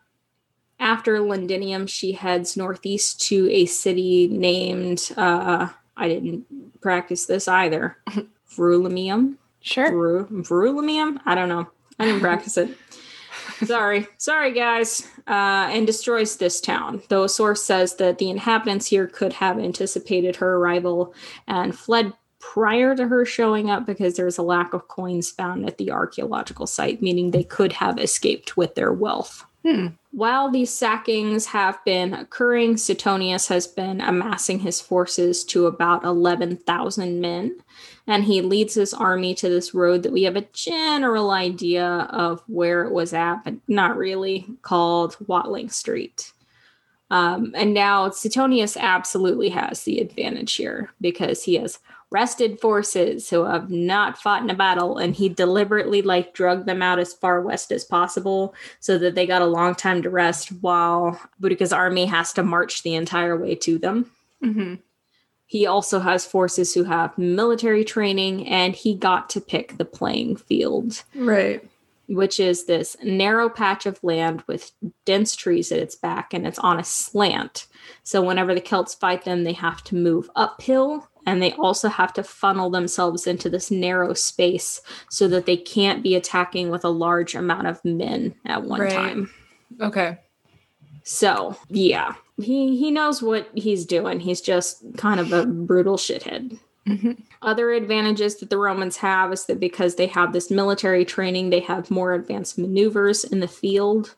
After 0.79 1.19
Londinium, 1.19 1.87
she 1.87 2.11
heads 2.11 2.57
northeast 2.57 3.21
to 3.27 3.49
a 3.51 3.65
city 3.65 4.27
named, 4.27 5.11
uh, 5.15 5.69
I 5.95 6.07
didn't 6.07 6.45
practice 6.81 7.25
this 7.25 7.47
either, 7.47 7.97
Vrulimium. 8.49 9.35
Sure. 9.61 9.89
Vru- 9.91 10.27
Vrulimium? 10.45 11.19
I 11.25 11.35
don't 11.35 11.49
know. 11.49 11.69
I 11.99 12.05
didn't 12.05 12.21
practice 12.21 12.57
it. 12.57 12.77
Sorry. 13.65 14.07
Sorry, 14.17 14.51
guys. 14.51 15.07
Uh, 15.27 15.69
and 15.71 15.87
destroys 15.87 16.37
this 16.37 16.59
town. 16.59 17.01
Though 17.07 17.23
a 17.23 17.29
source 17.29 17.63
says 17.63 17.95
that 17.95 18.17
the 18.17 18.29
inhabitants 18.29 18.87
here 18.87 19.07
could 19.07 19.33
have 19.33 19.57
anticipated 19.57 20.35
her 20.37 20.57
arrival 20.57 21.13
and 21.47 21.77
fled 21.77 22.13
prior 22.39 22.93
to 22.93 23.07
her 23.07 23.23
showing 23.23 23.69
up 23.69 23.85
because 23.85 24.15
there's 24.15 24.37
a 24.37 24.43
lack 24.43 24.73
of 24.73 24.89
coins 24.89 25.31
found 25.31 25.65
at 25.65 25.77
the 25.77 25.91
archaeological 25.91 26.67
site, 26.67 27.01
meaning 27.01 27.31
they 27.31 27.43
could 27.43 27.71
have 27.71 27.97
escaped 27.97 28.57
with 28.57 28.75
their 28.75 28.91
wealth. 28.91 29.45
Hmm. 29.65 29.87
While 30.11 30.51
these 30.51 30.69
sackings 30.69 31.47
have 31.47 31.83
been 31.85 32.13
occurring, 32.13 32.77
Suetonius 32.77 33.47
has 33.47 33.65
been 33.65 34.01
amassing 34.01 34.59
his 34.59 34.81
forces 34.81 35.43
to 35.45 35.67
about 35.67 36.03
11,000 36.03 37.21
men, 37.21 37.57
and 38.05 38.25
he 38.25 38.41
leads 38.41 38.73
his 38.73 38.93
army 38.93 39.33
to 39.35 39.47
this 39.47 39.73
road 39.73 40.03
that 40.03 40.11
we 40.11 40.23
have 40.23 40.35
a 40.35 40.47
general 40.51 41.31
idea 41.31 41.85
of 42.11 42.43
where 42.47 42.83
it 42.83 42.91
was 42.91 43.13
at, 43.13 43.43
but 43.45 43.55
not 43.67 43.97
really, 43.97 44.45
called 44.61 45.15
Watling 45.27 45.69
Street. 45.69 46.33
Um, 47.09 47.53
and 47.55 47.73
now 47.73 48.09
Suetonius 48.09 48.75
absolutely 48.75 49.49
has 49.49 49.83
the 49.83 49.99
advantage 49.99 50.55
here 50.55 50.91
because 50.99 51.43
he 51.43 51.55
has 51.55 51.79
rested 52.13 52.59
forces 52.61 53.29
who 53.29 53.43
have 53.43 53.69
not 53.71 54.17
fought 54.17 54.43
in 54.43 54.49
a 54.49 54.53
battle, 54.55 54.97
and 54.99 55.15
he 55.15 55.27
deliberately 55.27 56.01
like 56.03 56.33
drug 56.33 56.65
them 56.65 56.81
out 56.81 56.99
as 56.99 57.13
far 57.13 57.41
west 57.41 57.71
as 57.71 57.83
possible 57.83 58.53
so 58.79 58.97
that 58.99 59.15
they 59.15 59.25
got 59.25 59.41
a 59.41 59.45
long 59.47 59.73
time 59.75 60.01
to 60.03 60.09
rest 60.09 60.49
while 60.61 61.19
Boudica's 61.41 61.73
army 61.73 62.05
has 62.05 62.31
to 62.33 62.43
march 62.43 62.83
the 62.83 62.93
entire 62.93 63.35
way 63.35 63.55
to 63.55 63.77
them. 63.79 64.11
hmm 64.41 64.75
He 65.47 65.65
also 65.65 65.99
has 65.99 66.25
forces 66.25 66.73
who 66.73 66.83
have 66.83 67.17
military 67.17 67.83
training, 67.83 68.47
and 68.47 68.75
he 68.75 68.95
got 68.95 69.29
to 69.31 69.41
pick 69.41 69.77
the 69.77 69.85
playing 69.85 70.35
field, 70.37 71.03
Right. 71.15 71.67
which 72.07 72.39
is 72.39 72.65
this 72.65 72.95
narrow 73.03 73.49
patch 73.49 73.85
of 73.85 74.03
land 74.03 74.43
with 74.47 74.71
dense 75.05 75.35
trees 75.35 75.71
at 75.71 75.79
its 75.79 75.95
back, 75.95 76.33
and 76.33 76.45
it's 76.45 76.59
on 76.59 76.79
a 76.79 76.83
slant. 76.83 77.65
So, 78.03 78.21
whenever 78.21 78.53
the 78.53 78.61
Celts 78.61 78.93
fight 78.93 79.25
them, 79.25 79.43
they 79.43 79.53
have 79.53 79.83
to 79.85 79.95
move 79.95 80.29
uphill, 80.35 81.07
and 81.25 81.41
they 81.41 81.53
also 81.53 81.89
have 81.89 82.13
to 82.13 82.23
funnel 82.23 82.69
themselves 82.69 83.27
into 83.27 83.49
this 83.49 83.71
narrow 83.71 84.13
space 84.13 84.81
so 85.09 85.27
that 85.27 85.45
they 85.45 85.57
can't 85.57 86.03
be 86.03 86.15
attacking 86.15 86.69
with 86.69 86.83
a 86.83 86.89
large 86.89 87.35
amount 87.35 87.67
of 87.67 87.83
men 87.85 88.35
at 88.45 88.63
one 88.63 88.81
Right. 88.81 88.91
time. 88.91 89.29
Okay. 89.81 90.17
So, 91.03 91.57
yeah, 91.69 92.15
he 92.37 92.77
he 92.77 92.89
knows 92.91 93.21
what 93.21 93.49
he's 93.55 93.85
doing. 93.85 94.19
He's 94.19 94.41
just 94.41 94.83
kind 94.97 95.19
of 95.19 95.31
a 95.33 95.45
brutal 95.45 95.97
shithead. 95.97 96.57
Mhm. 96.87 97.21
Other 97.41 97.71
advantages 97.71 98.37
that 98.37 98.49
the 98.49 98.57
Romans 98.57 98.97
have 98.97 99.31
is 99.31 99.45
that 99.45 99.59
because 99.59 99.95
they 99.95 100.07
have 100.07 100.33
this 100.33 100.51
military 100.51 101.05
training, 101.05 101.49
they 101.49 101.61
have 101.61 101.89
more 101.91 102.13
advanced 102.13 102.57
maneuvers 102.57 103.23
in 103.23 103.39
the 103.39 103.47
field. 103.47 104.15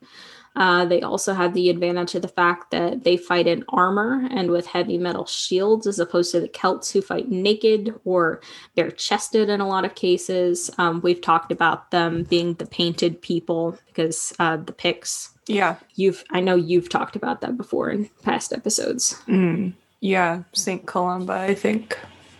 Uh, 0.56 0.86
they 0.86 1.02
also 1.02 1.34
have 1.34 1.53
the 1.53 1.69
advantage 1.69 2.15
of 2.15 2.22
the 2.22 2.27
fact 2.27 2.72
that 2.72 3.03
they 3.03 3.18
fight 3.18 3.48
in 3.48 3.64
armor 3.69 4.27
and 4.32 4.49
with 4.52 4.68
heavy 4.68 4.98
metal 4.98 5.26
shields, 5.26 5.86
as 5.88 5.99
opposed 5.99 6.32
to 6.32 6.40
the 6.40 6.48
Celts 6.48 6.91
who 6.91 7.02
fight 7.02 7.30
naked 7.30 7.94
or 8.06 8.40
bare 8.76 8.91
chested 8.91 9.49
in 9.49 9.60
a 9.61 9.68
lot 9.68 9.86
of 9.86 9.95
cases. 9.95 10.69
Um, 10.77 11.02
we've 11.02 11.22
talked 11.22 11.52
about 11.52 11.91
them 11.91 12.23
being 12.23 12.53
the 12.56 12.65
painted 12.65 13.22
people 13.22 13.77
because 13.88 14.34
uh, 14.40 14.57
the 14.57 14.72
Picts 14.73 15.32
Yeah. 15.48 15.76
you've 15.95 16.23
i 16.32 16.40
know 16.40 16.56
you've 16.56 16.90
talked 16.90 17.15
about 17.15 17.41
that 17.41 17.56
before 17.57 17.90
in 17.90 18.10
past 18.23 18.52
episodes 18.53 19.15
Mm. 19.27 19.73
Yeah. 20.02 20.44
St. 20.53 20.86
Columba, 20.86 21.34
I 21.34 21.53
think. 21.56 21.98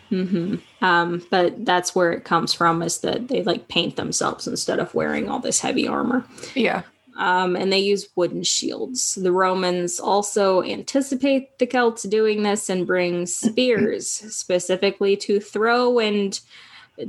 hmm 0.10 0.56
um, 0.82 1.26
but 1.32 1.66
that's 1.66 1.96
where 1.96 2.12
it 2.14 2.24
comes 2.26 2.54
from 2.54 2.82
is 2.84 3.00
that 3.00 3.28
they 3.28 3.42
like 3.44 3.68
paint 3.68 3.96
themselves 3.96 4.48
instead 4.48 4.80
of 4.80 4.94
wearing 4.94 5.30
all 5.30 5.40
this 5.40 5.60
heavy 5.62 5.88
armor 5.88 6.24
Yeah. 6.56 6.84
Um, 7.18 7.56
and 7.56 7.72
they 7.72 7.80
use 7.80 8.10
wooden 8.16 8.44
shields 8.44 9.16
the 9.16 9.32
romans 9.32 10.00
also 10.00 10.62
anticipate 10.64 11.58
the 11.60 11.66
celts 11.66 12.04
doing 12.04 12.44
this 12.44 12.70
and 12.70 12.88
bring 12.88 13.26
spears 13.26 14.08
specifically 14.36 15.16
to 15.16 15.40
throw 15.40 16.00
and 16.00 16.40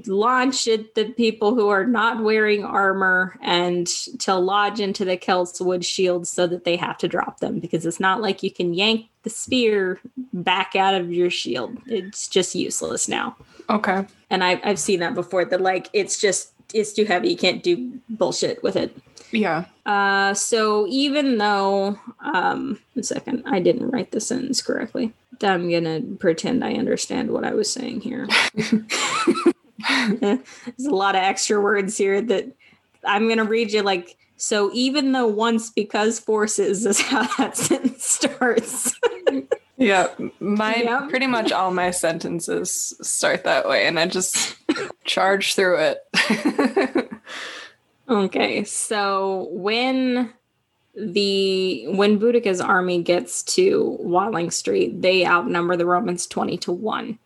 launch 0.06 0.66
at 0.66 0.94
the 0.94 1.04
people 1.04 1.54
who 1.54 1.68
are 1.68 1.86
not 1.86 2.22
wearing 2.22 2.64
armor 2.64 3.38
and 3.40 3.86
to 4.18 4.34
lodge 4.34 4.80
into 4.80 5.04
the 5.04 5.16
Celts 5.16 5.60
wood 5.60 5.84
shields 5.84 6.28
so 6.28 6.46
that 6.46 6.64
they 6.64 6.76
have 6.76 6.98
to 6.98 7.08
drop 7.08 7.40
them 7.40 7.60
because 7.60 7.86
it's 7.86 8.00
not 8.00 8.20
like 8.20 8.42
you 8.42 8.50
can 8.50 8.74
yank 8.74 9.06
the 9.22 9.30
spear 9.30 10.00
back 10.32 10.74
out 10.74 10.94
of 10.94 11.12
your 11.12 11.30
shield. 11.30 11.78
It's 11.86 12.28
just 12.28 12.54
useless 12.54 13.08
now. 13.08 13.36
Okay. 13.70 14.06
And 14.30 14.42
I, 14.42 14.60
I've 14.64 14.78
seen 14.78 15.00
that 15.00 15.14
before 15.14 15.44
that 15.44 15.60
like 15.60 15.88
it's 15.92 16.20
just 16.20 16.52
it's 16.74 16.92
too 16.92 17.04
heavy. 17.04 17.30
You 17.30 17.36
can't 17.36 17.62
do 17.62 18.00
bullshit 18.08 18.62
with 18.62 18.74
it. 18.76 18.96
Yeah. 19.32 19.65
Uh, 19.85 20.35
so 20.35 20.86
even 20.89 21.39
though, 21.39 21.98
um, 22.20 22.78
one 22.94 23.03
second, 23.03 23.43
I 23.47 23.61
didn't 23.61 23.90
write 23.90 24.11
the 24.12 24.20
sentence 24.20 24.62
correctly. 24.62 25.12
I'm 25.43 25.70
gonna 25.70 26.01
pretend 26.19 26.65
I 26.65 26.74
understand 26.74 27.31
what 27.31 27.44
I 27.44 27.53
was 27.55 27.70
saying 27.70 28.01
here. 28.01 28.27
There's 30.20 30.39
a 30.86 30.94
lot 30.94 31.15
of 31.15 31.23
extra 31.23 31.61
words 31.61 31.97
here 31.97 32.20
that 32.23 32.47
I'm 33.05 33.28
gonna 33.28 33.44
read 33.44 33.73
you 33.73 33.82
like. 33.82 34.16
So 34.36 34.70
even 34.74 35.12
though 35.12 35.27
once 35.27 35.70
because 35.70 36.19
forces 36.20 36.85
is 36.86 37.01
how 37.01 37.23
that 37.39 37.57
sentence 37.57 38.05
starts. 38.05 38.98
Yeah. 39.77 40.09
My 40.40 40.77
Yep. 40.77 41.09
pretty 41.11 41.27
much 41.27 41.53
all 41.53 41.70
my 41.70 41.90
sentences 41.90 42.94
start 43.03 43.44
that 43.44 43.69
way 43.69 43.86
and 43.86 43.98
I 44.01 44.07
just 44.07 44.57
charge 45.05 45.55
through 45.55 45.78
it. 45.78 47.11
Okay, 48.08 48.62
so 48.64 49.48
when 49.50 50.32
the 50.94 51.86
when 51.88 52.18
Boudica's 52.18 52.60
army 52.60 53.02
gets 53.02 53.42
to 53.54 53.96
Watling 54.00 54.50
Street, 54.50 55.02
they 55.02 55.26
outnumber 55.26 55.76
the 55.76 55.86
Romans 55.86 56.26
20 56.26 56.56
to 56.58 56.72
1. 56.72 57.18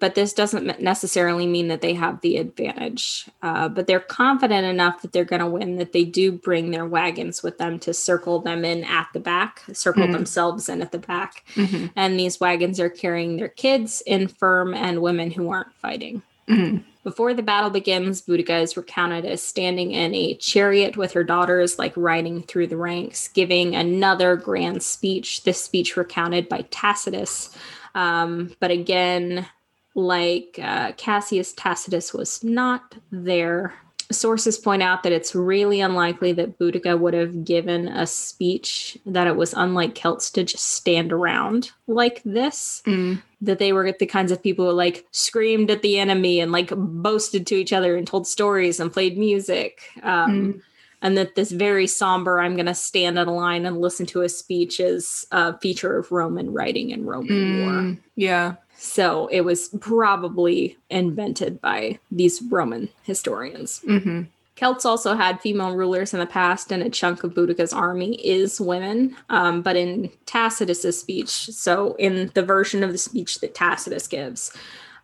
But 0.00 0.14
this 0.14 0.32
doesn't 0.32 0.80
necessarily 0.80 1.44
mean 1.44 1.66
that 1.68 1.80
they 1.80 1.94
have 1.94 2.20
the 2.20 2.36
advantage. 2.36 3.28
Uh, 3.42 3.68
but 3.68 3.88
they're 3.88 3.98
confident 3.98 4.64
enough 4.64 5.02
that 5.02 5.12
they're 5.12 5.24
going 5.24 5.40
to 5.40 5.46
win 5.48 5.76
that 5.78 5.92
they 5.92 6.04
do 6.04 6.30
bring 6.30 6.70
their 6.70 6.86
wagons 6.86 7.42
with 7.42 7.58
them 7.58 7.80
to 7.80 7.92
circle 7.92 8.38
them 8.38 8.64
in 8.64 8.84
at 8.84 9.08
the 9.12 9.18
back, 9.18 9.64
circle 9.72 10.06
Mhm. 10.06 10.12
themselves 10.12 10.68
in 10.68 10.82
at 10.82 10.92
the 10.92 10.98
back. 11.00 11.42
Mhm. 11.56 11.90
And 11.96 12.16
these 12.20 12.38
wagons 12.38 12.78
are 12.78 12.88
carrying 12.88 13.38
their 13.38 13.48
kids, 13.48 14.00
infirm, 14.06 14.72
and 14.72 15.02
women 15.02 15.32
who 15.32 15.50
aren't 15.50 15.74
fighting. 15.74 16.22
Mhm. 16.48 16.84
Before 17.04 17.32
the 17.32 17.42
battle 17.42 17.70
begins, 17.70 18.22
Boudica 18.22 18.62
is 18.62 18.76
recounted 18.76 19.24
as 19.24 19.42
standing 19.42 19.92
in 19.92 20.14
a 20.14 20.34
chariot 20.34 20.96
with 20.96 21.12
her 21.12 21.24
daughters, 21.24 21.78
like 21.78 21.92
riding 21.96 22.42
through 22.42 22.66
the 22.66 22.76
ranks, 22.76 23.28
giving 23.28 23.74
another 23.74 24.36
grand 24.36 24.82
speech. 24.82 25.44
This 25.44 25.62
speech 25.62 25.96
recounted 25.96 26.48
by 26.48 26.62
Tacitus. 26.70 27.56
Um, 27.94 28.54
but 28.60 28.70
again, 28.70 29.46
like 29.94 30.58
uh, 30.62 30.92
Cassius 30.92 31.52
Tacitus 31.52 32.12
was 32.12 32.42
not 32.44 32.94
there. 33.10 33.74
Sources 34.10 34.56
point 34.56 34.82
out 34.82 35.02
that 35.02 35.12
it's 35.12 35.34
really 35.34 35.80
unlikely 35.80 36.32
that 36.32 36.58
Boudica 36.58 36.98
would 36.98 37.12
have 37.14 37.44
given 37.44 37.88
a 37.88 38.06
speech, 38.06 38.96
that 39.04 39.26
it 39.26 39.36
was 39.36 39.52
unlike 39.52 39.94
Celts 39.94 40.30
to 40.30 40.44
just 40.44 40.64
stand 40.64 41.12
around 41.12 41.70
like 41.86 42.22
this 42.24 42.82
Mm. 42.86 43.22
that 43.42 43.58
they 43.58 43.72
were 43.72 43.92
the 43.92 44.06
kinds 44.06 44.32
of 44.32 44.42
people 44.42 44.66
who 44.66 44.72
like 44.72 45.06
screamed 45.12 45.70
at 45.70 45.82
the 45.82 45.98
enemy 45.98 46.40
and 46.40 46.52
like 46.52 46.72
boasted 46.74 47.46
to 47.48 47.54
each 47.54 47.72
other 47.72 47.96
and 47.96 48.06
told 48.06 48.26
stories 48.26 48.80
and 48.80 48.92
played 48.92 49.18
music. 49.18 49.82
Um, 50.02 50.62
And 51.00 51.16
that 51.16 51.36
this 51.36 51.52
very 51.52 51.86
somber, 51.86 52.40
I'm 52.40 52.54
going 52.56 52.66
to 52.66 52.74
stand 52.74 53.20
in 53.20 53.28
a 53.28 53.32
line 53.32 53.66
and 53.66 53.80
listen 53.80 54.04
to 54.06 54.22
a 54.22 54.28
speech 54.28 54.80
is 54.80 55.28
a 55.30 55.56
feature 55.58 55.96
of 55.96 56.10
Roman 56.10 56.52
writing 56.52 56.92
and 56.92 57.06
Roman 57.06 57.60
war. 57.60 57.72
Mm. 57.72 57.98
Yeah. 58.16 58.54
So 58.80 59.26
it 59.26 59.40
was 59.40 59.70
probably 59.80 60.78
invented 60.88 61.60
by 61.60 61.98
these 62.10 62.40
Roman 62.40 62.88
historians. 63.02 63.80
hmm 63.80 64.22
Celts 64.54 64.84
also 64.84 65.14
had 65.14 65.40
female 65.40 65.76
rulers 65.76 66.12
in 66.12 66.18
the 66.18 66.26
past, 66.26 66.72
and 66.72 66.82
a 66.82 66.90
chunk 66.90 67.22
of 67.22 67.32
Boudica's 67.32 67.72
army 67.72 68.14
is 68.26 68.60
women. 68.60 69.16
Um, 69.28 69.62
but 69.62 69.76
in 69.76 70.10
Tacitus's 70.26 70.98
speech, 70.98 71.28
so 71.28 71.94
in 71.94 72.32
the 72.34 72.42
version 72.42 72.82
of 72.82 72.90
the 72.90 72.98
speech 72.98 73.38
that 73.38 73.54
Tacitus 73.54 74.08
gives, 74.08 74.52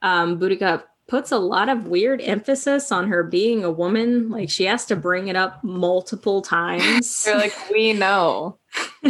um, 0.02 0.40
Boudica 0.40 0.82
puts 1.06 1.30
a 1.30 1.38
lot 1.38 1.68
of 1.68 1.86
weird 1.86 2.20
emphasis 2.20 2.90
on 2.90 3.06
her 3.09 3.22
being 3.22 3.62
a 3.62 3.70
woman. 3.70 4.28
Like 4.28 4.51
she 4.51 4.64
has 4.64 4.86
to 4.86 4.96
bring 4.96 5.28
it 5.28 5.36
up 5.36 5.62
multiple 5.62 6.42
times. 6.42 7.22
They're 7.22 7.36
like, 7.36 7.55
we 7.70 7.92
know. 7.92 8.59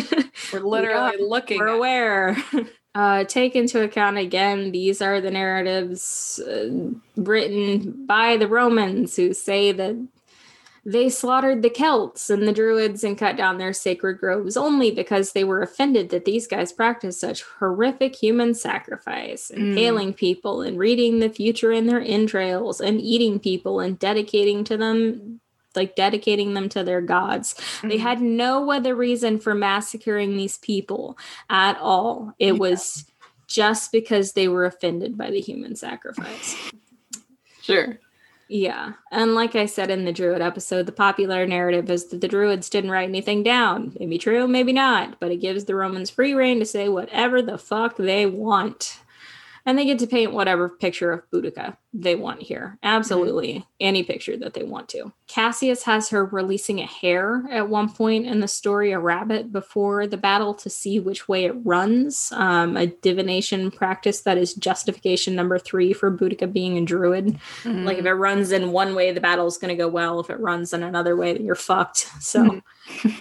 We're 0.52 0.60
literally 0.60 1.22
looking. 1.22 1.58
We're 1.58 1.68
aware. 1.68 2.36
Uh, 2.94 3.24
take 3.24 3.56
into 3.56 3.82
account 3.82 4.16
again, 4.18 4.70
these 4.70 5.02
are 5.02 5.20
the 5.20 5.30
narratives 5.30 6.38
uh, 6.46 6.70
written 7.16 8.06
by 8.06 8.36
the 8.36 8.46
Romans 8.46 9.16
who 9.16 9.34
say 9.34 9.72
that 9.72 9.96
they 10.86 11.08
slaughtered 11.08 11.62
the 11.62 11.70
Celts 11.70 12.28
and 12.30 12.46
the 12.46 12.52
Druids 12.52 13.02
and 13.02 13.16
cut 13.18 13.36
down 13.36 13.58
their 13.58 13.72
sacred 13.72 14.18
groves 14.18 14.56
only 14.56 14.90
because 14.90 15.32
they 15.32 15.42
were 15.42 15.62
offended 15.62 16.10
that 16.10 16.24
these 16.24 16.46
guys 16.46 16.72
practiced 16.72 17.20
such 17.20 17.42
horrific 17.58 18.14
human 18.14 18.54
sacrifice, 18.54 19.50
Mm. 19.52 19.70
impaling 19.70 20.12
people 20.12 20.60
and 20.60 20.78
reading 20.78 21.18
the 21.18 21.30
future 21.30 21.72
in 21.72 21.86
their 21.86 22.02
entrails 22.02 22.80
and 22.80 23.00
eating 23.00 23.40
people 23.40 23.80
and 23.80 23.98
dedicating 23.98 24.62
to 24.64 24.76
them. 24.76 25.40
Like 25.74 25.96
dedicating 25.96 26.55
them 26.55 26.68
to 26.70 26.82
their 26.84 27.01
gods. 27.01 27.55
They 27.82 27.96
Mhm. 27.96 28.01
had 28.01 28.20
no 28.22 28.70
other 28.70 28.94
reason 28.94 29.38
for 29.38 29.55
massacring 29.55 30.36
these 30.36 30.59
people 30.59 31.18
at 31.51 31.78
all. 31.80 32.34
It 32.38 32.52
Yeah. 32.55 32.59
was 32.59 33.05
just 33.46 33.92
because 33.92 34.32
they 34.32 34.48
were 34.48 34.64
offended 34.64 35.16
by 35.18 35.30
the 35.30 35.40
human 35.40 35.76
sacrifice. 35.76 36.56
Sure. 37.62 37.98
Yeah. 38.48 38.92
And 39.10 39.34
like 39.34 39.55
I 39.56 39.64
said 39.66 39.90
in 39.90 40.05
the 40.05 40.12
Druid 40.12 40.42
episode, 40.42 40.84
the 40.86 40.92
popular 40.92 41.46
narrative 41.46 41.88
is 41.90 42.06
that 42.09 42.20
the 42.20 42.28
Druids 42.28 42.68
didn't 42.68 42.90
write 42.90 43.09
anything 43.09 43.42
down. 43.42 43.94
Maybe 43.98 44.18
true, 44.18 44.46
maybe 44.46 44.72
not, 44.72 45.18
but 45.18 45.30
it 45.32 45.36
gives 45.40 45.64
the 45.64 45.74
Romans 45.74 46.10
free 46.10 46.34
reign 46.34 46.59
to 46.59 46.66
say 46.66 46.88
whatever 46.88 47.40
the 47.40 47.56
fuck 47.59 47.96
they 47.96 48.26
want. 48.26 48.98
And 49.66 49.78
they 49.78 49.86
get 49.86 49.98
to 50.00 50.06
paint 50.06 50.32
whatever 50.34 50.68
picture 50.68 51.10
of 51.10 51.30
Boudica 51.30 51.78
they 51.94 52.16
want 52.16 52.42
here. 52.42 52.78
Absolutely 52.82 53.64
any 53.80 54.02
picture 54.02 54.36
that 54.36 54.52
they 54.52 54.62
want 54.62 54.90
to. 54.90 55.12
Cassius 55.26 55.84
has 55.84 56.10
her 56.10 56.24
releasing 56.26 56.80
a 56.80 56.86
hare 56.86 57.44
at 57.50 57.68
one 57.70 57.88
point 57.90 58.26
in 58.26 58.40
the 58.40 58.48
story, 58.48 58.92
a 58.92 58.98
rabbit, 58.98 59.52
before 59.52 60.06
the 60.06 60.18
battle 60.18 60.52
to 60.54 60.68
see 60.68 61.00
which 61.00 61.28
way 61.28 61.44
it 61.46 61.52
runs. 61.64 62.30
Um, 62.32 62.76
a 62.76 62.88
divination 62.88 63.70
practice 63.70 64.20
that 64.22 64.36
is 64.36 64.52
justification 64.52 65.34
number 65.34 65.58
three 65.58 65.94
for 65.94 66.10
Boudica 66.10 66.52
being 66.52 66.76
a 66.76 66.84
druid. 66.84 67.38
Mm. 67.62 67.84
Like 67.84 67.96
if 67.98 68.04
it 68.04 68.12
runs 68.12 68.52
in 68.52 68.70
one 68.72 68.94
way, 68.94 69.12
the 69.12 69.20
battle's 69.20 69.56
going 69.56 69.74
to 69.74 69.82
go 69.82 69.88
well. 69.88 70.20
If 70.20 70.28
it 70.28 70.40
runs 70.40 70.74
in 70.74 70.82
another 70.82 71.16
way, 71.16 71.32
then 71.32 71.44
you're 71.46 71.54
fucked. 71.54 72.08
So 72.20 72.42
Mhm. 72.44 72.62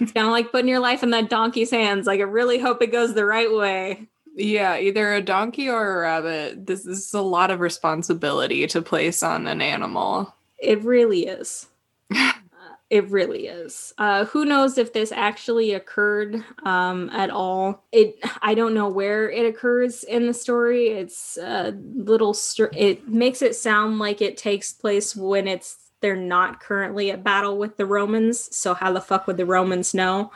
it's 0.02 0.12
kind 0.12 0.26
of 0.26 0.32
like 0.32 0.50
putting 0.52 0.68
your 0.68 0.80
life 0.80 1.02
in 1.02 1.10
that 1.10 1.30
donkey's 1.30 1.70
hands. 1.70 2.06
Like 2.06 2.20
I 2.20 2.24
really 2.24 2.58
hope 2.58 2.82
it 2.82 2.92
goes 2.92 3.14
the 3.14 3.24
right 3.24 3.50
way. 3.50 4.08
Yeah, 4.34 4.78
either 4.78 5.14
a 5.14 5.20
donkey 5.20 5.68
or 5.68 5.98
a 5.98 6.00
rabbit. 6.02 6.66
This, 6.66 6.86
is 6.86 7.14
a 7.14 7.20
lot 7.20 7.50
of 7.50 7.60
responsibility 7.60 8.66
to 8.66 8.82
place 8.82 9.22
on 9.22 9.46
an 9.46 9.62
animal. 9.62 10.34
It 10.58 10.82
really 10.82 11.26
is. 11.26 11.66
Uh, 12.56 12.76
it 12.88 13.10
really 13.10 13.48
is. 13.48 13.92
Uh, 13.98 14.24
who 14.26 14.44
knows 14.44 14.78
if 14.78 14.92
this 14.92 15.10
actually 15.10 15.72
occurred 15.72 16.44
um, 16.62 17.10
at 17.10 17.28
all? 17.28 17.82
It. 17.90 18.16
I 18.42 18.54
don't 18.54 18.74
know 18.74 18.88
where 18.88 19.28
it 19.28 19.44
occurs 19.44 20.04
in 20.04 20.28
the 20.28 20.32
story. 20.34 20.88
It's 20.90 21.36
a 21.36 21.74
little. 21.96 22.32
Str- 22.32 22.66
it 22.72 23.08
makes 23.08 23.42
it 23.42 23.56
sound 23.56 23.98
like 23.98 24.22
it 24.22 24.36
takes 24.36 24.72
place 24.72 25.16
when 25.16 25.48
it's 25.48 25.76
they're 26.00 26.14
not 26.14 26.60
currently 26.60 27.10
at 27.10 27.24
battle 27.24 27.58
with 27.58 27.76
the 27.76 27.86
Romans. 27.86 28.54
So 28.54 28.74
how 28.74 28.92
the 28.92 29.00
fuck 29.00 29.26
would 29.26 29.38
the 29.38 29.46
Romans 29.46 29.92
know? 29.92 30.30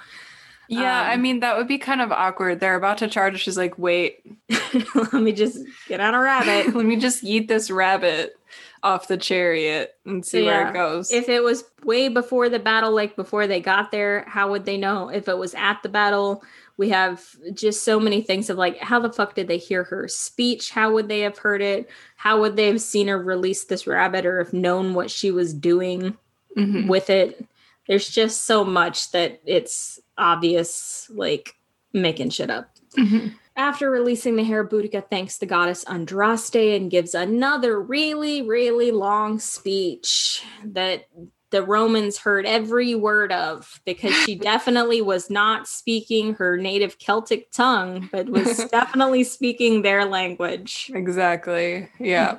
Yeah, 0.69 1.03
I 1.03 1.15
Um, 1.15 1.23
mean 1.23 1.41
that 1.41 1.57
would 1.57 1.67
be 1.69 1.79
kind 1.79 2.01
of 2.03 2.13
awkward. 2.13 2.61
They're 2.61 2.75
about 2.77 2.99
to 2.99 3.09
charge. 3.09 3.41
She's 3.41 3.57
like, 3.57 3.79
"Wait, 3.79 4.21
Let 4.95 5.13
me 5.23 5.33
just 5.33 5.59
get 5.89 6.01
on 6.01 6.15
a 6.15 6.21
rabbit. 6.21 6.75
let 6.75 6.85
me 6.85 6.97
just 6.97 7.25
eat 7.25 7.49
this 7.49 7.71
rabbit 7.71 8.39
off 8.83 9.09
the 9.09 9.17
chariot 9.17 9.95
and 10.07 10.25
see 10.25 10.43
where 10.45 10.61
Yeah. 10.61 10.71
it 10.71 10.75
goes." 10.75 11.11
If 11.11 11.29
it 11.29 11.43
was 11.43 11.65
way 11.85 12.09
before 12.09 12.49
the 12.49 12.59
battle, 12.59 12.93
like 12.93 13.17
before 13.17 13.47
they 13.47 13.61
got 13.61 13.91
there, 13.91 14.25
how 14.29 14.51
would 14.51 14.65
they 14.67 14.77
know? 14.77 15.09
If 15.09 15.27
it 15.29 15.39
was 15.39 15.55
at 15.55 15.83
the 15.83 15.89
battle, 15.89 16.43
we 16.77 16.91
have 16.91 17.25
just 17.55 17.83
so 17.83 17.99
many 17.99 18.21
things 18.23 18.51
of 18.51 18.57
like, 18.59 18.79
how 18.79 19.01
the 19.01 19.13
fuck 19.13 19.35
did 19.35 19.49
they 19.49 19.59
hear 19.59 19.85
her 19.85 20.07
speech? 20.07 20.71
How 20.71 20.93
would 20.93 21.09
they 21.09 21.21
have 21.21 21.39
heard 21.39 21.61
it? 21.63 21.89
How 22.17 22.41
would 22.41 22.57
they 22.57 22.67
have 22.69 22.81
seen 22.81 23.09
her 23.09 23.19
release 23.21 23.65
this 23.65 23.87
rabbit 23.87 24.25
or 24.27 24.39
have 24.45 24.53
known 24.53 24.95
what 24.95 25.11
she 25.11 25.31
was 25.33 25.53
doing 25.55 26.17
Mhm. 26.57 26.87
with 26.89 27.11
it? 27.11 27.45
There's 27.89 28.09
just 28.09 28.45
so 28.45 28.65
much 28.65 29.11
that 29.13 29.41
it's 29.45 29.99
obvious, 30.19 31.11
like 31.15 31.55
making 31.93 32.31
shit 32.31 32.51
up. 32.51 32.71
Mhm. 32.97 33.35
After 33.57 33.91
releasing 33.91 34.37
the 34.37 34.45
hare, 34.45 34.67
Boudica 34.67 35.03
thanks 35.11 35.39
the 35.39 35.47
goddess 35.47 35.85
Andraste 35.87 36.77
and 36.77 36.91
gives 36.91 37.15
another 37.15 37.81
really, 37.81 38.43
really 38.43 38.93
long 38.93 39.41
speech 39.41 40.43
that 40.65 41.07
the 41.51 41.63
Romans 41.63 42.19
heard 42.19 42.45
every 42.45 42.95
word 42.95 43.33
of 43.33 43.81
because 43.85 44.15
she 44.15 44.35
definitely 44.39 45.01
was 45.01 45.31
not 45.31 45.67
speaking 45.67 46.35
her 46.35 46.57
native 46.57 46.99
Celtic 46.99 47.51
tongue, 47.51 48.09
but 48.13 48.29
was 48.29 48.65
definitely 48.71 49.25
speaking 49.25 49.83
their 49.83 50.05
language. 50.05 50.91
Exactly. 50.95 51.89
Yeah. 51.99 52.39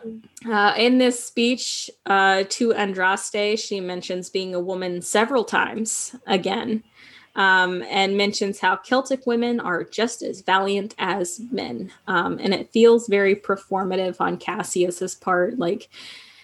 Uh, 0.50 0.74
in 0.78 1.00
this 1.00 1.24
speech 1.24 1.90
uh, 2.06 2.44
to 2.50 2.70
Andraste, 2.70 3.60
she 3.60 3.80
mentions 3.80 4.30
being 4.30 4.54
a 4.54 4.60
woman 4.60 5.02
several 5.02 5.44
times 5.44 6.16
again, 6.28 6.84
um, 7.36 7.84
and 7.90 8.18
mentions 8.18 8.60
how 8.60 8.76
Celtic 8.76 9.26
women 9.26 9.60
are 9.60 9.84
just 9.84 10.22
as 10.22 10.42
valiant 10.42 10.96
as 10.98 11.40
men. 11.52 11.92
Um, 12.08 12.40
and 12.42 12.54
it 12.54 12.72
feels 12.72 13.08
very 13.08 13.36
performative 13.36 14.18
on 14.20 14.38
Cassius's 14.38 15.16
part. 15.16 15.58
Like 15.58 15.90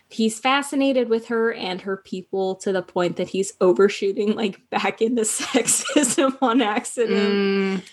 he's 0.10 0.40
fascinated 0.40 1.10
with 1.10 1.28
her 1.28 1.54
and 1.54 1.82
her 1.82 1.98
people 1.98 2.56
to 2.56 2.72
the 2.72 2.82
point 2.82 3.18
that 3.18 3.30
he's 3.30 3.54
overshooting 3.62 4.36
like 4.36 4.68
back 4.70 5.02
into 5.02 5.22
sexism 5.24 6.38
on 6.42 6.62
accident. 6.62 7.82
Mm, 7.82 7.84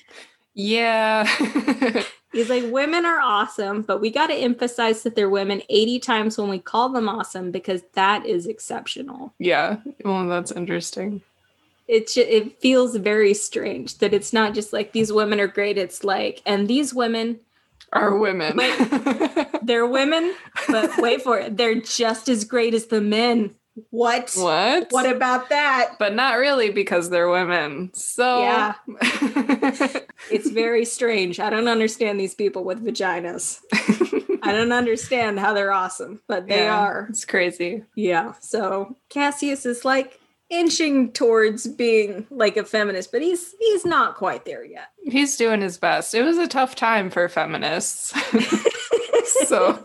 yeah. 0.55 2.03
He's 2.33 2.49
like, 2.49 2.65
women 2.73 3.05
are 3.05 3.21
awesome, 3.21 3.83
but 3.83 4.01
we 4.01 4.11
got 4.11 4.29
to 4.29 4.35
emphasize 4.35 5.03
that 5.03 5.15
they're 5.15 5.29
women 5.29 5.61
80 5.69 5.99
times 5.99 6.39
when 6.39 6.49
we 6.49 6.59
call 6.59 6.89
them 6.89 7.07
awesome 7.07 7.51
because 7.51 7.83
that 7.93 8.25
is 8.25 8.47
exceptional. 8.47 9.35
yeah. 9.39 9.77
Well, 10.03 10.27
that's 10.29 10.51
interesting. 10.51 11.21
It, 11.89 12.17
it 12.17 12.61
feels 12.61 12.97
very 12.97 13.35
strange 13.35 13.99
that 13.99 14.15
it's 14.15 14.33
not 14.33 14.55
just 14.55 14.73
like 14.73 14.93
these 14.93 15.13
women 15.13 15.41
are 15.41 15.47
great. 15.49 15.77
It's 15.79 16.05
like, 16.05 16.41
and 16.47 16.69
these 16.69 16.95
women, 16.95 17.41
Are 17.93 18.17
women. 18.17 18.57
they're 19.63 19.87
women, 19.87 20.35
but 20.69 20.97
wait 20.99 21.23
for 21.23 21.39
it. 21.39 21.57
They're 21.57 21.81
just 21.81 22.29
as 22.29 22.45
great 22.45 22.73
as 22.75 22.87
the 22.87 23.01
men. 23.01 23.55
What? 23.91 24.33
What? 24.37 24.89
What 24.91 25.07
about 25.11 25.49
that? 25.49 25.95
But 25.99 26.15
not 26.15 26.37
really 26.39 26.71
because 26.71 27.09
they're 27.11 27.31
women. 27.31 27.91
So 27.95 28.41
Yeah. 28.41 28.75
It's 30.31 30.49
very 30.51 30.85
strange. 30.85 31.41
I 31.41 31.51
don't 31.51 31.69
understand 31.69 32.19
these 32.21 32.35
people 32.35 32.65
with 32.65 32.85
vaginas. 32.85 33.61
I 34.43 34.53
don't 34.53 34.73
understand 34.73 35.39
how 35.41 35.53
they're 35.53 35.73
awesome, 35.73 36.21
but 36.29 36.47
they 36.49 36.65
Yeah, 36.65 36.79
are. 36.79 37.07
It's 37.11 37.25
crazy. 37.25 37.85
Yeah. 37.97 38.33
So 38.41 38.97
Cassius 39.09 39.67
is 39.67 39.85
like 39.85 40.19
inching 40.53 41.11
towards 41.13 41.67
being 41.67 42.27
like 42.31 42.57
a 42.57 42.65
feminist, 42.65 43.11
but 43.11 43.23
he's 43.23 43.55
he's 43.59 43.85
not 43.85 44.15
quite 44.15 44.45
there 44.45 44.65
yet. 44.65 44.89
He's 45.03 45.37
doing 45.37 45.63
his 45.63 45.79
best. 45.79 46.15
It 46.15 46.23
was 46.23 46.39
a 46.39 46.47
tough 46.47 46.75
time 46.77 47.11
for 47.11 47.29
feminists. 47.29 48.13
so 49.47 49.83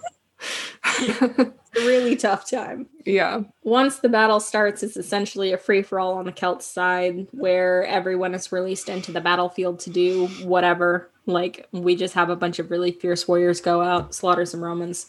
a 1.00 1.54
really 1.76 2.16
tough 2.16 2.50
time. 2.50 2.88
yeah. 3.06 3.42
Once 3.64 4.00
the 4.00 4.10
battle 4.10 4.40
starts, 4.40 4.84
it's 4.84 4.98
essentially 4.98 5.54
a 5.54 5.58
free 5.58 5.82
for 5.82 6.00
all 6.00 6.14
on 6.14 6.26
the 6.26 6.32
Celt 6.32 6.62
side 6.62 7.28
where 7.32 7.86
everyone 7.86 8.34
is 8.34 8.52
released 8.52 8.90
into 8.90 9.12
the 9.12 9.22
battlefield 9.22 9.80
to 9.82 9.90
do 9.90 10.28
whatever. 10.44 11.10
Like, 11.26 11.68
we 11.72 11.96
just 11.96 12.14
have 12.14 12.30
a 12.30 12.36
bunch 12.36 12.60
of 12.60 12.72
really 12.72 12.92
fierce 12.92 13.28
warriors 13.28 13.62
go 13.62 13.82
out, 13.82 14.16
slaughter 14.16 14.46
some 14.46 14.64
Romans. 14.64 15.08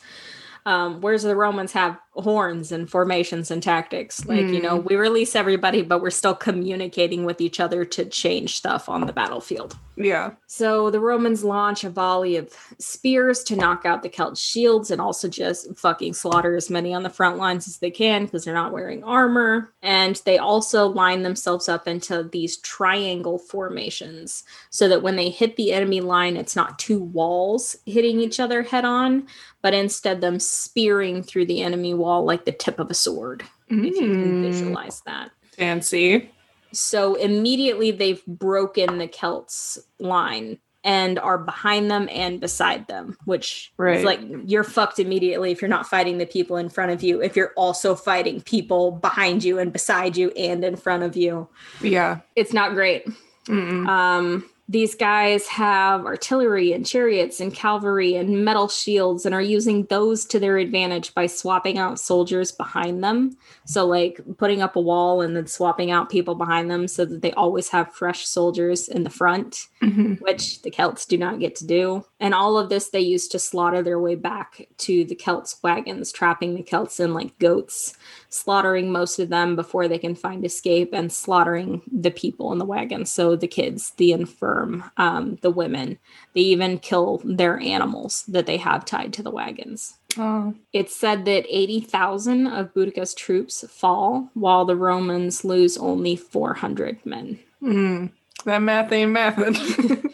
Um, 0.67 1.01
whereas 1.01 1.23
the 1.23 1.37
Romans 1.37 1.73
have 1.73 1.99
horns 2.23 2.73
and 2.73 2.91
formations 2.91 3.51
and 3.51 3.63
tactics. 3.63 4.25
Like, 4.27 4.47
you 4.47 4.61
know, 4.61 4.81
hmm. 4.81 4.87
we 4.87 4.97
release 4.97 5.37
everybody, 5.37 5.83
but 5.83 6.01
we're 6.01 6.11
still 6.11 6.35
communicating 6.35 7.25
with 7.25 7.41
each 7.41 7.61
other 7.61 7.85
to 7.85 8.05
change 8.05 8.57
stuff 8.57 8.89
on 8.89 9.07
the 9.07 9.13
battlefield. 9.13 9.77
Yeah. 9.97 10.33
So 10.47 10.91
the 10.91 11.01
Romans 11.01 11.43
launch 11.43 11.83
a 11.83 11.91
volley 11.91 12.37
of 12.37 12.55
spears 12.79 13.43
to 13.45 13.57
knock 13.57 13.85
out 13.85 14.03
the 14.03 14.09
Celt 14.09 14.39
shields 14.39 14.93
and 14.93 15.01
also 15.01 15.29
just 15.29 15.77
fucking 15.77 16.15
slaughter 16.15 16.55
as 16.55 16.71
many 16.71 16.95
on 16.95 17.03
the 17.03 17.11
front 17.11 17.37
lines 17.37 17.67
as 17.67 17.79
they 17.79 17.91
can 17.91 18.25
because 18.25 18.45
they're 18.45 18.55
not 18.55 18.73
wearing 18.73 19.03
armor. 19.03 19.73
And 19.83 20.21
they 20.25 20.39
also 20.39 20.87
line 20.87 21.23
themselves 21.23 21.69
up 21.69 21.89
into 21.89 22.29
these 22.31 22.59
triangle 22.59 23.39
formations 23.39 24.45
so 24.71 24.89
that 24.89 25.03
when 25.03 25.17
they 25.17 25.31
hit 25.31 25.57
the 25.57 25.73
enemy 25.73 26.01
line, 26.01 26.37
it's 26.37 26.55
not 26.55 26.79
two 26.79 27.01
walls 27.01 27.77
hitting 27.85 28.21
each 28.21 28.39
other 28.39 28.63
head 28.63 28.85
on, 28.85 29.27
but 29.63 29.75
instead 29.75 30.21
them 30.21 30.39
spearing 30.39 31.23
through 31.23 31.47
the 31.47 31.63
enemy 31.63 31.95
wall 31.95 32.08
like 32.25 32.45
the 32.45 32.53
tip 32.53 32.79
of 32.79 32.91
a 32.91 32.95
sword, 32.95 33.43
if 33.69 33.95
you 33.97 34.17
can 34.17 34.37
Mm, 34.37 34.41
visualize 34.43 35.03
that. 35.07 35.31
fancy. 35.57 36.31
So 36.73 37.15
immediately 37.15 37.91
they've 37.91 38.25
broken 38.27 38.99
the 38.99 39.09
Celts 39.09 39.79
line 39.99 40.59
and 40.85 41.19
are 41.19 41.39
behind 41.39 41.91
them 41.91 42.09
and 42.13 42.41
beside 42.41 42.87
them, 42.87 43.17
which 43.25 43.73
Right. 43.77 43.99
is 43.99 44.05
like 44.05 44.21
you're 44.47 44.65
fucked 44.65 44.99
immediately 44.99 45.51
if 45.51 45.61
you're 45.61 45.69
not 45.69 45.87
fighting 45.89 46.19
the 46.19 46.27
people 46.27 46.57
in 46.57 46.69
front 46.69 46.93
of 46.93 47.03
you, 47.03 47.21
if 47.23 47.37
you're 47.37 47.53
also 47.57 47.95
fighting 47.95 48.41
people 48.43 48.93
behind 48.93 49.43
you 49.45 49.59
and 49.59 49.73
beside 49.73 50.17
you 50.17 50.31
and 50.37 50.63
in 50.65 50.77
front 50.77 51.03
of 51.03 51.17
you. 51.17 51.49
Yeah. 51.83 52.21
It's 52.37 52.53
not 52.53 52.75
great. 52.75 53.07
Mm-mm. 53.47 53.87
Um, 53.89 54.45
these 54.71 54.95
guys 54.95 55.47
have 55.47 56.05
artillery 56.05 56.75
and 56.75 56.85
chariots 56.85 57.41
and 57.41 57.55
cavalry 57.55 58.15
and 58.17 58.45
metal 58.45 58.69
shields 58.69 59.25
and 59.25 59.35
are 59.35 59.41
using 59.41 59.85
those 59.87 60.27
to 60.27 60.39
their 60.39 60.59
advantage 60.59 61.15
by 61.15 61.27
swapping 61.27 61.79
out 61.79 61.99
soldiers 61.99 62.53
behind 62.53 63.03
them. 63.03 63.35
So, 63.65 63.87
like 63.87 64.21
putting 64.37 64.61
up 64.61 64.77
a 64.77 64.81
wall 64.81 65.23
and 65.23 65.35
then 65.35 65.47
swapping 65.47 65.91
out 65.91 66.11
people 66.11 66.35
behind 66.35 66.71
them 66.71 66.87
so 66.87 67.07
that 67.07 67.23
they 67.23 67.33
always 67.33 67.71
have 67.71 67.95
fresh 67.95 68.27
soldiers 68.27 68.89
in 68.89 69.05
the 69.05 69.11
front, 69.11 69.69
Mhm. 69.83 70.21
which 70.21 70.61
the 70.61 70.71
Celts 70.71 71.07
do 71.07 71.17
not 71.17 71.41
get 71.41 71.57
to 71.57 71.67
do. 71.67 72.05
And 72.21 72.35
all 72.35 72.59
of 72.59 72.69
this 72.69 72.91
they 72.91 73.01
use 73.01 73.27
to 73.29 73.39
slaughter 73.39 73.83
their 73.83 73.99
way 73.99 74.17
back 74.17 74.69
to 74.79 75.05
the 75.05 75.15
Celts' 75.15 75.57
wagons, 75.63 76.13
trapping 76.13 76.55
the 76.55 76.63
Celts 76.63 77.01
in 77.01 77.15
like 77.15 77.39
goats 77.39 77.95
slaughtering 78.31 78.93
most 78.93 79.19
of 79.19 79.29
them 79.29 79.57
before 79.57 79.89
they 79.89 79.99
can 79.99 80.15
find 80.15 80.45
escape 80.45 80.91
and 80.93 81.13
slaughtering 81.13 81.83
the 81.91 82.11
people 82.11 82.53
in 82.53 82.59
the 82.59 82.65
wagon 82.65 83.05
so 83.05 83.35
the 83.37 83.49
kids 83.49 83.91
the 83.97 84.13
infirm 84.13 84.85
um, 84.97 85.39
the 85.43 85.51
women 85.51 85.99
they 86.35 86.41
even 86.41 86.79
kill 86.79 87.21
their 87.25 87.59
animals 87.61 88.25
that 88.29 88.47
they 88.47 88.57
have 88.57 88.85
tied 88.85 89.13
to 89.13 89.23
the 89.23 89.31
wagons 89.31 89.95
Oh. 90.17 90.55
it's 90.73 90.97
said 90.97 91.27
that 91.27 91.45
80,000 91.49 92.47
of 92.49 92.75
Boudica's 92.75 93.15
troops 93.15 93.65
fall 93.71 94.31
while 94.35 94.65
the 94.65 94.75
Romans 94.75 95.45
lose 95.45 95.77
only 95.77 96.17
400 96.17 97.05
men. 97.07 97.39
Mm. 97.63 98.11
That 98.45 98.59
math 98.61 98.91
ain't 98.91 99.15
mathing. 99.17 99.55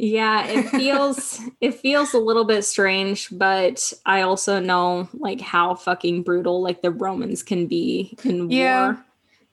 Yeah, 0.00 0.46
it 0.46 0.68
feels 0.70 1.40
it 1.60 1.74
feels 1.74 2.14
a 2.14 2.18
little 2.18 2.44
bit 2.44 2.64
strange, 2.64 3.28
but 3.32 3.92
I 4.06 4.20
also 4.22 4.60
know 4.60 5.08
like 5.12 5.40
how 5.40 5.74
fucking 5.74 6.22
brutal 6.22 6.62
like 6.62 6.82
the 6.82 6.92
Romans 6.92 7.42
can 7.42 7.66
be 7.66 8.16
in 8.24 8.48
Yeah. 8.48 8.86
war. 8.92 9.04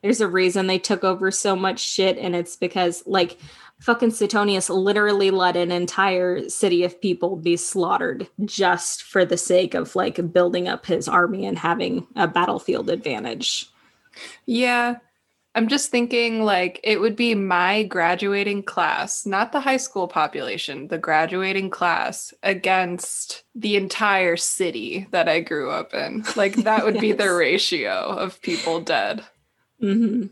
There's 0.02 0.20
a 0.20 0.28
reason 0.28 0.68
they 0.68 0.78
took 0.78 1.02
over 1.02 1.32
so 1.32 1.56
much 1.56 1.80
shit, 1.80 2.16
and 2.16 2.36
it's 2.36 2.54
because 2.54 3.02
like 3.06 3.38
fucking 3.80 4.12
Suetonius 4.12 4.70
literally 4.70 5.32
let 5.32 5.56
an 5.56 5.72
entire 5.72 6.48
city 6.48 6.84
of 6.84 7.00
people 7.00 7.34
be 7.34 7.56
slaughtered 7.56 8.28
just 8.44 9.02
for 9.02 9.24
the 9.24 9.36
sake 9.36 9.74
of 9.74 9.96
like 9.96 10.32
building 10.32 10.68
up 10.68 10.86
his 10.86 11.08
army 11.08 11.44
and 11.44 11.58
having 11.58 12.06
a 12.14 12.28
battlefield 12.28 12.88
advantage. 12.88 13.68
yeah. 14.46 14.96
I'm 15.56 15.68
just 15.68 15.90
thinking 15.90 16.42
like 16.42 16.78
it 16.84 17.00
would 17.00 17.16
be 17.16 17.34
my 17.34 17.82
graduating 17.84 18.62
class, 18.62 19.24
not 19.24 19.52
the 19.52 19.60
high 19.60 19.78
school 19.78 20.06
population, 20.06 20.88
the 20.88 20.98
graduating 20.98 21.70
class 21.70 22.34
against 22.42 23.42
the 23.54 23.76
entire 23.76 24.36
city 24.36 25.06
that 25.12 25.30
I 25.30 25.40
grew 25.40 25.70
up 25.70 25.94
in. 25.94 26.24
Like 26.36 26.56
that 26.64 26.84
would 26.84 27.00
be 27.00 27.12
the 27.12 27.32
ratio 27.32 27.90
of 27.90 28.40
people 28.42 28.80
dead. 28.82 29.24
hmm 29.80 30.26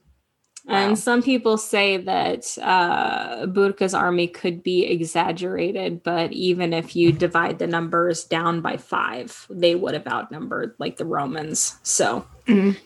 Wow. 0.67 0.77
And 0.77 0.99
some 0.99 1.23
people 1.23 1.59
say 1.59 1.99
that 1.99 2.57
uh, 2.63 3.45
Burka's 3.45 3.93
army 3.93 4.27
could 4.29 4.63
be 4.63 4.87
exaggerated, 4.87 6.03
but 6.03 6.33
even 6.33 6.73
if 6.73 6.97
you 6.97 7.13
divide 7.13 7.59
the 7.59 7.67
numbers 7.67 8.25
down 8.25 8.63
by 8.63 8.79
five, 8.79 9.47
they 9.51 9.75
would 9.75 9.93
have 9.93 10.07
outnumbered 10.07 10.75
like 10.79 10.97
the 10.97 11.05
Romans. 11.05 11.79
So, 11.83 12.27
Mhm. 12.47 12.79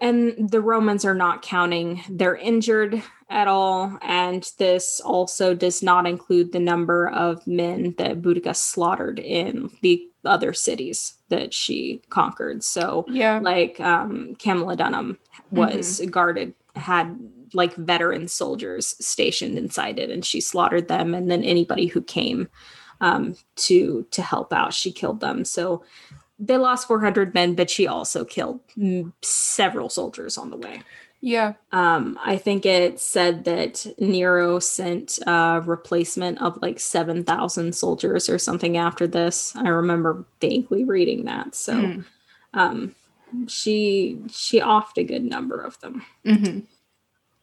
And 0.00 0.50
the 0.50 0.60
Romans 0.60 1.04
are 1.04 1.14
not 1.14 1.42
counting 1.42 2.02
their 2.08 2.36
injured 2.36 3.02
at 3.28 3.48
all. 3.48 3.98
And 4.02 4.50
this 4.58 5.00
also 5.00 5.54
does 5.54 5.82
not 5.82 6.06
include 6.06 6.52
the 6.52 6.60
number 6.60 7.08
of 7.08 7.46
men 7.46 7.94
that 7.98 8.22
Boudica 8.22 8.54
slaughtered 8.54 9.18
in 9.18 9.70
the 9.82 10.06
other 10.24 10.52
cities 10.52 11.14
that 11.28 11.52
she 11.54 12.02
conquered. 12.10 12.62
So, 12.62 13.04
Yeah. 13.08 13.38
like 13.42 13.80
um 13.80 14.36
Camulodunum 14.38 15.16
was 15.50 16.00
guarded 16.10 16.54
had 16.74 17.18
like 17.54 17.74
veteran 17.76 18.28
soldiers 18.28 18.94
stationed 19.04 19.56
inside 19.56 19.98
it 19.98 20.10
and 20.10 20.24
she 20.24 20.40
slaughtered 20.40 20.88
them 20.88 21.14
and 21.14 21.30
then 21.30 21.42
anybody 21.42 21.86
who 21.86 22.02
came 22.02 22.48
um 23.00 23.34
to 23.54 24.06
to 24.10 24.20
help 24.20 24.52
out 24.52 24.74
she 24.74 24.90
killed 24.92 25.20
them 25.20 25.44
so 25.44 25.82
they 26.38 26.56
lost 26.58 26.86
400 26.88 27.32
men 27.34 27.54
but 27.54 27.70
she 27.70 27.86
also 27.86 28.24
killed 28.24 28.60
several 29.22 29.88
soldiers 29.88 30.36
on 30.38 30.50
the 30.50 30.56
way 30.56 30.82
Yeah. 31.20 31.54
um, 31.72 32.18
I 32.22 32.36
think 32.36 32.66
it 32.66 33.00
said 33.00 33.44
that 33.44 33.86
Nero 33.98 34.58
sent 34.60 35.18
a 35.26 35.62
replacement 35.64 36.40
of 36.42 36.58
like 36.62 36.78
7,000 36.78 37.74
soldiers 37.74 38.28
or 38.28 38.38
something 38.38 38.76
after 38.76 39.06
this. 39.06 39.56
I 39.56 39.68
remember 39.68 40.24
vaguely 40.40 40.84
reading 40.84 41.24
that. 41.24 41.54
So 41.54 41.72
Mm. 41.74 42.04
um, 42.54 42.94
she 43.48 44.18
she 44.30 44.60
offed 44.60 44.98
a 44.98 45.04
good 45.04 45.24
number 45.24 45.60
of 45.60 45.80
them. 45.80 46.04
Mhm. 46.24 46.62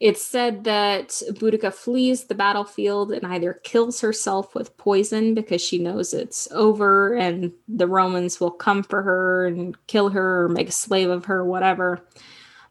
It's 0.04 0.22
said 0.22 0.66
that 0.66 1.12
Boudica 1.30 1.74
flees 1.74 2.26
the 2.26 2.36
battlefield 2.36 3.14
and 3.14 3.26
either 3.26 3.54
kills 3.64 4.02
herself 4.02 4.54
with 4.54 4.76
poison 4.76 5.34
because 5.34 5.62
she 5.62 5.78
knows 5.78 6.14
it's 6.14 6.46
over 6.52 7.14
and 7.14 7.54
the 7.70 7.88
Romans 7.88 8.38
will 8.38 8.52
come 8.52 8.84
for 8.84 9.02
her 9.02 9.46
and 9.46 9.78
kill 9.88 10.10
her 10.10 10.44
or 10.44 10.50
make 10.50 10.68
a 10.68 10.74
slave 10.74 11.10
of 11.10 11.24
her, 11.24 11.46
whatever. 11.46 12.06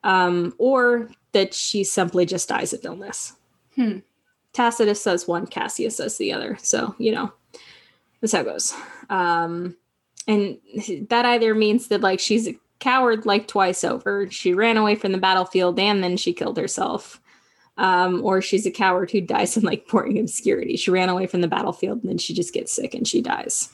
Um, 0.04 0.54
or 0.58 1.08
that 1.32 1.54
she 1.54 1.84
simply 1.84 2.26
just 2.26 2.50
dies 2.50 2.74
of 2.74 2.84
illness. 2.84 3.32
Hmm. 3.76 4.00
Tacitus 4.52 5.02
says 5.02 5.26
one, 5.26 5.46
Cassius 5.46 5.96
says 5.96 6.18
the 6.18 6.34
other. 6.34 6.58
So, 6.60 6.94
you 6.98 7.12
know, 7.12 7.32
that's 8.20 8.34
how 8.34 8.40
it 8.40 8.44
goes. 8.44 8.74
Um, 9.08 9.78
and 10.28 10.58
that 11.08 11.24
either 11.24 11.54
means 11.54 11.88
that 11.88 12.02
like 12.02 12.20
she's 12.20 12.46
a 12.46 12.58
coward 12.78 13.24
like 13.24 13.48
twice 13.48 13.84
over. 13.84 14.28
She 14.30 14.52
ran 14.52 14.76
away 14.76 14.96
from 14.96 15.12
the 15.12 15.18
battlefield 15.18 15.78
and 15.78 16.04
then 16.04 16.18
she 16.18 16.34
killed 16.34 16.58
herself. 16.58 17.21
Um, 17.78 18.22
or 18.22 18.42
she's 18.42 18.66
a 18.66 18.70
coward 18.70 19.10
who 19.10 19.22
dies 19.22 19.56
in 19.56 19.62
like 19.62 19.88
boring 19.88 20.18
obscurity. 20.18 20.76
She 20.76 20.90
ran 20.90 21.08
away 21.08 21.26
from 21.26 21.40
the 21.40 21.48
battlefield 21.48 22.02
and 22.02 22.10
then 22.10 22.18
she 22.18 22.34
just 22.34 22.52
gets 22.52 22.72
sick 22.72 22.94
and 22.94 23.08
she 23.08 23.22
dies. 23.22 23.70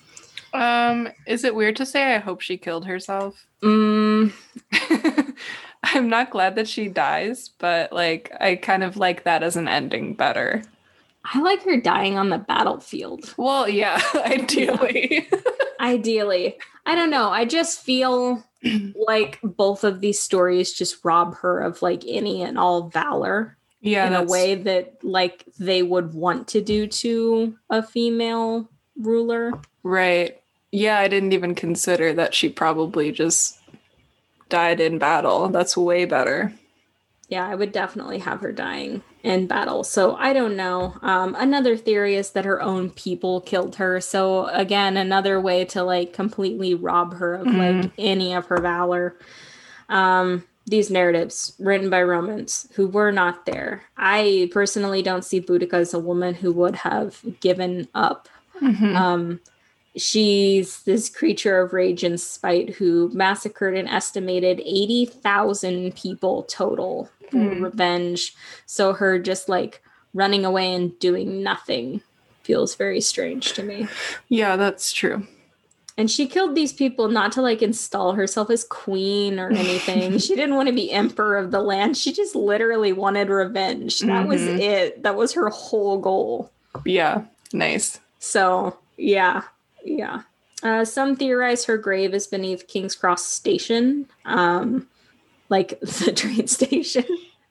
Um, 0.55 1.09
is 1.27 1.45
it 1.45 1.55
weird 1.55 1.77
to 1.77 1.87
say 1.87 2.15
I 2.15 2.19
hope 2.19 2.41
she 2.41 2.57
killed 2.57 2.87
herself? 2.87 3.47
Mm, 3.63 4.33
I'm 5.83 6.09
not 6.09 6.31
glad 6.31 6.55
that 6.57 6.69
she 6.69 6.89
dies, 6.89 7.51
but 7.59 7.93
like 7.93 8.33
I 8.41 8.57
kind 8.57 8.83
of 8.83 8.97
like 8.97 9.25
that 9.25 9.43
as 9.43 9.57
an 9.57 9.69
ending 9.69 10.15
better. 10.15 10.63
I 11.25 11.41
like 11.43 11.63
her 11.65 11.79
dying 11.79 12.17
on 12.17 12.31
the 12.31 12.39
battlefield. 12.39 13.35
Well, 13.37 13.69
yeah, 13.69 14.01
ideally. 14.15 15.29
Ideally. 15.81 16.59
I 16.87 16.95
don't 16.95 17.11
know. 17.11 17.29
I 17.31 17.45
just 17.45 17.81
feel 17.81 18.43
like 18.95 19.39
both 19.43 19.85
of 19.85 20.01
these 20.01 20.21
stories 20.21 20.73
just 20.73 21.05
rob 21.05 21.37
her 21.37 21.61
of 21.61 21.83
like 21.83 22.05
any 22.07 22.43
and 22.43 22.59
all 22.59 22.89
valor 22.89 23.58
Yeah, 23.89 24.07
in 24.07 24.15
a 24.15 24.23
way 24.25 24.55
that 24.55 25.03
like 25.03 25.45
they 25.59 25.83
would 25.83 26.15
want 26.15 26.49
to 26.49 26.61
do 26.61 26.87
to 26.87 27.57
a 27.71 27.83
female 27.83 28.69
ruler. 28.97 29.53
Right. 29.83 30.41
Yeah, 30.71 30.99
I 30.99 31.09
didn't 31.09 31.33
even 31.33 31.55
consider 31.55 32.13
that 32.15 32.35
she 32.35 32.49
probably 32.49 33.11
just 33.13 33.59
died 34.49 34.81
in 34.81 34.99
battle. 34.99 35.49
That's 35.49 35.77
way 35.77 36.05
better. 36.05 36.53
Yeah, 37.29 37.47
I 37.47 37.55
would 37.55 37.73
definitely 37.73 38.19
have 38.21 38.41
her 38.41 38.53
dying 38.53 39.03
in 39.23 39.47
battle. 39.47 39.85
So 39.85 40.17
I 40.17 40.33
don't 40.33 40.57
know. 40.57 40.97
Um, 41.03 41.35
another 41.39 41.77
theory 41.77 42.15
is 42.17 42.31
that 42.31 42.47
her 42.47 42.63
own 42.63 42.91
people 42.91 43.43
killed 43.43 43.77
her. 43.77 44.01
So 44.01 44.47
again, 44.47 44.97
another 44.97 45.39
way 45.39 45.67
to 45.67 45.83
like 45.83 46.15
completely 46.15 46.75
rob 46.75 47.15
her 47.15 47.35
of 47.35 47.47
like 47.47 47.91
any 47.99 48.33
of 48.33 48.47
her 48.47 48.61
valor. 48.61 49.17
Um, 49.91 50.45
these 50.69 50.91
narratives 50.91 51.55
written 51.59 51.89
by 51.91 52.03
Romans 52.03 52.69
who 52.75 52.87
were 52.87 53.11
not 53.13 53.47
there. 53.47 53.83
I 53.97 54.51
personally 54.53 55.03
don't 55.03 55.25
see 55.25 55.41
Boudica 55.41 55.75
as 55.75 55.95
a 55.95 55.99
woman 55.99 56.35
who 56.35 56.53
would 56.53 56.77
have 56.77 57.21
given 57.41 57.89
up 57.95 58.29
Mhm. 58.63 58.95
um, 58.97 59.41
she's 59.97 60.83
this 60.83 61.09
creature 61.09 61.61
of 61.61 61.73
rage 61.73 62.03
and 62.05 62.21
spite 62.21 62.71
who 62.71 63.09
massacred 63.15 63.77
an 63.77 63.87
estimated 63.89 64.61
80,000 64.65 65.95
people 65.95 66.43
total 66.45 67.09
for 67.31 67.39
Hmm. 67.39 67.63
revenge. 67.65 68.35
So 68.67 68.93
her 68.95 69.19
just 69.19 69.49
like 69.49 69.81
running 70.15 70.45
away 70.45 70.75
and 70.75 70.99
doing 70.99 71.43
nothing 71.43 72.01
feels 72.43 72.75
very 72.75 73.01
strange 73.01 73.53
to 73.55 73.63
me. 73.63 73.87
Yeah, 74.29 74.57
that's 74.57 74.93
true. 74.93 75.27
And 75.99 76.09
she 76.09 76.27
killed 76.29 76.55
these 76.55 76.73
people 76.73 77.09
not 77.09 77.33
to 77.33 77.43
like 77.43 77.61
install 77.61 78.13
herself 78.13 78.51
as 78.51 78.63
queen 78.65 79.39
or 79.41 79.51
anything. 79.51 80.17
she 80.19 80.37
didn't 80.37 80.55
want 80.55 80.69
to 80.69 80.75
be 80.75 80.93
emperor 80.93 81.37
of 81.37 81.51
the 81.51 81.61
land. 81.61 81.97
She 81.97 82.13
just 82.13 82.37
literally 82.37 82.93
wanted 82.93 83.29
revenge. 83.29 83.99
That 84.01 84.29
was 84.29 84.41
Mhm. 84.41 84.61
it. 84.61 85.03
That 85.03 85.17
was 85.17 85.33
her 85.33 85.49
whole 85.51 85.99
goal. 85.99 86.53
Yeah, 86.87 87.23
nice. 87.53 87.99
So 88.21 88.79
yeah, 88.97 89.43
yeah. 89.85 90.23
Uh, 90.63 90.85
some 90.85 91.17
theorize 91.17 91.65
her 91.65 91.77
grave 91.77 92.15
is 92.15 92.27
beneath 92.29 92.67
King's 92.69 92.95
Cross 92.95 93.25
Station, 93.25 94.07
um, 94.25 94.89
like 95.49 95.81
the 95.81 96.13
train 96.13 96.47
station. 96.47 97.05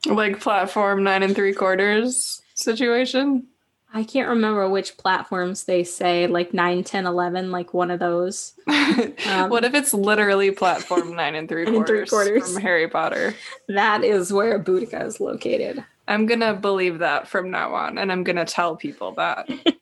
Like 0.06 0.40
platform 0.40 1.03
nine 1.03 1.22
and 1.24 1.36
three 1.36 1.53
quarters 1.53 2.41
situation. 2.53 3.48
I 3.94 4.04
can't 4.04 4.30
remember 4.30 4.68
which 4.70 4.98
platforms 4.98 5.64
they 5.64 5.84
say, 5.84 6.28
like 6.28 6.54
9, 6.54 6.84
10, 6.84 7.06
11, 7.06 7.52
like 7.52 7.74
one 7.74 7.90
of 7.90 8.00
those. 8.00 8.54
Um, 8.68 9.14
what 9.50 9.64
if 9.64 9.74
it's 9.74 9.94
literally 9.94 10.52
platform 10.52 11.16
nine 11.16 11.36
and 11.36 11.48
three 11.48 11.64
Nine 11.66 11.76
and 11.76 11.86
quarters, 11.86 12.10
three 12.10 12.18
quarters. 12.18 12.54
from 12.54 12.62
Harry 12.62 12.88
Potter? 12.88 13.34
That 13.70 14.04
is 14.04 14.32
where 14.34 14.60
Boudica 14.60 15.06
is 15.06 15.20
located. 15.20 15.84
I'm 16.10 16.26
gonna 16.26 16.54
believe 16.54 17.00
that 17.00 17.28
from 17.28 17.52
now 17.52 17.74
on, 17.74 17.98
and 17.98 18.12
I'm 18.12 18.24
gonna 18.24 18.46
tell 18.46 18.76
people 18.76 19.12
that. 19.14 19.50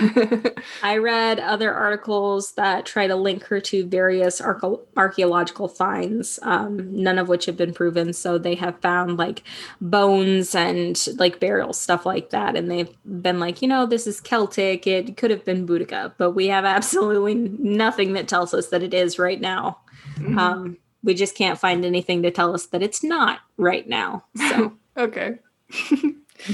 I 0.82 0.96
read 0.98 1.38
other 1.40 1.72
articles 1.72 2.52
that 2.52 2.86
try 2.86 3.06
to 3.06 3.16
link 3.16 3.44
her 3.44 3.60
to 3.60 3.86
various 3.86 4.40
archaeological 4.40 5.68
finds, 5.68 6.38
um, 6.42 7.02
none 7.02 7.18
of 7.18 7.28
which 7.28 7.46
have 7.46 7.56
been 7.56 7.74
proven. 7.74 8.12
So 8.12 8.38
they 8.38 8.54
have 8.56 8.80
found 8.80 9.16
like 9.16 9.42
bones 9.80 10.54
and 10.54 10.98
like 11.18 11.40
burial 11.40 11.72
stuff 11.72 12.06
like 12.06 12.30
that. 12.30 12.56
And 12.56 12.70
they've 12.70 12.94
been 13.04 13.40
like, 13.40 13.62
you 13.62 13.68
know, 13.68 13.86
this 13.86 14.06
is 14.06 14.20
Celtic. 14.20 14.86
It 14.86 15.16
could 15.16 15.30
have 15.30 15.44
been 15.44 15.66
Boudica, 15.66 16.12
but 16.18 16.32
we 16.32 16.48
have 16.48 16.64
absolutely 16.80 17.34
nothing 17.34 18.14
that 18.14 18.28
tells 18.28 18.54
us 18.54 18.68
that 18.68 18.82
it 18.82 18.94
is 18.94 19.18
right 19.18 19.40
now. 19.40 19.78
Mhm. 20.18 20.38
Um, 20.38 20.76
we 21.02 21.14
just 21.14 21.34
can't 21.34 21.58
find 21.58 21.84
anything 21.84 22.22
to 22.22 22.30
tell 22.30 22.54
us 22.54 22.66
that 22.66 22.82
it's 22.82 23.02
not 23.02 23.40
right 23.56 23.88
now. 23.88 24.24
So, 24.48 24.74
okay. 24.96 25.38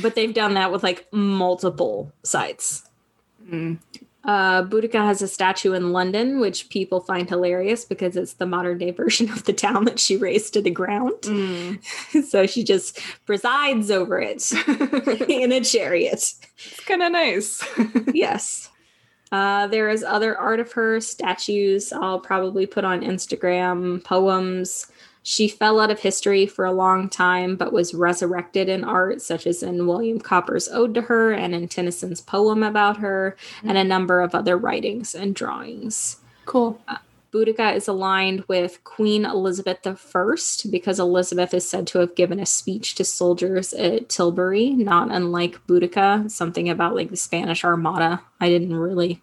but 0.02 0.14
they've 0.14 0.34
done 0.34 0.54
that 0.54 0.70
with 0.70 0.82
like 0.82 1.06
multiple 1.12 2.12
sites. 2.22 2.85
Mm. 3.50 3.78
Uh, 4.24 4.64
Boudica 4.64 5.04
has 5.04 5.22
a 5.22 5.28
statue 5.28 5.72
in 5.72 5.92
London, 5.92 6.40
which 6.40 6.68
people 6.68 6.98
find 6.98 7.28
hilarious 7.28 7.84
because 7.84 8.16
it's 8.16 8.34
the 8.34 8.46
modern 8.46 8.78
day 8.78 8.90
version 9.02 9.30
of 9.30 9.44
the 9.44 9.52
town 9.52 9.84
that 9.84 10.00
she 10.00 10.16
razed 10.16 10.52
to 10.54 10.62
the 10.62 10.70
ground. 10.70 11.14
Mm. 11.22 12.24
so 12.28 12.46
she 12.46 12.64
just 12.64 12.98
presides 13.24 13.90
over 13.90 14.20
it 14.20 14.50
in 15.28 15.52
a 15.52 15.60
chariot. 15.60 16.12
it's 16.12 16.84
kind 16.86 17.02
of 17.02 17.12
nice. 17.12 17.62
Yes. 18.12 18.70
Uh, 19.32 19.66
there 19.66 19.88
is 19.88 20.04
other 20.04 20.36
art 20.36 20.60
of 20.60 20.72
her, 20.72 21.00
statues 21.00 21.92
I'll 21.92 22.20
probably 22.20 22.66
put 22.66 22.84
on 22.84 23.00
Instagram, 23.00 24.02
poems. 24.04 24.86
She 25.28 25.48
fell 25.48 25.80
out 25.80 25.90
of 25.90 25.98
history 25.98 26.46
for 26.46 26.64
a 26.64 26.70
long 26.70 27.08
time, 27.08 27.56
but 27.56 27.72
was 27.72 27.92
resurrected 27.92 28.68
in 28.68 28.84
art, 28.84 29.20
such 29.20 29.44
as 29.44 29.60
in 29.60 29.88
William 29.88 30.20
Cowper's 30.20 30.68
Ode 30.68 30.94
to 30.94 31.00
Her 31.00 31.32
and 31.32 31.52
in 31.52 31.66
Tennyson's 31.66 32.20
poem 32.20 32.62
about 32.62 32.98
her, 32.98 33.36
and 33.64 33.76
a 33.76 33.82
number 33.82 34.20
of 34.20 34.36
other 34.36 34.56
writings 34.56 35.16
and 35.16 35.34
drawings. 35.34 36.18
cool. 36.44 36.80
Boudica 37.32 37.74
is 37.74 37.88
aligned 37.88 38.44
with 38.46 38.84
Queen 38.84 39.24
Elizabeth 39.24 39.84
I 39.84 40.36
because 40.70 41.00
Elizabeth 41.00 41.52
is 41.52 41.68
said 41.68 41.88
to 41.88 41.98
have 41.98 42.14
given 42.14 42.38
a 42.38 42.46
speech 42.46 42.94
to 42.94 43.04
soldiers 43.04 43.72
at 43.72 44.08
Tilbury, 44.08 44.70
not 44.70 45.10
unlike 45.10 45.66
Boudica, 45.66 46.30
something 46.30 46.70
about 46.70 46.94
like 46.94 47.10
the 47.10 47.16
Spanish 47.16 47.64
Armada. 47.64 48.22
I 48.40 48.48
didn't 48.48 48.76
really 48.76 49.20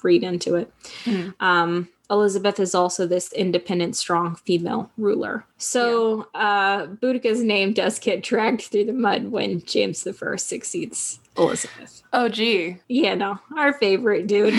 read 0.00 0.22
into 0.22 0.54
it. 0.54 0.72
Mm. 1.04 1.34
Um, 1.40 1.88
Elizabeth 2.10 2.58
is 2.58 2.74
also 2.74 3.06
this 3.06 3.32
independent, 3.32 3.96
strong 3.96 4.34
female 4.34 4.90
ruler. 4.98 5.44
So 5.58 6.28
uh, 6.34 6.86
Boudica's 6.86 7.42
name 7.42 7.72
does 7.72 7.98
get 7.98 8.22
dragged 8.22 8.62
through 8.62 8.86
the 8.86 8.92
mud 8.92 9.30
when 9.30 9.62
James 9.62 10.02
I 10.02 10.36
succeeds 10.36 11.20
Elizabeth. 11.36 12.02
Oh, 12.12 12.28
gee. 12.28 12.78
Yeah, 12.88 13.14
no, 13.14 13.38
our 13.56 13.72
favorite 13.74 14.26
dude. 14.26 14.58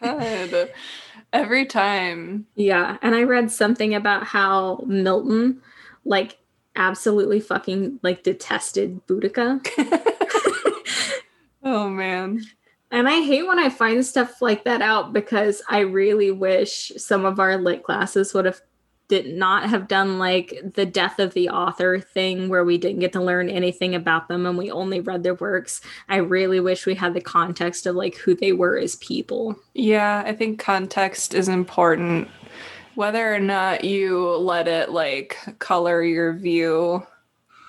Every 1.32 1.66
time. 1.66 2.46
Yeah, 2.54 2.98
and 3.02 3.14
I 3.14 3.24
read 3.24 3.50
something 3.50 3.94
about 3.94 4.24
how 4.24 4.84
Milton 4.86 5.60
like 6.04 6.38
absolutely 6.76 7.40
fucking 7.40 7.98
like 8.02 8.22
detested 8.22 9.04
Boudica. 9.06 9.60
Oh, 11.64 11.88
man. 11.88 12.44
And 12.94 13.08
I 13.08 13.22
hate 13.22 13.44
when 13.44 13.58
I 13.58 13.70
find 13.70 14.06
stuff 14.06 14.40
like 14.40 14.62
that 14.64 14.80
out 14.80 15.12
because 15.12 15.60
I 15.68 15.80
really 15.80 16.30
wish 16.30 16.92
some 16.96 17.24
of 17.24 17.40
our 17.40 17.58
lit 17.58 17.82
classes 17.82 18.32
would 18.32 18.44
have 18.44 18.60
did 19.08 19.34
not 19.34 19.68
have 19.68 19.88
done 19.88 20.20
like 20.20 20.60
the 20.74 20.86
death 20.86 21.18
of 21.18 21.34
the 21.34 21.48
author 21.48 21.98
thing 21.98 22.48
where 22.48 22.64
we 22.64 22.78
didn't 22.78 23.00
get 23.00 23.12
to 23.12 23.20
learn 23.20 23.48
anything 23.48 23.96
about 23.96 24.28
them 24.28 24.46
and 24.46 24.56
we 24.56 24.70
only 24.70 25.00
read 25.00 25.24
their 25.24 25.34
works. 25.34 25.80
I 26.08 26.18
really 26.18 26.60
wish 26.60 26.86
we 26.86 26.94
had 26.94 27.14
the 27.14 27.20
context 27.20 27.84
of 27.86 27.96
like 27.96 28.14
who 28.14 28.36
they 28.36 28.52
were 28.52 28.78
as 28.78 28.94
people. 28.96 29.56
Yeah, 29.74 30.22
I 30.24 30.32
think 30.32 30.60
context 30.60 31.34
is 31.34 31.48
important. 31.48 32.28
Whether 32.94 33.34
or 33.34 33.40
not 33.40 33.82
you 33.82 34.36
let 34.36 34.68
it 34.68 34.92
like 34.92 35.36
color 35.58 36.00
your 36.00 36.32
view 36.32 37.04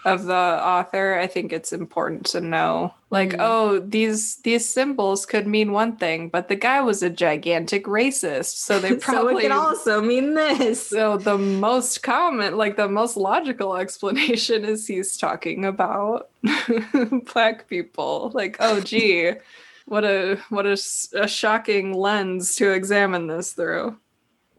of 0.06 0.26
the 0.26 0.36
author, 0.36 1.16
I 1.16 1.26
think 1.26 1.52
it's 1.52 1.74
important 1.74 2.28
to 2.28 2.42
know. 2.42 2.94
Like, 3.16 3.32
Mm. 3.34 3.38
oh, 3.40 3.80
these 3.80 4.38
these 4.48 4.68
symbols 4.68 5.26
could 5.26 5.48
mean 5.48 5.72
one 5.72 5.96
thing, 5.98 6.30
but 6.30 6.48
the 6.50 6.56
guy 6.68 6.82
was 6.82 7.02
a 7.02 7.10
gigantic 7.10 7.86
racist, 7.86 8.58
so 8.68 8.80
they 8.80 8.96
probably 9.10 9.36
so 9.36 9.42
can 9.42 9.52
also 9.52 10.02
mean 10.02 10.34
this. 10.36 10.88
so 10.88 11.18
the 11.18 11.38
most 11.38 12.04
common, 12.04 12.58
like 12.58 12.76
the 12.76 12.90
most 12.90 13.16
logical 13.18 13.76
explanation 13.84 14.66
is 14.66 14.88
he's 14.88 15.18
talking 15.18 15.66
about 15.66 16.30
black 17.34 17.68
people. 17.70 18.32
Like, 18.34 18.58
oh 18.60 18.80
gee, 18.82 19.32
what 19.86 20.04
a 20.04 20.38
what 20.50 20.66
a 20.66 20.76
shocking 21.28 21.94
lens 21.94 22.56
to 22.58 22.72
examine 22.72 23.28
this 23.28 23.54
through. 23.54 23.98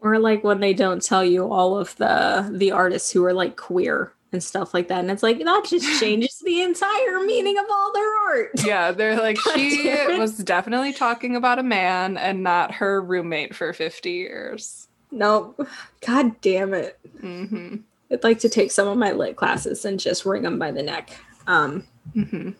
or 0.01 0.19
like 0.19 0.43
when 0.43 0.59
they 0.59 0.73
don't 0.73 1.01
tell 1.01 1.23
you 1.25 1.51
all 1.51 1.77
of 1.77 1.95
the 1.97 2.49
the 2.53 2.71
artists 2.71 3.11
who 3.11 3.23
are 3.25 3.33
like 3.33 3.55
queer 3.57 4.11
and 4.37 4.43
stuff 4.43 4.73
like 4.73 4.87
that 4.87 4.99
and 4.99 5.09
it's 5.09 5.23
like 5.23 5.39
that 5.39 5.65
just 5.67 5.99
changes 5.99 6.39
the 6.45 6.61
entire 6.61 7.19
meaning 7.25 7.57
of 7.57 7.65
all 7.69 7.91
their 7.91 8.15
art. 8.27 8.51
Yeah, 8.63 8.91
they're 8.91 9.17
like 9.21 9.37
God 9.43 9.57
she 9.57 10.17
was 10.17 10.37
definitely 10.37 10.93
talking 10.93 11.35
about 11.35 11.57
a 11.59 11.63
man 11.63 12.17
and 12.17 12.43
not 12.43 12.75
her 12.75 13.01
roommate 13.01 13.55
for 13.55 13.73
50 13.73 14.11
years. 14.11 14.87
nope. 15.11 15.67
God 16.05 16.39
damn 16.41 16.73
it. 16.73 16.99
Hmm 17.19 17.77
i'd 18.11 18.23
like 18.23 18.39
to 18.39 18.47
take 18.49 18.71
some 18.71 18.87
of 18.87 18.97
my 18.97 19.11
lit 19.11 19.35
classes 19.35 19.83
and 19.83 19.99
just 19.99 20.25
wring 20.25 20.43
them 20.43 20.59
by 20.59 20.71
the 20.71 20.83
neck. 20.83 21.09
Um 21.47 21.83
hmm 22.13 22.51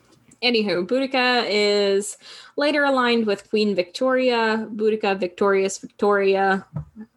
anywho 0.43 0.85
boudica 0.85 1.45
is 1.49 2.17
later 2.57 2.83
aligned 2.83 3.25
with 3.25 3.49
queen 3.49 3.73
victoria 3.75 4.67
boudica 4.71 5.17
victorious 5.19 5.77
victoria. 5.77 6.65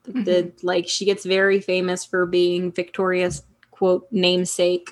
The 0.04 0.52
like 0.62 0.88
she 0.88 1.04
gets 1.04 1.24
very 1.24 1.60
famous 1.60 2.04
for 2.04 2.26
being 2.26 2.72
victoria's 2.72 3.42
quote 3.80 4.06
namesake 4.12 4.88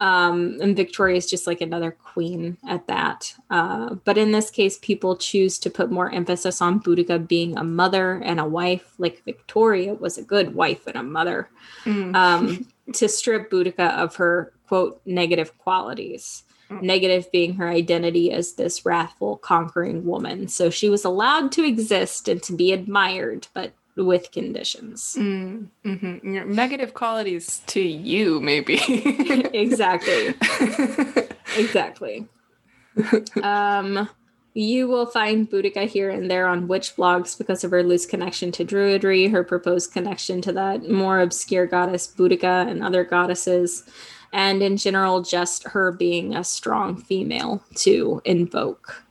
Um, 0.00 0.58
and 0.62 0.76
Victoria 0.76 1.16
is 1.16 1.26
just 1.34 1.46
like 1.50 1.60
another 1.60 1.90
queen 1.90 2.56
at 2.74 2.86
that. 2.86 3.34
Uh, 3.50 3.96
but 4.06 4.16
in 4.16 4.30
this 4.30 4.48
case, 4.58 4.78
people 4.90 5.16
choose 5.16 5.58
to 5.58 5.70
put 5.78 5.90
more 5.90 6.08
emphasis 6.20 6.62
on 6.62 6.78
Boudica 6.80 7.18
being 7.18 7.58
a 7.58 7.64
mother 7.64 8.22
and 8.28 8.38
a 8.38 8.44
wife, 8.60 8.86
like 8.98 9.24
Victoria 9.24 9.94
was 9.94 10.16
a 10.16 10.22
good 10.34 10.54
wife 10.54 10.86
and 10.86 10.96
a 10.96 11.02
mother, 11.02 11.48
Mm. 11.84 12.14
um, 12.14 12.66
to 12.98 13.08
strip 13.08 13.50
Boudica 13.50 13.88
of 14.04 14.14
her 14.16 14.52
quote 14.68 15.00
negative 15.04 15.50
qualities. 15.64 16.44
Mm. 16.70 16.82
Negative 16.82 17.24
being 17.32 17.54
her 17.54 17.68
identity 17.82 18.30
as 18.30 18.52
this 18.54 18.84
wrathful, 18.86 19.38
conquering 19.52 20.04
woman. 20.06 20.46
So 20.48 20.70
she 20.70 20.88
was 20.94 21.04
allowed 21.04 21.50
to 21.56 21.64
exist 21.64 22.28
and 22.28 22.40
to 22.46 22.52
be 22.54 22.72
admired, 22.72 23.48
but 23.52 23.72
with 23.98 24.30
conditions. 24.32 25.16
Mm, 25.18 25.68
mhm. 25.84 26.22
Your 26.24 26.44
Negative 26.44 26.94
qualities 26.94 27.62
to 27.66 27.80
you, 27.80 28.40
maybe. 28.40 28.80
exactly. 29.52 30.34
Exactly. 31.56 32.28
um, 33.42 34.08
you 34.54 34.86
will 34.86 35.06
find 35.06 35.50
Boudica 35.50 35.86
here 35.86 36.10
and 36.10 36.30
there 36.30 36.46
on 36.46 36.68
witch 36.68 36.94
blogs 36.96 37.36
because 37.38 37.64
of 37.64 37.70
her 37.70 37.82
loose 37.82 38.06
connection 38.06 38.52
to 38.52 38.64
Druidry, 38.64 39.30
her 39.30 39.42
proposed 39.42 39.92
connection 39.92 40.42
to 40.42 40.52
that 40.52 40.88
more 40.90 41.20
obscure 41.20 41.66
goddess 41.66 42.06
Boudica 42.06 42.68
and 42.68 42.82
other 42.82 43.02
goddesses, 43.02 43.84
and 44.32 44.62
in 44.62 44.76
general, 44.76 45.22
just 45.22 45.64
her 45.68 45.90
being 45.90 46.34
a 46.34 46.44
strong 46.44 46.96
female 47.00 47.62
to 47.76 48.20
invoke. 48.24 49.04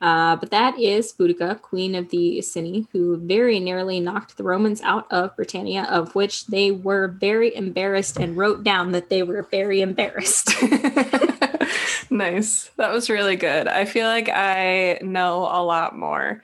Uh, 0.00 0.36
but 0.36 0.50
that 0.50 0.78
is 0.78 1.12
Boudica, 1.12 1.60
queen 1.60 1.94
of 1.94 2.10
the 2.10 2.38
Iceni, 2.38 2.86
who 2.92 3.16
very 3.16 3.58
nearly 3.58 3.98
knocked 3.98 4.36
the 4.36 4.44
Romans 4.44 4.80
out 4.82 5.10
of 5.10 5.34
Britannia, 5.34 5.84
of 5.84 6.14
which 6.14 6.46
they 6.46 6.70
were 6.70 7.08
very 7.08 7.54
embarrassed 7.54 8.16
and 8.16 8.36
wrote 8.36 8.62
down 8.62 8.92
that 8.92 9.08
they 9.08 9.22
were 9.22 9.42
very 9.42 9.80
embarrassed. 9.80 10.50
nice. 12.10 12.70
That 12.76 12.92
was 12.92 13.10
really 13.10 13.36
good. 13.36 13.66
I 13.66 13.84
feel 13.86 14.06
like 14.06 14.28
I 14.28 15.00
know 15.02 15.40
a 15.50 15.62
lot 15.62 15.96
more 15.96 16.42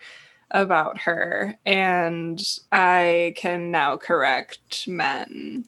about 0.50 0.98
her 0.98 1.56
and 1.66 2.40
I 2.70 3.34
can 3.36 3.70
now 3.70 3.96
correct 3.96 4.86
men 4.86 5.64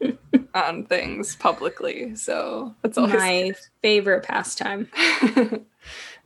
on 0.54 0.84
things 0.86 1.36
publicly. 1.36 2.14
So 2.16 2.74
that's 2.82 2.98
always 2.98 3.14
My 3.14 3.52
favorite 3.82 4.24
pastime. 4.24 4.88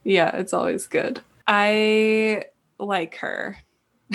yeah, 0.05 0.37
it's 0.37 0.53
always 0.53 0.87
good. 0.87 1.21
I 1.47 2.45
like 2.79 3.17
her 3.17 3.59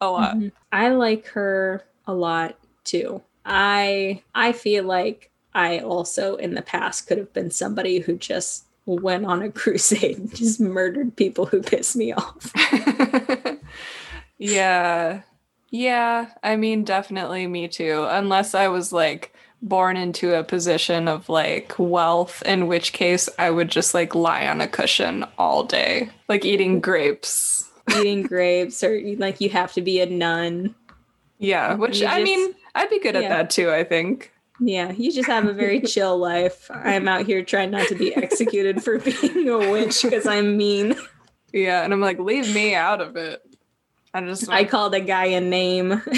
a 0.00 0.08
lot. 0.10 0.36
Mhm. 0.36 0.52
I 0.72 0.88
like 0.88 1.26
her 1.28 1.84
a 2.06 2.14
lot 2.14 2.56
too. 2.84 3.22
I 3.44 4.22
I 4.34 4.52
feel 4.52 4.84
like 4.84 5.30
I 5.54 5.78
also 5.78 6.36
in 6.36 6.54
the 6.54 6.62
past 6.62 7.06
could 7.06 7.18
have 7.18 7.32
been 7.32 7.50
somebody 7.50 8.00
who 8.00 8.16
just 8.16 8.64
went 8.86 9.26
on 9.26 9.42
a 9.42 9.50
crusade 9.60 10.18
and 10.18 10.34
just 10.34 10.60
murdered 10.60 11.16
people 11.16 11.46
who 11.46 11.62
pissed 11.62 11.96
me 11.96 12.12
off. 12.12 12.52
yeah. 14.38 15.22
Yeah. 15.70 16.28
I 16.42 16.56
mean, 16.56 16.84
definitely 16.84 17.46
me 17.46 17.68
too. 17.68 18.06
Unless 18.08 18.54
I 18.54 18.68
was 18.68 18.92
like 18.92 19.32
born 19.62 19.96
into 19.96 20.34
a 20.38 20.44
position 20.44 21.08
of 21.08 21.28
like 21.28 21.74
wealth, 21.78 22.42
in 22.44 22.66
which 22.66 22.92
case 22.92 23.28
I 23.38 23.50
would 23.50 23.68
just 23.70 23.94
like 23.94 24.14
lie 24.14 24.46
on 24.46 24.60
a 24.60 24.68
cushion 24.68 25.24
all 25.38 25.64
day, 25.64 26.10
like 26.28 26.44
eating 26.44 26.80
grapes. 26.80 27.68
Eating 27.98 28.22
grapes 28.28 28.82
or 28.84 29.00
like 29.16 29.40
you 29.40 29.48
have 29.50 29.72
to 29.74 29.80
be 29.82 30.00
a 30.00 30.06
nun. 30.06 30.74
Yeah. 31.38 31.74
Which 31.74 32.00
You 32.00 32.06
I 32.06 32.20
just- 32.20 32.24
mean, 32.24 32.54
I'd 32.74 32.90
be 32.90 33.00
good 33.00 33.16
at 33.16 33.28
that 33.28 33.50
too, 33.50 33.70
I 33.72 33.84
think. 33.84 34.32
Yeah, 34.58 34.90
you 34.92 35.12
just 35.12 35.28
have 35.28 35.44
a 35.46 35.52
very 35.52 35.80
chill 35.82 36.16
life. 36.16 36.70
I'm 36.72 37.08
out 37.08 37.26
here 37.26 37.44
trying 37.44 37.70
not 37.70 37.88
to 37.88 37.94
be 37.94 38.14
executed 38.16 38.82
for 38.82 38.98
being 38.98 39.48
a 39.48 39.58
witch 39.70 40.02
because 40.02 40.26
I'm 40.26 40.56
mean. 40.56 40.94
Yeah. 41.52 41.82
And 41.84 41.92
I'm 41.92 42.00
like, 42.00 42.18
leave 42.18 42.54
me 42.54 42.74
out 42.74 43.00
of 43.02 43.16
it. 43.16 43.42
I 44.14 44.20
just 44.22 44.48
I 44.48 44.64
called 44.64 44.94
a 44.94 45.00
guy 45.00 45.26
a 45.26 45.40
name. 45.42 46.02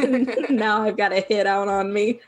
now 0.50 0.82
I've 0.82 0.96
got 0.96 1.12
a 1.12 1.20
hit 1.20 1.46
out 1.46 1.68
on 1.68 1.92
me. 1.92 2.20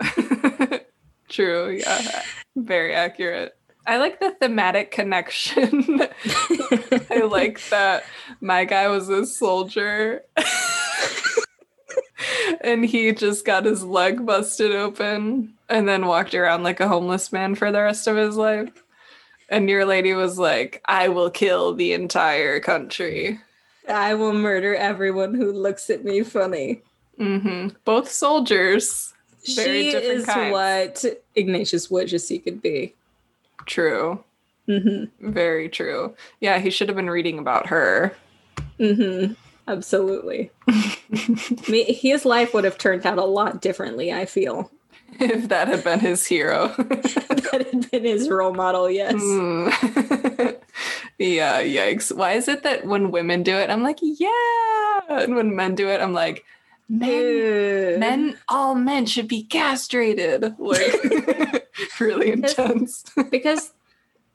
True, 1.28 1.70
yeah. 1.70 2.23
Very 2.57 2.94
accurate. 2.94 3.57
I 3.86 3.97
like 3.97 4.20
the 4.20 4.31
thematic 4.32 4.90
connection. 4.90 6.03
I 7.11 7.23
like 7.28 7.61
that 7.70 8.05
my 8.40 8.65
guy 8.65 8.89
was 8.89 9.09
a 9.09 9.27
soldier 9.27 10.23
and 12.61 12.85
he 12.85 13.12
just 13.12 13.44
got 13.44 13.65
his 13.65 13.85
leg 13.85 14.24
busted 14.24 14.73
open 14.73 15.55
and 15.69 15.89
then 15.89 16.07
walked 16.07 16.35
around 16.35 16.62
like 16.62 16.81
a 16.81 16.89
homeless 16.89 17.32
man 17.32 17.55
for 17.55 17.73
the 17.73 17.82
rest 17.82 18.07
of 18.07 18.16
his 18.16 18.36
life. 18.36 18.70
And 19.49 19.69
your 19.69 19.85
lady 19.85 20.15
was 20.15 20.39
like, 20.39 20.81
I 20.86 21.09
will 21.09 21.31
kill 21.31 21.74
the 21.74 21.93
entire 21.93 22.61
country. 22.61 23.40
I 23.89 24.15
will 24.15 24.32
murder 24.32 24.74
everyone 24.74 25.35
who 25.35 25.53
looks 25.53 25.90
at 25.90 26.05
me 26.05 26.23
funny. 26.23 26.82
Hmm 27.18 27.68
Both 27.84 28.10
soldiers. 28.10 29.12
Very 29.56 29.84
she 29.84 29.90
different 29.90 30.14
is 30.20 30.24
kinds. 30.26 30.52
what 30.52 31.05
Ignatius 31.34 31.90
wishes 31.90 32.28
he 32.28 32.39
could 32.39 32.62
be. 32.62 32.94
True. 33.66 34.22
Mm-hmm. 34.68 35.32
Very 35.32 35.68
true. 35.68 36.14
Yeah, 36.40 36.59
he 36.60 36.70
should 36.70 36.89
have 36.89 36.97
been 36.97 37.10
reading 37.10 37.39
about 37.39 37.66
her. 37.66 38.14
Mm-hmm. 38.78 39.32
Absolutely. 39.68 40.51
His 41.66 42.24
life 42.24 42.55
would 42.55 42.64
have 42.64 42.78
turned 42.78 43.05
out 43.06 43.18
a 43.18 43.24
lot 43.24 43.60
differently, 43.60 44.12
I 44.12 44.26
feel. 44.26 44.70
if 45.20 45.48
that 45.48 45.68
had 45.68 45.84
been 45.84 46.01
his 46.01 46.26
hero. 46.26 46.68
that 46.78 47.66
had 47.70 47.90
been 47.90 48.05
his 48.05 48.28
role 48.30 48.55
model, 48.55 48.90
yes. 48.90 49.14
Hmm. 49.16 49.68
yeah, 51.18 51.62
yikes. 51.62 52.14
Why 52.16 52.32
is 52.32 52.48
it 52.48 52.62
that 52.62 52.86
when 52.86 53.10
women 53.10 53.43
do 53.43 53.56
it, 53.56 53.70
I'm 53.70 53.82
like, 53.82 53.98
yeah. 54.01 55.01
And 55.09 55.36
when 55.36 55.55
men 55.55 55.74
do 55.74 55.89
it, 55.89 56.01
I'm 56.01 56.12
like, 56.14 56.44
men, 56.93 57.98
men, 57.98 58.39
all 58.48 58.74
men 58.74 59.06
should 59.06 59.28
be 59.28 59.44
castrated. 59.44 60.55
Like, 60.59 61.66
really 62.01 62.31
intense. 62.31 63.05
because 63.31 63.73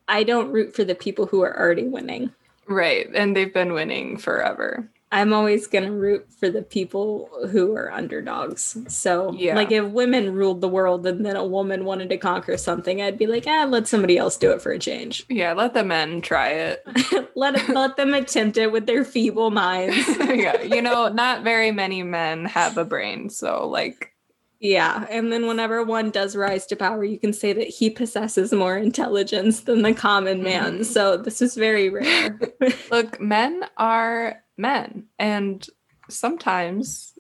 I 0.08 0.24
don't 0.24 0.52
root 0.52 0.76
for 0.76 0.84
the 0.84 0.96
people 0.96 1.28
who 1.28 1.42
are 1.44 1.58
already 1.58 1.88
winning. 1.88 2.32
right. 2.68 3.08
And 3.14 3.36
they've 3.36 3.54
been 3.54 3.74
winning 3.74 4.18
forever. 4.18 4.90
I'm 5.12 5.32
always 5.32 5.68
going 5.68 5.86
to 5.86 5.92
root 5.92 6.28
for 6.38 6.50
the 6.50 6.62
people 6.62 7.30
who 7.52 7.74
are 7.76 7.92
underdogs. 7.92 8.78
So, 8.90 9.32
Yeah. 9.34 9.56
like, 9.56 9.72
if 9.72 9.86
women 9.86 10.34
ruled 10.34 10.60
the 10.60 10.68
world 10.68 11.08
and 11.08 11.26
then 11.26 11.38
a 11.38 11.46
woman 11.46 11.86
wanted 11.86 12.10
to 12.10 12.18
conquer 12.18 12.58
something, 12.58 13.02
I'd 13.02 13.18
be 13.18 13.26
like, 13.26 13.46
ah, 13.48 13.66
let 13.70 13.88
somebody 13.88 14.18
else 14.18 14.36
do 14.36 14.52
it 14.52 14.62
for 14.62 14.72
a 14.74 14.80
change. 14.80 15.26
Yeah, 15.30 15.54
let 15.54 15.74
the 15.74 15.86
men 15.86 16.20
try 16.22 16.50
it. 16.50 16.84
let 17.36 17.56
it, 17.56 17.70
let 17.70 17.96
them 17.96 18.14
attempt 18.14 18.58
it 18.58 18.72
with 18.74 18.86
their 18.86 19.06
feeble 19.06 19.50
minds. 19.50 19.96
yeah, 20.20 20.62
you 20.62 20.82
know, 20.82 21.08
not 21.08 21.42
very 21.44 21.72
many 21.72 22.04
men 22.04 22.44
have 22.44 22.78
a 22.78 22.84
brain. 22.84 23.30
So, 23.30 23.66
like, 23.68 24.12
Yeah, 24.60 25.06
and 25.10 25.32
then 25.32 25.48
whenever 25.48 25.84
one 25.84 26.10
does 26.10 26.36
rise 26.36 26.66
to 26.66 26.76
power, 26.76 27.04
you 27.06 27.20
can 27.20 27.32
say 27.32 27.54
that 27.54 27.68
he 27.68 27.90
possesses 27.90 28.52
more 28.52 28.76
intelligence 28.76 29.62
than 29.62 29.84
the 29.84 29.94
common 29.94 30.44
man. 30.44 30.80
Mhm. 30.80 30.86
So 30.86 31.16
this 31.16 31.42
is 31.42 31.56
very 31.56 31.90
rare. 31.90 32.38
Look, 32.92 33.22
men 33.22 33.64
are 33.78 34.44
men, 34.58 35.06
and 35.20 35.66
sometimes 36.10 37.14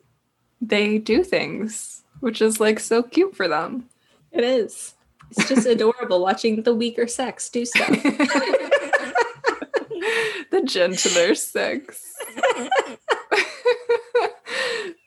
they 0.62 0.98
do 0.98 1.24
things, 1.24 2.04
which 2.20 2.42
is 2.42 2.60
like 2.60 2.80
so 2.80 3.04
cute 3.04 3.36
for 3.36 3.48
them. 3.48 3.88
it 4.32 4.44
is. 4.44 4.96
It's 5.32 5.48
just 5.48 5.68
adorable 5.68 6.22
watching 6.22 6.64
the 6.64 6.74
weaker 6.74 7.08
sex 7.08 7.50
do 7.50 7.66
stuff. 7.66 7.90
the 10.52 10.64
gentler 10.66 11.36
sex. 11.36 12.16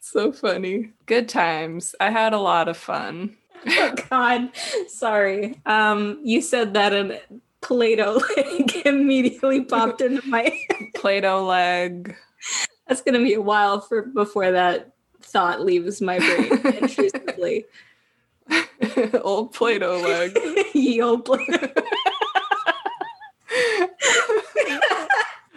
so 0.00 0.32
funny. 0.32 0.92
Good 1.06 1.28
times. 1.28 1.94
I 2.00 2.10
had 2.10 2.32
a 2.32 2.38
lot 2.38 2.68
of 2.68 2.76
fun. 2.76 3.36
oh 3.66 3.94
God, 4.08 4.50
sorry. 4.88 5.60
Um, 5.66 6.20
you 6.22 6.40
said 6.40 6.74
that 6.74 6.92
and 6.92 7.20
Plato 7.62 8.20
leg 8.36 8.72
immediately 8.84 9.64
popped 9.64 10.00
into 10.00 10.26
my. 10.28 10.52
Play 10.94 11.20
Doh 11.20 11.44
leg. 11.44 12.16
That's 12.86 13.02
gonna 13.02 13.18
be 13.18 13.34
a 13.34 13.40
while 13.40 13.80
for 13.80 14.02
before 14.02 14.50
that 14.52 14.92
thought 15.20 15.60
leaves 15.64 16.00
my 16.00 16.18
brain 16.18 16.74
intrusively. 16.82 17.66
Old 19.22 19.52
Play 19.52 19.78
Doh 19.78 20.00
leg. 20.00 20.38
Ye 20.74 21.00
old 21.00 21.24
Plato. 21.24 21.72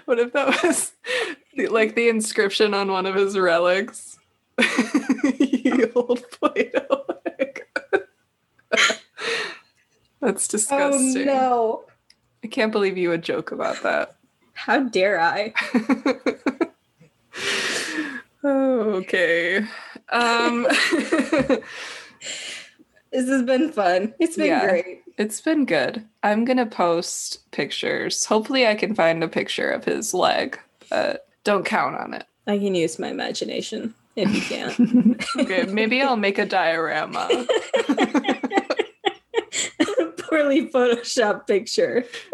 What 0.05 0.19
if 0.19 0.33
that 0.33 0.63
was 0.63 0.91
the, 1.55 1.67
like 1.67 1.95
the 1.95 2.09
inscription 2.09 2.73
on 2.73 2.91
one 2.91 3.05
of 3.05 3.15
his 3.15 3.37
relics? 3.37 4.19
Ye 5.39 5.85
old 5.95 6.23
Play-Doh 6.31 7.05
leg. 7.25 7.65
That's 10.21 10.47
disgusting. 10.47 11.29
Oh 11.29 11.33
no! 11.33 11.85
I 12.43 12.47
can't 12.47 12.71
believe 12.71 12.97
you 12.97 13.09
would 13.09 13.23
joke 13.23 13.51
about 13.51 13.81
that. 13.83 14.15
How 14.53 14.81
dare 14.83 15.19
I? 15.19 15.53
okay. 18.45 19.65
Um 20.09 20.67
This 23.11 23.29
has 23.29 23.43
been 23.43 23.71
fun. 23.71 24.13
It's 24.19 24.35
been 24.37 24.47
Yeah. 24.47 24.67
great. 24.67 25.03
It's 25.19 25.39
been 25.39 25.65
good. 25.65 26.03
I'm 26.23 26.45
gonna 26.45 26.65
post 26.65 27.49
pictures. 27.51 28.25
Hopefully, 28.25 28.65
I 28.65 28.73
can 28.73 28.95
find 28.95 29.23
a 29.23 29.27
picture 29.27 29.69
of 29.69 29.85
his 29.85 30.15
leg, 30.15 30.59
but 30.89 31.27
don't 31.43 31.63
count 31.65 31.95
on 31.95 32.15
it. 32.15 32.25
I 32.47 32.57
can 32.57 32.73
use 32.73 32.97
my 32.97 33.09
imagination 33.09 33.93
if 34.15 34.33
you 34.33 34.41
can't. 34.41 35.23
Okay, 35.39 35.63
maybe 35.71 36.01
I'll 36.01 36.17
make 36.17 36.37
a 36.39 36.45
diorama. 36.45 37.45
Poorly 40.33 40.67
photoshopped 40.67 41.45
picture. 41.45 42.05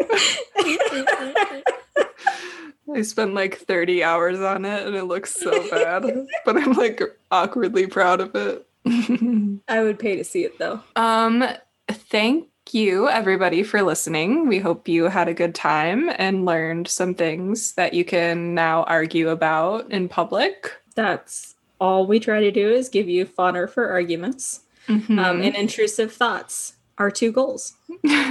I 2.92 3.02
spent 3.02 3.34
like 3.34 3.56
30 3.58 4.02
hours 4.02 4.40
on 4.40 4.64
it 4.64 4.86
and 4.86 4.96
it 4.96 5.04
looks 5.04 5.34
so 5.34 5.68
bad, 5.70 6.04
but 6.44 6.56
I'm 6.56 6.72
like 6.72 7.02
awkwardly 7.30 7.86
proud 7.86 8.20
of 8.20 8.34
it. 8.34 8.66
I 9.68 9.82
would 9.82 9.98
pay 9.98 10.16
to 10.16 10.24
see 10.24 10.44
it 10.44 10.58
though. 10.58 10.80
um, 10.96 11.44
thank 11.88 12.48
you 12.72 13.08
everybody 13.08 13.62
for 13.62 13.82
listening. 13.82 14.48
We 14.48 14.58
hope 14.60 14.88
you 14.88 15.04
had 15.04 15.28
a 15.28 15.34
good 15.34 15.54
time 15.54 16.10
and 16.16 16.44
learned 16.46 16.88
some 16.88 17.14
things 17.14 17.72
that 17.74 17.92
you 17.94 18.04
can 18.04 18.54
now 18.54 18.84
argue 18.84 19.28
about 19.28 19.90
in 19.92 20.08
public. 20.08 20.72
That's 20.94 21.54
all 21.80 22.06
we 22.06 22.18
try 22.18 22.40
to 22.40 22.50
do 22.50 22.70
is 22.72 22.88
give 22.88 23.08
you 23.10 23.24
fodder 23.26 23.68
for 23.68 23.88
arguments. 23.90 24.60
Um, 24.88 25.02
Mhm. 25.08 25.46
and 25.46 25.54
intrusive 25.54 26.12
thoughts 26.12 26.74
are 27.00 27.10
two 27.10 27.32
goals. 27.32 27.72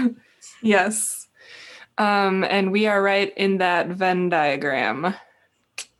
yes. 0.64 1.28
Um, 1.98 2.46
and 2.46 2.72
we 2.72 2.88
are 2.88 3.02
right 3.02 3.34
in 3.36 3.58
that 3.58 3.88
Venn 3.88 4.30
diagram. 4.30 5.14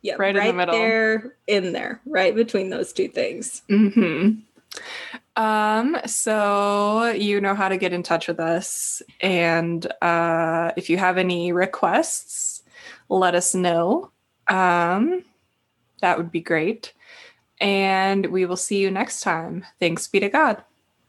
Yeah, 0.02 0.14
Right 0.18 0.34
in 0.34 0.46
the 0.46 0.52
middle. 0.54 0.74
there, 0.74 1.36
in 1.46 1.72
there, 1.74 2.00
right 2.06 2.34
between 2.34 2.70
those 2.70 2.90
two 2.94 3.08
things. 3.08 3.60
hmm 3.68 4.30
Um, 5.36 5.98
so 6.06 7.10
you 7.10 7.38
know 7.40 7.54
how 7.54 7.68
to 7.68 7.76
get 7.76 7.92
in 7.92 8.02
touch 8.02 8.28
with 8.28 8.40
us. 8.40 9.02
And 9.20 9.84
uh, 10.00 10.70
if 10.76 10.88
you 10.88 10.96
have 10.96 11.18
any 11.18 11.52
requests, 11.52 12.62
let 13.10 13.34
us 13.34 13.54
know. 13.54 14.10
Um, 14.48 15.24
that 16.00 16.16
would 16.16 16.32
be 16.32 16.40
great. 16.40 16.94
And 17.60 18.24
we 18.26 18.46
will 18.46 18.56
see 18.56 18.78
you 18.80 18.90
next 18.90 19.20
time. 19.20 19.66
Thanks 19.80 20.08
be 20.08 20.20
to 20.20 20.30
God. 20.30 20.62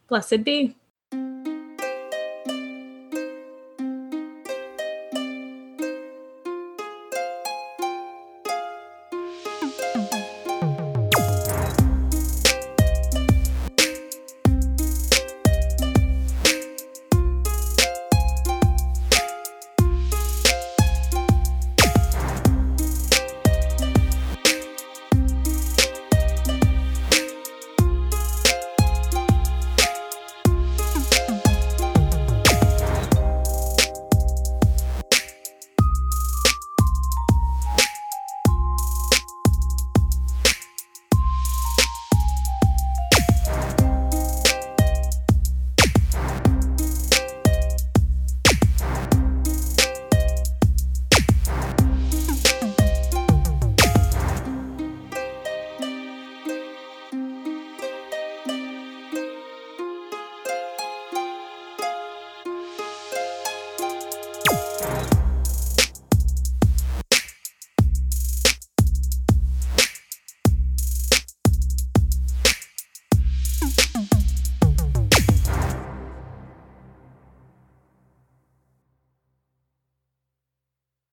Blessed 0.08 0.44
be. 0.44 0.76